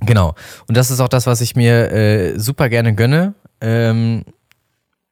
Genau. 0.00 0.34
Und 0.68 0.76
das 0.76 0.90
ist 0.90 1.00
auch 1.00 1.08
das, 1.08 1.26
was 1.26 1.40
ich 1.40 1.56
mir 1.56 1.90
äh, 1.92 2.38
super 2.38 2.68
gerne 2.68 2.94
gönne. 2.94 3.34
Ähm, 3.60 4.24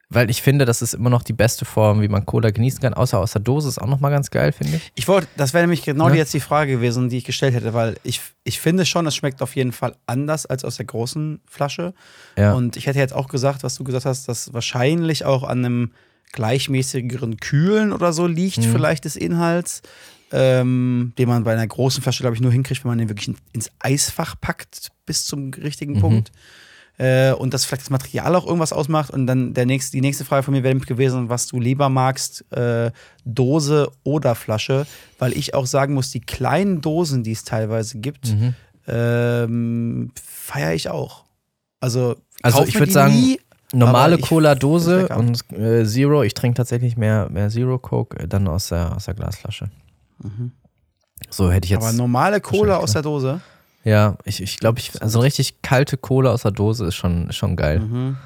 weil 0.09 0.29
ich 0.29 0.43
finde, 0.43 0.65
das 0.65 0.83
ist 0.83 0.93
immer 0.93 1.09
noch 1.09 1.23
die 1.23 1.33
beste 1.33 1.65
Form, 1.65 1.99
wie 2.01 2.07
man 2.07 2.25
Cola 2.27 2.51
genießen 2.51 2.79
kann. 2.79 2.93
Außer 2.93 3.17
aus 3.17 3.31
der 3.31 3.41
Dose 3.41 3.67
ist 3.67 3.81
auch 3.81 3.87
nochmal 3.87 4.11
ganz 4.11 4.29
geil, 4.29 4.51
finde 4.51 4.77
ich. 4.77 4.91
Ich 4.93 5.07
wollte, 5.07 5.27
das 5.35 5.53
wäre 5.53 5.63
nämlich 5.63 5.81
genau 5.81 6.09
Ne? 6.09 6.17
jetzt 6.17 6.33
die 6.33 6.39
Frage 6.39 6.73
gewesen, 6.73 7.09
die 7.09 7.17
ich 7.17 7.23
gestellt 7.25 7.55
hätte, 7.55 7.73
weil 7.73 7.95
ich, 8.03 8.21
ich 8.43 8.59
finde 8.61 8.85
schon, 8.85 9.07
es 9.07 9.15
schmeckt 9.15 9.41
auf 9.41 9.55
jeden 9.55 9.71
Fall 9.71 9.95
anders 10.05 10.45
als 10.45 10.63
aus 10.63 10.77
der 10.77 10.85
großen 10.85 11.41
Flasche. 11.49 11.95
Ja. 12.37 12.53
Und 12.53 12.77
ich 12.77 12.85
hätte 12.85 12.99
jetzt 12.99 13.13
auch 13.15 13.27
gesagt, 13.27 13.63
was 13.63 13.75
du 13.75 13.83
gesagt 13.83 14.05
hast, 14.05 14.29
dass 14.29 14.53
wahrscheinlich 14.53 15.25
auch 15.25 15.41
an 15.43 15.65
einem 15.65 15.91
gleichmäßigeren 16.33 17.37
Kühlen 17.37 17.91
oder 17.91 18.13
so 18.13 18.27
liegt, 18.27 18.57
Mhm. 18.59 18.71
vielleicht 18.71 19.05
des 19.05 19.15
Inhalts, 19.15 19.81
ähm, 20.31 21.13
den 21.17 21.29
man 21.29 21.43
bei 21.43 21.53
einer 21.53 21.67
großen 21.67 22.01
Flasche, 22.01 22.21
glaube 22.23 22.35
ich, 22.35 22.41
nur 22.41 22.51
hinkriegt, 22.51 22.83
wenn 22.83 22.89
man 22.89 22.97
den 22.97 23.09
wirklich 23.09 23.27
in- 23.29 23.37
ins 23.53 23.69
Eisfach 23.79 24.35
packt 24.39 24.89
bis 25.05 25.25
zum 25.25 25.51
richtigen 25.53 25.93
Mhm. 25.93 25.99
Punkt. 25.99 26.31
äh, 26.97 27.33
und 27.33 27.53
dass 27.53 27.65
vielleicht 27.65 27.81
das 27.81 27.89
Material 27.89 28.33
auch 28.37 28.45
irgendwas 28.45 28.71
ausmacht. 28.71 29.11
Und 29.11 29.27
dann 29.27 29.53
der 29.53 29.65
nächste, 29.65 29.91
die 29.91 29.99
nächste 30.01 30.23
Frage 30.23 30.43
von 30.43 30.53
mir 30.53 30.63
wäre 30.63 30.77
gewesen, 30.77 31.27
was 31.27 31.45
du 31.45 31.59
lieber 31.59 31.89
magst, 31.89 32.49
äh, 32.53 32.89
Dose 33.25 33.91
oder 34.03 34.33
Flasche, 34.33 34.87
weil 35.19 35.33
ich 35.33 35.53
auch 35.53 35.65
sagen 35.65 35.93
muss, 35.93 36.09
die 36.11 36.21
kleinen 36.21 36.79
Dosen, 36.79 37.21
die 37.23 37.33
es 37.33 37.43
teilweise 37.43 37.97
gibt, 37.99 38.29
Mhm. 38.33 38.53
ähm, 38.87 40.11
feiere 40.15 40.73
ich 40.73 40.89
auch. 40.89 41.25
Also, 41.81 42.15
Also 42.41 42.63
ich 42.63 42.79
würde 42.79 42.91
sagen, 42.93 43.13
nie, 43.13 43.39
Normale 43.73 44.17
Cola-Dose 44.17 45.09
und 45.09 45.43
äh, 45.51 45.83
Zero. 45.85 46.23
Ich 46.23 46.33
trinke 46.33 46.55
tatsächlich 46.55 46.95
mehr, 46.95 47.27
mehr 47.29 47.49
Zero 47.49 47.77
Coke, 47.77 48.17
äh, 48.19 48.27
dann 48.27 48.47
aus 48.47 48.69
der, 48.69 48.95
aus 48.95 49.03
der 49.05 49.15
Glasflasche. 49.15 49.69
So 51.29 51.51
hätte 51.51 51.65
ich 51.65 51.71
jetzt. 51.71 51.83
aber 51.83 51.93
normale 51.93 52.41
Cola 52.41 52.77
aus 52.77 52.93
der 52.93 53.01
Dose. 53.01 53.41
ja, 53.83 54.17
ich, 54.25 54.41
ich 54.41 54.57
glaube, 54.57 54.79
ich, 54.79 55.01
also 55.01 55.19
richtig 55.19 55.61
kalte 55.61 55.97
Cola 55.97 56.31
aus 56.31 56.43
der 56.43 56.51
Dose 56.51 56.85
ist 56.85 56.95
schon, 56.95 57.31
schon 57.31 57.55
geil. 57.55 57.79
Mhm. 57.79 58.17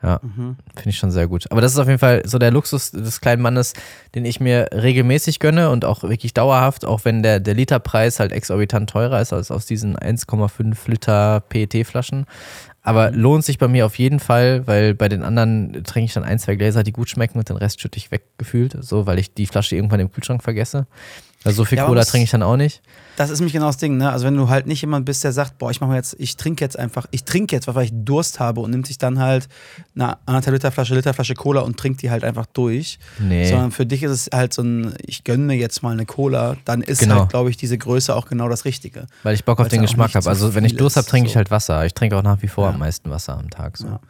Ja, 0.00 0.20
finde 0.20 0.90
ich 0.90 0.98
schon 0.98 1.10
sehr 1.10 1.26
gut. 1.26 1.50
Aber 1.50 1.60
das 1.60 1.72
ist 1.72 1.78
auf 1.78 1.88
jeden 1.88 1.98
Fall 1.98 2.22
so 2.24 2.38
der 2.38 2.52
Luxus 2.52 2.92
des 2.92 3.20
kleinen 3.20 3.42
Mannes, 3.42 3.72
den 4.14 4.24
ich 4.24 4.38
mir 4.38 4.68
regelmäßig 4.72 5.40
gönne 5.40 5.70
und 5.70 5.84
auch 5.84 6.04
wirklich 6.04 6.32
dauerhaft, 6.34 6.84
auch 6.84 7.04
wenn 7.04 7.24
der, 7.24 7.40
der 7.40 7.54
Literpreis 7.54 8.20
halt 8.20 8.30
exorbitant 8.30 8.88
teurer 8.88 9.20
ist 9.20 9.32
als 9.32 9.50
aus 9.50 9.66
diesen 9.66 9.96
1,5 9.96 10.76
Liter 10.88 11.40
PET-Flaschen. 11.48 12.26
Aber 12.80 13.10
lohnt 13.10 13.44
sich 13.44 13.58
bei 13.58 13.66
mir 13.66 13.86
auf 13.86 13.98
jeden 13.98 14.20
Fall, 14.20 14.68
weil 14.68 14.94
bei 14.94 15.08
den 15.08 15.24
anderen 15.24 15.82
trinke 15.82 16.04
ich 16.04 16.14
dann 16.14 16.22
ein, 16.22 16.38
zwei 16.38 16.54
Gläser, 16.54 16.84
die 16.84 16.92
gut 16.92 17.10
schmecken 17.10 17.36
und 17.36 17.48
den 17.48 17.56
Rest 17.56 17.80
schütte 17.80 17.98
ich 17.98 18.12
weggefühlt, 18.12 18.76
so, 18.80 19.04
weil 19.06 19.18
ich 19.18 19.34
die 19.34 19.46
Flasche 19.46 19.74
irgendwann 19.74 19.98
im 19.98 20.12
Kühlschrank 20.12 20.44
vergesse. 20.44 20.86
Weil 21.44 21.52
so 21.54 21.64
viel 21.64 21.78
Ja, 21.78 21.86
Cola 21.86 22.04
trinke 22.04 22.24
ich 22.24 22.30
dann 22.30 22.42
auch 22.42 22.56
nicht. 22.56 22.82
Das 23.16 23.30
ist 23.30 23.38
nämlich 23.40 23.52
genau 23.52 23.66
das 23.66 23.76
Ding, 23.78 23.96
ne? 23.96 24.10
Also 24.12 24.26
wenn 24.26 24.36
du 24.36 24.48
halt 24.48 24.66
nicht 24.66 24.80
jemand 24.80 25.04
bist, 25.04 25.22
der 25.24 25.32
sagt, 25.32 25.58
boah, 25.58 25.70
ich 25.70 25.80
mache 25.80 25.94
jetzt, 25.94 26.14
ich 26.18 26.36
trinke 26.36 26.64
jetzt 26.64 26.78
einfach, 26.78 27.06
ich 27.12 27.24
trinke 27.24 27.54
jetzt, 27.54 27.66
weil 27.72 27.84
ich 27.84 27.90
Durst 27.92 28.38
habe 28.40 28.60
und 28.60 28.70
nimmt 28.70 28.86
sich 28.86 28.98
dann 28.98 29.18
halt 29.20 29.48
eine 29.94 30.18
anderthalb 30.26 30.54
Liter 30.54 30.70
Flasche, 30.72 30.94
Liter 30.94 31.14
Flasche 31.14 31.34
Cola 31.34 31.60
und 31.62 31.76
trinkt 31.76 32.02
die 32.02 32.10
halt 32.10 32.22
einfach 32.24 32.46
durch. 32.46 32.98
Nee. 33.18 33.48
Sondern 33.48 33.70
für 33.72 33.86
dich 33.86 34.02
ist 34.02 34.10
es 34.10 34.30
halt 34.32 34.52
so 34.52 34.62
ein, 34.62 34.94
ich 35.04 35.24
gönne 35.24 35.44
mir 35.44 35.56
jetzt 35.56 35.82
mal 35.82 35.92
eine 35.92 36.06
Cola, 36.06 36.56
dann 36.64 36.80
ist 36.82 37.00
Genau. 37.00 37.20
halt, 37.20 37.30
glaube 37.30 37.50
ich, 37.50 37.56
diese 37.56 37.78
Größe 37.78 38.14
auch 38.14 38.26
genau 38.28 38.48
das 38.48 38.64
Richtige. 38.64 39.06
Weil 39.22 39.34
ich 39.34 39.44
Bock 39.44 39.58
auf 39.60 39.68
den 39.68 39.82
Geschmack 39.82 40.14
habe. 40.14 40.28
Also 40.28 40.54
wenn 40.54 40.64
ich 40.64 40.76
Durst 40.76 40.96
habe, 40.96 41.06
trinke 41.06 41.26
ich 41.28 41.32
so. 41.32 41.38
halt 41.38 41.50
Wasser. 41.50 41.84
Ich 41.86 41.94
trinke 41.94 42.16
auch 42.16 42.22
nach 42.22 42.42
wie 42.42 42.48
vor 42.48 42.66
Ja. 42.66 42.70
am 42.72 42.78
meisten 42.80 43.10
Wasser 43.10 43.36
am 43.38 43.48
Tag. 43.50 43.76
So. 43.78 43.86
Ja. 43.86 44.00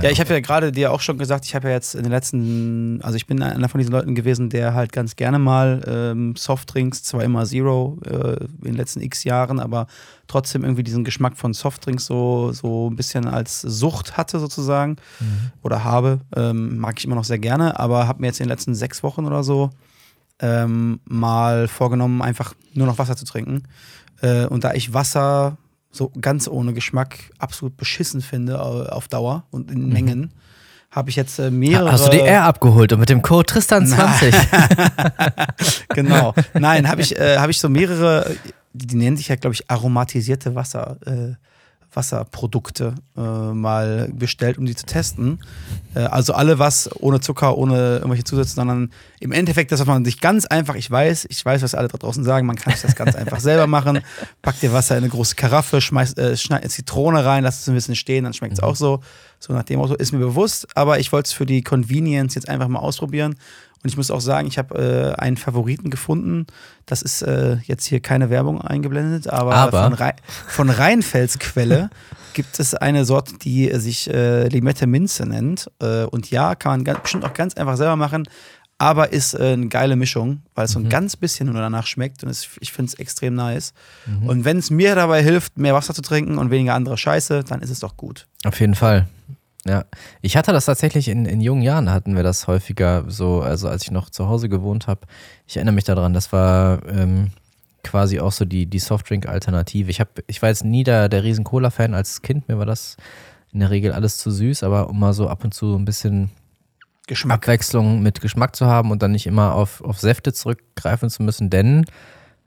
Ja, 0.00 0.10
ich 0.10 0.20
habe 0.20 0.32
ja 0.32 0.40
gerade 0.40 0.72
dir 0.72 0.92
auch 0.92 1.00
schon 1.00 1.18
gesagt, 1.18 1.44
ich 1.44 1.54
habe 1.54 1.68
ja 1.68 1.74
jetzt 1.74 1.94
in 1.94 2.02
den 2.02 2.12
letzten, 2.12 3.00
also 3.02 3.16
ich 3.16 3.26
bin 3.26 3.42
einer 3.42 3.68
von 3.68 3.78
diesen 3.78 3.92
Leuten 3.92 4.14
gewesen, 4.14 4.48
der 4.48 4.74
halt 4.74 4.92
ganz 4.92 5.16
gerne 5.16 5.38
mal 5.38 5.82
ähm, 5.86 6.34
Softdrinks, 6.36 7.02
zwar 7.02 7.24
immer 7.24 7.44
Zero 7.44 7.98
äh, 8.06 8.44
in 8.44 8.64
den 8.64 8.74
letzten 8.76 9.00
x 9.00 9.24
Jahren, 9.24 9.60
aber 9.60 9.86
trotzdem 10.28 10.62
irgendwie 10.62 10.82
diesen 10.82 11.04
Geschmack 11.04 11.36
von 11.36 11.52
Softdrinks 11.52 12.06
so, 12.06 12.52
so 12.52 12.90
ein 12.90 12.96
bisschen 12.96 13.26
als 13.26 13.60
Sucht 13.60 14.16
hatte 14.16 14.38
sozusagen 14.38 14.96
oder 15.62 15.84
habe. 15.84 16.20
Ähm, 16.34 16.78
mag 16.78 16.98
ich 16.98 17.04
immer 17.04 17.16
noch 17.16 17.24
sehr 17.24 17.38
gerne, 17.38 17.78
aber 17.78 18.08
habe 18.08 18.20
mir 18.20 18.28
jetzt 18.28 18.40
in 18.40 18.44
den 18.44 18.50
letzten 18.50 18.74
sechs 18.74 19.02
Wochen 19.02 19.26
oder 19.26 19.42
so 19.42 19.70
ähm, 20.40 21.00
mal 21.04 21.68
vorgenommen, 21.68 22.22
einfach 22.22 22.54
nur 22.74 22.86
noch 22.86 22.98
Wasser 22.98 23.16
zu 23.16 23.24
trinken. 23.24 23.64
Äh, 24.20 24.46
und 24.46 24.64
da 24.64 24.74
ich 24.74 24.94
Wasser 24.94 25.56
so 25.92 26.10
ganz 26.20 26.48
ohne 26.48 26.72
Geschmack 26.72 27.30
absolut 27.38 27.76
beschissen 27.76 28.22
finde 28.22 28.60
auf 28.60 29.08
Dauer 29.08 29.44
und 29.50 29.70
in 29.70 29.88
Mengen, 29.88 30.32
habe 30.90 31.10
ich 31.10 31.16
jetzt 31.16 31.38
äh, 31.38 31.50
mehrere. 31.50 31.92
Hast 31.92 32.06
du 32.06 32.10
die 32.10 32.20
R 32.20 32.44
abgeholt 32.44 32.92
und 32.92 33.00
mit 33.00 33.08
dem 33.08 33.22
Code 33.22 33.50
Tristan20? 33.50 34.34
genau. 35.94 36.34
Nein, 36.54 36.88
habe 36.88 37.00
ich, 37.00 37.18
äh, 37.18 37.38
hab 37.38 37.48
ich 37.48 37.58
so 37.58 37.68
mehrere, 37.68 38.36
die, 38.74 38.86
die 38.86 38.96
nennen 38.96 39.16
sich 39.16 39.28
ja, 39.28 39.36
glaube 39.36 39.54
ich, 39.54 39.70
aromatisierte 39.70 40.54
Wasser, 40.54 40.98
äh, 41.06 41.34
Wasserprodukte 41.94 42.94
äh, 43.16 43.20
mal 43.20 44.10
bestellt, 44.14 44.58
um 44.58 44.66
die 44.66 44.74
zu 44.74 44.86
testen. 44.86 45.40
Äh, 45.94 46.00
also 46.00 46.32
alle 46.32 46.58
was 46.58 46.90
ohne 47.00 47.20
Zucker, 47.20 47.56
ohne 47.56 47.96
irgendwelche 47.96 48.24
Zusätze, 48.24 48.54
sondern 48.54 48.90
im 49.20 49.32
Endeffekt 49.32 49.72
das, 49.72 49.80
was 49.80 49.86
man 49.86 50.04
sich 50.04 50.20
ganz 50.20 50.46
einfach, 50.46 50.74
ich 50.74 50.90
weiß, 50.90 51.26
ich 51.28 51.44
weiß, 51.44 51.62
was 51.62 51.74
alle 51.74 51.88
da 51.88 51.98
draußen 51.98 52.24
sagen, 52.24 52.46
man 52.46 52.56
kann 52.56 52.72
sich 52.72 52.82
das 52.82 52.96
ganz 52.96 53.14
einfach 53.14 53.40
selber 53.40 53.66
machen. 53.66 54.00
Pack 54.40 54.60
dir 54.60 54.72
Wasser 54.72 54.96
in 54.96 55.04
eine 55.04 55.10
große 55.10 55.34
Karaffe, 55.34 55.80
schmeiß 55.80 56.16
äh, 56.16 56.36
Zitrone 56.36 57.24
rein, 57.24 57.44
lass 57.44 57.60
es 57.60 57.68
ein 57.68 57.74
bisschen 57.74 57.96
stehen, 57.96 58.24
dann 58.24 58.34
schmeckt 58.34 58.54
es 58.54 58.60
auch 58.60 58.76
so. 58.76 59.00
So 59.38 59.52
nach 59.52 59.64
dem 59.64 59.78
Motto 59.78 59.94
ist 59.94 60.12
mir 60.12 60.20
bewusst, 60.20 60.68
aber 60.76 61.00
ich 61.00 61.10
wollte 61.10 61.26
es 61.26 61.32
für 61.32 61.46
die 61.46 61.62
Convenience 61.62 62.36
jetzt 62.36 62.48
einfach 62.48 62.68
mal 62.68 62.78
ausprobieren. 62.78 63.34
Und 63.82 63.88
ich 63.88 63.96
muss 63.96 64.10
auch 64.10 64.20
sagen, 64.20 64.46
ich 64.46 64.58
habe 64.58 65.14
äh, 65.18 65.20
einen 65.20 65.36
Favoriten 65.36 65.90
gefunden. 65.90 66.46
Das 66.86 67.02
ist 67.02 67.22
äh, 67.22 67.56
jetzt 67.64 67.84
hier 67.84 68.00
keine 68.00 68.30
Werbung 68.30 68.60
eingeblendet, 68.60 69.28
aber, 69.28 69.54
Aber? 69.54 69.84
von, 69.84 69.92
Rhein, 69.92 70.14
von 70.46 70.70
Rheinfelsquelle 70.70 71.90
gibt 72.32 72.60
es 72.60 72.74
eine 72.74 73.04
Sorte, 73.04 73.34
die 73.38 73.70
sich 73.78 74.08
äh, 74.08 74.46
Limette 74.48 74.86
Minze 74.86 75.26
nennt. 75.26 75.70
Äh, 75.80 76.04
und 76.04 76.30
ja, 76.30 76.54
kann 76.54 76.72
man 76.72 76.84
ganz, 76.84 77.00
bestimmt 77.00 77.24
auch 77.24 77.34
ganz 77.34 77.54
einfach 77.54 77.76
selber 77.76 77.96
machen, 77.96 78.24
aber 78.78 79.12
ist 79.12 79.34
äh, 79.34 79.52
eine 79.52 79.68
geile 79.68 79.96
Mischung, 79.96 80.42
weil 80.54 80.64
es 80.64 80.72
so 80.72 80.80
ein 80.80 80.88
ganz 80.88 81.16
bisschen 81.16 81.46
nur 81.46 81.60
danach 81.60 81.86
schmeckt 81.86 82.24
und 82.24 82.30
es, 82.30 82.48
ich 82.60 82.72
finde 82.72 82.90
es 82.90 82.94
extrem 82.94 83.34
nice. 83.34 83.74
Und 84.26 84.44
wenn 84.44 84.58
es 84.58 84.70
mir 84.70 84.96
dabei 84.96 85.22
hilft, 85.22 85.56
mehr 85.56 85.74
Wasser 85.74 85.94
zu 85.94 86.02
trinken 86.02 86.38
und 86.38 86.50
weniger 86.50 86.74
andere 86.74 86.96
Scheiße, 86.98 87.44
dann 87.44 87.62
ist 87.62 87.70
es 87.70 87.78
doch 87.78 87.96
gut. 87.96 88.26
Auf 88.44 88.58
jeden 88.58 88.74
Fall. 88.74 89.06
Ja. 89.66 89.84
Ich 90.22 90.36
hatte 90.36 90.52
das 90.52 90.64
tatsächlich 90.64 91.08
in, 91.08 91.24
in 91.24 91.40
jungen 91.40 91.62
Jahren, 91.62 91.90
hatten 91.90 92.16
wir 92.16 92.24
das 92.24 92.48
häufiger 92.48 93.04
so, 93.06 93.42
also 93.42 93.68
als 93.68 93.84
ich 93.84 93.90
noch 93.90 94.10
zu 94.10 94.28
Hause 94.28 94.48
gewohnt 94.48 94.88
habe. 94.88 95.02
Ich 95.46 95.56
erinnere 95.56 95.74
mich 95.74 95.84
daran, 95.84 96.14
das 96.14 96.32
war 96.32 96.84
ähm, 96.88 97.30
quasi 97.84 98.18
auch 98.18 98.32
so 98.32 98.44
die, 98.44 98.66
die 98.66 98.80
Softdrink-Alternative. 98.80 99.90
Ich, 99.90 100.00
hab, 100.00 100.08
ich 100.26 100.42
war 100.42 100.48
jetzt 100.48 100.64
nie 100.64 100.82
der, 100.82 101.08
der 101.08 101.22
riesen 101.22 101.44
Cola-Fan 101.44 101.94
als 101.94 102.22
Kind, 102.22 102.48
mir 102.48 102.58
war 102.58 102.66
das 102.66 102.96
in 103.52 103.60
der 103.60 103.70
Regel 103.70 103.92
alles 103.92 104.18
zu 104.18 104.30
süß, 104.30 104.62
aber 104.64 104.88
um 104.88 104.98
mal 104.98 105.12
so 105.12 105.28
ab 105.28 105.44
und 105.44 105.54
zu 105.54 105.76
ein 105.76 105.84
bisschen 105.84 106.30
Geschmack. 107.06 107.42
Abwechslung 107.42 108.02
mit 108.02 108.20
Geschmack 108.20 108.56
zu 108.56 108.66
haben 108.66 108.90
und 108.90 109.02
dann 109.02 109.12
nicht 109.12 109.26
immer 109.26 109.54
auf, 109.54 109.82
auf 109.82 109.98
Säfte 110.00 110.32
zurückgreifen 110.32 111.10
zu 111.10 111.22
müssen, 111.22 111.50
denn, 111.50 111.84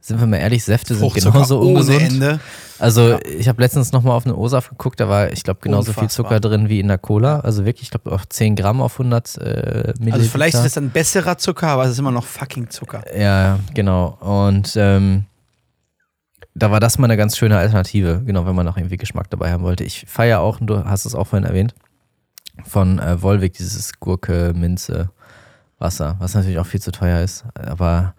sind 0.07 0.19
wir 0.19 0.27
mal 0.27 0.37
ehrlich, 0.37 0.63
Säfte 0.63 0.93
sind 0.95 1.13
genauso 1.13 1.59
ungesund. 1.59 2.01
Ende. 2.01 2.39
Also 2.77 3.09
Ja. 3.11 3.19
ich 3.25 3.47
habe 3.47 3.61
letztens 3.61 3.91
nochmal 3.91 4.15
auf 4.15 4.25
eine 4.25 4.35
OSAF 4.35 4.69
geguckt, 4.69 4.99
da 4.99 5.09
war, 5.09 5.31
ich 5.31 5.43
glaube, 5.43 5.59
genauso 5.61 5.93
viel 5.93 6.03
Unfassbar. 6.03 6.25
Zucker 6.25 6.39
drin 6.39 6.69
wie 6.69 6.79
in 6.79 6.87
der 6.87 6.97
Cola. 6.97 7.39
Also 7.39 7.65
wirklich, 7.65 7.83
ich 7.83 7.89
glaube, 7.91 8.11
auch 8.11 8.25
10 8.25 8.55
Gramm 8.55 8.81
auf 8.81 8.99
100 8.99 9.37
äh, 9.37 9.93
Milliliter. 9.97 10.13
Also 10.17 10.29
vielleicht 10.29 10.55
ist 10.55 10.65
es 10.65 10.73
dann 10.73 10.89
besserer 10.91 11.37
Zucker, 11.37 11.67
aber 11.69 11.85
es 11.85 11.91
ist 11.91 11.99
immer 11.99 12.11
noch 12.11 12.25
fucking 12.25 12.69
Zucker. 12.69 13.03
Ja, 13.13 13.19
ja, 13.43 13.59
genau. 13.73 14.17
Und 14.19 14.73
ähm, 14.75 15.25
da 16.53 16.71
war 16.71 16.79
das 16.79 16.97
mal 16.97 17.05
eine 17.05 17.17
ganz 17.17 17.35
schöne 17.37 17.57
Alternative, 17.57 18.21
genau, 18.25 18.45
wenn 18.45 18.55
man 18.55 18.65
noch 18.65 18.77
irgendwie 18.77 18.97
Geschmack 18.97 19.29
dabei 19.29 19.51
haben 19.51 19.63
wollte. 19.63 19.83
Ich 19.83 20.05
feiere 20.07 20.39
auch, 20.39 20.61
und 20.61 20.67
du 20.67 20.85
hast 20.85 21.05
es 21.05 21.15
auch 21.15 21.27
vorhin 21.27 21.47
erwähnt, 21.47 21.73
von 22.63 22.99
äh, 22.99 23.21
Volvic 23.21 23.53
dieses 23.53 23.99
Gurke, 23.99 24.53
Minze, 24.55 25.09
Wasser, 25.79 26.15
was 26.19 26.33
natürlich 26.33 26.59
auch 26.59 26.65
viel 26.65 26.81
zu 26.81 26.91
teuer 26.91 27.21
ist. 27.21 27.43
Aber 27.55 28.13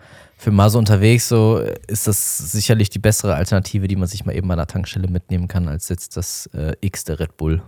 für 0.46 0.52
mal 0.52 0.70
so 0.70 0.78
unterwegs 0.78 1.26
so 1.28 1.58
ist 1.88 2.06
das 2.06 2.38
sicherlich 2.38 2.88
die 2.88 3.00
bessere 3.00 3.34
Alternative, 3.34 3.88
die 3.88 3.96
man 3.96 4.06
sich 4.06 4.24
mal 4.24 4.32
eben 4.32 4.48
an 4.52 4.58
der 4.58 4.68
Tankstelle 4.68 5.08
mitnehmen 5.08 5.48
kann, 5.48 5.66
als 5.66 5.88
jetzt 5.88 6.16
das 6.16 6.46
äh, 6.54 6.76
X 6.80 7.02
der 7.02 7.18
Red 7.18 7.36
Bull. 7.36 7.62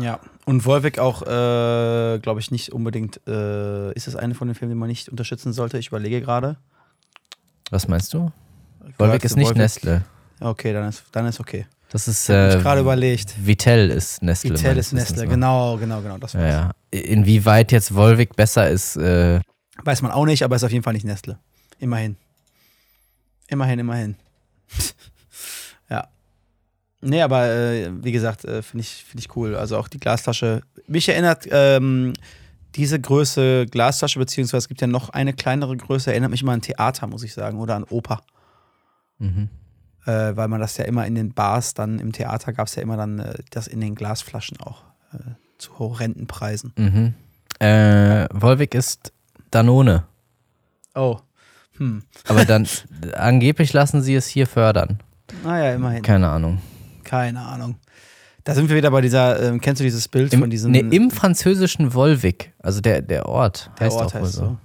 Ja. 0.00 0.18
Und 0.44 0.64
Wolwig 0.66 0.98
auch, 0.98 1.22
äh, 1.22 2.18
glaube 2.18 2.40
ich, 2.40 2.50
nicht 2.50 2.72
unbedingt, 2.72 3.20
äh, 3.28 3.92
ist 3.92 4.08
es 4.08 4.16
eine 4.16 4.34
von 4.34 4.48
den 4.48 4.56
Filmen, 4.56 4.74
die 4.74 4.78
man 4.80 4.88
nicht 4.88 5.08
unterstützen 5.08 5.52
sollte? 5.52 5.78
Ich 5.78 5.86
überlege 5.86 6.20
gerade. 6.20 6.56
Was 7.70 7.86
meinst 7.86 8.12
du? 8.12 8.32
Volvic 8.96 9.22
ist 9.24 9.36
nicht 9.36 9.52
Volvic- 9.52 9.56
Nestle. 9.58 10.02
Okay, 10.40 10.72
dann 10.72 10.88
ist, 10.88 11.04
dann 11.12 11.24
ist 11.26 11.38
okay. 11.38 11.66
Das 11.92 12.08
ist 12.08 12.28
Ich 12.28 12.34
äh, 12.34 12.54
mich 12.56 12.62
gerade 12.64 12.80
überlegt. 12.80 13.32
Vitel 13.46 13.90
ist 13.90 14.24
Nestle. 14.24 14.50
Vitel 14.54 14.64
meines 14.66 14.86
ist 14.88 14.92
Nestle, 14.92 15.22
ne? 15.22 15.28
genau, 15.28 15.76
genau, 15.76 16.00
genau. 16.00 16.18
Das 16.18 16.32
Ja, 16.32 16.40
war's. 16.40 16.50
ja. 16.92 16.98
Inwieweit 17.00 17.70
jetzt 17.70 17.94
Volvic 17.94 18.34
besser 18.34 18.68
ist, 18.68 18.96
äh, 18.96 19.38
Weiß 19.84 20.02
man 20.02 20.10
auch 20.10 20.26
nicht, 20.26 20.42
aber 20.42 20.56
ist 20.56 20.64
auf 20.64 20.72
jeden 20.72 20.82
Fall 20.82 20.94
nicht 20.94 21.04
Nestle. 21.04 21.38
Immerhin. 21.78 22.16
Immerhin, 23.48 23.78
immerhin. 23.78 24.16
ja. 25.90 26.08
Nee, 27.00 27.22
aber 27.22 27.48
äh, 27.48 27.90
wie 28.02 28.12
gesagt, 28.12 28.44
äh, 28.44 28.62
finde 28.62 28.82
ich, 28.82 29.04
find 29.04 29.20
ich 29.24 29.36
cool. 29.36 29.56
Also 29.56 29.76
auch 29.76 29.88
die 29.88 30.00
Glasflasche. 30.00 30.62
Mich 30.86 31.08
erinnert 31.08 31.46
ähm, 31.50 32.14
diese 32.74 33.00
Größe 33.00 33.66
Glasflasche, 33.66 34.18
beziehungsweise 34.18 34.58
es 34.58 34.68
gibt 34.68 34.80
ja 34.80 34.86
noch 34.86 35.10
eine 35.10 35.32
kleinere 35.32 35.76
Größe, 35.76 36.10
erinnert 36.10 36.30
mich 36.30 36.42
immer 36.42 36.52
an 36.52 36.62
Theater, 36.62 37.06
muss 37.06 37.22
ich 37.22 37.34
sagen, 37.34 37.58
oder 37.58 37.76
an 37.76 37.84
Oper. 37.84 38.22
mhm. 39.18 39.48
Äh, 40.06 40.36
weil 40.36 40.48
man 40.48 40.60
das 40.60 40.76
ja 40.78 40.86
immer 40.86 41.06
in 41.06 41.14
den 41.14 41.34
Bars, 41.34 41.74
dann 41.74 41.98
im 41.98 42.12
Theater 42.12 42.54
gab 42.54 42.68
es 42.68 42.74
ja 42.76 42.82
immer 42.82 42.96
dann 42.96 43.18
äh, 43.18 43.34
das 43.50 43.66
in 43.66 43.80
den 43.80 43.94
Glasflaschen 43.94 44.58
auch 44.60 44.84
äh, 45.12 45.18
zu 45.58 45.78
horrenden 45.78 46.26
Preisen. 46.26 46.72
Mhm. 46.78 47.14
Äh, 47.58 48.26
Volvic 48.32 48.74
ist 48.74 49.12
Danone. 49.50 50.04
Oh. 50.94 51.18
Hm. 51.78 52.02
Aber 52.26 52.44
dann 52.44 52.66
angeblich 53.16 53.72
lassen 53.72 54.02
sie 54.02 54.14
es 54.14 54.26
hier 54.26 54.46
fördern. 54.46 54.98
Naja, 55.44 55.74
immerhin. 55.74 56.02
Keine 56.02 56.28
Ahnung. 56.28 56.58
Keine 57.04 57.40
Ahnung. 57.40 57.76
Da 58.44 58.54
sind 58.54 58.68
wir 58.70 58.76
wieder 58.76 58.90
bei 58.90 59.00
dieser, 59.02 59.42
ähm, 59.42 59.60
kennst 59.60 59.80
du 59.80 59.84
dieses 59.84 60.08
Bild 60.08 60.32
Im, 60.32 60.40
von 60.40 60.50
diesem 60.50 60.70
nee, 60.72 60.80
im 60.80 61.10
französischen 61.10 61.92
Volvic, 61.94 62.52
also 62.60 62.80
der, 62.80 63.02
der 63.02 63.26
Ort, 63.26 63.70
der 63.78 63.86
heißt 63.86 63.96
Ort 63.96 64.06
auch 64.06 64.14
heißt 64.14 64.32
so. 64.32 64.40
so. 64.40 64.56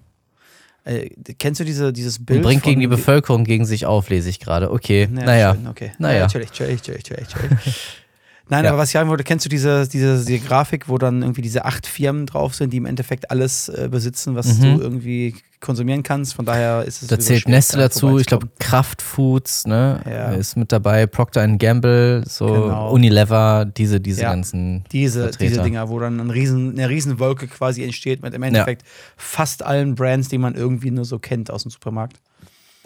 Äh, 0.89 1.09
kennst 1.37 1.59
du 1.59 1.65
diese, 1.65 1.91
dieses 1.93 2.17
Und 2.19 2.25
Bild? 2.25 2.43
bringt 2.43 2.63
von, 2.63 2.69
gegen 2.71 2.81
die 2.81 2.87
Bevölkerung 2.87 3.43
gegen 3.45 3.65
sich 3.65 3.85
auf, 3.85 4.09
lese 4.09 4.29
ich 4.29 4.39
gerade. 4.39 4.71
Okay, 4.71 5.03
Ja, 5.03 5.07
naja. 5.25 5.55
schön, 5.55 5.67
okay. 5.67 5.91
Naja. 5.97 6.15
Ja, 6.15 6.21
natürlich, 6.23 6.49
natürlich, 6.51 6.77
natürlich, 6.81 7.03
natürlich, 7.09 7.29
natürlich. 7.33 7.97
Nein, 8.49 8.65
Ja. 8.65 8.71
aber 8.71 8.79
was 8.79 8.89
ich 8.89 8.93
sagen 8.93 9.09
wollte, 9.09 9.23
kennst 9.23 9.45
du 9.45 9.49
diese, 9.49 9.87
diese, 9.87 10.23
diese 10.25 10.45
Grafik, 10.45 10.89
wo 10.89 10.97
dann 10.97 11.21
irgendwie 11.21 11.41
diese 11.41 11.63
acht 11.65 11.87
Firmen 11.87 12.25
drauf 12.25 12.55
sind, 12.55 12.71
die 12.73 12.77
im 12.77 12.85
Endeffekt 12.85 13.31
alles 13.31 13.69
äh, 13.69 13.87
besitzen, 13.89 14.35
was 14.35 14.57
Mhm. 14.59 14.61
du 14.61 14.81
irgendwie 14.81 15.35
konsumieren 15.63 16.03
kannst? 16.03 16.35
Von 16.35 16.45
daher 16.45 16.83
ist 16.83 17.01
es. 17.01 17.07
Da 17.07 17.17
zählt 17.17 17.47
Nestle 17.47 17.79
dazu, 17.81 18.19
ich 18.19 18.27
glaube 18.27 18.45
vorbeizukommen. 18.47 18.69
Kraft 18.69 19.01
Foods, 19.01 19.65
ne, 19.65 20.01
Ja. 20.07 20.31
ist 20.33 20.55
mit 20.57 20.71
dabei, 20.71 21.07
Procter 21.07 21.47
Gamble, 21.57 22.23
so 22.27 22.45
Genau. 22.45 22.91
Unilever, 22.91 23.65
diese, 23.65 23.99
diese 23.99 24.21
Ja. 24.23 24.29
ganzen 24.29 24.83
Diese, 24.91 25.23
Vertreter. 25.23 25.49
diese 25.49 25.61
Dinger, 25.63 25.89
wo 25.89 25.99
dann 25.99 26.19
ein 26.19 26.29
riesen, 26.29 26.73
eine 26.73 26.89
Riesenwolke 26.89 27.47
quasi 27.47 27.83
entsteht 27.83 28.21
mit 28.21 28.33
im 28.33 28.43
Endeffekt 28.43 28.83
fast 29.17 29.63
allen 29.63 29.95
Brands, 29.95 30.27
die 30.29 30.37
man 30.37 30.53
irgendwie 30.55 30.91
nur 30.91 31.05
so 31.05 31.17
kennt 31.17 31.49
aus 31.49 31.63
dem 31.63 31.71
Supermarkt. 31.71 32.19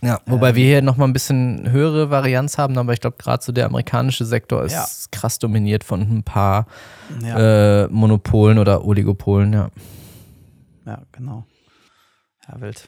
Ja, 0.03 0.19
wobei 0.27 0.49
Ähm. 0.49 0.55
wir 0.57 0.63
hier 0.65 0.81
nochmal 0.83 1.07
ein 1.07 1.13
bisschen 1.13 1.71
höhere 1.71 2.11
Varianz 2.11 2.59
haben, 2.59 2.77
aber 2.77 2.93
ich 2.93 3.01
glaube, 3.01 3.17
gerade 3.17 3.43
so 3.43 3.51
der 3.51 3.65
amerikanische 3.65 4.25
Sektor 4.25 4.63
ist 4.63 4.73
Ja. 4.73 4.85
krass 5.11 5.39
dominiert 5.39 5.83
von 5.83 6.01
ein 6.01 6.21
paar 6.23 6.67
Ja, 7.25 7.85
äh, 7.85 7.87
Monopolen 7.87 8.59
oder 8.59 8.85
Oligopolen, 8.85 9.53
ja. 9.53 9.69
ja 10.85 11.01
genau. 11.11 11.45
Ja, 12.47 12.61
wild. 12.61 12.87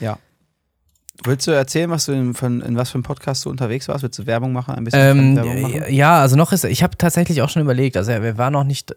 ja. 0.00 0.18
Willst 1.22 1.46
du 1.46 1.52
erzählen, 1.52 1.88
was 1.90 2.06
du 2.06 2.12
in, 2.12 2.34
von, 2.34 2.60
in 2.60 2.76
was 2.76 2.90
für 2.90 2.96
einem 2.96 3.04
Podcast 3.04 3.44
du 3.44 3.50
unterwegs 3.50 3.88
warst? 3.88 4.02
Willst 4.02 4.18
du 4.18 4.26
Werbung 4.26 4.52
machen? 4.52 4.74
Ein 4.74 4.84
bisschen 4.84 5.00
Ähm, 5.18 5.36
Werbung 5.36 5.60
machen? 5.62 5.84
ja, 5.94 6.20
also 6.20 6.36
noch 6.36 6.52
ist, 6.52 6.64
ich 6.64 6.82
habe 6.82 6.98
tatsächlich 6.98 7.40
auch 7.40 7.48
schon 7.48 7.62
überlegt, 7.62 7.96
also 7.96 8.10
er, 8.10 8.22
er 8.22 8.36
war 8.36 8.50
noch 8.50 8.64
nicht, 8.64 8.94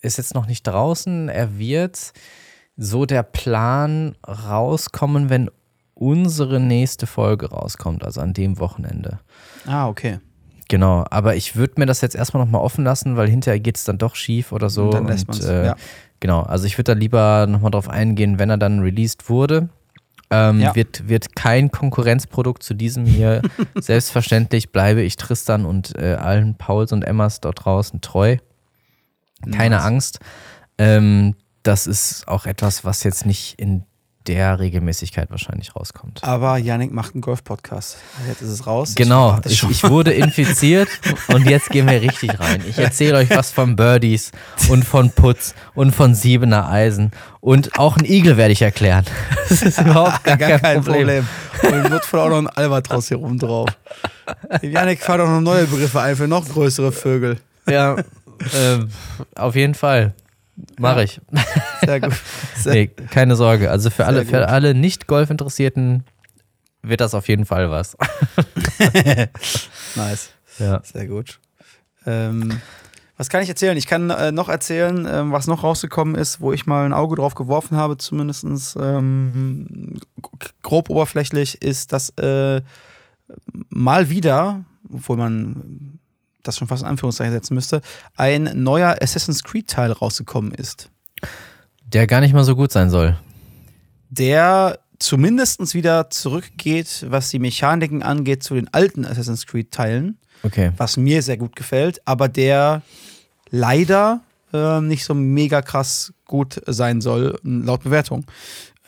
ist 0.00 0.18
jetzt 0.18 0.34
noch 0.34 0.46
nicht 0.46 0.62
draußen, 0.66 1.28
er 1.28 1.58
wird 1.58 2.12
so 2.76 3.04
der 3.06 3.22
Plan 3.22 4.16
rauskommen, 4.26 5.28
wenn 5.28 5.50
unsere 5.94 6.58
nächste 6.60 7.06
Folge 7.06 7.50
rauskommt, 7.50 8.02
also 8.04 8.20
an 8.20 8.32
dem 8.32 8.58
Wochenende. 8.58 9.18
Ah, 9.66 9.88
okay. 9.88 10.20
Genau, 10.72 11.04
aber 11.10 11.36
ich 11.36 11.54
würde 11.54 11.74
mir 11.76 11.84
das 11.84 12.00
jetzt 12.00 12.14
erstmal 12.14 12.42
nochmal 12.42 12.62
offen 12.62 12.82
lassen, 12.82 13.18
weil 13.18 13.28
hinterher 13.28 13.60
geht 13.60 13.76
es 13.76 13.84
dann 13.84 13.98
doch 13.98 14.14
schief 14.14 14.52
oder 14.52 14.70
so. 14.70 14.84
Und 14.84 14.94
dann 14.94 15.06
lässt 15.06 15.28
und, 15.28 15.34
man's, 15.36 15.44
äh, 15.44 15.66
ja. 15.66 15.76
Genau, 16.18 16.40
also 16.40 16.64
ich 16.64 16.78
würde 16.78 16.94
da 16.94 16.98
lieber 16.98 17.46
nochmal 17.46 17.72
drauf 17.72 17.90
eingehen, 17.90 18.38
wenn 18.38 18.48
er 18.48 18.56
dann 18.56 18.80
released 18.80 19.28
wurde. 19.28 19.68
Ähm, 20.30 20.60
Ja. 20.60 20.74
wird, 20.74 21.10
wird 21.10 21.36
kein 21.36 21.70
Konkurrenzprodukt 21.70 22.62
zu 22.62 22.72
diesem 22.72 23.04
hier. 23.04 23.42
Selbstverständlich 23.74 24.72
bleibe 24.72 25.02
ich 25.02 25.18
Tristan 25.18 25.66
und 25.66 25.94
äh, 25.98 26.14
allen 26.14 26.54
Pauls 26.56 26.90
und 26.92 27.02
Emmas 27.02 27.42
dort 27.42 27.66
draußen 27.66 28.00
treu. 28.00 28.38
Keine 29.54 29.76
Nice. 29.76 29.84
Angst. 29.84 30.20
Ähm, 30.78 31.34
das 31.64 31.86
ist 31.86 32.26
auch 32.28 32.46
etwas, 32.46 32.82
was 32.82 33.02
jetzt 33.04 33.26
nicht 33.26 33.60
in 33.60 33.84
der 34.26 34.58
Regelmäßigkeit 34.58 35.30
wahrscheinlich 35.30 35.74
rauskommt. 35.74 36.22
Aber 36.22 36.56
Yannick 36.58 36.92
macht 36.92 37.14
einen 37.14 37.22
Golf-Podcast. 37.22 37.98
Jetzt 38.28 38.42
ist 38.42 38.48
es 38.48 38.66
raus. 38.66 38.94
Genau, 38.94 39.38
ich, 39.44 39.62
ich 39.68 39.82
wurde 39.84 40.12
infiziert 40.12 40.88
und 41.28 41.48
jetzt 41.48 41.70
gehen 41.70 41.88
wir 41.88 42.00
richtig 42.00 42.38
rein. 42.38 42.62
Ich 42.68 42.78
erzähle 42.78 43.18
euch 43.18 43.30
was 43.30 43.50
von 43.50 43.76
Birdies 43.76 44.32
und 44.68 44.84
von 44.84 45.10
Putz 45.10 45.54
und 45.74 45.94
von 45.94 46.14
Siebener 46.14 46.68
Eisen 46.68 47.10
und 47.40 47.78
auch 47.78 47.96
ein 47.96 48.04
Igel 48.04 48.36
werde 48.36 48.52
ich 48.52 48.62
erklären. 48.62 49.04
Das 49.48 49.62
ist 49.62 49.80
überhaupt 49.80 50.24
gar, 50.24 50.38
kein, 50.38 50.82
Problem. 50.82 51.28
Und 51.62 51.90
wird 51.90 52.06
voll 52.06 52.20
auch 52.20 52.30
noch 52.30 52.38
ein 52.38 52.46
Albatros 52.46 53.08
hier 53.08 53.18
rum 53.18 53.38
drauf. 53.38 53.68
Yannick 54.62 55.02
fallen 55.02 55.20
auch 55.20 55.26
noch 55.28 55.40
neue 55.42 55.66
Begriffe 55.66 56.00
ein 56.00 56.16
für 56.16 56.26
noch 56.26 56.48
größere 56.48 56.90
Vögel. 56.90 57.38
Ja, 57.68 57.96
ähm, 58.56 58.88
auf 59.34 59.54
jeden 59.54 59.74
Fall. 59.74 60.14
Mache 60.78 61.04
ich. 61.04 61.20
Sehr 61.84 62.00
gut. 62.00 62.12
Sehr, 62.56 62.74
Nee, 62.74 62.86
keine 62.86 63.36
Sorge. 63.36 63.70
Also 63.70 63.90
für 63.90 64.06
alle, 64.06 64.24
für 64.24 64.48
alle 64.48 64.74
Nicht-Golf-Interessierten 64.74 66.04
wird 66.82 67.00
das 67.00 67.14
auf 67.14 67.28
jeden 67.28 67.46
Fall 67.46 67.70
was. 67.70 67.96
nice. 69.94 70.30
Ja. 70.58 70.82
Sehr 70.84 71.06
gut. 71.06 71.40
Ähm, 72.06 72.60
was 73.16 73.28
kann 73.28 73.42
ich 73.42 73.48
erzählen? 73.48 73.76
Ich 73.76 73.86
kann 73.86 74.10
äh, 74.10 74.32
noch 74.32 74.48
erzählen, 74.48 75.06
ähm, 75.08 75.32
was 75.32 75.46
noch 75.46 75.62
rausgekommen 75.62 76.16
ist, 76.16 76.40
wo 76.40 76.52
ich 76.52 76.66
mal 76.66 76.84
ein 76.84 76.92
Auge 76.92 77.16
drauf 77.16 77.34
geworfen 77.34 77.76
habe, 77.76 77.96
zumindest 77.96 78.76
ähm, 78.80 80.00
grob 80.62 80.90
oberflächlich, 80.90 81.62
ist, 81.62 81.92
dass 81.92 82.10
äh, 82.18 82.62
mal 83.68 84.10
wieder, 84.10 84.64
obwohl 84.92 85.16
man 85.16 86.00
das 86.42 86.56
schon 86.58 86.68
fast 86.68 86.82
in 86.82 86.88
Anführungszeichen 86.88 87.32
setzen 87.32 87.54
müsste, 87.54 87.80
ein 88.16 88.50
neuer 88.54 88.96
Assassin's 89.00 89.42
Creed-Teil 89.44 89.92
rausgekommen 89.92 90.52
ist. 90.52 90.90
Der 91.86 92.06
gar 92.06 92.20
nicht 92.20 92.32
mal 92.34 92.44
so 92.44 92.56
gut 92.56 92.72
sein 92.72 92.90
soll. 92.90 93.16
der 94.10 94.78
zumindest 94.98 95.74
wieder 95.74 96.10
zurückgeht, 96.10 97.06
was 97.08 97.30
die 97.30 97.40
Mechaniken 97.40 98.02
angeht, 98.04 98.42
zu 98.44 98.54
den 98.54 98.72
alten 98.72 99.04
Assassin's 99.04 99.46
Creed-Teilen, 99.46 100.16
Okay. 100.44 100.70
was 100.76 100.96
mir 100.96 101.22
sehr 101.22 101.36
gut 101.36 101.56
gefällt, 101.56 102.00
aber 102.04 102.28
der 102.28 102.82
leider 103.50 104.20
ähm, 104.52 104.86
nicht 104.88 105.04
so 105.04 105.14
mega 105.14 105.62
krass 105.62 106.12
gut 106.26 106.60
sein 106.66 107.00
soll, 107.00 107.38
laut 107.42 107.82
Bewertung. 107.84 108.24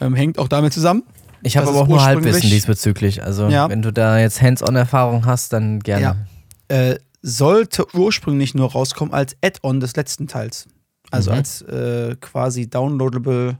Ähm, 0.00 0.14
hängt 0.14 0.38
auch 0.38 0.48
damit 0.48 0.72
zusammen. 0.72 1.02
Ich 1.42 1.56
habe 1.56 1.68
aber 1.68 1.80
auch 1.80 1.88
nur 1.88 2.04
Halbwissen 2.04 2.48
diesbezüglich. 2.50 3.22
Also, 3.22 3.48
Ja. 3.48 3.68
wenn 3.68 3.82
du 3.82 3.92
da 3.92 4.18
jetzt 4.18 4.40
Hands-on-Erfahrung 4.40 5.26
hast, 5.26 5.52
dann 5.52 5.80
gerne. 5.80 6.26
Äh, 6.68 6.96
sollte 7.26 7.86
ursprünglich 7.96 8.54
nur 8.54 8.70
rauskommen 8.72 9.14
als 9.14 9.34
Add-on 9.42 9.80
des 9.80 9.96
letzten 9.96 10.26
Teils. 10.28 10.66
Also 11.10 11.30
Mhm. 11.30 11.36
als 11.38 11.62
äh, 11.62 12.16
quasi 12.20 12.68
downloadable 12.68 13.58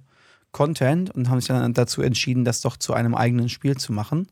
Content 0.53 1.11
und 1.15 1.31
haben 1.31 1.41
sich 1.41 1.49
dann 1.49 1.73
dazu 1.73 2.03
entschieden, 2.03 2.45
das 2.45 2.61
doch 2.61 2.77
zu 2.77 2.93
einem 2.93 3.15
eigenen 3.15 3.49
Spiel 3.49 3.77
zu 3.77 3.93
machen. 3.93 4.29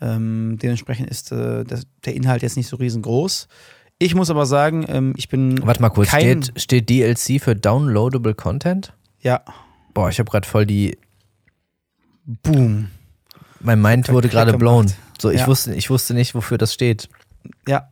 Ähm, 0.00 0.58
dementsprechend 0.62 1.10
ist 1.10 1.32
äh, 1.32 1.64
das, 1.64 1.86
der 2.04 2.14
Inhalt 2.14 2.42
jetzt 2.42 2.56
nicht 2.56 2.68
so 2.68 2.76
riesengroß. 2.76 3.48
Ich 3.98 4.14
muss 4.14 4.30
aber 4.30 4.46
sagen, 4.46 4.84
ähm, 4.88 5.12
ich 5.16 5.28
bin. 5.28 5.64
Warte 5.66 5.82
mal 5.82 5.90
kurz, 5.90 6.08
steht, 6.08 6.52
steht 6.56 6.88
DLC 6.88 7.40
für 7.40 7.54
Downloadable 7.56 8.34
Content? 8.34 8.92
Ja, 9.20 9.42
Boah, 9.94 10.08
ich 10.08 10.18
habe 10.18 10.30
gerade 10.30 10.46
voll 10.48 10.66
die. 10.66 10.96
boom. 12.24 12.88
Mein 13.60 13.80
Mind 13.80 14.08
wurde 14.08 14.28
gerade 14.28 14.56
blown. 14.56 14.90
So, 15.20 15.30
ich, 15.30 15.40
Ja. 15.40 15.46
wusste, 15.46 15.74
ich 15.74 15.90
wusste 15.90 16.14
nicht, 16.14 16.34
wofür 16.34 16.58
das 16.58 16.72
steht. 16.74 17.08
Ja. 17.68 17.88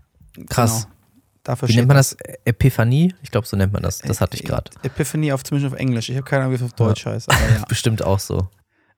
Krass. 0.49 0.83
Genau. 0.85 0.95
Dafür 1.43 1.69
Wie 1.69 1.77
nennt 1.77 1.89
man 1.89 1.97
das? 1.97 2.17
Epiphanie? 2.45 3.15
Ich 3.23 3.31
glaube, 3.31 3.47
so 3.47 3.57
nennt 3.57 3.73
man 3.73 3.83
das. 3.83 3.99
Das 4.01 4.21
hatte 4.21 4.37
ich 4.37 4.45
gerade. 4.45 4.71
Epiphany 4.83 5.33
auf 5.33 5.43
zumindest 5.43 5.73
auf 5.73 5.81
Englisch. 5.81 6.11
Ich 6.11 6.17
habe 6.17 6.25
keine 6.27 6.43
Ahnung, 6.43 6.53
wie 6.53 6.57
es 6.57 6.63
auf 6.63 6.75
Deutsch 6.75 7.07
heißt. 7.07 7.31
Aber 7.31 7.41
ja. 7.41 7.65
Bestimmt 7.69 8.03
auch 8.05 8.19
so. 8.19 8.49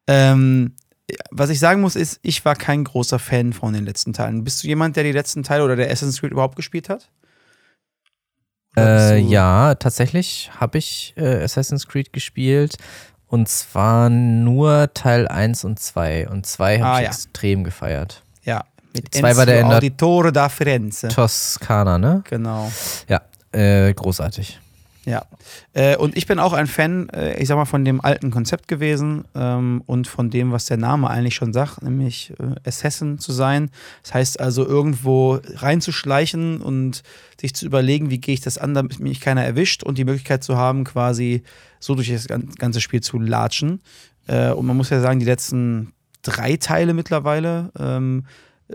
Ähm, 0.09 0.75
was 1.31 1.51
ich 1.51 1.61
sagen 1.61 1.81
muss, 1.81 1.95
ist, 1.95 2.19
ich 2.23 2.45
war 2.45 2.57
kein 2.57 2.83
großer 2.83 3.21
Fan 3.21 3.53
von 3.53 3.73
den 3.75 3.85
letzten 3.85 4.13
Teilen. 4.13 4.43
Bist 4.43 4.63
du 4.63 4.67
jemand, 4.67 4.97
der 4.97 5.05
die 5.05 5.13
letzten 5.13 5.45
Teile 5.45 5.63
oder 5.65 5.77
der 5.77 5.87
Assassin's 5.87 6.21
Creed 6.21 6.33
überhaupt 6.33 6.57
gespielt 6.57 6.89
hat? 6.89 7.11
Äh, 8.77 9.19
ja, 9.19 9.75
tatsächlich 9.75 10.51
habe 10.59 10.79
ich 10.79 11.13
äh, 11.17 11.43
Assassin's 11.45 11.87
Creed 11.87 12.13
gespielt. 12.13 12.77
Und 13.27 13.49
zwar 13.49 14.11
nur 14.11 14.93
Teil 14.95 15.29
1 15.29 15.65
und 15.65 15.79
2. 15.79 16.29
Und 16.29 16.47
2 16.47 16.81
habe 16.81 16.87
Ah, 16.91 16.99
ich 16.99 17.05
ja. 17.05 17.09
extrem 17.11 17.65
gefeiert. 17.65 18.23
Mit 18.95 19.15
Zwei 19.15 19.37
war 19.37 19.47
der 19.47 19.61
in 19.61 19.67
Auditore 19.67 20.33
da 20.33 20.49
Firenze. 20.49 21.09
Toskana, 21.09 21.99
ne? 21.99 22.23
Genau. 22.29 22.71
Ja, 23.09 23.23
äh, 23.53 23.93
großartig. 23.95 24.59
Ja. 25.05 25.25
Äh, 25.73 25.97
und 25.97 26.17
ich 26.17 26.29
bin 26.29 26.39
auch 26.39 26.53
ein 26.53 26.69
Fan, 26.69 27.09
äh, 27.09 27.37
ich 27.41 27.49
sag 27.49 27.57
mal, 27.57 27.65
von 27.65 27.85
dem 27.85 28.01
alten 28.01 28.31
Konzept 28.31 28.69
gewesen 28.69 29.25
ähm, 29.35 29.83
und 29.87 30.07
von 30.07 30.31
dem, 30.31 30.53
was 30.53 30.67
der 30.67 30.77
Name 30.77 31.11
eigentlich 31.11 31.35
schon 31.35 31.53
sagt, 31.53 31.83
nämlich 31.83 32.33
äh, 32.39 32.69
Assassin 32.69 33.19
zu 33.19 33.33
sein. 33.33 33.71
Das 34.05 34.15
heißt 34.15 34.41
also, 34.41 34.65
irgendwo 34.65 35.41
reinzuschleichen 35.57 36.61
und 36.61 37.03
sich 37.41 37.53
zu 37.55 37.67
überlegen, 37.67 38.11
wie 38.11 38.19
gehe 38.19 38.35
ich 38.35 38.43
das 38.43 38.59
an, 38.59 38.75
damit 38.75 39.01
mich 39.01 39.21
keiner 39.21 39.45
erwischt 39.45 39.83
und 39.83 39.99
die 39.99 40.05
Möglichkeit 40.05 40.45
zu 40.45 40.57
haben, 40.57 40.85
quasi 40.85 41.43
so 41.81 41.97
durch 41.97 42.09
das 42.13 42.29
gan- 42.29 42.51
ganze 42.57 42.81
Spiel 42.81 43.01
zu 43.01 43.19
latschen. 43.19 43.81
Äh, 44.29 44.51
und 44.51 44.67
man 44.67 44.77
muss 44.77 44.91
ja 44.91 45.01
sagen, 45.01 45.19
die 45.19 45.27
letzten 45.27 45.93
drei 46.23 46.57
Teile 46.59 46.95
mittlerweile 46.95 47.73
ähm, 47.77 48.27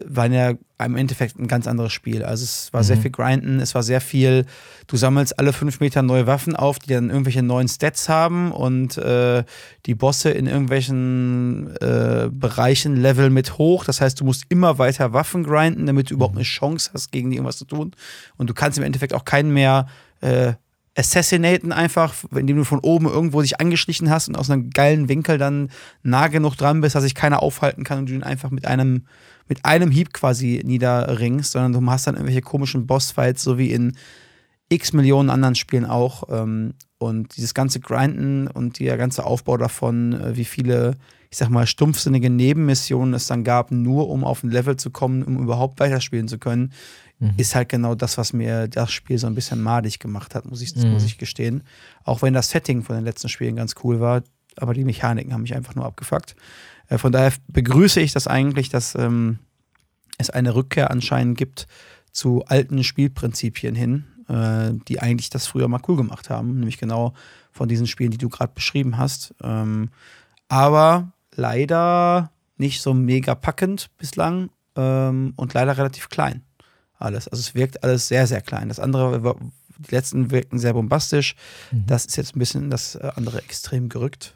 waren 0.05 0.33
ja 0.33 0.53
im 0.83 0.95
Endeffekt 0.95 1.39
ein 1.39 1.47
ganz 1.47 1.67
anderes 1.67 1.91
Spiel. 1.91 2.23
Also 2.23 2.43
es 2.43 2.71
war 2.71 2.83
sehr 2.83 2.97
Mhm. 2.97 3.01
viel 3.01 3.11
Grinden, 3.11 3.59
es 3.59 3.73
war 3.75 3.83
sehr 3.83 3.99
viel, 4.01 4.45
du 4.87 4.97
sammelst 4.97 5.39
alle 5.39 5.53
fünf 5.53 5.79
Meter 5.79 6.01
neue 6.03 6.27
Waffen 6.27 6.55
auf, 6.55 6.79
die 6.79 6.93
dann 6.93 7.09
irgendwelche 7.09 7.41
neuen 7.41 7.67
Stats 7.67 8.09
haben 8.09 8.51
und 8.51 8.97
äh, 8.97 9.43
die 9.85 9.95
Bosse 9.95 10.29
in 10.29 10.47
irgendwelchen 10.47 11.75
äh, 11.77 12.29
Bereichen 12.31 12.95
Level 12.95 13.29
mit 13.29 13.57
hoch. 13.57 13.85
Das 13.85 14.01
heißt, 14.01 14.19
du 14.19 14.25
musst 14.25 14.45
immer 14.49 14.77
weiter 14.77 15.13
Waffen 15.13 15.43
grinden, 15.43 15.85
damit 15.85 16.09
du 16.09 16.13
überhaupt 16.13 16.35
eine 16.35 16.43
Chance 16.43 16.91
hast, 16.93 17.11
gegen 17.11 17.29
die 17.29 17.37
irgendwas 17.37 17.57
zu 17.57 17.65
tun. 17.65 17.91
Und 18.37 18.49
du 18.49 18.53
kannst 18.53 18.77
im 18.77 18.83
Endeffekt 18.83 19.13
auch 19.13 19.25
keinen 19.25 19.51
mehr 19.53 19.87
äh, 20.21 20.53
assassinaten 20.95 21.71
einfach, 21.71 22.15
indem 22.35 22.57
du 22.57 22.63
von 22.63 22.79
oben 22.79 23.05
irgendwo 23.05 23.41
dich 23.41 23.59
angeschlichen 23.59 24.09
hast 24.09 24.29
und 24.29 24.35
aus 24.35 24.49
einem 24.49 24.71
geilen 24.71 25.09
Winkel 25.09 25.37
dann 25.37 25.69
nah 26.01 26.27
genug 26.27 26.55
dran 26.55 26.81
bist, 26.81 26.95
dass 26.95 27.03
sich 27.03 27.13
keiner 27.13 27.43
aufhalten 27.43 27.83
kann 27.83 27.99
und 27.99 28.09
du 28.09 28.13
ihn 28.13 28.23
einfach 28.23 28.49
mit 28.49 28.65
einem, 28.65 29.05
mit 29.47 29.65
einem 29.65 29.91
Hieb 29.91 30.13
quasi 30.13 30.61
niederringst, 30.65 31.51
sondern 31.51 31.73
du 31.73 31.91
hast 31.91 32.07
dann 32.07 32.15
irgendwelche 32.15 32.41
komischen 32.41 32.87
Bossfights, 32.87 33.43
so 33.43 33.57
wie 33.57 33.71
in 33.71 33.95
x 34.69 34.93
Millionen 34.93 35.29
anderen 35.29 35.55
Spielen 35.55 35.85
auch. 35.85 36.23
Ähm, 36.29 36.73
Und 36.99 37.37
dieses 37.37 37.53
ganze 37.53 37.79
Grinden 37.79 38.47
und 38.47 38.79
der 38.79 38.97
ganze 38.97 39.23
Aufbau 39.23 39.57
davon, 39.57 40.13
äh, 40.13 40.35
wie 40.35 40.45
viele, 40.45 40.95
ich 41.29 41.37
sag 41.37 41.49
mal, 41.49 41.67
stumpfsinnige 41.67 42.29
Nebenmissionen 42.29 43.13
es 43.13 43.27
dann 43.27 43.43
gab, 43.43 43.71
nur 43.71 44.09
um 44.09 44.23
auf 44.23 44.43
ein 44.43 44.49
Level 44.49 44.75
zu 44.77 44.89
kommen, 44.89 45.23
um 45.23 45.37
überhaupt 45.37 45.79
weiterspielen 45.79 46.27
zu 46.27 46.39
können, 46.39 46.73
mhm. 47.19 47.33
ist 47.37 47.53
halt 47.53 47.69
genau 47.69 47.93
das, 47.95 48.17
was 48.17 48.33
mir 48.33 48.67
das 48.67 48.91
Spiel 48.91 49.19
so 49.19 49.27
ein 49.27 49.35
bisschen 49.35 49.61
madig 49.61 49.99
gemacht 49.99 50.33
hat, 50.33 50.45
muss 50.45 50.61
ich, 50.61 50.75
mhm. 50.75 50.93
muss 50.93 51.05
ich 51.05 51.17
gestehen. 51.19 51.61
Auch 52.03 52.23
wenn 52.23 52.33
das 52.33 52.49
Setting 52.49 52.81
von 52.81 52.95
den 52.95 53.05
letzten 53.05 53.29
Spielen 53.29 53.55
ganz 53.55 53.75
cool 53.83 53.99
war, 53.99 54.23
aber 54.57 54.73
die 54.73 54.83
Mechaniken 54.83 55.33
haben 55.33 55.43
mich 55.43 55.55
einfach 55.55 55.75
nur 55.75 55.85
abgefuckt. 55.85 56.35
Äh, 56.89 56.97
von 56.97 57.11
daher 57.11 57.33
begrüße 57.47 57.99
ich 57.99 58.13
das 58.13 58.27
eigentlich, 58.27 58.69
dass 58.69 58.95
ähm, 58.95 59.39
es 60.17 60.29
eine 60.29 60.55
Rückkehr 60.55 60.91
anscheinend 60.91 61.38
gibt 61.38 61.67
zu 62.11 62.43
alten 62.45 62.83
Spielprinzipien 62.83 63.75
hin, 63.75 64.05
äh, 64.27 64.73
die 64.88 64.99
eigentlich 64.99 65.29
das 65.29 65.47
früher 65.47 65.67
mal 65.67 65.81
cool 65.88 65.97
gemacht 65.97 66.29
haben, 66.29 66.59
nämlich 66.59 66.77
genau 66.77 67.13
von 67.51 67.67
diesen 67.69 67.88
Spielen, 67.88 68.11
die 68.11 68.17
du 68.17 68.29
gerade 68.29 68.53
beschrieben 68.53 68.97
hast. 68.97 69.33
Ähm, 69.43 69.89
aber 70.47 71.11
leider 71.35 72.31
nicht 72.57 72.81
so 72.81 72.93
mega 72.93 73.35
packend 73.35 73.89
bislang 73.97 74.49
ähm, 74.75 75.33
und 75.35 75.53
leider 75.53 75.77
relativ 75.77 76.09
klein. 76.09 76.43
Alles. 76.99 77.27
Also 77.27 77.41
es 77.41 77.53
wirkt 77.53 77.83
alles 77.83 78.07
sehr, 78.07 78.25
sehr 78.25 78.41
klein. 78.41 78.69
Das 78.69 78.79
andere, 78.79 79.35
die 79.77 79.93
letzten 79.93 80.31
wirkten 80.31 80.57
sehr 80.57 80.73
bombastisch. 80.73 81.35
Mhm. 81.71 81.85
Das 81.85 82.05
ist 82.05 82.15
jetzt 82.15 82.35
ein 82.35 82.39
bisschen 82.39 82.71
das 82.71 82.95
andere 82.95 83.39
Extrem 83.39 83.89
gerückt. 83.89 84.35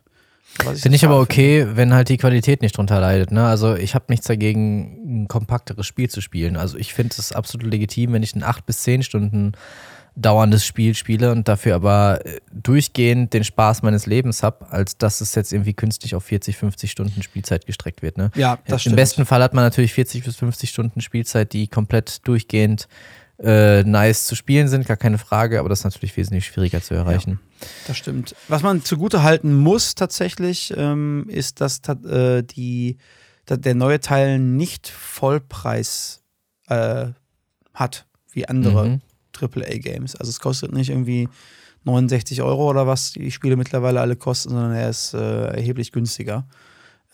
Finde 0.60 0.96
ich 0.96 1.06
aber 1.06 1.20
okay, 1.20 1.62
finde. 1.62 1.78
wenn 1.78 1.94
halt 1.94 2.10
die 2.10 2.18
Qualität 2.18 2.62
nicht 2.62 2.78
drunter 2.78 3.00
leidet. 3.00 3.32
Ne? 3.32 3.46
Also 3.46 3.76
ich 3.76 3.96
habe 3.96 4.06
nichts 4.10 4.28
dagegen, 4.28 5.24
ein 5.24 5.28
kompakteres 5.28 5.88
Spiel 5.88 6.10
zu 6.10 6.22
spielen. 6.22 6.58
Also 6.58 6.78
ich 6.78 6.94
finde 6.94 7.16
es 7.18 7.32
absolut 7.32 7.72
legitim, 7.72 8.14
wenn 8.14 8.24
ich 8.24 8.36
ein 8.36 8.44
8 8.44 8.66
bis 8.66 8.84
10 8.84 9.04
Stunden 9.04 9.54
dauerndes 10.16 10.66
Spiel 10.66 10.94
spiele 10.94 11.32
und 11.32 11.48
dafür 11.48 11.76
aber 11.76 12.26
äh, 12.26 12.40
durchgehend 12.52 13.34
den 13.34 13.44
Spaß 13.44 13.82
meines 13.82 14.06
Lebens 14.06 14.44
habe, 14.44 14.70
als 14.70 14.98
dass 14.98 15.22
es 15.22 15.36
jetzt 15.36 15.54
irgendwie 15.54 15.74
künstlich 15.74 16.16
auf 16.16 16.26
40, 16.26 16.58
50 16.58 16.92
Stunden 16.92 17.24
Spielzeit 17.24 17.66
gestreckt 17.66 18.02
wird. 18.02 18.18
Ne? 18.18 18.30
Ja, 18.36 18.60
das 18.68 18.86
Im 18.86 18.96
besten 18.96 19.26
Fall 19.26 19.42
hat 19.42 19.54
man 19.54 19.64
natürlich 19.64 19.94
40 19.94 20.26
bis 20.26 20.36
50 20.36 20.70
Stunden 20.70 21.02
Spielzeit, 21.02 21.54
die 21.54 21.68
komplett 21.68 22.28
durchgehend 22.28 22.88
äh, 23.44 23.84
nice 23.84 24.26
zu 24.26 24.36
spielen 24.36 24.68
sind, 24.68 24.88
gar 24.88 24.98
keine 24.98 25.18
Frage, 25.18 25.60
aber 25.60 25.70
das 25.70 25.80
ist 25.80 25.86
natürlich 25.86 26.16
wesentlich 26.16 26.46
schwieriger 26.46 26.82
zu 26.82 26.94
erreichen. 26.94 27.40
Ja, 27.60 27.68
das 27.88 27.98
stimmt. 27.98 28.36
Was 28.48 28.62
man 28.62 28.84
zugute 28.84 29.24
halten 29.24 29.56
muss 29.56 29.96
tatsächlich, 29.96 30.74
ähm, 30.78 31.26
ist, 31.28 31.60
dass 31.60 31.82
äh, 31.90 32.44
die, 32.44 32.98
der 33.50 33.76
neue 33.76 34.00
Teil 34.00 34.38
nicht 34.38 34.88
Vollpreis 34.88 36.24
äh, 36.68 37.08
hat, 37.74 38.06
wie 38.32 38.48
andere 38.48 38.90
mhm. 38.90 39.02
AAA-Games. 39.40 40.16
Also 40.16 40.30
es 40.30 40.40
kostet 40.40 40.72
nicht 40.72 40.90
irgendwie 40.90 41.28
69 41.84 42.44
Euro 42.44 42.70
oder 42.70 42.86
was 42.86 43.14
die 43.14 43.32
Spiele 43.32 43.56
mittlerweile 43.56 44.02
alle 44.02 44.16
kosten, 44.16 44.50
sondern 44.50 44.74
er 44.74 44.90
ist 44.90 45.16
äh, 45.16 45.48
erheblich 45.48 45.92
günstiger. 45.92 46.48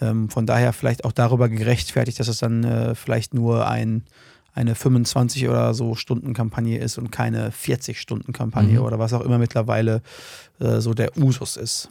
Ähm, 0.01 0.30
von 0.30 0.45
daher 0.45 0.73
vielleicht 0.73 1.05
auch 1.05 1.13
darüber 1.13 1.47
gerechtfertigt, 1.47 2.19
dass 2.19 2.28
es 2.28 2.39
dann 2.39 2.63
äh, 2.63 2.95
vielleicht 2.95 3.34
nur 3.34 3.67
ein 3.67 4.03
eine 4.57 4.73
25 4.73 5.47
oder 5.47 5.73
so 5.75 5.93
Stunden 5.93 6.33
Kampagne 6.33 6.79
ist 6.79 6.97
und 6.97 7.11
keine 7.11 7.51
40 7.51 8.01
Stunden 8.01 8.33
Kampagne 8.33 8.79
mhm. 8.79 8.85
oder 8.85 8.97
was 8.97 9.13
auch 9.13 9.21
immer 9.21 9.37
mittlerweile 9.37 10.01
äh, 10.59 10.79
so 10.79 10.95
der 10.95 11.15
Usus 11.15 11.57
ist, 11.57 11.89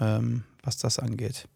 ähm, 0.00 0.44
was 0.62 0.78
das 0.78 0.98
angeht. 0.98 1.46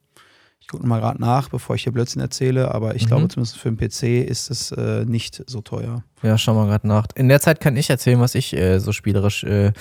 Ich 0.60 0.68
gucke 0.68 0.86
mal 0.86 1.00
gerade 1.00 1.18
nach, 1.18 1.48
bevor 1.48 1.76
ich 1.76 1.84
hier 1.84 1.92
Blödsinn 1.92 2.20
erzähle, 2.20 2.74
aber 2.74 2.94
ich 2.94 3.04
mhm. 3.04 3.08
glaube 3.08 3.28
zumindest 3.28 3.56
für 3.56 3.72
den 3.72 3.78
PC 3.78 4.28
ist 4.28 4.50
es 4.50 4.70
äh, 4.72 5.06
nicht 5.06 5.42
so 5.46 5.62
teuer. 5.62 6.04
Ja, 6.22 6.36
schau 6.36 6.52
mal 6.52 6.66
gerade 6.66 6.86
nach. 6.86 7.06
In 7.14 7.30
der 7.30 7.40
Zeit 7.40 7.60
kann 7.60 7.74
ich 7.76 7.88
erzählen, 7.88 8.20
was 8.20 8.34
ich 8.34 8.54
äh, 8.54 8.80
so 8.80 8.92
spielerisch 8.92 9.44
äh, 9.44 9.72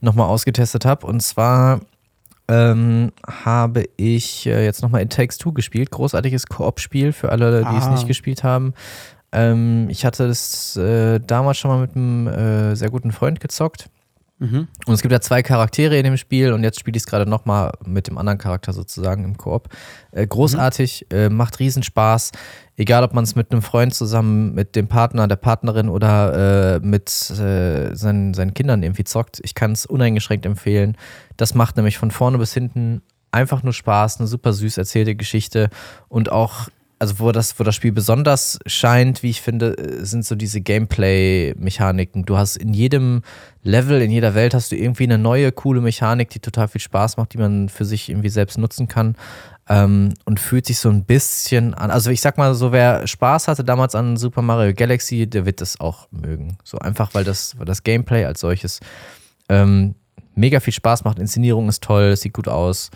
nochmal 0.00 0.28
ausgetestet 0.28 0.84
habe. 0.84 1.04
Und 1.04 1.20
zwar 1.20 1.80
ähm, 2.46 3.10
habe 3.26 3.86
ich 3.96 4.46
äh, 4.46 4.64
jetzt 4.64 4.82
nochmal 4.82 5.02
It 5.02 5.12
Takes 5.12 5.38
Two 5.38 5.52
gespielt. 5.52 5.90
Großartiges 5.90 6.46
Koop-Spiel 6.46 7.12
für 7.12 7.32
alle, 7.32 7.62
die 7.62 7.66
ah. 7.66 7.78
es 7.78 7.88
nicht 7.88 8.06
gespielt 8.06 8.44
haben. 8.44 8.72
Ähm, 9.32 9.88
ich 9.90 10.04
hatte 10.04 10.28
das 10.28 10.76
äh, 10.76 11.20
damals 11.20 11.58
schon 11.58 11.70
mal 11.70 11.80
mit 11.80 11.96
einem 11.96 12.26
äh, 12.26 12.76
sehr 12.76 12.90
guten 12.90 13.12
Freund 13.12 13.40
gezockt. 13.40 13.88
Mhm. 14.38 14.68
Und 14.84 14.94
es 14.94 15.00
gibt 15.00 15.12
ja 15.12 15.20
zwei 15.20 15.42
Charaktere 15.42 15.96
in 15.96 16.04
dem 16.04 16.16
Spiel 16.18 16.52
und 16.52 16.62
jetzt 16.62 16.78
spiele 16.78 16.96
ich 16.96 17.04
es 17.04 17.06
gerade 17.06 17.28
nochmal 17.28 17.72
mit 17.86 18.06
dem 18.06 18.18
anderen 18.18 18.38
Charakter 18.38 18.74
sozusagen 18.74 19.24
im 19.24 19.38
Koop. 19.38 19.68
Äh, 20.12 20.26
großartig, 20.26 21.06
mhm. 21.10 21.16
äh, 21.16 21.28
macht 21.30 21.58
Riesenspaß. 21.58 22.32
Egal, 22.76 23.02
ob 23.02 23.14
man 23.14 23.24
es 23.24 23.34
mit 23.34 23.50
einem 23.50 23.62
Freund 23.62 23.94
zusammen, 23.94 24.54
mit 24.54 24.76
dem 24.76 24.88
Partner, 24.88 25.26
der 25.26 25.36
Partnerin 25.36 25.88
oder 25.88 26.76
äh, 26.76 26.80
mit 26.80 27.08
äh, 27.30 27.94
seinen, 27.94 28.34
seinen 28.34 28.52
Kindern 28.52 28.82
irgendwie 28.82 29.04
zockt. 29.04 29.40
Ich 29.42 29.54
kann 29.54 29.72
es 29.72 29.86
uneingeschränkt 29.86 30.44
empfehlen. 30.44 30.98
Das 31.38 31.54
macht 31.54 31.76
nämlich 31.76 31.96
von 31.96 32.10
vorne 32.10 32.36
bis 32.36 32.52
hinten 32.52 33.00
einfach 33.30 33.62
nur 33.62 33.72
Spaß, 33.72 34.18
eine 34.18 34.26
super 34.26 34.52
süß 34.52 34.76
erzählte 34.76 35.14
Geschichte 35.14 35.70
und 36.08 36.30
auch 36.30 36.68
also 36.98 37.18
wo 37.18 37.30
das, 37.32 37.58
wo 37.58 37.64
das 37.64 37.74
Spiel 37.74 37.92
besonders 37.92 38.58
scheint, 38.66 39.22
wie 39.22 39.30
ich 39.30 39.42
finde, 39.42 39.76
sind 40.04 40.24
so 40.24 40.34
diese 40.34 40.60
Gameplay-Mechaniken. 40.60 42.24
Du 42.24 42.38
hast 42.38 42.56
in 42.56 42.72
jedem 42.72 43.22
Level, 43.62 44.00
in 44.00 44.10
jeder 44.10 44.34
Welt 44.34 44.54
hast 44.54 44.72
du 44.72 44.76
irgendwie 44.76 45.04
eine 45.04 45.18
neue, 45.18 45.52
coole 45.52 45.80
Mechanik, 45.82 46.30
die 46.30 46.40
total 46.40 46.68
viel 46.68 46.80
Spaß 46.80 47.18
macht, 47.18 47.34
die 47.34 47.38
man 47.38 47.68
für 47.68 47.84
sich 47.84 48.08
irgendwie 48.08 48.30
selbst 48.30 48.56
nutzen 48.56 48.88
kann. 48.88 49.16
Ähm, 49.68 50.14
und 50.24 50.38
fühlt 50.38 50.64
sich 50.64 50.78
so 50.78 50.88
ein 50.88 51.04
bisschen 51.04 51.74
an. 51.74 51.90
Also 51.90 52.10
ich 52.10 52.20
sag 52.20 52.38
mal 52.38 52.54
so, 52.54 52.70
wer 52.70 53.06
Spaß 53.06 53.48
hatte 53.48 53.64
damals 53.64 53.96
an 53.96 54.16
Super 54.16 54.40
Mario 54.40 54.72
Galaxy, 54.72 55.26
der 55.26 55.44
wird 55.44 55.60
das 55.60 55.80
auch 55.80 56.06
mögen. 56.12 56.56
So 56.62 56.78
einfach, 56.78 57.14
weil 57.14 57.24
das, 57.24 57.58
weil 57.58 57.66
das 57.66 57.82
Gameplay 57.82 58.24
als 58.24 58.40
solches 58.40 58.78
ähm, 59.48 59.96
mega 60.36 60.60
viel 60.60 60.72
Spaß 60.72 61.04
macht. 61.04 61.18
Inszenierung 61.18 61.68
ist 61.68 61.82
toll, 61.82 62.16
sieht 62.16 62.32
gut 62.32 62.46
aus. 62.46 62.90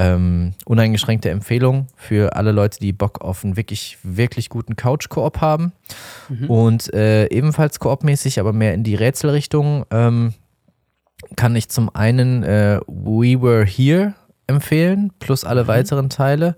Ähm, 0.00 0.54
uneingeschränkte 0.64 1.30
Empfehlung 1.30 1.88
für 1.96 2.36
alle 2.36 2.52
Leute, 2.52 2.78
die 2.78 2.92
Bock 2.92 3.20
auf 3.20 3.44
einen 3.44 3.56
wirklich, 3.56 3.98
wirklich 4.04 4.48
guten 4.48 4.76
Couch-Koop 4.76 5.40
haben. 5.40 5.72
Mhm. 6.28 6.50
Und 6.50 6.94
äh, 6.94 7.26
ebenfalls 7.26 7.80
koopmäßig, 7.80 8.38
aber 8.38 8.52
mehr 8.52 8.74
in 8.74 8.84
die 8.84 8.94
Rätselrichtung, 8.94 9.84
ähm, 9.90 10.34
kann 11.36 11.56
ich 11.56 11.68
zum 11.68 11.94
einen 11.94 12.44
äh, 12.44 12.80
We 12.86 13.42
Were 13.42 13.64
Here 13.64 14.14
empfehlen, 14.46 15.12
plus 15.18 15.44
alle 15.44 15.64
mhm. 15.64 15.68
weiteren 15.68 16.10
Teile. 16.10 16.56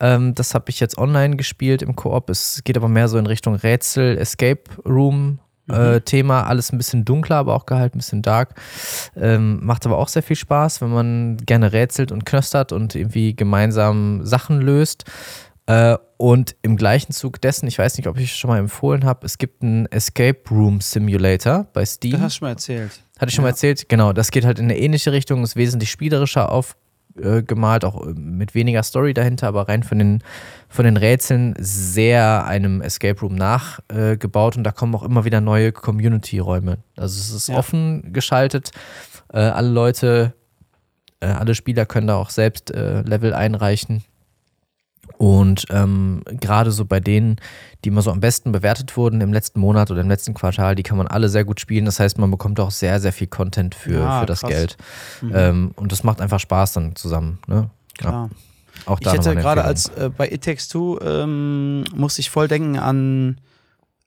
Ähm, 0.00 0.34
das 0.34 0.54
habe 0.54 0.70
ich 0.70 0.80
jetzt 0.80 0.98
online 0.98 1.36
gespielt 1.36 1.82
im 1.82 1.94
Koop. 1.96 2.30
Es 2.30 2.62
geht 2.64 2.76
aber 2.76 2.88
mehr 2.88 3.08
so 3.08 3.18
in 3.18 3.26
Richtung 3.26 3.54
Rätsel, 3.54 4.18
Escape 4.18 4.62
Room 4.84 5.40
äh, 5.70 5.94
mhm. 5.94 6.04
Thema. 6.04 6.42
Alles 6.42 6.72
ein 6.72 6.78
bisschen 6.78 7.04
dunkler, 7.04 7.36
aber 7.36 7.54
auch 7.54 7.66
gehalten, 7.66 7.96
ein 7.96 8.00
bisschen 8.00 8.22
dark. 8.22 8.54
Ähm, 9.16 9.64
macht 9.64 9.86
aber 9.86 9.98
auch 9.98 10.08
sehr 10.08 10.22
viel 10.22 10.36
Spaß, 10.36 10.80
wenn 10.80 10.90
man 10.90 11.36
gerne 11.38 11.72
rätselt 11.72 12.12
und 12.12 12.24
knöstert 12.24 12.72
und 12.72 12.94
irgendwie 12.94 13.34
gemeinsam 13.34 14.24
Sachen 14.24 14.60
löst. 14.60 15.04
Äh, 15.66 15.98
und 16.16 16.56
im 16.62 16.76
gleichen 16.76 17.12
Zug 17.12 17.40
dessen, 17.40 17.68
ich 17.68 17.78
weiß 17.78 17.98
nicht, 17.98 18.08
ob 18.08 18.18
ich 18.18 18.32
es 18.32 18.36
schon 18.36 18.48
mal 18.48 18.58
empfohlen 18.58 19.04
habe, 19.04 19.26
es 19.26 19.38
gibt 19.38 19.62
einen 19.62 19.86
Escape 19.86 20.40
Room 20.50 20.80
Simulator 20.80 21.66
bei 21.72 21.84
Steam. 21.84 22.12
Das 22.12 22.22
hast 22.22 22.32
du 22.32 22.38
schon 22.38 22.46
mal 22.46 22.52
erzählt. 22.52 23.02
Hatte 23.18 23.28
ich 23.28 23.34
schon 23.34 23.42
ja. 23.42 23.48
mal 23.48 23.50
erzählt, 23.50 23.88
genau. 23.88 24.12
Das 24.12 24.30
geht 24.30 24.44
halt 24.44 24.58
in 24.58 24.64
eine 24.64 24.78
ähnliche 24.78 25.12
Richtung, 25.12 25.42
ist 25.44 25.56
wesentlich 25.56 25.90
spielerischer 25.90 26.50
auf, 26.50 26.76
äh, 27.22 27.42
gemalt, 27.42 27.84
auch 27.84 28.06
äh, 28.06 28.12
mit 28.14 28.54
weniger 28.54 28.82
Story 28.82 29.14
dahinter, 29.14 29.48
aber 29.48 29.68
rein 29.68 29.82
von 29.82 29.98
den, 29.98 30.22
von 30.68 30.84
den 30.84 30.96
Rätseln 30.96 31.54
sehr 31.58 32.44
einem 32.46 32.80
Escape 32.80 33.20
Room 33.20 33.34
nachgebaut 33.34 34.54
äh, 34.54 34.58
und 34.58 34.64
da 34.64 34.72
kommen 34.72 34.94
auch 34.94 35.02
immer 35.02 35.24
wieder 35.24 35.40
neue 35.40 35.72
Community-Räume. 35.72 36.78
Also 36.96 37.18
es 37.20 37.30
ist 37.30 37.48
ja. 37.48 37.56
offen 37.56 38.12
geschaltet. 38.12 38.70
Äh, 39.32 39.38
alle 39.38 39.68
Leute, 39.68 40.34
alle 41.20 41.56
Spieler 41.56 41.84
können 41.84 42.06
da 42.06 42.14
auch 42.14 42.30
selbst 42.30 42.70
Level 42.70 43.34
einreichen. 43.34 44.04
Und 45.18 45.66
ähm, 45.70 46.22
gerade 46.26 46.70
so 46.70 46.84
bei 46.84 47.00
denen, 47.00 47.36
die 47.84 47.88
immer 47.88 48.02
so 48.02 48.12
am 48.12 48.20
besten 48.20 48.52
bewertet 48.52 48.96
wurden 48.96 49.20
im 49.20 49.32
letzten 49.32 49.58
Monat 49.58 49.90
oder 49.90 50.00
im 50.00 50.08
letzten 50.08 50.32
Quartal, 50.32 50.76
die 50.76 50.84
kann 50.84 50.96
man 50.96 51.08
alle 51.08 51.28
sehr 51.28 51.44
gut 51.44 51.58
spielen. 51.58 51.86
Das 51.86 51.98
heißt, 51.98 52.18
man 52.18 52.30
bekommt 52.30 52.60
auch 52.60 52.70
sehr, 52.70 53.00
sehr 53.00 53.12
viel 53.12 53.26
Content 53.26 53.74
für, 53.74 53.98
ja, 53.98 54.20
für 54.20 54.26
das 54.26 54.40
krass. 54.40 54.50
Geld. 54.50 54.76
Mhm. 55.20 55.32
Ähm, 55.34 55.70
und 55.74 55.90
das 55.90 56.04
macht 56.04 56.20
einfach 56.20 56.38
Spaß 56.38 56.74
dann 56.74 56.94
zusammen. 56.94 57.40
Ne? 57.48 57.68
Klar. 57.98 58.30
Ja. 58.30 58.30
Auch 58.86 59.00
da 59.00 59.12
ich 59.12 59.18
hätte 59.18 59.34
gerade 59.34 59.64
als 59.64 59.88
äh, 59.88 60.08
bei 60.08 60.30
It 60.30 60.44
Takes 60.44 60.68
Two 60.68 61.00
ähm, 61.00 61.82
musste 61.96 62.20
ich 62.20 62.30
voll 62.30 62.46
denken 62.46 62.78
an 62.78 63.40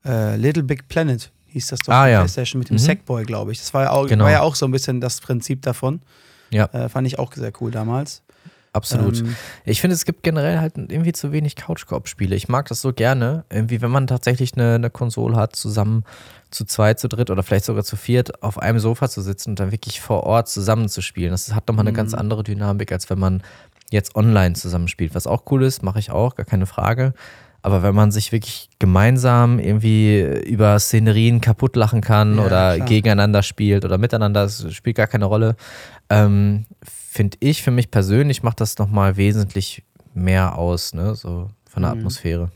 äh, 0.05 0.37
Little 0.37 0.63
Big 0.63 0.87
Planet, 0.87 1.29
hieß 1.47 1.67
das 1.67 1.79
doch 1.79 1.93
ah, 1.93 2.07
ja. 2.07 2.19
PlayStation 2.19 2.59
mit 2.59 2.69
dem 2.69 2.75
mhm. 2.75 2.79
Sackboy, 2.79 3.25
glaube 3.25 3.51
ich. 3.51 3.59
Das 3.59 3.73
war 3.73 3.83
ja, 3.83 3.91
auch, 3.91 4.07
genau. 4.07 4.23
war 4.23 4.31
ja 4.31 4.41
auch 4.41 4.55
so 4.55 4.65
ein 4.65 4.71
bisschen 4.71 5.01
das 5.01 5.19
Prinzip 5.19 5.61
davon. 5.61 5.99
Ja. 6.51 6.65
Äh, 6.67 6.87
fand 6.87 7.05
ich 7.05 7.19
auch 7.19 7.33
sehr 7.33 7.51
cool 7.59 7.69
damals. 7.69 8.23
Absolut. 8.73 9.19
Ähm, 9.19 9.35
ich 9.65 9.81
finde, 9.81 9.95
es 9.95 10.05
gibt 10.05 10.23
generell 10.23 10.59
halt 10.59 10.77
irgendwie 10.77 11.11
zu 11.11 11.31
wenig 11.31 11.55
Couch-Koop-Spiele. 11.55 12.35
Ich 12.35 12.47
mag 12.47 12.67
das 12.69 12.81
so 12.81 12.93
gerne, 12.93 13.43
irgendwie, 13.49 13.81
wenn 13.81 13.91
man 13.91 14.07
tatsächlich 14.07 14.53
eine, 14.53 14.75
eine 14.75 14.89
Konsole 14.89 15.35
hat, 15.35 15.55
zusammen 15.55 16.03
zu 16.51 16.65
zweit, 16.65 16.99
zu 16.99 17.07
dritt 17.07 17.29
oder 17.29 17.43
vielleicht 17.43 17.65
sogar 17.65 17.83
zu 17.83 17.95
viert 17.95 18.43
auf 18.43 18.59
einem 18.59 18.79
Sofa 18.79 19.09
zu 19.09 19.21
sitzen 19.21 19.51
und 19.51 19.59
dann 19.59 19.71
wirklich 19.71 20.01
vor 20.01 20.23
Ort 20.23 20.49
zusammen 20.49 20.89
zu 20.89 21.01
spielen. 21.01 21.31
Das 21.31 21.53
hat 21.53 21.67
nochmal 21.67 21.85
eine 21.85 21.95
ganz 21.95 22.13
mhm. 22.13 22.19
andere 22.19 22.43
Dynamik, 22.43 22.91
als 22.91 23.09
wenn 23.09 23.19
man 23.19 23.41
jetzt 23.89 24.15
online 24.15 24.53
zusammenspielt. 24.53 25.15
Was 25.15 25.27
auch 25.27 25.43
cool 25.51 25.63
ist, 25.63 25.83
mache 25.83 25.99
ich 25.99 26.11
auch, 26.11 26.35
gar 26.35 26.45
keine 26.45 26.65
Frage. 26.65 27.13
Aber 27.63 27.83
wenn 27.83 27.93
man 27.93 28.11
sich 28.11 28.31
wirklich 28.31 28.69
gemeinsam 28.79 29.59
irgendwie 29.59 30.21
über 30.45 30.79
Szenerien 30.79 31.41
kaputt 31.41 31.75
lachen 31.75 32.01
kann 32.01 32.37
Ja, 32.37 32.45
oder 32.45 32.75
klar. 32.75 32.87
gegeneinander 32.87 33.43
spielt 33.43 33.85
oder 33.85 33.97
miteinander, 33.97 34.43
das 34.43 34.73
spielt 34.73 34.95
gar 34.95 35.07
keine 35.07 35.25
Rolle, 35.25 35.55
ähm, 36.09 36.65
finde 37.13 37.35
ich 37.41 37.61
für 37.61 37.71
mich 37.71 37.91
persönlich 37.91 38.41
macht 38.41 38.61
das 38.61 38.77
nochmal 38.77 39.17
wesentlich 39.17 39.83
mehr 40.13 40.57
aus, 40.57 40.93
ne? 40.93 41.13
So 41.13 41.49
von 41.69 41.83
der 41.83 41.91
Mhm. 41.93 41.99
Atmosphäre. 41.99 42.51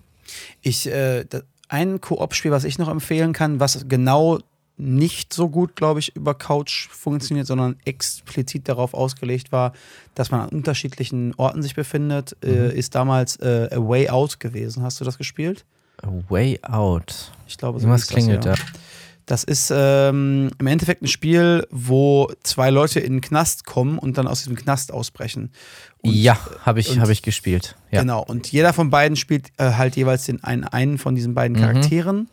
Ich, 0.61 0.87
äh, 0.87 1.25
da- 1.25 1.41
ein 1.67 1.99
Koop-Spiel, 1.99 2.51
was 2.51 2.63
ich 2.63 2.77
noch 2.77 2.87
empfehlen 2.87 3.33
kann, 3.33 3.59
was 3.59 3.85
genau 3.89 4.39
nicht 4.77 5.33
so 5.33 5.49
gut, 5.49 5.75
glaube 5.75 5.99
ich, 5.99 6.15
über 6.15 6.33
Couch 6.35 6.87
funktioniert, 6.89 7.47
sondern 7.47 7.75
explizit 7.85 8.67
darauf 8.69 8.93
ausgelegt 8.93 9.51
war, 9.51 9.73
dass 10.15 10.31
man 10.31 10.41
an 10.41 10.49
unterschiedlichen 10.49 11.33
Orten 11.35 11.61
sich 11.61 11.75
befindet, 11.75 12.35
äh, 12.43 12.73
ist 12.77 12.95
damals 12.95 13.35
äh, 13.37 13.69
A 13.71 13.77
Way 13.77 14.09
Out 14.09 14.39
gewesen. 14.39 14.83
Hast 14.83 14.99
du 15.01 15.05
das 15.05 15.17
gespielt? 15.17 15.65
A 16.01 16.07
Way 16.29 16.59
Out. 16.63 17.31
Ich 17.47 17.57
glaube, 17.57 17.79
hieß 17.79 17.87
das, 17.89 18.07
klingelt, 18.07 18.45
ja. 18.45 18.53
Das 19.25 19.43
ist 19.43 19.71
ähm, 19.75 20.51
im 20.59 20.67
Endeffekt 20.67 21.01
ein 21.01 21.07
Spiel, 21.07 21.65
wo 21.71 22.31
zwei 22.43 22.69
Leute 22.69 22.99
in 22.99 23.13
den 23.13 23.21
Knast 23.21 23.65
kommen 23.65 23.97
und 23.97 24.17
dann 24.19 24.27
aus 24.27 24.39
diesem 24.39 24.55
Knast 24.55 24.91
ausbrechen. 24.91 25.51
Und, 26.01 26.13
ja, 26.13 26.37
habe 26.61 26.79
ich, 26.79 26.91
und- 26.91 27.01
hab 27.01 27.09
ich 27.09 27.23
gespielt. 27.23 27.75
Ja. 27.89 28.01
Genau. 28.01 28.21
Und 28.23 28.51
jeder 28.51 28.71
von 28.71 28.91
beiden 28.91 29.15
spielt 29.17 29.47
äh, 29.57 29.71
halt 29.71 29.95
jeweils 29.95 30.25
den 30.25 30.43
einen, 30.43 30.63
einen 30.63 30.97
von 30.99 31.15
diesen 31.15 31.33
beiden 31.33 31.57
Mhm. 31.57 31.61
Charakteren. 31.61 32.29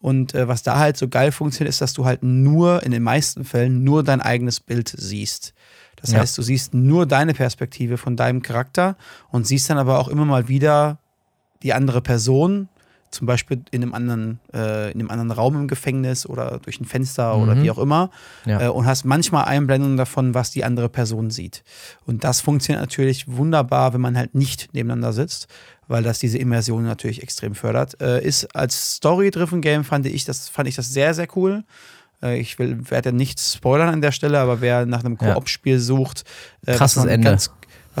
Und 0.00 0.34
äh, 0.34 0.48
was 0.48 0.62
da 0.62 0.78
halt 0.78 0.96
so 0.96 1.08
geil 1.08 1.30
funktioniert, 1.30 1.68
ist, 1.68 1.82
dass 1.82 1.92
du 1.92 2.06
halt 2.06 2.22
nur, 2.22 2.82
in 2.84 2.90
den 2.92 3.02
meisten 3.02 3.44
Fällen, 3.44 3.84
nur 3.84 4.02
dein 4.02 4.22
eigenes 4.22 4.60
Bild 4.60 4.88
siehst. 4.96 5.52
Das 5.96 6.12
Ja. 6.12 6.20
heißt, 6.20 6.38
du 6.38 6.42
siehst 6.42 6.72
nur 6.72 7.04
deine 7.04 7.34
Perspektive 7.34 7.98
von 7.98 8.16
deinem 8.16 8.40
Charakter 8.40 8.96
und 9.28 9.46
siehst 9.46 9.68
dann 9.68 9.76
aber 9.76 9.98
auch 9.98 10.08
immer 10.08 10.24
mal 10.24 10.48
wieder 10.48 11.00
die 11.62 11.74
andere 11.74 12.00
Person, 12.00 12.70
zum 13.10 13.26
Beispiel 13.26 13.62
in 13.72 13.82
einem 13.82 13.92
anderen, 13.94 14.38
äh, 14.54 14.92
in 14.92 15.00
einem 15.00 15.10
anderen 15.10 15.30
Raum 15.32 15.56
im 15.56 15.68
Gefängnis 15.68 16.26
oder 16.26 16.58
durch 16.62 16.80
ein 16.80 16.84
Fenster 16.84 17.36
oder 17.36 17.54
Mhm. 17.56 17.62
wie 17.64 17.70
auch 17.72 17.78
immer. 17.78 18.10
Ja. 18.46 18.60
Äh, 18.62 18.68
und 18.68 18.86
hast 18.86 19.04
manchmal 19.04 19.44
Einblendungen 19.46 19.96
davon, 19.96 20.32
was 20.34 20.50
die 20.52 20.62
andere 20.64 20.88
Person 20.88 21.30
sieht. 21.30 21.64
Und 22.06 22.22
das 22.24 22.40
funktioniert 22.40 22.80
natürlich 22.80 23.26
wunderbar, 23.28 23.92
wenn 23.94 24.00
man 24.00 24.16
halt 24.16 24.34
nicht 24.34 24.72
nebeneinander 24.74 25.12
sitzt, 25.12 25.48
weil 25.88 26.02
das 26.04 26.20
diese 26.20 26.38
Immersion 26.38 26.84
natürlich 26.84 27.22
extrem 27.22 27.54
fördert. 27.56 28.00
Äh, 28.00 28.24
ist 28.24 28.54
als 28.54 28.94
Story-driven 28.96 29.60
Game 29.60 29.82
fand 29.82 30.06
ich 30.06 30.24
das, 30.24 30.48
fand 30.48 30.68
ich 30.68 30.76
das 30.76 30.92
sehr, 30.92 31.12
sehr 31.14 31.26
cool. 31.36 31.64
Äh, 32.22 32.38
ich 32.38 32.58
will, 32.60 32.78
werde 32.90 33.12
nichts 33.12 33.54
spoilern 33.54 33.88
an 33.88 34.02
der 34.02 34.12
Stelle, 34.12 34.38
aber 34.38 34.60
wer 34.60 34.86
nach 34.86 35.00
einem 35.04 35.18
Ja. 35.20 35.34
Koop-Spiel 35.34 35.80
sucht, 35.80 36.22
äh, 36.66 36.74
Krasses 36.76 37.04
Ende. 37.06 37.28
Ganz, 37.30 37.50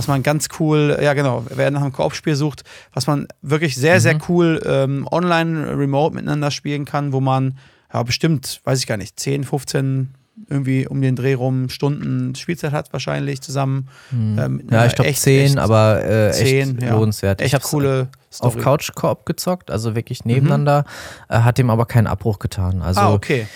was 0.00 0.08
man 0.08 0.22
ganz 0.22 0.48
cool, 0.58 0.98
ja 1.02 1.12
genau, 1.12 1.44
wer 1.54 1.70
nach 1.70 1.82
einem 1.82 1.92
Koop-Spiel 1.92 2.34
sucht, 2.34 2.64
was 2.94 3.06
man 3.06 3.28
wirklich 3.42 3.76
sehr, 3.76 4.00
sehr 4.00 4.14
Mhm. 4.14 4.22
cool 4.28 4.62
ähm, 4.64 5.06
online, 5.10 5.76
remote 5.76 6.14
miteinander 6.14 6.50
spielen 6.50 6.86
kann, 6.86 7.12
wo 7.12 7.20
man, 7.20 7.58
ja 7.92 8.02
bestimmt, 8.02 8.62
weiß 8.64 8.78
ich 8.78 8.86
gar 8.86 8.96
nicht, 8.96 9.20
10, 9.20 9.44
15 9.44 10.14
irgendwie 10.48 10.88
um 10.88 11.02
den 11.02 11.16
Dreh 11.16 11.34
rum 11.34 11.68
Stunden 11.68 12.34
Spielzeit 12.34 12.72
hat 12.72 12.90
wahrscheinlich 12.94 13.42
zusammen. 13.42 13.88
Ähm, 14.10 14.56
mit 14.56 14.72
Ja, 14.72 14.86
ich 14.86 14.94
glaube 14.94 15.10
echt- 15.10 15.20
10, 15.20 15.44
echt- 15.44 15.58
aber 15.58 16.02
äh, 16.02 16.28
echt 16.30 16.38
10, 16.38 16.78
ja. 16.80 16.96
lohnenswert. 16.96 17.42
echt 17.42 17.48
ich 17.48 17.54
habe 17.54 17.64
coole 17.64 18.08
auf 18.40 18.52
Story. 18.52 18.60
Couch 18.64 18.90
Koop 18.94 19.26
gezockt, 19.26 19.70
also 19.70 19.94
wirklich 19.94 20.24
nebeneinander, 20.24 20.86
äh, 21.28 21.40
hat 21.40 21.58
dem 21.58 21.68
aber 21.68 21.84
keinen 21.84 22.06
Abbruch 22.06 22.38
getan. 22.38 22.80
Also 22.80 23.00
ah, 23.00 23.12
okay. 23.12 23.46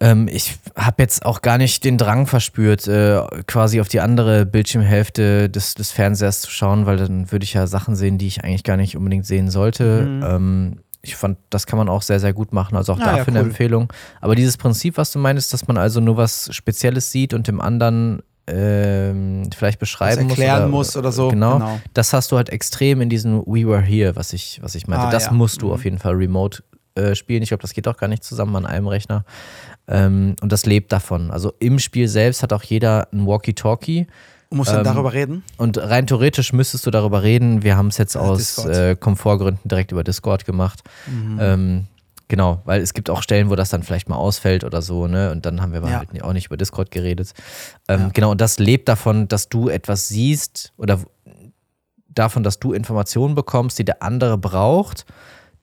Ähm, 0.00 0.28
ich 0.30 0.56
habe 0.76 1.02
jetzt 1.02 1.24
auch 1.24 1.40
gar 1.42 1.58
nicht 1.58 1.84
den 1.84 1.98
Drang 1.98 2.26
verspürt, 2.26 2.86
äh, 2.88 3.20
quasi 3.46 3.80
auf 3.80 3.88
die 3.88 4.00
andere 4.00 4.44
Bildschirmhälfte 4.46 5.48
des, 5.48 5.74
des 5.74 5.92
Fernsehers 5.92 6.40
zu 6.40 6.50
schauen, 6.50 6.86
weil 6.86 6.96
dann 6.96 7.30
würde 7.32 7.44
ich 7.44 7.54
ja 7.54 7.66
Sachen 7.66 7.94
sehen, 7.96 8.18
die 8.18 8.26
ich 8.26 8.42
eigentlich 8.44 8.64
gar 8.64 8.76
nicht 8.76 8.96
unbedingt 8.96 9.26
sehen 9.26 9.50
sollte. 9.50 10.02
Mhm. 10.02 10.22
Ähm, 10.24 10.78
ich 11.02 11.16
fand, 11.16 11.36
das 11.50 11.66
kann 11.66 11.76
man 11.78 11.88
auch 11.90 12.00
sehr, 12.02 12.18
sehr 12.18 12.32
gut 12.32 12.52
machen. 12.54 12.76
Also 12.76 12.94
auch 12.94 12.98
Ah, 12.98 13.06
ja, 13.06 13.16
dafür 13.18 13.32
eine 13.32 13.40
cool. 13.40 13.46
Empfehlung. 13.48 13.92
Aber 14.22 14.34
dieses 14.34 14.56
Prinzip, 14.56 14.96
was 14.96 15.12
du 15.12 15.18
meinst, 15.18 15.52
dass 15.52 15.68
man 15.68 15.76
also 15.76 16.00
nur 16.00 16.16
was 16.16 16.48
Spezielles 16.54 17.12
sieht 17.12 17.34
und 17.34 17.46
dem 17.46 17.60
anderen 17.60 18.22
ähm, 18.46 19.48
vielleicht 19.56 19.78
beschreiben 19.78 20.28
erklären 20.28 20.70
muss. 20.70 20.88
muss 20.88 20.96
oder 20.96 21.12
so. 21.12 21.28
Genau. 21.28 21.58
genau. 21.58 21.80
Das 21.92 22.12
hast 22.12 22.32
du 22.32 22.36
halt 22.36 22.48
extrem 22.50 23.00
in 23.00 23.08
diesem 23.08 23.40
We 23.46 23.66
Were 23.66 23.80
Here, 23.82 24.16
was 24.16 24.32
ich, 24.32 24.60
was 24.62 24.74
ich 24.74 24.86
meinte. 24.86 25.06
Ah, 25.06 25.10
das 25.10 25.26
ja. 25.26 25.32
musst 25.32 25.62
du 25.62 25.66
Mhm. 25.68 25.72
auf 25.72 25.84
jeden 25.84 25.98
Fall 25.98 26.14
remote 26.14 26.62
äh, 26.94 27.14
spielen. 27.14 27.42
Ich 27.42 27.48
glaube, 27.50 27.62
das 27.62 27.72
geht 27.74 27.88
auch 27.88 27.96
gar 27.96 28.08
nicht 28.08 28.24
zusammen 28.24 28.54
an 28.56 28.66
einem 28.66 28.86
Rechner. 28.86 29.24
Ähm, 29.86 30.36
und 30.40 30.50
das 30.52 30.64
lebt 30.66 30.92
davon. 30.92 31.30
Also 31.30 31.52
im 31.58 31.78
Spiel 31.78 32.08
selbst 32.08 32.42
hat 32.42 32.52
auch 32.52 32.62
jeder 32.62 33.08
ein 33.12 33.26
Walkie-Talkie. 33.26 34.06
Und 34.50 34.58
musst 34.58 34.70
du 34.70 34.76
Ähm, 34.76 34.84
dann 34.84 34.94
darüber 34.94 35.12
reden? 35.12 35.42
Und 35.58 35.78
rein 35.78 36.06
theoretisch 36.06 36.52
müsstest 36.52 36.86
du 36.86 36.90
darüber 36.90 37.22
reden. 37.22 37.62
Wir 37.62 37.76
haben 37.76 37.88
es 37.88 37.98
jetzt 37.98 38.16
aus 38.16 38.64
äh, 38.64 38.96
Komfortgründen 38.96 39.68
direkt 39.68 39.92
über 39.92 40.04
Discord 40.04 40.44
gemacht. 40.46 40.82
Mhm. 41.06 41.38
Ähm, 41.40 41.84
genau, 42.28 42.62
weil 42.64 42.80
es 42.80 42.94
gibt 42.94 43.10
auch 43.10 43.22
Stellen, 43.22 43.50
wo 43.50 43.56
das 43.56 43.68
dann 43.68 43.82
vielleicht 43.82 44.08
mal 44.08 44.16
ausfällt 44.16 44.64
oder 44.64 44.80
so, 44.80 45.06
ne? 45.06 45.30
Und 45.30 45.44
dann 45.44 45.60
haben 45.60 45.72
wir 45.72 45.82
Ja. 45.82 45.98
halt 45.98 46.22
auch 46.22 46.32
nicht 46.32 46.46
über 46.46 46.56
Discord 46.56 46.90
geredet. 46.90 47.32
Ähm, 47.88 48.00
Ja. 48.00 48.10
Genau, 48.14 48.30
und 48.30 48.40
das 48.40 48.58
lebt 48.58 48.88
davon, 48.88 49.28
dass 49.28 49.48
du 49.48 49.68
etwas 49.68 50.08
siehst 50.08 50.72
oder 50.78 51.00
davon, 52.08 52.42
dass 52.42 52.60
du 52.60 52.72
Informationen 52.72 53.34
bekommst, 53.34 53.78
die 53.78 53.84
der 53.84 54.02
andere 54.02 54.38
braucht. 54.38 55.04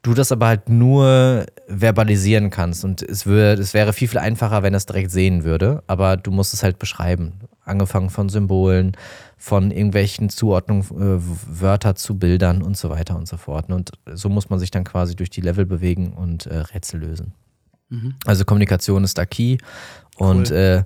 Du 0.04 0.16
das 0.16 0.32
aber 0.32 0.48
halt 0.48 0.68
nur 0.68 1.46
verbalisieren 1.68 2.50
kannst. 2.50 2.84
Und 2.84 3.04
es, 3.04 3.26
würde, 3.26 3.62
es 3.62 3.74
wäre 3.76 3.94
viel, 3.94 4.08
viel 4.08 4.18
einfacher, 4.20 4.64
wenn 4.64 4.74
er 4.74 4.78
es 4.78 4.88
direkt 4.88 5.12
sehen 5.12 5.44
würde. 5.44 5.84
Aber 5.86 6.18
du 6.18 6.32
musst 6.32 6.54
es 6.54 6.64
halt 6.64 6.80
beschreiben. 6.80 7.34
Angefangen 7.66 8.10
von 8.10 8.28
Symbolen, 8.28 8.94
von 9.38 9.70
irgendwelchen 9.70 10.30
Zuordnungen, 10.30 10.84
äh, 10.84 11.62
Wörter 11.62 11.96
zu 11.96 12.18
Bildern 12.18 12.64
und 12.64 12.78
so 12.78 12.90
weiter 12.90 13.16
und 13.16 13.28
so 13.28 13.38
fort. 13.38 13.70
Und 13.70 13.92
so 14.12 14.30
muss 14.30 14.50
man 14.50 14.60
sich 14.60 14.72
dann 14.72 14.84
quasi 14.84 15.16
durch 15.16 15.30
die 15.30 15.42
Level 15.42 15.68
bewegen 15.68 16.14
und 16.14 16.48
äh, 16.48 16.58
Rätsel 16.58 17.02
lösen. 17.02 17.34
Mhm. 17.90 18.16
Also 18.26 18.44
Kommunikation 18.44 19.04
ist 19.04 19.20
da 19.20 19.26
key. 19.26 19.58
Und 20.18 20.50
Cool. 20.50 20.58
äh, 20.58 20.84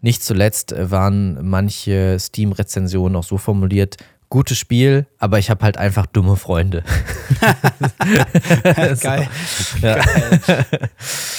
nicht 0.00 0.22
zuletzt 0.22 0.74
waren 0.78 1.48
manche 1.48 2.18
Steam-Rezensionen 2.20 3.16
auch 3.16 3.24
so 3.24 3.38
formuliert, 3.38 3.96
gutes 4.28 4.58
Spiel, 4.58 5.06
aber 5.18 5.38
ich 5.38 5.48
habe 5.50 5.64
halt 5.64 5.78
einfach 5.78 6.06
dumme 6.06 6.36
Freunde. 6.36 6.84
Geil. 9.00 9.28
Ja. 9.80 9.94
Geil. 9.96 10.64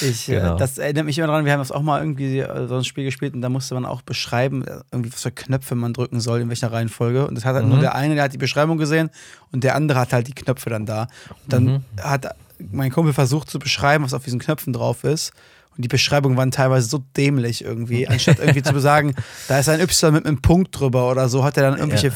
Ich, 0.01 0.25
Genau. 0.27 0.55
äh, 0.55 0.57
das 0.57 0.77
erinnert 0.77 1.05
mich 1.05 1.17
immer 1.17 1.27
daran, 1.27 1.45
wir 1.45 1.51
haben 1.51 1.59
das 1.59 1.71
auch 1.71 1.81
mal 1.81 1.99
irgendwie 1.99 2.39
äh, 2.39 2.67
so 2.67 2.77
ein 2.77 2.83
Spiel 2.83 3.03
gespielt 3.05 3.33
und 3.33 3.41
da 3.41 3.49
musste 3.49 3.73
man 3.75 3.85
auch 3.85 4.01
beschreiben, 4.01 4.65
äh, 4.65 4.79
irgendwie 4.91 5.11
was 5.13 5.21
für 5.21 5.31
Knöpfe 5.31 5.75
man 5.75 5.93
drücken 5.93 6.19
soll, 6.19 6.41
in 6.41 6.49
welcher 6.49 6.71
Reihenfolge. 6.71 7.27
Und 7.27 7.35
das 7.35 7.45
hat 7.45 7.55
halt 7.55 7.65
Mhm. 7.65 7.71
nur 7.71 7.79
der 7.79 7.95
eine, 7.95 8.15
der 8.15 8.23
hat 8.25 8.33
die 8.33 8.37
Beschreibung 8.37 8.77
gesehen 8.77 9.09
und 9.51 9.63
der 9.63 9.75
andere 9.75 9.99
hat 9.99 10.13
halt 10.13 10.27
die 10.27 10.33
Knöpfe 10.33 10.69
dann 10.69 10.85
da. 10.85 11.03
Und 11.43 11.53
dann 11.53 11.63
Mhm. 11.65 11.83
hat 12.01 12.35
mein 12.71 12.91
Kumpel 12.91 13.13
versucht 13.13 13.49
zu 13.49 13.59
beschreiben, 13.59 14.03
was 14.03 14.13
auf 14.13 14.23
diesen 14.23 14.39
Knöpfen 14.39 14.73
drauf 14.73 15.03
ist. 15.03 15.31
Und 15.75 15.83
die 15.83 15.87
Beschreibungen 15.87 16.35
waren 16.35 16.51
teilweise 16.51 16.89
so 16.89 16.97
dämlich 17.15 17.63
irgendwie. 17.63 18.05
Anstatt 18.07 18.39
irgendwie 18.39 18.63
zu 18.63 18.77
sagen, 18.79 19.15
da 19.47 19.59
ist 19.59 19.69
ein 19.69 19.79
Y 19.79 20.11
mit 20.13 20.25
einem 20.25 20.41
Punkt 20.41 20.77
drüber 20.77 21.09
oder 21.09 21.29
so, 21.29 21.43
hat 21.45 21.55
er 21.55 21.63
dann 21.63 21.77
irgendwelche, 21.79 22.07
Ja. 22.09 22.13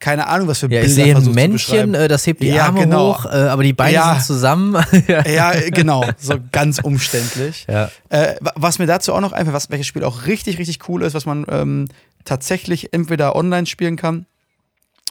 Keine 0.00 0.26
Ahnung, 0.26 0.48
was 0.48 0.58
für 0.58 0.66
Ja, 0.66 0.80
Bilder 0.80 0.86
ich 0.86 0.94
sehe 0.94 1.14
ein 1.16 1.32
Männchen, 1.34 1.94
äh, 1.94 2.08
das 2.08 2.26
hebt 2.26 2.42
die 2.42 2.48
Ja, 2.48 2.64
Arme 2.66 2.80
genau. 2.80 3.14
hoch, 3.14 3.26
äh, 3.26 3.28
aber 3.28 3.62
die 3.62 3.72
Beine 3.74 3.94
Ja. 3.94 4.14
sind 4.14 4.24
zusammen. 4.24 4.82
Ja, 5.08 5.52
genau, 5.70 6.04
so 6.18 6.34
ganz 6.52 6.78
umständlich. 6.80 7.66
ja. 7.68 7.90
Äh, 8.08 8.34
wa- 8.40 8.52
was 8.56 8.78
mir 8.78 8.86
dazu 8.86 9.12
auch 9.14 9.20
noch 9.20 9.32
einfällt, 9.32 9.54
was, 9.54 9.70
welches 9.70 9.86
Spiel 9.86 10.02
auch 10.04 10.26
richtig, 10.26 10.58
richtig 10.58 10.88
cool 10.88 11.02
ist, 11.02 11.14
was 11.14 11.26
man 11.26 11.44
ähm, 11.50 11.86
tatsächlich 12.24 12.92
entweder 12.92 13.36
online 13.36 13.66
spielen 13.66 13.96
kann 13.96 14.26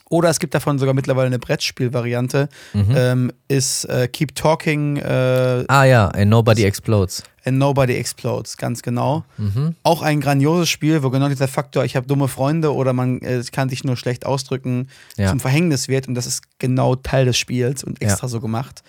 oder 0.09 0.29
es 0.29 0.39
gibt 0.39 0.53
davon 0.53 0.77
sogar 0.79 0.93
mittlerweile 0.93 1.27
eine 1.27 1.39
Brettspielvariante, 1.39 2.49
Mhm. 2.73 2.93
ähm, 2.95 3.31
ist 3.47 3.85
äh, 3.85 4.07
Keep 4.07 4.35
Talking 4.35 4.97
äh, 4.97 5.63
Ah 5.67 5.83
ja, 5.85 6.07
and 6.09 6.29
Nobody 6.29 6.63
Explodes. 6.65 7.23
and 7.45 7.57
Nobody 7.57 7.93
Explodes, 7.95 8.57
ganz 8.57 8.81
genau. 8.81 9.23
Mhm. 9.37 9.75
Auch 9.83 10.01
ein 10.01 10.19
grandioses 10.21 10.69
Spiel, 10.69 11.03
wo 11.03 11.09
genau 11.09 11.29
dieser 11.29 11.47
Faktor, 11.47 11.85
ich 11.85 11.95
habe 11.95 12.05
dumme 12.07 12.27
Freunde 12.27 12.73
oder 12.73 12.93
man 12.93 13.21
äh, 13.21 13.41
kann 13.51 13.69
sich 13.69 13.83
nur 13.83 13.95
schlecht 13.97 14.25
ausdrücken, 14.25 14.87
Ja. 15.17 15.29
zum 15.29 15.39
Verhängnis 15.39 15.87
wird 15.87 16.07
und 16.07 16.15
das 16.15 16.25
ist 16.27 16.43
genau 16.59 16.95
Teil 16.95 17.25
des 17.25 17.37
Spiels 17.37 17.83
und 17.83 18.01
extra 18.01 18.25
Ja. 18.27 18.29
so 18.29 18.39
gemacht. 18.41 18.83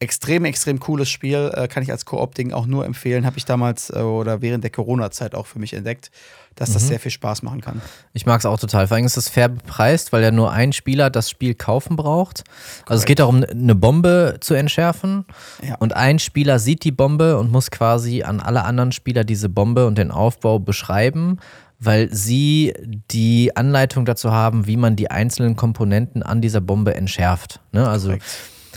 Extrem, 0.00 0.44
extrem 0.44 0.80
cooles 0.80 1.08
Spiel, 1.08 1.52
äh, 1.54 1.68
kann 1.68 1.82
ich 1.82 1.90
als 1.90 2.04
Koop-Ding 2.04 2.52
auch 2.52 2.66
nur 2.66 2.84
empfehlen. 2.84 3.24
Habe 3.24 3.38
ich 3.38 3.44
damals 3.44 3.90
äh, 3.90 3.98
oder 4.00 4.42
während 4.42 4.64
der 4.64 4.70
Corona-Zeit 4.72 5.34
auch 5.36 5.46
für 5.46 5.58
mich 5.60 5.72
entdeckt, 5.72 6.10
dass 6.56 6.72
das 6.72 6.84
Mhm. 6.84 6.88
sehr 6.88 7.00
viel 7.00 7.10
Spaß 7.10 7.42
machen 7.42 7.60
kann. 7.60 7.80
Ich 8.12 8.26
mag 8.26 8.38
es 8.38 8.46
auch 8.46 8.58
total. 8.58 8.86
Vor 8.88 8.96
allem 8.96 9.06
ist 9.06 9.16
es 9.16 9.28
fair 9.28 9.48
bepreist, 9.48 10.12
weil 10.12 10.22
ja 10.22 10.30
nur 10.30 10.52
ein 10.52 10.72
Spieler 10.72 11.10
das 11.10 11.30
Spiel 11.30 11.54
kaufen 11.54 11.96
braucht. 11.96 12.44
Also 12.86 13.00
es 13.00 13.06
geht 13.06 13.18
darum, 13.18 13.44
eine 13.44 13.74
Bombe 13.74 14.38
zu 14.40 14.54
entschärfen. 14.54 15.24
Ja. 15.66 15.76
Und 15.76 15.94
ein 15.94 16.18
Spieler 16.18 16.58
sieht 16.58 16.84
die 16.84 16.92
Bombe 16.92 17.38
und 17.38 17.50
muss 17.50 17.70
quasi 17.70 18.22
an 18.22 18.40
alle 18.40 18.64
anderen 18.64 18.92
Spieler 18.92 19.24
diese 19.24 19.48
Bombe 19.48 19.86
und 19.86 19.98
den 19.98 20.10
Aufbau 20.10 20.58
beschreiben, 20.58 21.38
weil 21.80 22.12
sie 22.14 22.72
die 23.10 23.56
Anleitung 23.56 24.04
dazu 24.04 24.30
haben, 24.32 24.66
wie 24.66 24.76
man 24.76 24.96
die 24.96 25.10
einzelnen 25.10 25.56
Komponenten 25.56 26.22
an 26.22 26.40
dieser 26.40 26.60
Bombe 26.60 26.94
entschärft. 26.94 27.60
Ne? 27.72 27.86
Also 27.88 28.08
Korrekt. 28.08 28.24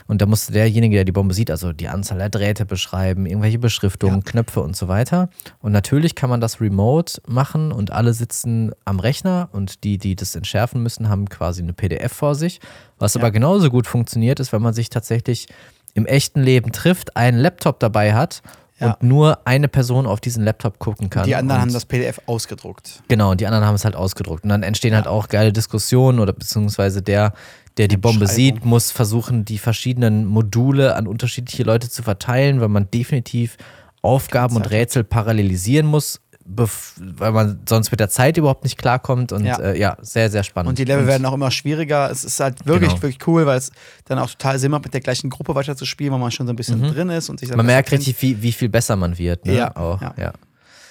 Und 0.08 0.22
da 0.22 0.26
musste 0.26 0.54
derjenige, 0.54 0.96
der 0.96 1.06
die 1.06 1.12
Bombe 1.12 1.34
sieht, 1.34 1.52
also 1.52 1.74
die 1.74 1.88
Anzahl 1.90 2.18
der 2.18 2.30
Drähte 2.30 2.66
beschreiben, 2.66 3.26
irgendwelche 3.26 3.60
Beschriftungen, 3.60 4.22
Ja. 4.26 4.32
Knöpfe 4.32 4.62
und 4.62 4.76
so 4.76 4.88
weiter. 4.88 5.30
Und 5.60 5.72
natürlich 5.74 6.16
kann 6.16 6.30
man 6.30 6.40
das 6.42 6.62
remote 6.62 7.22
machen 7.28 7.72
und 7.72 7.92
alle 7.92 8.14
sitzen 8.14 8.72
am 8.86 9.00
Rechner 9.00 9.50
und 9.52 9.84
die, 9.84 9.98
die 9.98 10.16
das 10.16 10.36
entschärfen 10.36 10.82
müssen, 10.82 11.10
haben 11.10 11.28
quasi 11.28 11.62
eine 11.62 11.74
PDF 11.74 12.14
vor 12.14 12.36
sich. 12.36 12.60
Was 13.00 13.14
Ja. 13.16 13.22
aber 13.22 13.32
genauso 13.32 13.70
gut 13.70 13.88
funktioniert, 13.88 14.40
ist, 14.40 14.54
wenn 14.54 14.62
man 14.62 14.74
sich 14.74 14.90
tatsächlich 14.90 15.48
im 15.94 16.06
echten 16.06 16.42
Leben 16.42 16.72
trifft, 16.72 17.18
einen 17.18 17.40
Laptop 17.40 17.80
dabei 17.80 18.14
hat 18.14 18.42
Ja. 18.80 18.92
und 18.92 19.04
nur 19.04 19.40
eine 19.46 19.68
Person 19.68 20.06
auf 20.06 20.20
diesen 20.20 20.44
Laptop 20.44 20.78
gucken 20.78 21.10
kann. 21.10 21.26
Die 21.26 21.36
anderen 21.36 21.62
haben 21.62 21.74
das 21.74 21.86
PDF 21.86 22.22
ausgedruckt. 22.28 23.02
Genau, 23.08 23.32
und 23.32 23.42
die 23.42 23.48
anderen 23.48 23.66
haben 23.66 23.76
es 23.76 23.86
halt 23.86 23.96
ausgedruckt. 23.96 24.44
Und 24.44 24.50
dann 24.50 24.62
entstehen 24.62 24.94
halt 24.94 25.08
auch 25.08 25.30
geile 25.30 25.52
Diskussionen 25.52 26.20
oder 26.20 26.34
beziehungsweise 26.34 27.02
der, 27.02 27.34
der 27.78 27.88
die 27.88 27.98
Bombe 27.98 28.28
sieht, 28.28 28.66
muss 28.66 28.92
versuchen, 28.92 29.46
die 29.46 29.58
verschiedenen 29.58 30.26
Module 30.26 30.96
an 30.96 31.08
unterschiedliche 31.08 31.64
Leute 31.64 31.90
zu 31.90 32.04
verteilen, 32.04 32.62
weil 32.62 32.70
man 32.70 32.90
definitiv 32.92 33.58
Aufgaben 34.04 34.56
und. 34.56 34.70
Rätsel 34.70 35.04
parallelisieren 35.04 35.88
muss, 35.88 36.22
weil 36.50 37.32
man 37.34 37.60
sonst 37.68 37.92
mit 37.92 38.00
der 38.00 38.10
Zeit 38.10 38.38
überhaupt 38.38 38.64
nicht 38.64 38.78
klarkommt. 38.78 39.32
Und 39.34 39.46
Ja. 39.46 39.60
äh, 39.60 39.78
ja 39.80 39.98
sehr, 40.02 40.30
sehr 40.30 40.44
spannend. 40.44 40.70
Und 40.70 40.78
die 40.80 40.86
Level 40.86 41.06
werden 41.06 41.26
auch 41.26 41.34
immer 41.34 41.52
schwieriger. 41.52 42.10
Es 42.10 42.24
ist 42.24 42.40
halt 42.40 42.66
wirklich, 42.66 42.90
Genau. 42.92 43.02
wirklich 43.02 43.28
cool, 43.28 43.46
weil 43.46 43.58
es 43.58 43.72
dann 44.06 44.18
auch 44.20 44.30
total 44.30 44.58
Sinn 44.58 44.72
macht, 44.72 44.86
mit 44.86 44.94
der 44.94 45.02
gleichen 45.02 45.30
Gruppe 45.30 45.56
weiter 45.56 45.76
zu 45.76 45.86
spielen, 45.86 46.12
weil 46.14 46.20
man 46.20 46.32
schon 46.32 46.48
so 46.48 46.54
ein 46.54 46.56
bisschen 46.56 46.82
drin 46.82 47.10
ist 47.10 47.30
und 47.30 47.40
sich 47.40 47.50
Mhm. 47.50 47.58
man 47.58 47.66
merkt 47.66 47.92
richtig, 47.92 48.22
wie, 48.22 48.42
wie 48.42 48.52
viel 48.54 48.70
besser 48.70 48.96
man 48.96 49.18
wird. 49.18 49.46
Ne? 49.46 49.56
Ja, 49.56 49.76
auch, 49.76 50.02
ja. 50.02 50.14
ja. 50.18 50.34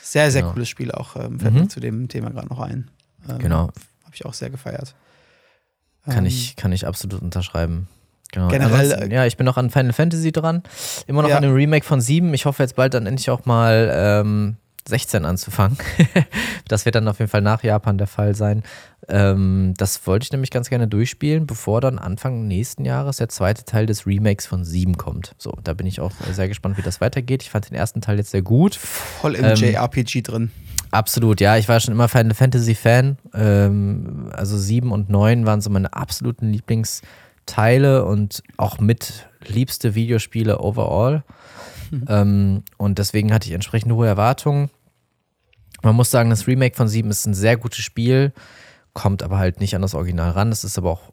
Sehr, 0.02 0.30
sehr 0.30 0.42
Genau. 0.42 0.52
cooles 0.52 0.68
Spiel 0.68 0.92
auch. 0.92 1.16
Ähm, 1.16 1.40
fällt 1.40 1.54
Mhm. 1.54 1.60
mir 1.62 1.68
zu 1.68 1.80
dem 1.80 2.08
Thema 2.08 2.30
gerade 2.30 2.48
noch 2.48 2.60
ein. 2.60 2.90
Ähm, 3.28 3.38
Genau. 3.38 3.62
Habe 4.04 4.14
ich 4.14 4.24
auch 4.24 4.34
sehr 4.34 4.50
gefeiert. 4.50 4.94
Kann, 6.04 6.18
Ähm, 6.18 6.26
ich, 6.26 6.54
kann 6.56 6.70
ich 6.72 6.86
absolut 6.86 7.20
unterschreiben. 7.22 7.88
Genau. 8.32 8.48
Generell, 8.48 8.92
Ansonsten, 8.92 9.10
ja, 9.12 9.24
ich 9.26 9.36
bin 9.36 9.44
noch 9.46 9.56
an 9.56 9.70
Final 9.70 9.92
Fantasy 9.92 10.30
dran. 10.32 10.62
Immer 11.06 11.22
noch 11.22 11.28
Ja. 11.30 11.36
an 11.36 11.42
dem 11.42 11.54
Remake 11.54 11.84
von 11.84 12.00
7. 12.00 12.32
Ich 12.34 12.44
hoffe 12.44 12.62
jetzt 12.62 12.76
bald 12.76 12.92
dann 12.94 13.06
endlich 13.06 13.30
auch 13.30 13.46
mal 13.46 13.90
ähm, 13.92 14.56
16 14.88 15.24
anzufangen. 15.24 15.76
das 16.68 16.84
wird 16.84 16.94
dann 16.94 17.08
auf 17.08 17.18
jeden 17.18 17.30
Fall 17.30 17.42
nach 17.42 17.62
Japan 17.62 17.98
der 17.98 18.06
Fall 18.06 18.34
sein. 18.34 18.62
Ähm, 19.08 19.74
das 19.76 20.06
wollte 20.06 20.24
ich 20.24 20.32
nämlich 20.32 20.50
ganz 20.50 20.68
gerne 20.68 20.88
durchspielen, 20.88 21.46
bevor 21.46 21.80
dann 21.80 21.98
Anfang 21.98 22.46
nächsten 22.46 22.84
Jahres 22.84 23.18
der 23.18 23.28
zweite 23.28 23.64
Teil 23.64 23.86
des 23.86 24.06
Remakes 24.06 24.46
von 24.46 24.64
7 24.64 24.96
kommt. 24.96 25.34
So, 25.38 25.52
da 25.62 25.74
bin 25.74 25.86
ich 25.86 26.00
auch 26.00 26.12
sehr 26.32 26.48
gespannt, 26.48 26.76
wie 26.78 26.82
das 26.82 27.00
weitergeht. 27.00 27.42
Ich 27.42 27.50
fand 27.50 27.70
den 27.70 27.76
ersten 27.76 28.00
Teil 28.00 28.18
jetzt 28.18 28.30
sehr 28.30 28.42
gut. 28.42 28.74
Voll 28.74 29.34
im 29.34 29.44
ähm, 29.44 29.54
JRPG 29.54 30.22
drin. 30.22 30.50
Absolut, 30.90 31.40
ja. 31.40 31.56
Ich 31.56 31.68
war 31.68 31.80
schon 31.80 31.92
immer 31.92 32.08
Final 32.08 32.34
Fantasy 32.34 32.74
Fan. 32.74 33.18
Ähm, 33.34 34.30
also 34.32 34.56
7 34.56 34.90
und 34.92 35.10
9 35.10 35.46
waren 35.46 35.60
so 35.60 35.70
meine 35.70 35.92
absoluten 35.92 36.52
Lieblingsteile 36.52 38.04
und 38.04 38.42
auch 38.56 38.78
mit 38.78 39.28
liebste 39.46 39.94
Videospiele 39.94 40.58
overall. 40.58 41.22
Ähm, 42.08 42.62
und 42.76 42.98
deswegen 42.98 43.32
hatte 43.32 43.48
ich 43.48 43.54
entsprechend 43.54 43.92
hohe 43.92 44.06
Erwartungen. 44.06 44.70
Man 45.82 45.94
muss 45.94 46.10
sagen, 46.10 46.30
das 46.30 46.46
Remake 46.46 46.76
von 46.76 46.88
7 46.88 47.10
ist 47.10 47.26
ein 47.26 47.34
sehr 47.34 47.56
gutes 47.56 47.80
Spiel, 47.80 48.32
kommt 48.92 49.22
aber 49.22 49.38
halt 49.38 49.60
nicht 49.60 49.74
an 49.74 49.82
das 49.82 49.94
Original 49.94 50.30
ran. 50.30 50.50
Das 50.50 50.64
ist 50.64 50.78
aber 50.78 50.90
auch 50.90 51.12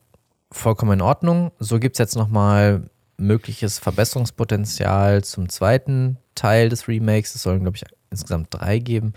vollkommen 0.51 0.93
in 0.93 1.01
Ordnung. 1.01 1.51
So 1.59 1.79
gibt 1.79 1.95
es 1.95 1.99
jetzt 1.99 2.15
nochmal 2.15 2.89
mögliches 3.17 3.79
Verbesserungspotenzial 3.79 5.23
zum 5.23 5.49
zweiten 5.49 6.17
Teil 6.35 6.69
des 6.69 6.87
Remakes. 6.87 7.35
Es 7.35 7.43
sollen, 7.43 7.61
glaube 7.61 7.77
ich, 7.77 7.83
insgesamt 8.09 8.47
drei 8.51 8.79
geben. 8.79 9.13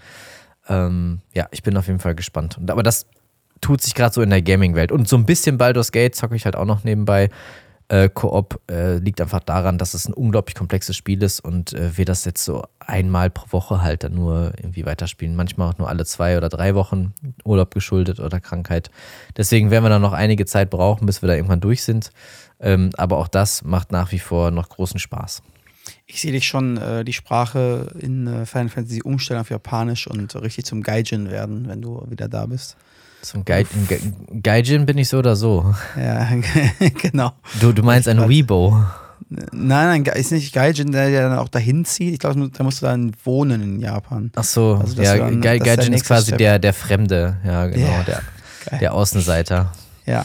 Ähm, 0.68 1.20
ja, 1.32 1.46
ich 1.50 1.62
bin 1.62 1.76
auf 1.76 1.86
jeden 1.86 2.00
Fall 2.00 2.14
gespannt. 2.14 2.58
Und, 2.58 2.70
aber 2.70 2.82
das 2.82 3.06
tut 3.60 3.80
sich 3.80 3.94
gerade 3.94 4.14
so 4.14 4.22
in 4.22 4.30
der 4.30 4.42
Gaming-Welt. 4.42 4.92
Und 4.92 5.08
so 5.08 5.16
ein 5.16 5.26
bisschen 5.26 5.58
Baldur's 5.58 5.92
Gate 5.92 6.14
zocke 6.14 6.36
ich 6.36 6.44
halt 6.44 6.56
auch 6.56 6.64
noch 6.64 6.84
nebenbei. 6.84 7.30
Äh, 7.88 8.08
Koop 8.08 8.60
äh, 8.68 8.96
liegt 8.96 9.20
einfach 9.20 9.40
daran, 9.40 9.78
dass 9.78 9.94
es 9.94 10.08
ein 10.08 10.12
unglaublich 10.12 10.56
komplexes 10.56 10.96
Spiel 10.96 11.22
ist 11.22 11.38
und 11.38 11.72
äh, 11.72 11.96
wir 11.96 12.04
das 12.04 12.24
jetzt 12.24 12.44
so 12.44 12.64
einmal 12.80 13.30
pro 13.30 13.52
Woche 13.52 13.80
halt 13.80 14.02
dann 14.02 14.14
nur 14.14 14.52
irgendwie 14.56 14.84
weiterspielen. 14.84 15.36
Manchmal 15.36 15.70
auch 15.70 15.78
nur 15.78 15.88
alle 15.88 16.04
zwei 16.04 16.36
oder 16.36 16.48
drei 16.48 16.74
Wochen 16.74 17.14
Urlaub 17.44 17.72
geschuldet 17.72 18.18
oder 18.18 18.40
Krankheit. 18.40 18.90
Deswegen 19.36 19.70
werden 19.70 19.84
wir 19.84 19.90
dann 19.90 20.02
noch 20.02 20.12
einige 20.12 20.46
Zeit 20.46 20.70
brauchen, 20.70 21.06
bis 21.06 21.22
wir 21.22 21.28
da 21.28 21.34
irgendwann 21.34 21.60
durch 21.60 21.84
sind. 21.84 22.10
Ähm, 22.58 22.90
aber 22.96 23.18
auch 23.18 23.28
das 23.28 23.62
macht 23.62 23.92
nach 23.92 24.10
wie 24.10 24.18
vor 24.18 24.50
noch 24.50 24.68
großen 24.68 24.98
Spaß. 24.98 25.42
Ich 26.06 26.20
sehe 26.20 26.32
dich 26.32 26.46
schon 26.46 26.76
äh, 26.76 27.04
die 27.04 27.12
Sprache 27.12 27.94
in 28.00 28.26
äh, 28.26 28.46
Final 28.46 28.68
Fantasy 28.68 29.02
umstellen 29.02 29.40
auf 29.40 29.50
Japanisch 29.50 30.08
und 30.08 30.34
richtig 30.36 30.64
zum 30.64 30.82
Gaijin 30.82 31.30
werden, 31.30 31.68
wenn 31.68 31.82
du 31.82 32.04
wieder 32.08 32.28
da 32.28 32.46
bist. 32.46 32.76
Zum 33.26 33.44
Gai 33.44 33.64
Ge 33.88 33.98
Gaijin 34.40 34.86
bin 34.86 34.98
ich 34.98 35.08
so 35.08 35.18
oder 35.18 35.34
so. 35.34 35.74
Ja, 36.00 36.28
genau. 37.02 37.32
Du, 37.60 37.72
du 37.72 37.82
meinst 37.82 38.06
ein. 38.08 38.20
Weibo. 38.20 38.84
Nein, 39.28 40.04
nein, 40.04 40.14
ist 40.14 40.30
nicht 40.30 40.52
Gaijin, 40.54 40.92
der, 40.92 41.10
dann 41.28 41.36
auch 41.38 41.48
dahin 41.48 41.84
zieht. 41.84 42.12
Ich 42.12 42.18
glaube, 42.20 42.48
da 42.56 42.62
musst 42.62 42.82
du 42.82 42.86
dann 42.86 43.10
wohnen 43.24 43.60
in 43.62 43.80
Japan. 43.80 44.30
Ach 44.36 44.44
so, 44.44 44.78
Also, 44.80 45.02
ja, 45.02 45.16
dann- 45.16 45.40
Gai 45.40 45.58
Gaijin 45.58 45.92
ist 45.92 46.04
quasi 46.04 46.28
Step. 46.28 46.38
der, 46.38 46.58
der 46.60 46.72
Fremde, 46.72 47.36
ja, 47.44 47.66
genau, 47.66 47.86
Ja, 47.88 48.02
der, 48.04 48.22
geil. 48.70 48.78
der 48.80 48.94
Außenseiter. 48.94 49.72
Ja, 50.06 50.24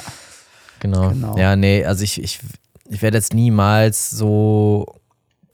Genau. 0.80 1.10
Genau. 1.10 1.38
Ja, 1.38 1.56
nee, 1.56 1.84
also 1.86 2.04
ich, 2.04 2.22
ich, 2.22 2.40
ich 2.90 3.02
werde 3.02 3.18
jetzt 3.18 3.34
niemals 3.34 4.12
so 4.12 4.86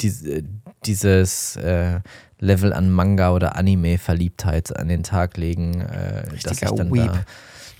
diese, 0.01 0.43
dieses 0.85 1.55
äh, 1.57 1.99
Level 2.39 2.73
an 2.73 2.91
Manga 2.91 3.31
oder 3.31 3.55
Anime-Verliebtheit 3.55 4.77
an 4.77 4.87
den 4.87 5.03
Tag 5.03 5.37
legen, 5.37 5.81
äh, 5.81 6.23
dass 6.43 6.61
ich 6.61 6.69
dann 6.69 6.93
Weeb. 6.93 7.07
da 7.07 7.19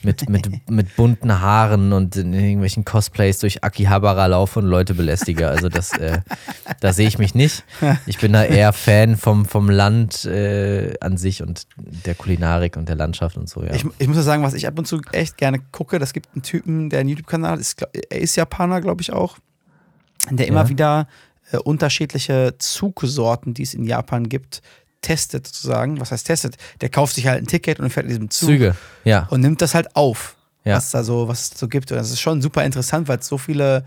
mit, 0.03 0.29
mit, 0.29 0.69
mit 0.69 0.95
bunten 0.95 1.41
Haaren 1.41 1.91
und 1.91 2.15
in 2.15 2.31
irgendwelchen 2.31 2.85
Cosplays 2.85 3.39
durch 3.39 3.63
Akihabara 3.63 4.27
laufe 4.27 4.59
und 4.59 4.65
Leute 4.67 4.93
belästige. 4.93 5.47
Also 5.47 5.69
das, 5.69 5.91
äh, 5.93 6.19
da 6.79 6.93
sehe 6.93 7.07
ich 7.07 7.17
mich 7.17 7.33
nicht. 7.33 7.63
Ich 8.05 8.19
bin 8.19 8.31
da 8.33 8.43
eher 8.43 8.73
Fan 8.73 9.17
vom, 9.17 9.45
vom 9.45 9.69
Land 9.69 10.25
äh, 10.25 10.93
an 11.01 11.17
sich 11.17 11.41
und 11.41 11.67
der 11.77 12.13
Kulinarik 12.15 12.77
und 12.77 12.87
der 12.87 12.95
Landschaft 12.95 13.37
und 13.37 13.49
so, 13.49 13.63
ja. 13.63 13.73
ich, 13.73 13.85
ich 13.97 14.07
muss 14.07 14.17
ja 14.17 14.23
sagen, 14.23 14.43
was 14.43 14.53
ich 14.53 14.67
ab 14.67 14.77
und 14.77 14.85
zu 14.85 15.01
echt 15.11 15.37
gerne 15.37 15.59
gucke, 15.71 15.97
das 15.99 16.13
gibt 16.13 16.29
einen 16.33 16.43
Typen, 16.43 16.89
der 16.89 16.99
einen 16.99 17.09
YouTube-Kanal 17.09 17.59
ist, 17.59 17.81
er 18.09 18.19
ist 18.21 18.35
Japaner, 18.35 18.81
glaube 18.81 19.01
ich 19.01 19.11
auch, 19.11 19.37
der 20.29 20.47
immer 20.47 20.63
Ja. 20.63 20.69
wieder 20.69 21.07
äh, 21.51 21.57
unterschiedliche 21.57 22.55
Zugsorten, 22.57 23.53
die 23.53 23.63
es 23.63 23.73
in 23.73 23.83
Japan 23.85 24.27
gibt, 24.29 24.61
testet 25.01 25.47
sozusagen. 25.47 25.99
Was 25.99 26.11
heißt 26.11 26.27
testet? 26.27 26.55
Der 26.81 26.89
kauft 26.89 27.15
sich 27.15 27.27
halt 27.27 27.41
ein 27.41 27.47
Ticket 27.47 27.79
und 27.79 27.89
fährt 27.91 28.05
in 28.05 28.09
diesem 28.09 28.29
Zug 28.29 28.49
Züge, 28.49 28.75
ja. 29.03 29.27
und 29.29 29.41
nimmt 29.41 29.61
das 29.61 29.73
halt 29.75 29.95
auf, 29.95 30.35
Ja. 30.65 30.75
was 30.75 30.89
da 30.91 31.03
so, 31.03 31.27
was 31.27 31.51
es 31.53 31.59
so 31.59 31.67
gibt. 31.67 31.91
Und 31.91 31.97
das 31.97 32.09
ist 32.11 32.19
schon 32.19 32.41
super 32.41 32.65
interessant, 32.65 33.07
weil 33.07 33.19
es 33.19 33.27
so 33.27 33.37
viele 33.37 33.85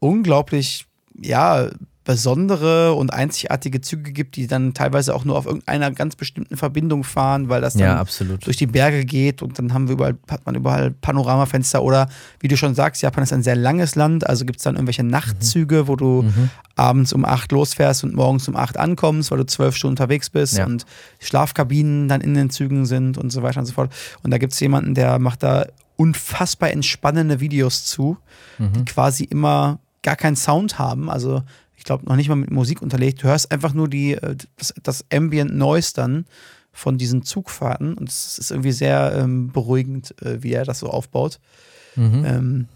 unglaublich, 0.00 0.86
ja, 1.20 1.68
besondere 2.04 2.94
und 2.94 3.12
einzigartige 3.12 3.82
Züge 3.82 4.12
gibt, 4.12 4.36
die 4.36 4.46
dann 4.46 4.72
teilweise 4.72 5.14
auch 5.14 5.26
nur 5.26 5.36
auf 5.36 5.44
irgendeiner 5.44 5.90
ganz 5.90 6.16
bestimmten 6.16 6.56
Verbindung 6.56 7.04
fahren, 7.04 7.50
weil 7.50 7.60
das 7.60 7.74
dann 7.74 7.82
Ja, 7.82 8.04
durch 8.42 8.56
die 8.56 8.66
Berge 8.66 9.04
geht 9.04 9.42
und 9.42 9.58
dann 9.58 9.74
haben 9.74 9.88
wir 9.88 9.92
überall, 9.92 10.16
hat 10.30 10.46
man 10.46 10.54
überall 10.54 10.90
Panoramafenster 10.90 11.82
oder 11.82 12.08
wie 12.40 12.48
du 12.48 12.56
schon 12.56 12.74
sagst, 12.74 13.02
Japan 13.02 13.24
ist 13.24 13.34
ein 13.34 13.42
sehr 13.42 13.56
langes 13.56 13.94
Land, 13.94 14.26
also 14.26 14.46
gibt 14.46 14.58
es 14.60 14.64
dann 14.64 14.76
irgendwelche 14.76 15.02
Nachtzüge, 15.04 15.86
wo 15.86 15.96
du 15.96 16.22
Mhm. 16.22 16.48
Abends 16.78 17.12
um 17.12 17.24
acht 17.24 17.50
losfährst 17.52 18.04
und 18.04 18.14
morgens 18.14 18.48
um 18.48 18.56
acht 18.56 18.76
ankommst, 18.76 19.30
weil 19.30 19.38
du 19.38 19.46
zwölf 19.46 19.76
Stunden 19.76 19.92
unterwegs 19.92 20.30
bist 20.30 20.56
Ja. 20.58 20.66
und 20.66 20.84
Schlafkabinen 21.18 22.08
dann 22.08 22.20
in 22.20 22.34
den 22.34 22.50
Zügen 22.50 22.86
sind 22.86 23.18
und 23.18 23.30
so 23.30 23.42
weiter 23.42 23.60
und 23.60 23.66
so 23.66 23.72
fort. 23.72 23.92
Und 24.22 24.30
da 24.30 24.38
gibt 24.38 24.52
es 24.52 24.60
jemanden, 24.60 24.94
der 24.94 25.18
macht 25.18 25.42
da 25.42 25.66
unfassbar 25.96 26.70
entspannende 26.70 27.40
Videos 27.40 27.84
zu, 27.84 28.16
Mhm. 28.58 28.72
die 28.72 28.84
quasi 28.84 29.24
immer 29.24 29.78
gar 30.02 30.16
keinen 30.16 30.36
Sound 30.36 30.78
haben. 30.78 31.10
Also 31.10 31.42
ich 31.76 31.84
glaube 31.84 32.06
noch 32.06 32.16
nicht 32.16 32.28
mal 32.28 32.36
mit 32.36 32.50
Musik 32.50 32.82
unterlegt. 32.82 33.22
Du 33.22 33.28
hörst 33.28 33.50
einfach 33.52 33.74
nur 33.74 33.88
die, 33.88 34.12
äh, 34.14 34.36
das, 34.56 34.74
das 34.82 35.04
Ambient 35.12 35.54
Noise 35.56 35.92
dann 35.94 36.24
von 36.72 36.96
diesen 36.98 37.22
Zugfahrten 37.22 37.94
und 37.94 38.08
es 38.08 38.38
ist 38.38 38.50
irgendwie 38.52 38.72
sehr 38.72 39.12
ähm, 39.16 39.50
beruhigend, 39.50 40.14
äh, 40.22 40.42
wie 40.42 40.52
er 40.52 40.64
das 40.64 40.78
so 40.78 40.88
aufbaut. 40.88 41.40
Mhm. 41.96 42.24
Ähm, 42.24 42.68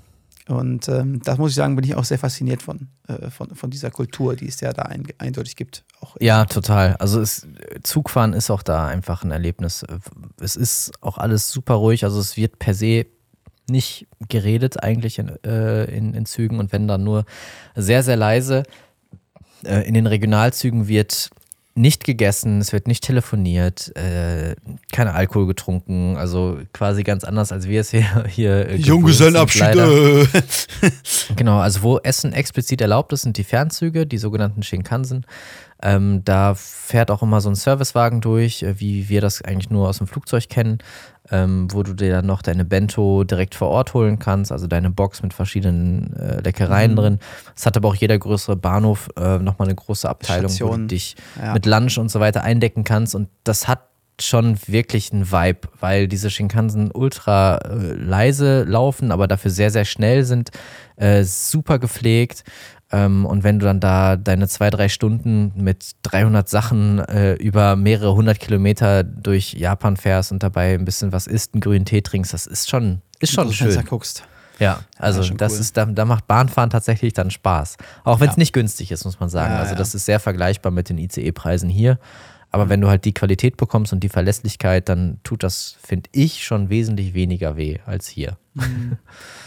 und 0.52 0.88
ähm, 0.88 1.22
da 1.22 1.36
muss 1.36 1.50
ich 1.50 1.56
sagen, 1.56 1.76
bin 1.76 1.84
ich 1.84 1.94
auch 1.94 2.04
sehr 2.04 2.18
fasziniert 2.18 2.62
von, 2.62 2.88
äh, 3.08 3.30
von, 3.30 3.54
von 3.54 3.70
dieser 3.70 3.90
Kultur, 3.90 4.36
die 4.36 4.48
es 4.48 4.60
ja 4.60 4.72
da 4.72 4.82
ein, 4.82 5.06
eindeutig 5.18 5.56
gibt. 5.56 5.84
Ja, 6.20 6.44
total. 6.44 6.96
Also 6.96 7.20
es, 7.20 7.46
Zugfahren 7.82 8.32
ist 8.34 8.50
auch 8.50 8.62
da 8.62 8.86
einfach 8.86 9.24
ein 9.24 9.30
Erlebnis. 9.30 9.84
Es 10.40 10.56
ist 10.56 10.92
auch 11.00 11.18
alles 11.18 11.50
super 11.50 11.74
ruhig. 11.74 12.04
Also 12.04 12.20
es 12.20 12.36
wird 12.36 12.58
per 12.58 12.74
se 12.74 13.06
nicht 13.68 14.06
geredet 14.28 14.82
eigentlich 14.82 15.18
in, 15.18 15.28
äh, 15.44 15.84
in, 15.84 16.14
in 16.14 16.26
Zügen 16.26 16.58
und 16.58 16.72
wenn 16.72 16.86
dann 16.86 17.02
nur 17.02 17.24
sehr, 17.74 18.02
sehr 18.02 18.16
leise. 18.16 18.64
Äh, 19.64 19.86
in 19.88 19.94
den 19.94 20.06
Regionalzügen 20.06 20.86
wird 20.88 21.30
nicht 21.74 22.04
gegessen, 22.04 22.60
es 22.60 22.72
wird 22.72 22.86
nicht 22.86 23.02
telefoniert, 23.02 23.96
äh, 23.96 24.54
kein 24.92 25.08
Alkohol 25.08 25.46
getrunken, 25.46 26.16
also 26.16 26.58
quasi 26.72 27.02
ganz 27.02 27.24
anders, 27.24 27.50
als 27.50 27.66
wir 27.66 27.80
es 27.80 27.90
hier, 27.90 28.24
hier 28.28 28.68
äh. 28.68 28.76
Junggesellenabschiede. 28.76 30.28
Genau, 31.36 31.58
also 31.58 31.82
wo 31.82 31.98
Essen 31.98 32.32
explizit 32.32 32.80
erlaubt 32.80 33.12
ist, 33.12 33.22
sind 33.22 33.36
die 33.36 33.44
Fernzüge, 33.44 34.06
die 34.06 34.18
sogenannten 34.18 34.62
Shinkansen. 34.62 35.24
Ähm, 35.82 36.22
da 36.24 36.54
fährt 36.54 37.10
auch 37.10 37.22
immer 37.22 37.40
so 37.40 37.48
ein 37.48 37.54
Servicewagen 37.56 38.20
durch, 38.20 38.62
äh, 38.62 38.78
wie 38.80 39.08
wir 39.08 39.20
das 39.20 39.42
eigentlich 39.42 39.70
nur 39.70 39.88
aus 39.88 39.98
dem 39.98 40.06
Flugzeug 40.06 40.48
kennen, 40.48 40.78
ähm, 41.30 41.66
wo 41.72 41.82
du 41.82 41.92
dir 41.94 42.10
dann 42.12 42.26
noch 42.26 42.40
deine 42.42 42.64
Bento 42.64 43.24
direkt 43.24 43.54
vor 43.54 43.68
Ort 43.68 43.92
holen 43.94 44.18
kannst, 44.18 44.52
also 44.52 44.66
deine 44.66 44.90
Box 44.90 45.22
mit 45.22 45.34
verschiedenen 45.34 46.14
äh, 46.16 46.40
Leckereien 46.40 46.92
Mhm. 46.92 46.96
drin. 46.96 47.18
Es 47.56 47.66
hat 47.66 47.76
aber 47.76 47.88
auch 47.88 47.94
jeder 47.96 48.18
größere 48.18 48.56
Bahnhof 48.56 49.08
äh, 49.16 49.38
nochmal 49.38 49.68
eine 49.68 49.74
große 49.74 50.08
Abteilung, 50.08 50.44
wo 50.44 50.48
du 50.48 50.54
Station. 50.54 50.88
dich 50.88 51.16
Ja. 51.40 51.52
mit 51.54 51.66
Lunch 51.66 51.98
und 51.98 52.10
so 52.10 52.20
weiter 52.20 52.42
eindecken 52.44 52.84
kannst. 52.84 53.14
Und 53.14 53.28
das 53.44 53.66
hat 53.66 53.80
schon 54.20 54.56
wirklich 54.68 55.12
einen 55.12 55.32
Vibe, 55.32 55.60
weil 55.80 56.06
diese 56.06 56.30
Shinkansen 56.30 56.90
ultra 56.92 57.56
äh, 57.56 57.94
leise 57.94 58.62
laufen, 58.64 59.10
aber 59.10 59.26
dafür 59.26 59.50
sehr, 59.50 59.70
sehr 59.70 59.84
schnell 59.86 60.22
sind, 60.24 60.50
äh, 60.96 61.24
super 61.24 61.78
gepflegt. 61.80 62.44
Ähm, 62.92 63.24
und 63.26 63.42
wenn 63.42 63.58
du 63.58 63.64
dann 63.66 63.80
da 63.80 64.16
deine 64.16 64.48
zwei, 64.48 64.68
drei 64.70 64.88
Stunden 64.88 65.52
mit 65.56 65.92
300 66.02 66.48
Sachen 66.48 66.98
äh, 67.00 67.32
über 67.34 67.74
mehrere 67.76 68.14
hundert 68.14 68.38
Kilometer 68.38 69.02
durch 69.02 69.54
Japan 69.54 69.96
fährst 69.96 70.30
und 70.30 70.42
dabei 70.42 70.74
ein 70.74 70.84
bisschen 70.84 71.12
was 71.12 71.26
isst, 71.26 71.54
einen 71.54 71.60
grünen 71.62 71.84
Tee 71.86 72.02
trinkst, 72.02 72.32
das 72.34 72.46
ist 72.46 72.68
schon, 72.68 73.00
ist 73.20 73.32
schon 73.32 73.48
dem 73.48 73.54
Fenster 73.54 73.80
schön. 73.80 73.88
guckst. 73.88 74.24
Ja, 74.58 74.80
also 74.98 75.22
schon 75.22 75.38
das 75.38 75.54
cool. 75.54 75.60
ist, 75.60 75.76
da, 75.76 75.86
da 75.86 76.04
macht 76.04 76.26
Bahnfahren 76.28 76.70
tatsächlich 76.70 77.14
dann 77.14 77.30
Spaß. 77.30 77.78
Auch 78.04 78.20
wenn 78.20 78.28
es 78.28 78.36
Ja. 78.36 78.40
nicht 78.40 78.52
günstig 78.52 78.92
ist, 78.92 79.04
muss 79.04 79.18
man 79.18 79.28
sagen. 79.28 79.54
Ja, 79.54 79.58
also 79.60 79.72
ja. 79.72 79.78
das 79.78 79.94
ist 79.94 80.04
sehr 80.04 80.20
vergleichbar 80.20 80.70
mit 80.70 80.88
den 80.88 80.98
ICE-Preisen 80.98 81.68
hier. 81.70 81.98
Aber 82.54 82.68
wenn 82.68 82.80
du 82.82 82.88
halt 82.88 83.04
die 83.06 83.14
Qualität 83.14 83.56
bekommst 83.56 83.92
und 83.94 84.00
die 84.00 84.10
Verlässlichkeit, 84.10 84.88
dann 84.90 85.18
tut 85.24 85.42
das, 85.42 85.76
finde 85.82 86.10
ich, 86.12 86.44
schon 86.44 86.68
wesentlich 86.68 87.14
weniger 87.14 87.56
weh 87.56 87.78
als 87.86 88.06
hier. 88.08 88.36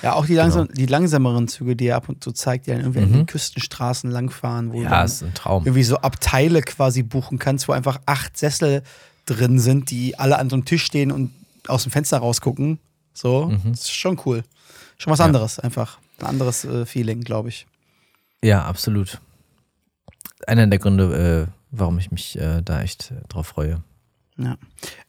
Ja, 0.02 0.14
auch 0.14 0.26
die, 0.28 0.36
langsam, 0.36 0.68
die 0.72 0.86
langsameren 0.86 1.48
Züge, 1.48 1.76
die 1.76 1.88
er 1.88 1.96
ab 1.96 2.10
und 2.10 2.24
zu 2.24 2.32
zeigt, 2.32 2.68
die 2.68 2.72
dann 2.72 2.82
irgendwie 2.82 3.00
an 3.00 3.10
Mhm. 3.10 3.14
den 3.14 3.26
Küstenstraßen 3.26 4.12
langfahren, 4.12 4.70
wo 4.72 4.78
du 4.78 4.84
Ja, 4.84 5.06
Traum. 5.34 5.64
irgendwie 5.66 5.84
so 5.84 5.98
Abteile 5.98 6.62
quasi 6.62 7.02
buchen 7.02 7.40
kannst, 7.40 7.68
wo 7.68 7.72
einfach 7.72 8.00
acht 8.06 8.38
Sessel 8.38 8.84
drin 9.26 9.58
sind, 9.60 9.90
die 9.90 10.20
alle 10.20 10.38
an 10.38 10.50
so 10.50 10.56
einem 10.56 10.66
Tisch 10.66 10.84
stehen 10.84 11.12
und 11.12 11.32
aus 11.68 11.84
dem 11.84 11.92
Fenster 11.92 12.18
rausgucken. 12.20 12.78
So, 13.14 13.52
das 13.72 13.82
ist 13.82 13.92
schon 13.96 14.20
cool. 14.26 14.44
Schon 15.00 15.12
was 15.12 15.20
Mhm. 15.20 15.22
Ja. 15.22 15.26
anderes 15.28 15.60
einfach. 15.60 15.98
Ein 16.20 16.26
anderes 16.28 16.66
äh, 16.66 16.86
Feeling, 16.86 17.22
glaube 17.22 17.50
ich. 17.50 17.66
Ja, 18.44 18.64
absolut. 18.66 19.20
Einer 20.46 20.68
der 20.68 20.80
Gründe, 20.80 21.48
äh, 21.50 21.52
warum 21.72 21.98
ich 22.00 22.12
mich 22.12 22.38
äh, 22.40 22.62
da 22.64 22.82
echt 22.82 23.12
äh, 23.12 23.28
drauf 23.30 23.48
freue. 23.48 23.82
Ja. 24.38 24.58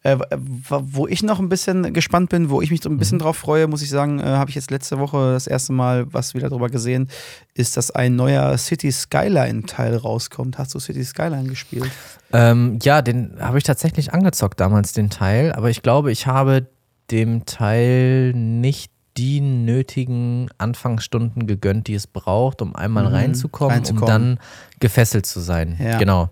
Äh, 0.05 0.19
w- 0.19 0.83
wo 0.85 1.09
ich 1.09 1.25
noch 1.25 1.41
ein 1.41 1.49
bisschen 1.49 1.93
gespannt 1.93 2.31
bin, 2.31 2.49
wo 2.49 2.63
ich 2.63 2.71
mich 2.71 2.81
so 2.81 2.89
ein 2.89 2.93
Mhm. 2.93 2.99
bisschen 2.99 3.19
drauf 3.19 3.37
freue, 3.37 3.67
muss 3.67 3.83
ich 3.83 3.91
sagen, 3.91 4.21
äh, 4.21 4.23
habe 4.23 4.51
ich 4.51 4.55
jetzt 4.55 4.71
letzte 4.71 5.01
Woche 5.01 5.33
das 5.33 5.49
erste 5.49 5.73
Mal 5.73 6.07
was 6.13 6.35
wieder 6.35 6.49
drüber 6.49 6.69
gesehen, 6.69 7.09
ist, 7.53 7.77
dass 7.77 7.91
ein 7.91 8.15
neuer 8.15 8.57
City 8.57 8.93
Skyline-Teil 8.93 9.97
rauskommt. 9.97 10.59
Hast 10.59 10.75
du 10.77 10.79
City 10.79 11.03
Skyline 11.03 11.49
gespielt? 11.49 11.91
Ähm, 12.33 12.79
ja, 12.83 13.03
den 13.03 13.33
habe 13.41 13.59
ich 13.59 13.65
tatsächlich 13.65 14.13
angezockt 14.15 14.61
damals, 14.61 14.93
den 14.93 15.11
Teil. 15.11 15.53
Aber 15.55 15.71
ich 15.71 15.83
glaube, 15.83 16.13
ich 16.13 16.29
habe 16.29 16.69
dem 17.11 17.47
Teil 17.47 18.33
nicht 18.33 18.93
die 19.19 19.41
nötigen 19.41 20.49
Anfangsstunden 20.59 21.47
gegönnt, 21.47 21.87
die 21.87 21.95
es 21.95 22.07
braucht, 22.07 22.61
um 22.63 22.77
einmal 22.77 23.05
Mhm, 23.09 23.15
reinzukommen, 23.15 23.71
um 23.73 23.75
reinzukommen. 23.85 24.07
dann 24.07 24.39
gefesselt 24.79 25.25
zu 25.27 25.41
sein. 25.41 25.77
Ja. 25.83 25.99
Genau. 25.99 26.29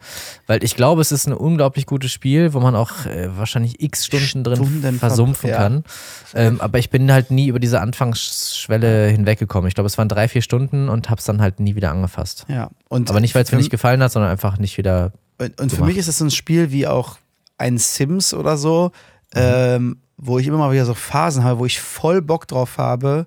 Weil 0.47 0.63
ich 0.63 0.77
glaube, 0.77 1.01
es 1.01 1.11
ist 1.13 1.27
ein 1.27 1.33
unglaublich 1.33 1.87
gutes 1.87 2.13
Spiel, 2.13 2.53
wo 2.53 2.61
man 2.61 2.75
auch 2.77 3.07
äh, 3.07 3.37
wahrscheinlich 3.37 3.81
x 3.83 4.05
Stunden 4.07 4.45
drin 4.45 4.57
Stunden 4.57 4.99
versumpfen 4.99 5.49
ver- 5.49 5.49
ja. 5.51 5.57
kann. 5.57 5.85
Ähm, 6.35 6.61
aber 6.61 6.79
ich 6.79 6.91
bin 6.91 7.11
halt 7.11 7.31
nie 7.31 7.47
über 7.49 7.59
diese 7.59 7.81
Anfangsschwelle 7.81 9.09
hinweggekommen. 9.09 9.69
Ich 9.69 9.75
glaube, 9.75 9.87
es 9.87 9.97
waren 9.99 10.09
drei, 10.09 10.29
vier 10.29 10.43
Stunden 10.43 10.89
und 10.89 11.11
habe 11.11 11.19
es 11.19 11.25
dann 11.25 11.41
halt 11.41 11.61
nie 11.61 11.75
wieder 11.77 11.91
angefasst. 11.91 12.45
Ja. 12.49 12.71
Und 12.89 13.11
Aber 13.11 13.21
nicht, 13.21 13.35
weil 13.35 13.45
es 13.45 13.53
mir 13.53 13.59
nicht 13.59 13.71
gefallen 13.71 14.03
hat, 14.03 14.13
sondern 14.13 14.31
einfach 14.31 14.59
nicht 14.59 14.77
wieder. 14.79 15.13
Und, 15.39 15.61
und 15.61 15.73
für 15.73 15.85
mich 15.85 15.97
ist 15.97 16.09
es 16.09 16.19
so 16.19 16.25
ein 16.25 16.31
Spiel 16.31 16.71
wie 16.71 16.87
auch 16.87 17.17
ein 17.59 17.79
Sims 17.79 18.35
oder 18.35 18.57
so, 18.57 18.93
Mhm. 19.35 19.41
ähm, 19.41 19.97
wo 20.17 20.39
ich 20.39 20.47
immer 20.47 20.59
mal 20.59 20.73
wieder 20.73 20.87
so 20.87 20.95
Phasen 20.95 21.45
habe, 21.45 21.59
wo 21.61 21.67
ich 21.67 21.81
voll 21.81 22.23
Bock 22.23 22.47
drauf 22.49 22.79
habe, 22.79 23.27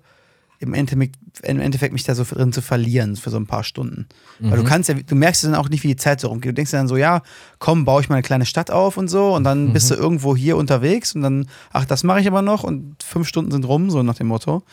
im 0.59 0.73
Endeffekt, 0.73 1.15
im 1.43 1.59
Endeffekt 1.59 1.93
mich 1.93 2.03
da 2.03 2.15
so 2.15 2.23
drin 2.23 2.51
zu 2.51 2.61
verlieren 2.63 3.15
für 3.15 3.29
so 3.29 3.37
ein 3.37 3.45
paar 3.45 3.63
Stunden. 3.63 4.07
Weil 4.39 4.57
du 4.57 4.63
Mhm. 4.63 4.67
kannst 4.67 4.89
ja, 4.89 4.95
du 4.95 5.13
merkst 5.13 5.43
ja 5.43 5.51
dann 5.51 5.59
auch 5.59 5.69
nicht, 5.69 5.83
wie 5.83 5.89
die 5.89 5.95
Zeit 5.97 6.19
so 6.19 6.29
rumgeht. 6.29 6.49
Du 6.49 6.53
denkst 6.55 6.71
dann 6.71 6.87
so, 6.87 6.97
ja, 6.97 7.21
komm, 7.59 7.85
baue 7.85 8.01
ich 8.01 8.09
mal 8.09 8.15
eine 8.15 8.23
kleine 8.23 8.45
Stadt 8.47 8.71
auf 8.71 8.97
und 8.97 9.07
so 9.07 9.35
und 9.35 9.43
dann 9.43 9.71
bist 9.71 9.91
du 9.91 9.95
Mhm. 9.95 10.01
irgendwo 10.01 10.35
hier 10.35 10.57
unterwegs 10.57 11.13
und 11.13 11.21
dann, 11.21 11.47
ach, 11.71 11.85
das 11.85 12.03
mache 12.03 12.21
ich 12.21 12.27
aber 12.27 12.41
noch 12.41 12.63
und 12.63 13.03
fünf 13.03 13.27
Stunden 13.27 13.51
sind 13.51 13.65
rum, 13.65 13.91
so 13.91 14.01
nach 14.01 14.15
dem 14.15 14.27
Motto. 14.27 14.63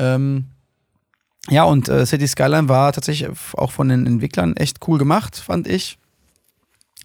Ähm, 0.00 0.46
ja, 1.48 1.62
und 1.62 1.88
äh, 1.88 2.04
City 2.06 2.26
Skyline 2.26 2.68
war 2.68 2.92
tatsächlich 2.92 3.30
auch 3.56 3.70
von 3.70 3.88
den 3.88 4.06
Entwicklern 4.06 4.56
echt 4.56 4.78
cool 4.88 4.98
gemacht, 4.98 5.36
fand 5.36 5.68
ich. 5.68 5.96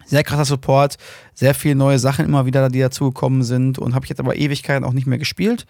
Sehr 0.05 0.23
krasser 0.23 0.45
Support, 0.45 0.97
sehr 1.33 1.53
viele 1.53 1.75
neue 1.75 1.99
Sachen 1.99 2.25
immer 2.25 2.45
wieder, 2.45 2.69
die 2.69 2.79
dazugekommen 2.79 3.43
sind 3.43 3.79
und 3.79 3.95
habe 3.95 4.05
ich 4.05 4.09
jetzt 4.09 4.19
aber 4.19 4.35
Ewigkeiten 4.35 4.85
auch 4.85 4.93
nicht 4.93 5.07
mehr 5.07 5.17
gespielt. 5.17 5.65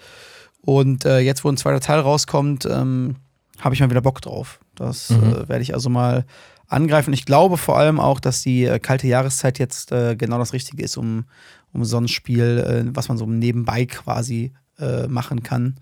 Und 0.61 1.05
äh, 1.05 1.19
jetzt, 1.19 1.43
wo 1.43 1.49
ein 1.49 1.57
zweiter 1.57 1.79
Teil 1.79 1.99
rauskommt, 1.99 2.65
ähm, 2.65 3.15
habe 3.59 3.73
ich 3.75 3.81
mal 3.81 3.89
wieder 3.89 4.01
Bock 4.01 4.21
drauf. 4.21 4.59
Das 4.75 5.09
Mhm. 5.11 5.23
äh, 5.23 5.49
werde 5.49 5.61
ich 5.61 5.73
also 5.73 5.89
mal 5.89 6.25
angreifen. 6.67 7.13
Ich 7.13 7.25
glaube 7.25 7.57
vor 7.57 7.77
allem 7.77 7.99
auch, 7.99 8.19
dass 8.19 8.41
die 8.41 8.65
äh, 8.65 8.79
kalte 8.79 9.07
Jahreszeit 9.07 9.59
jetzt 9.59 9.91
äh, 9.91 10.15
genau 10.15 10.37
das 10.39 10.53
Richtige 10.53 10.83
ist, 10.83 10.97
um, 10.97 11.25
um 11.73 11.85
so 11.85 11.97
ein 11.97 12.07
Spiel, 12.07 12.85
äh, 12.89 12.95
was 12.95 13.07
man 13.07 13.17
so 13.17 13.25
nebenbei 13.27 13.85
quasi 13.85 14.51
äh, 14.79 15.07
machen 15.07 15.43
kann, 15.43 15.75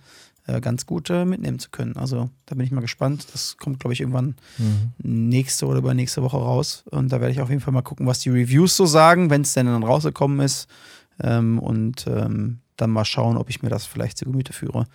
äh, 0.47 0.59
ganz 0.61 0.85
gut 0.85 1.09
äh, 1.09 1.25
mitnehmen 1.25 1.59
zu 1.59 1.69
können. 1.69 1.95
Also 1.97 2.29
da 2.45 2.55
bin 2.55 2.65
ich 2.65 2.71
mal 2.71 2.81
gespannt. 2.81 3.27
Das 3.33 3.57
kommt, 3.57 3.79
glaube 3.79 3.93
ich, 3.93 4.01
irgendwann 4.01 4.35
Mhm. 4.57 4.93
nächste 5.29 5.65
oder 5.67 5.77
übernächste 5.79 6.21
Woche 6.23 6.37
raus. 6.37 6.83
Und 6.91 7.11
da 7.11 7.19
werde 7.21 7.31
ich 7.33 7.41
auf 7.41 7.49
jeden 7.49 7.61
Fall 7.61 7.73
mal 7.73 7.81
gucken, 7.81 8.05
was 8.07 8.19
die 8.19 8.29
Reviews 8.29 8.75
so 8.75 8.85
sagen, 8.85 9.29
wenn 9.29 9.41
es 9.41 9.53
denn 9.53 9.65
dann 9.67 9.83
rausgekommen 9.83 10.39
ist. 10.41 10.67
Ähm, 11.21 11.59
und 11.59 12.07
ähm, 12.07 12.59
dann 12.77 12.89
mal 12.89 13.05
schauen, 13.05 13.37
ob 13.37 13.49
ich 13.49 13.61
mir 13.61 13.69
das 13.69 13.85
vielleicht 13.85 14.17
zu 14.17 14.25
Gemüte 14.25 14.51
führe. 14.51 14.85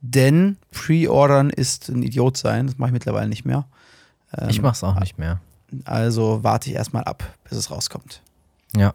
Denn 0.00 0.56
Pre-Ordern 0.72 1.50
ist 1.50 1.88
ein 1.88 2.02
Idiot 2.02 2.36
sein. 2.36 2.66
Das 2.66 2.78
mache 2.78 2.88
ich 2.90 2.92
mittlerweile 2.94 3.28
nicht 3.28 3.44
mehr. 3.44 3.66
Ähm, 4.36 4.48
Ich 4.48 4.60
mach's 4.60 4.82
auch 4.84 4.98
nicht 5.00 5.18
mehr. 5.18 5.40
Also 5.84 6.40
warte 6.42 6.68
ich 6.70 6.76
erstmal 6.76 7.04
ab, 7.04 7.22
bis 7.48 7.58
es 7.58 7.70
rauskommt. 7.70 8.22
Ja. 8.76 8.92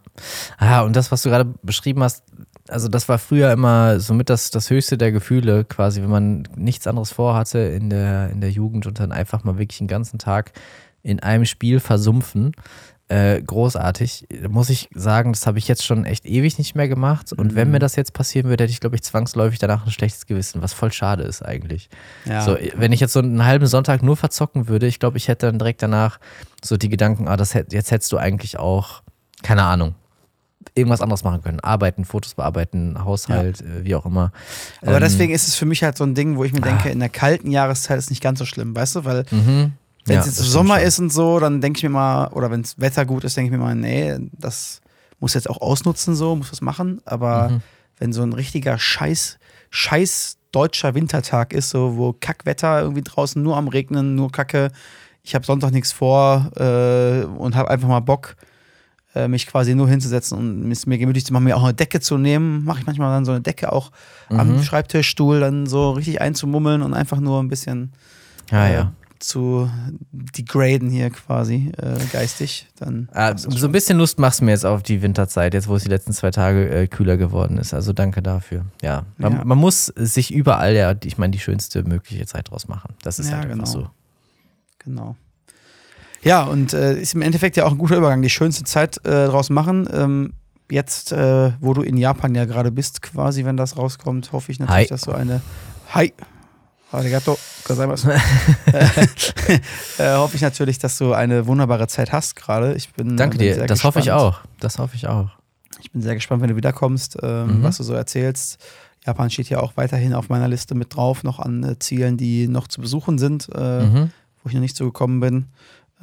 Ah, 0.58 0.82
und 0.82 0.96
das, 0.96 1.12
was 1.12 1.22
du 1.24 1.30
gerade 1.30 1.54
beschrieben 1.64 2.04
hast, 2.04 2.24
also 2.70 2.88
das 2.88 3.10
war 3.10 3.20
früher 3.20 3.52
immer 3.52 4.00
somit 4.00 4.30
das, 4.30 4.50
das 4.52 4.70
höchste 4.70 4.98
der 4.98 5.12
Gefühle, 5.12 5.66
quasi, 5.66 6.02
wenn 6.02 6.10
man 6.10 6.48
nichts 6.56 6.88
anderes 6.88 7.12
vorhatte 7.12 7.60
in 7.60 7.90
der, 7.90 8.30
in 8.30 8.42
der 8.42 8.52
Jugend 8.52 8.86
und 8.88 9.00
dann 9.00 9.12
einfach 9.12 9.44
mal 9.44 9.58
wirklich 9.58 9.80
den 9.80 9.88
ganzen 9.88 10.18
Tag 10.20 10.52
in 11.02 11.20
einem 11.20 11.46
Spiel 11.46 11.80
versumpfen. 11.80 12.54
Äh, 13.10 13.42
großartig. 13.42 14.28
Muss 14.48 14.70
ich 14.70 14.90
sagen, 14.96 15.34
das 15.34 15.46
habe 15.46 15.60
ich 15.60 15.68
jetzt 15.68 15.86
schon 15.86 16.06
echt 16.06 16.26
ewig 16.26 16.58
nicht 16.58 16.74
mehr 16.74 16.88
gemacht. 16.88 17.34
Und 17.34 17.54
wenn 17.54 17.68
Mhm. 17.68 17.74
mir 17.74 17.80
das 17.80 17.98
jetzt 17.98 18.14
passieren 18.14 18.48
würde, 18.48 18.64
hätte 18.64 18.72
ich, 18.72 18.80
glaube 18.80 18.96
ich, 18.96 19.04
zwangsläufig 19.04 19.60
danach 19.60 19.86
ein 19.86 19.92
schlechtes 19.92 20.26
Gewissen, 20.26 20.62
was 20.62 20.72
voll 20.72 20.92
schade 20.94 21.24
ist 21.24 21.42
eigentlich. 21.44 21.90
Ja. 22.24 22.42
So, 22.42 22.58
wenn 22.76 22.94
ich 22.94 23.02
jetzt 23.02 23.12
so 23.12 23.20
einen 23.20 23.44
halben 23.46 23.68
Sonntag 23.68 24.04
nur 24.04 24.16
verzocken 24.16 24.70
würde, 24.70 24.88
ich 24.88 25.00
glaube, 25.00 25.18
ich 25.18 25.28
hätte 25.28 25.48
dann 25.48 25.60
direkt 25.60 25.84
danach 25.84 26.18
so 26.64 26.78
die 26.78 26.88
Gedanken, 26.88 27.28
ah, 27.28 27.36
das 27.36 27.54
hätt, 27.54 27.74
jetzt 27.74 27.92
hättest 27.92 28.10
du 28.14 28.18
eigentlich 28.18 28.58
auch, 28.58 29.04
keine 29.44 29.64
Ahnung, 29.64 29.96
irgendwas 30.76 31.02
anderes 31.02 31.24
machen 31.24 31.42
können. 31.42 31.60
Arbeiten, 31.60 32.04
Fotos 32.06 32.34
bearbeiten, 32.36 33.04
Haushalt, 33.04 33.62
äh, 33.62 33.84
wie 33.86 33.96
auch 33.96 34.06
immer. 34.06 34.32
Aber 34.82 34.96
Ähm, 34.96 35.02
deswegen 35.02 35.34
ist 35.34 35.48
es 35.48 35.56
für 35.56 35.66
mich 35.66 35.84
halt 35.84 35.98
so 35.98 36.04
ein 36.04 36.16
Ding, 36.16 36.36
wo 36.38 36.44
ich 36.44 36.54
mir 36.54 36.60
Ah. 36.62 36.64
denke, 36.64 36.90
in 36.90 37.00
der 37.00 37.10
kalten 37.10 37.52
Jahreszeit 37.52 37.98
ist 38.00 38.10
nicht 38.10 38.24
ganz 38.24 38.40
so 38.40 38.46
schlimm, 38.46 38.76
weißt 38.76 38.96
du? 38.96 39.06
Weil 39.06 39.26
Mhm. 39.32 39.74
wenn 40.06 40.16
Ja, 40.16 40.20
es 40.22 40.26
jetzt 40.28 40.40
das 40.40 40.46
stimmt 40.48 40.52
Sommer 40.54 40.82
ist 40.82 41.00
und 41.00 41.12
so, 41.12 41.40
dann 41.40 41.62
denke 41.62 41.78
ich 41.78 41.84
mir 41.84 41.90
mal, 41.90 42.28
oder 42.30 42.50
wenn 42.52 42.62
das 42.64 42.80
Wetter 42.80 43.06
gut 43.06 43.24
ist, 43.24 43.38
denke 43.38 43.54
ich 43.54 43.58
mir 43.58 43.64
mal, 43.64 43.76
nee, 43.76 44.18
das 44.34 44.82
muss 45.20 45.34
jetzt 45.36 45.50
auch 45.50 45.62
ausnutzen, 45.62 46.16
so, 46.16 46.36
muss 46.36 46.52
was 46.52 46.62
machen. 46.62 47.02
Aber 47.06 47.50
Mhm. 47.50 47.62
wenn 48.00 48.12
so 48.14 48.24
ein 48.24 48.34
richtiger 48.34 48.78
Scheiß, 48.80 49.38
Scheiß 49.70 50.38
deutscher 50.52 50.94
Wintertag 50.96 51.54
ist, 51.54 51.70
so, 51.70 51.98
wo 51.98 52.14
Kackwetter 52.14 52.82
irgendwie 52.82 53.02
draußen 53.04 53.42
nur 53.42 53.58
am 53.58 53.68
Regnen, 53.68 54.16
nur 54.16 54.32
Kacke, 54.32 54.72
ich 55.24 55.36
habe 55.36 55.46
Sonntag 55.46 55.72
nichts 55.72 55.92
vor 55.94 56.52
äh, 56.58 57.24
und 57.26 57.56
habe 57.56 57.70
einfach 57.70 57.88
mal 57.88 58.02
Bock, 58.02 58.36
äh, 59.16 59.28
mich 59.28 59.48
quasi 59.48 59.76
nur 59.76 59.88
hinzusetzen 59.90 60.38
und 60.38 60.72
es 60.72 60.86
mir 60.86 60.98
gemütlich 60.98 61.26
zu 61.26 61.34
machen, 61.34 61.44
mir 61.46 61.56
auch 61.58 61.64
eine 61.64 61.74
Decke 61.74 62.00
zu 62.00 62.18
nehmen. 62.18 62.64
Mache 62.66 62.80
ich 62.80 62.86
manchmal 62.86 63.12
dann 63.12 63.26
so 63.26 63.32
eine 63.32 63.42
Decke 63.42 63.72
auch 63.72 63.92
am 64.30 64.58
Mhm. 64.58 64.64
Schreibtischstuhl, 64.64 65.40
dann 65.40 65.66
so 65.68 65.92
richtig 65.92 66.22
einzumummeln 66.22 66.82
und 66.82 66.94
einfach 66.94 67.20
nur 67.20 67.42
ein 67.42 67.48
bisschen 67.50 67.92
Ja, 68.52 68.68
äh, 68.68 68.74
ja. 68.74 68.92
zu 69.20 69.70
degraden 70.02 70.90
hier 70.90 71.10
quasi, 71.12 71.72
äh, 71.78 71.98
geistig. 72.12 72.68
Dann 72.78 73.08
Ah, 73.14 73.38
so 73.38 73.50
schon. 73.52 73.66
ein 73.70 73.72
bisschen 73.72 73.98
Lust 73.98 74.20
machst 74.20 74.42
du 74.42 74.46
mir 74.46 74.52
jetzt 74.52 74.66
auf 74.66 74.84
die 74.84 75.02
Winterzeit, 75.02 75.54
jetzt 75.54 75.68
wo 75.70 75.76
es 75.76 75.84
die 75.84 75.90
letzten 75.90 76.12
zwei 76.12 76.32
Tage 76.32 76.68
äh, 76.70 76.88
kühler 76.88 77.16
geworden 77.16 77.58
ist. 77.58 77.74
Also 77.74 77.94
danke 77.94 78.22
dafür. 78.22 78.66
Ja, 78.82 79.06
man, 79.18 79.34
Ja. 79.34 79.46
man 79.46 79.58
muss 79.58 79.86
sich 79.96 80.34
überall 80.34 80.74
ja, 80.76 80.94
ich 81.04 81.18
meine, 81.18 81.32
die 81.32 81.40
schönste 81.40 81.84
mögliche 81.84 82.26
Zeit 82.26 82.50
draus 82.52 82.68
machen. 82.68 82.94
Das 83.04 83.18
ist 83.20 83.30
Ja, 83.30 83.38
halt 83.38 83.52
einfach 83.52 83.66
genau. 83.66 83.86
so. 83.86 83.90
Genau. 84.80 85.16
Ja, 86.24 86.44
und 86.44 86.74
äh, 86.74 87.00
ist 87.00 87.14
im 87.16 87.22
Endeffekt 87.22 87.58
ja 87.58 87.66
auch 87.66 87.72
ein 87.72 87.78
guter 87.78 87.98
Übergang, 87.98 88.22
die 88.22 88.30
schönste 88.30 88.64
Zeit 88.64 88.98
äh, 89.06 89.28
draus 89.28 89.50
machen. 89.50 89.88
Ähm, 89.92 90.34
jetzt, 90.72 91.12
äh, 91.12 91.52
wo 91.60 91.74
du 91.74 91.82
in 91.82 91.98
Japan 91.98 92.34
ja 92.36 92.46
gerade 92.46 92.72
bist, 92.72 93.02
quasi, 93.02 93.44
wenn 93.46 93.58
das 93.58 93.78
rauskommt, 93.78 94.32
hoffe 94.32 94.52
ich 94.52 94.60
natürlich, 94.60 94.82
Hi. 94.84 94.88
dass 94.88 95.02
du 95.02 95.12
eine. 95.12 95.42
Hi. 95.92 96.14
Arigato 96.92 97.38
gozaimasu. 97.66 98.10
äh, 99.98 100.16
hoffe 100.16 100.36
ich 100.36 100.42
natürlich, 100.42 100.78
dass 100.80 100.98
du 100.98 101.14
eine 101.14 101.48
wunderbare 101.48 101.88
Zeit 101.88 102.12
hast 102.12 102.36
gerade. 102.36 102.76
Ich 102.76 102.94
bin 102.94 103.18
Danke 103.18 103.38
bin 103.38 103.48
dir, 103.48 103.56
sehr 103.56 103.68
das 103.68 103.84
hoffe 103.84 104.00
ich 104.00 104.06
gespannt. 104.06 104.22
auch. 104.36 104.40
Das 104.60 104.80
hoffe 104.80 104.96
ich 104.96 105.08
auch. 105.08 105.30
Ich 105.82 105.92
bin 105.92 106.02
sehr 106.02 106.16
gespannt, 106.16 106.42
wenn 106.42 106.50
du 106.50 106.56
wiederkommst, 106.56 107.18
ähm, 107.22 107.60
Mhm. 107.60 107.64
was 107.64 107.78
du 107.78 107.84
so 107.84 107.94
erzählst. 107.94 108.58
Japan 109.06 109.30
steht 109.30 109.50
ja 109.50 109.60
auch 109.60 109.74
weiterhin 109.76 110.14
auf 110.14 110.30
meiner 110.30 110.48
Liste 110.48 110.76
mit 110.76 110.96
drauf, 110.96 111.24
noch 111.24 111.40
an 111.40 111.64
äh, 111.64 111.80
Zielen, 111.80 112.16
die 112.16 112.48
noch 112.48 112.68
zu 112.68 112.80
besuchen 112.80 113.18
sind, 113.18 113.50
äh, 113.54 113.84
Mhm. 113.86 114.12
wo 114.44 114.50
ich 114.50 114.54
noch 114.54 114.62
nicht 114.62 114.78
so 114.78 114.86
gekommen 114.86 115.20
bin. 115.20 115.48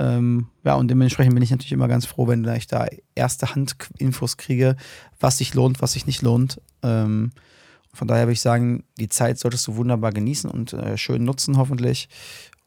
Ähm, 0.00 0.46
ja, 0.64 0.76
und 0.76 0.88
dementsprechend 0.88 1.34
bin 1.34 1.42
ich 1.42 1.50
natürlich 1.50 1.72
immer 1.72 1.86
ganz 1.86 2.06
froh, 2.06 2.26
wenn 2.26 2.42
ich 2.56 2.66
da 2.66 2.86
erste 3.14 3.54
Hand 3.54 3.76
Infos 3.98 4.38
kriege, 4.38 4.76
was 5.20 5.36
sich 5.36 5.52
lohnt, 5.52 5.82
was 5.82 5.92
sich 5.92 6.06
nicht 6.06 6.22
lohnt. 6.22 6.58
Ähm, 6.82 7.32
von 7.92 8.08
daher 8.08 8.24
würde 8.24 8.32
ich 8.32 8.40
sagen, 8.40 8.84
die 8.98 9.10
Zeit 9.10 9.38
solltest 9.38 9.66
du 9.66 9.76
wunderbar 9.76 10.12
genießen 10.12 10.50
und 10.50 10.72
äh, 10.72 10.96
schön 10.96 11.24
nutzen, 11.24 11.58
hoffentlich. 11.58 12.08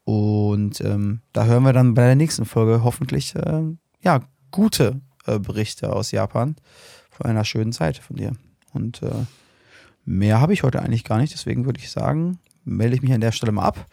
Und 0.04 0.80
ähm, 0.82 1.22
da 1.32 1.46
hören 1.46 1.64
wir 1.64 1.74
dann 1.74 1.96
bei 1.96 2.06
der 2.06 2.16
nächsten 2.16 2.46
Folge 2.46 2.84
hoffentlich 2.84 3.34
äh, 3.36 3.64
ja, 4.02 4.22
gute 4.52 5.02
äh, 5.26 5.40
Berichte 5.40 5.92
aus 5.92 6.12
Japan 6.12 6.56
von 7.10 7.26
einer 7.26 7.46
schönen 7.46 7.72
Zeit 7.72 7.98
von 7.98 8.18
dir. 8.18 8.34
Und 8.74 9.02
äh, 9.02 9.26
mehr 10.06 10.40
habe 10.40 10.54
ich 10.54 10.62
heute 10.62 10.84
eigentlich 10.84 11.04
gar 11.04 11.18
nicht. 11.18 11.34
Deswegen 11.34 11.66
würde 11.66 11.80
ich 11.80 11.90
sagen, 11.90 12.38
melde 12.64 12.96
ich 12.96 13.02
mich 13.02 13.14
an 13.14 13.22
der 13.22 13.32
Stelle 13.32 13.54
mal 13.54 13.64
ab 13.64 13.88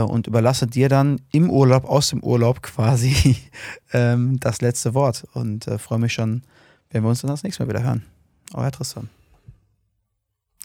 und 0.00 0.26
überlasse 0.26 0.66
dir 0.66 0.88
dann 0.88 1.20
im 1.32 1.50
Urlaub, 1.50 1.84
aus 1.84 2.08
dem 2.08 2.22
Urlaub 2.22 2.62
quasi 2.62 3.36
ähm, 3.92 4.38
das 4.40 4.60
letzte 4.60 4.94
Wort. 4.94 5.26
Und 5.34 5.66
äh, 5.66 5.78
freue 5.78 5.98
mich 5.98 6.12
schon, 6.12 6.42
wenn 6.90 7.02
wir 7.02 7.08
uns 7.08 7.20
dann 7.20 7.30
das 7.30 7.42
nächste 7.42 7.62
Mal 7.62 7.68
wieder 7.68 7.82
hören. 7.82 8.04
Euer 8.52 8.70
Tristan. 8.70 9.08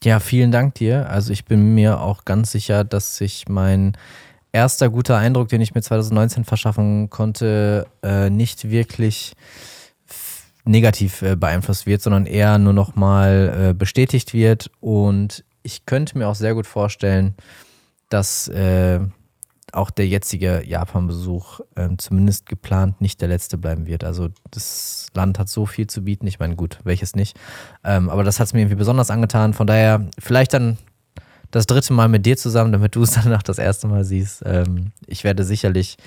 Ja, 0.04 0.20
vielen 0.20 0.52
Dank 0.52 0.76
dir. 0.76 1.10
Also 1.10 1.34
ich 1.34 1.46
bin 1.46 1.76
mir 1.76 2.00
auch 2.00 2.24
ganz 2.24 2.52
sicher, 2.52 2.84
dass 2.84 3.18
sich 3.18 3.50
mein 3.50 3.98
erster 4.52 4.90
guter 4.90 5.18
Eindruck, 5.18 5.50
den 5.50 5.62
ich 5.62 5.76
mir 5.76 5.82
2019 5.82 6.46
verschaffen 6.46 7.10
konnte, 7.10 7.86
äh, 8.02 8.30
nicht 8.30 8.70
wirklich 8.70 9.34
negativ 10.66 11.22
äh, 11.22 11.36
beeinflusst 11.36 11.86
wird, 11.86 12.02
sondern 12.02 12.26
eher 12.26 12.58
nur 12.58 12.74
nochmal 12.74 13.70
äh, 13.70 13.74
bestätigt 13.74 14.34
wird. 14.34 14.72
Und 14.80 15.44
ich 15.64 15.86
könnte 15.86 16.18
mir 16.18 16.28
auch 16.28 16.36
sehr 16.36 16.54
gut 16.54 16.68
vorstellen, 16.68 17.36
dass 18.10 18.48
äh, 18.48 19.00
auch 19.74 19.89
der 19.91 20.07
jetzige 20.07 20.63
Japan-Besuch 20.65 21.61
ähm, 21.76 21.97
zumindest 21.97 22.45
geplant 22.45 23.01
nicht 23.01 23.22
der 23.22 23.28
letzte 23.28 23.57
bleiben 23.57 23.88
wird. 23.88 24.03
Also 24.03 24.30
das 24.51 25.07
Land 25.13 25.39
hat 25.39 25.49
so 25.49 25.65
viel 25.65 25.88
zu 25.88 26.03
bieten. 26.03 26.28
Ich 26.28 26.39
meine, 26.39 26.55
gut, 26.55 26.80
welches 26.84 27.15
nicht. 27.15 27.38
Ähm, 27.84 28.09
aber 28.09 28.24
das 28.24 28.39
hat 28.39 28.47
es 28.47 28.53
mir 28.53 28.61
irgendwie 28.61 28.76
besonders 28.76 29.11
angetan. 29.11 29.53
Von 29.53 29.67
daher 29.67 30.07
vielleicht 30.17 30.53
dann 30.53 30.78
das 31.51 31.65
dritte 31.65 31.93
Mal 31.93 32.07
mit 32.07 32.26
dir 32.26 32.38
zusammen, 32.38 32.72
damit 32.72 32.95
du 32.95 33.03
es 33.03 33.11
danach 33.24 33.43
das 33.43 33.57
erste 33.57 33.88
Mal 33.88 34.03
siehst. 34.03 34.43
Ähm, 34.45 34.91
ich 35.07 35.24
werde 35.24 35.43
sicherlich 35.43 35.97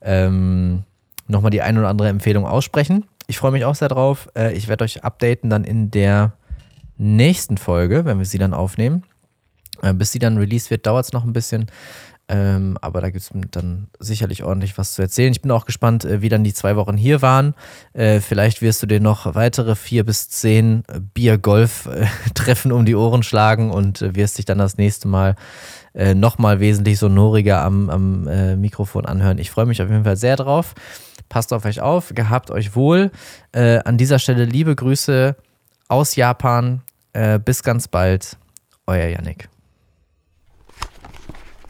ähm, 0.00 0.84
nochmal 1.26 1.50
die 1.50 1.62
ein 1.62 1.78
oder 1.78 1.88
andere 1.88 2.08
Empfehlung 2.08 2.46
aussprechen. 2.46 3.04
Ich 3.26 3.38
freue 3.38 3.52
mich 3.52 3.64
auch 3.64 3.74
sehr 3.74 3.88
drauf. 3.88 4.28
Äh, 4.36 4.54
ich 4.54 4.68
werde 4.68 4.84
euch 4.84 5.04
updaten 5.04 5.50
dann 5.50 5.64
in 5.64 5.90
der 5.90 6.32
nächsten 6.96 7.58
Folge, 7.58 8.04
wenn 8.04 8.18
wir 8.18 8.24
sie 8.24 8.38
dann 8.38 8.54
aufnehmen. 8.54 9.02
Äh, 9.82 9.92
bis 9.92 10.12
sie 10.12 10.18
dann 10.18 10.38
released 10.38 10.70
wird, 10.70 10.86
dauert 10.86 11.06
es 11.06 11.12
noch 11.12 11.24
ein 11.24 11.32
bisschen. 11.32 11.66
Ähm, 12.28 12.76
aber 12.80 13.00
da 13.00 13.10
gibt 13.10 13.22
es 13.22 13.30
dann 13.52 13.86
sicherlich 14.00 14.42
ordentlich 14.42 14.76
was 14.78 14.94
zu 14.94 15.02
erzählen. 15.02 15.30
Ich 15.30 15.42
bin 15.42 15.50
auch 15.52 15.64
gespannt, 15.64 16.04
äh, 16.04 16.22
wie 16.22 16.28
dann 16.28 16.42
die 16.42 16.54
zwei 16.54 16.74
Wochen 16.74 16.96
hier 16.96 17.22
waren. 17.22 17.54
Äh, 17.92 18.20
vielleicht 18.20 18.62
wirst 18.62 18.82
du 18.82 18.86
dir 18.86 18.98
noch 18.98 19.36
weitere 19.36 19.76
vier 19.76 20.04
bis 20.04 20.28
zehn 20.28 20.82
Bier-Golf-Treffen 21.14 22.72
um 22.72 22.84
die 22.84 22.96
Ohren 22.96 23.22
schlagen 23.22 23.70
und 23.70 24.02
äh, 24.02 24.16
wirst 24.16 24.38
dich 24.38 24.44
dann 24.44 24.58
das 24.58 24.76
nächste 24.76 25.06
Mal 25.06 25.36
äh, 25.94 26.14
nochmal 26.14 26.58
wesentlich 26.58 26.98
sonoriger 26.98 27.62
am, 27.62 27.90
am 27.90 28.26
äh, 28.26 28.56
Mikrofon 28.56 29.06
anhören. 29.06 29.38
Ich 29.38 29.50
freue 29.52 29.66
mich 29.66 29.80
auf 29.80 29.88
jeden 29.88 30.04
Fall 30.04 30.16
sehr 30.16 30.36
drauf. 30.36 30.74
Passt 31.28 31.52
auf 31.52 31.64
euch 31.64 31.80
auf, 31.80 32.12
gehabt 32.14 32.50
euch 32.50 32.74
wohl. 32.74 33.12
Äh, 33.52 33.78
an 33.84 33.98
dieser 33.98 34.18
Stelle 34.18 34.44
liebe 34.44 34.74
Grüße 34.74 35.36
aus 35.88 36.16
Japan. 36.16 36.82
Äh, 37.12 37.38
bis 37.38 37.62
ganz 37.62 37.86
bald. 37.86 38.36
Euer 38.86 39.06
Yannick. 39.06 39.48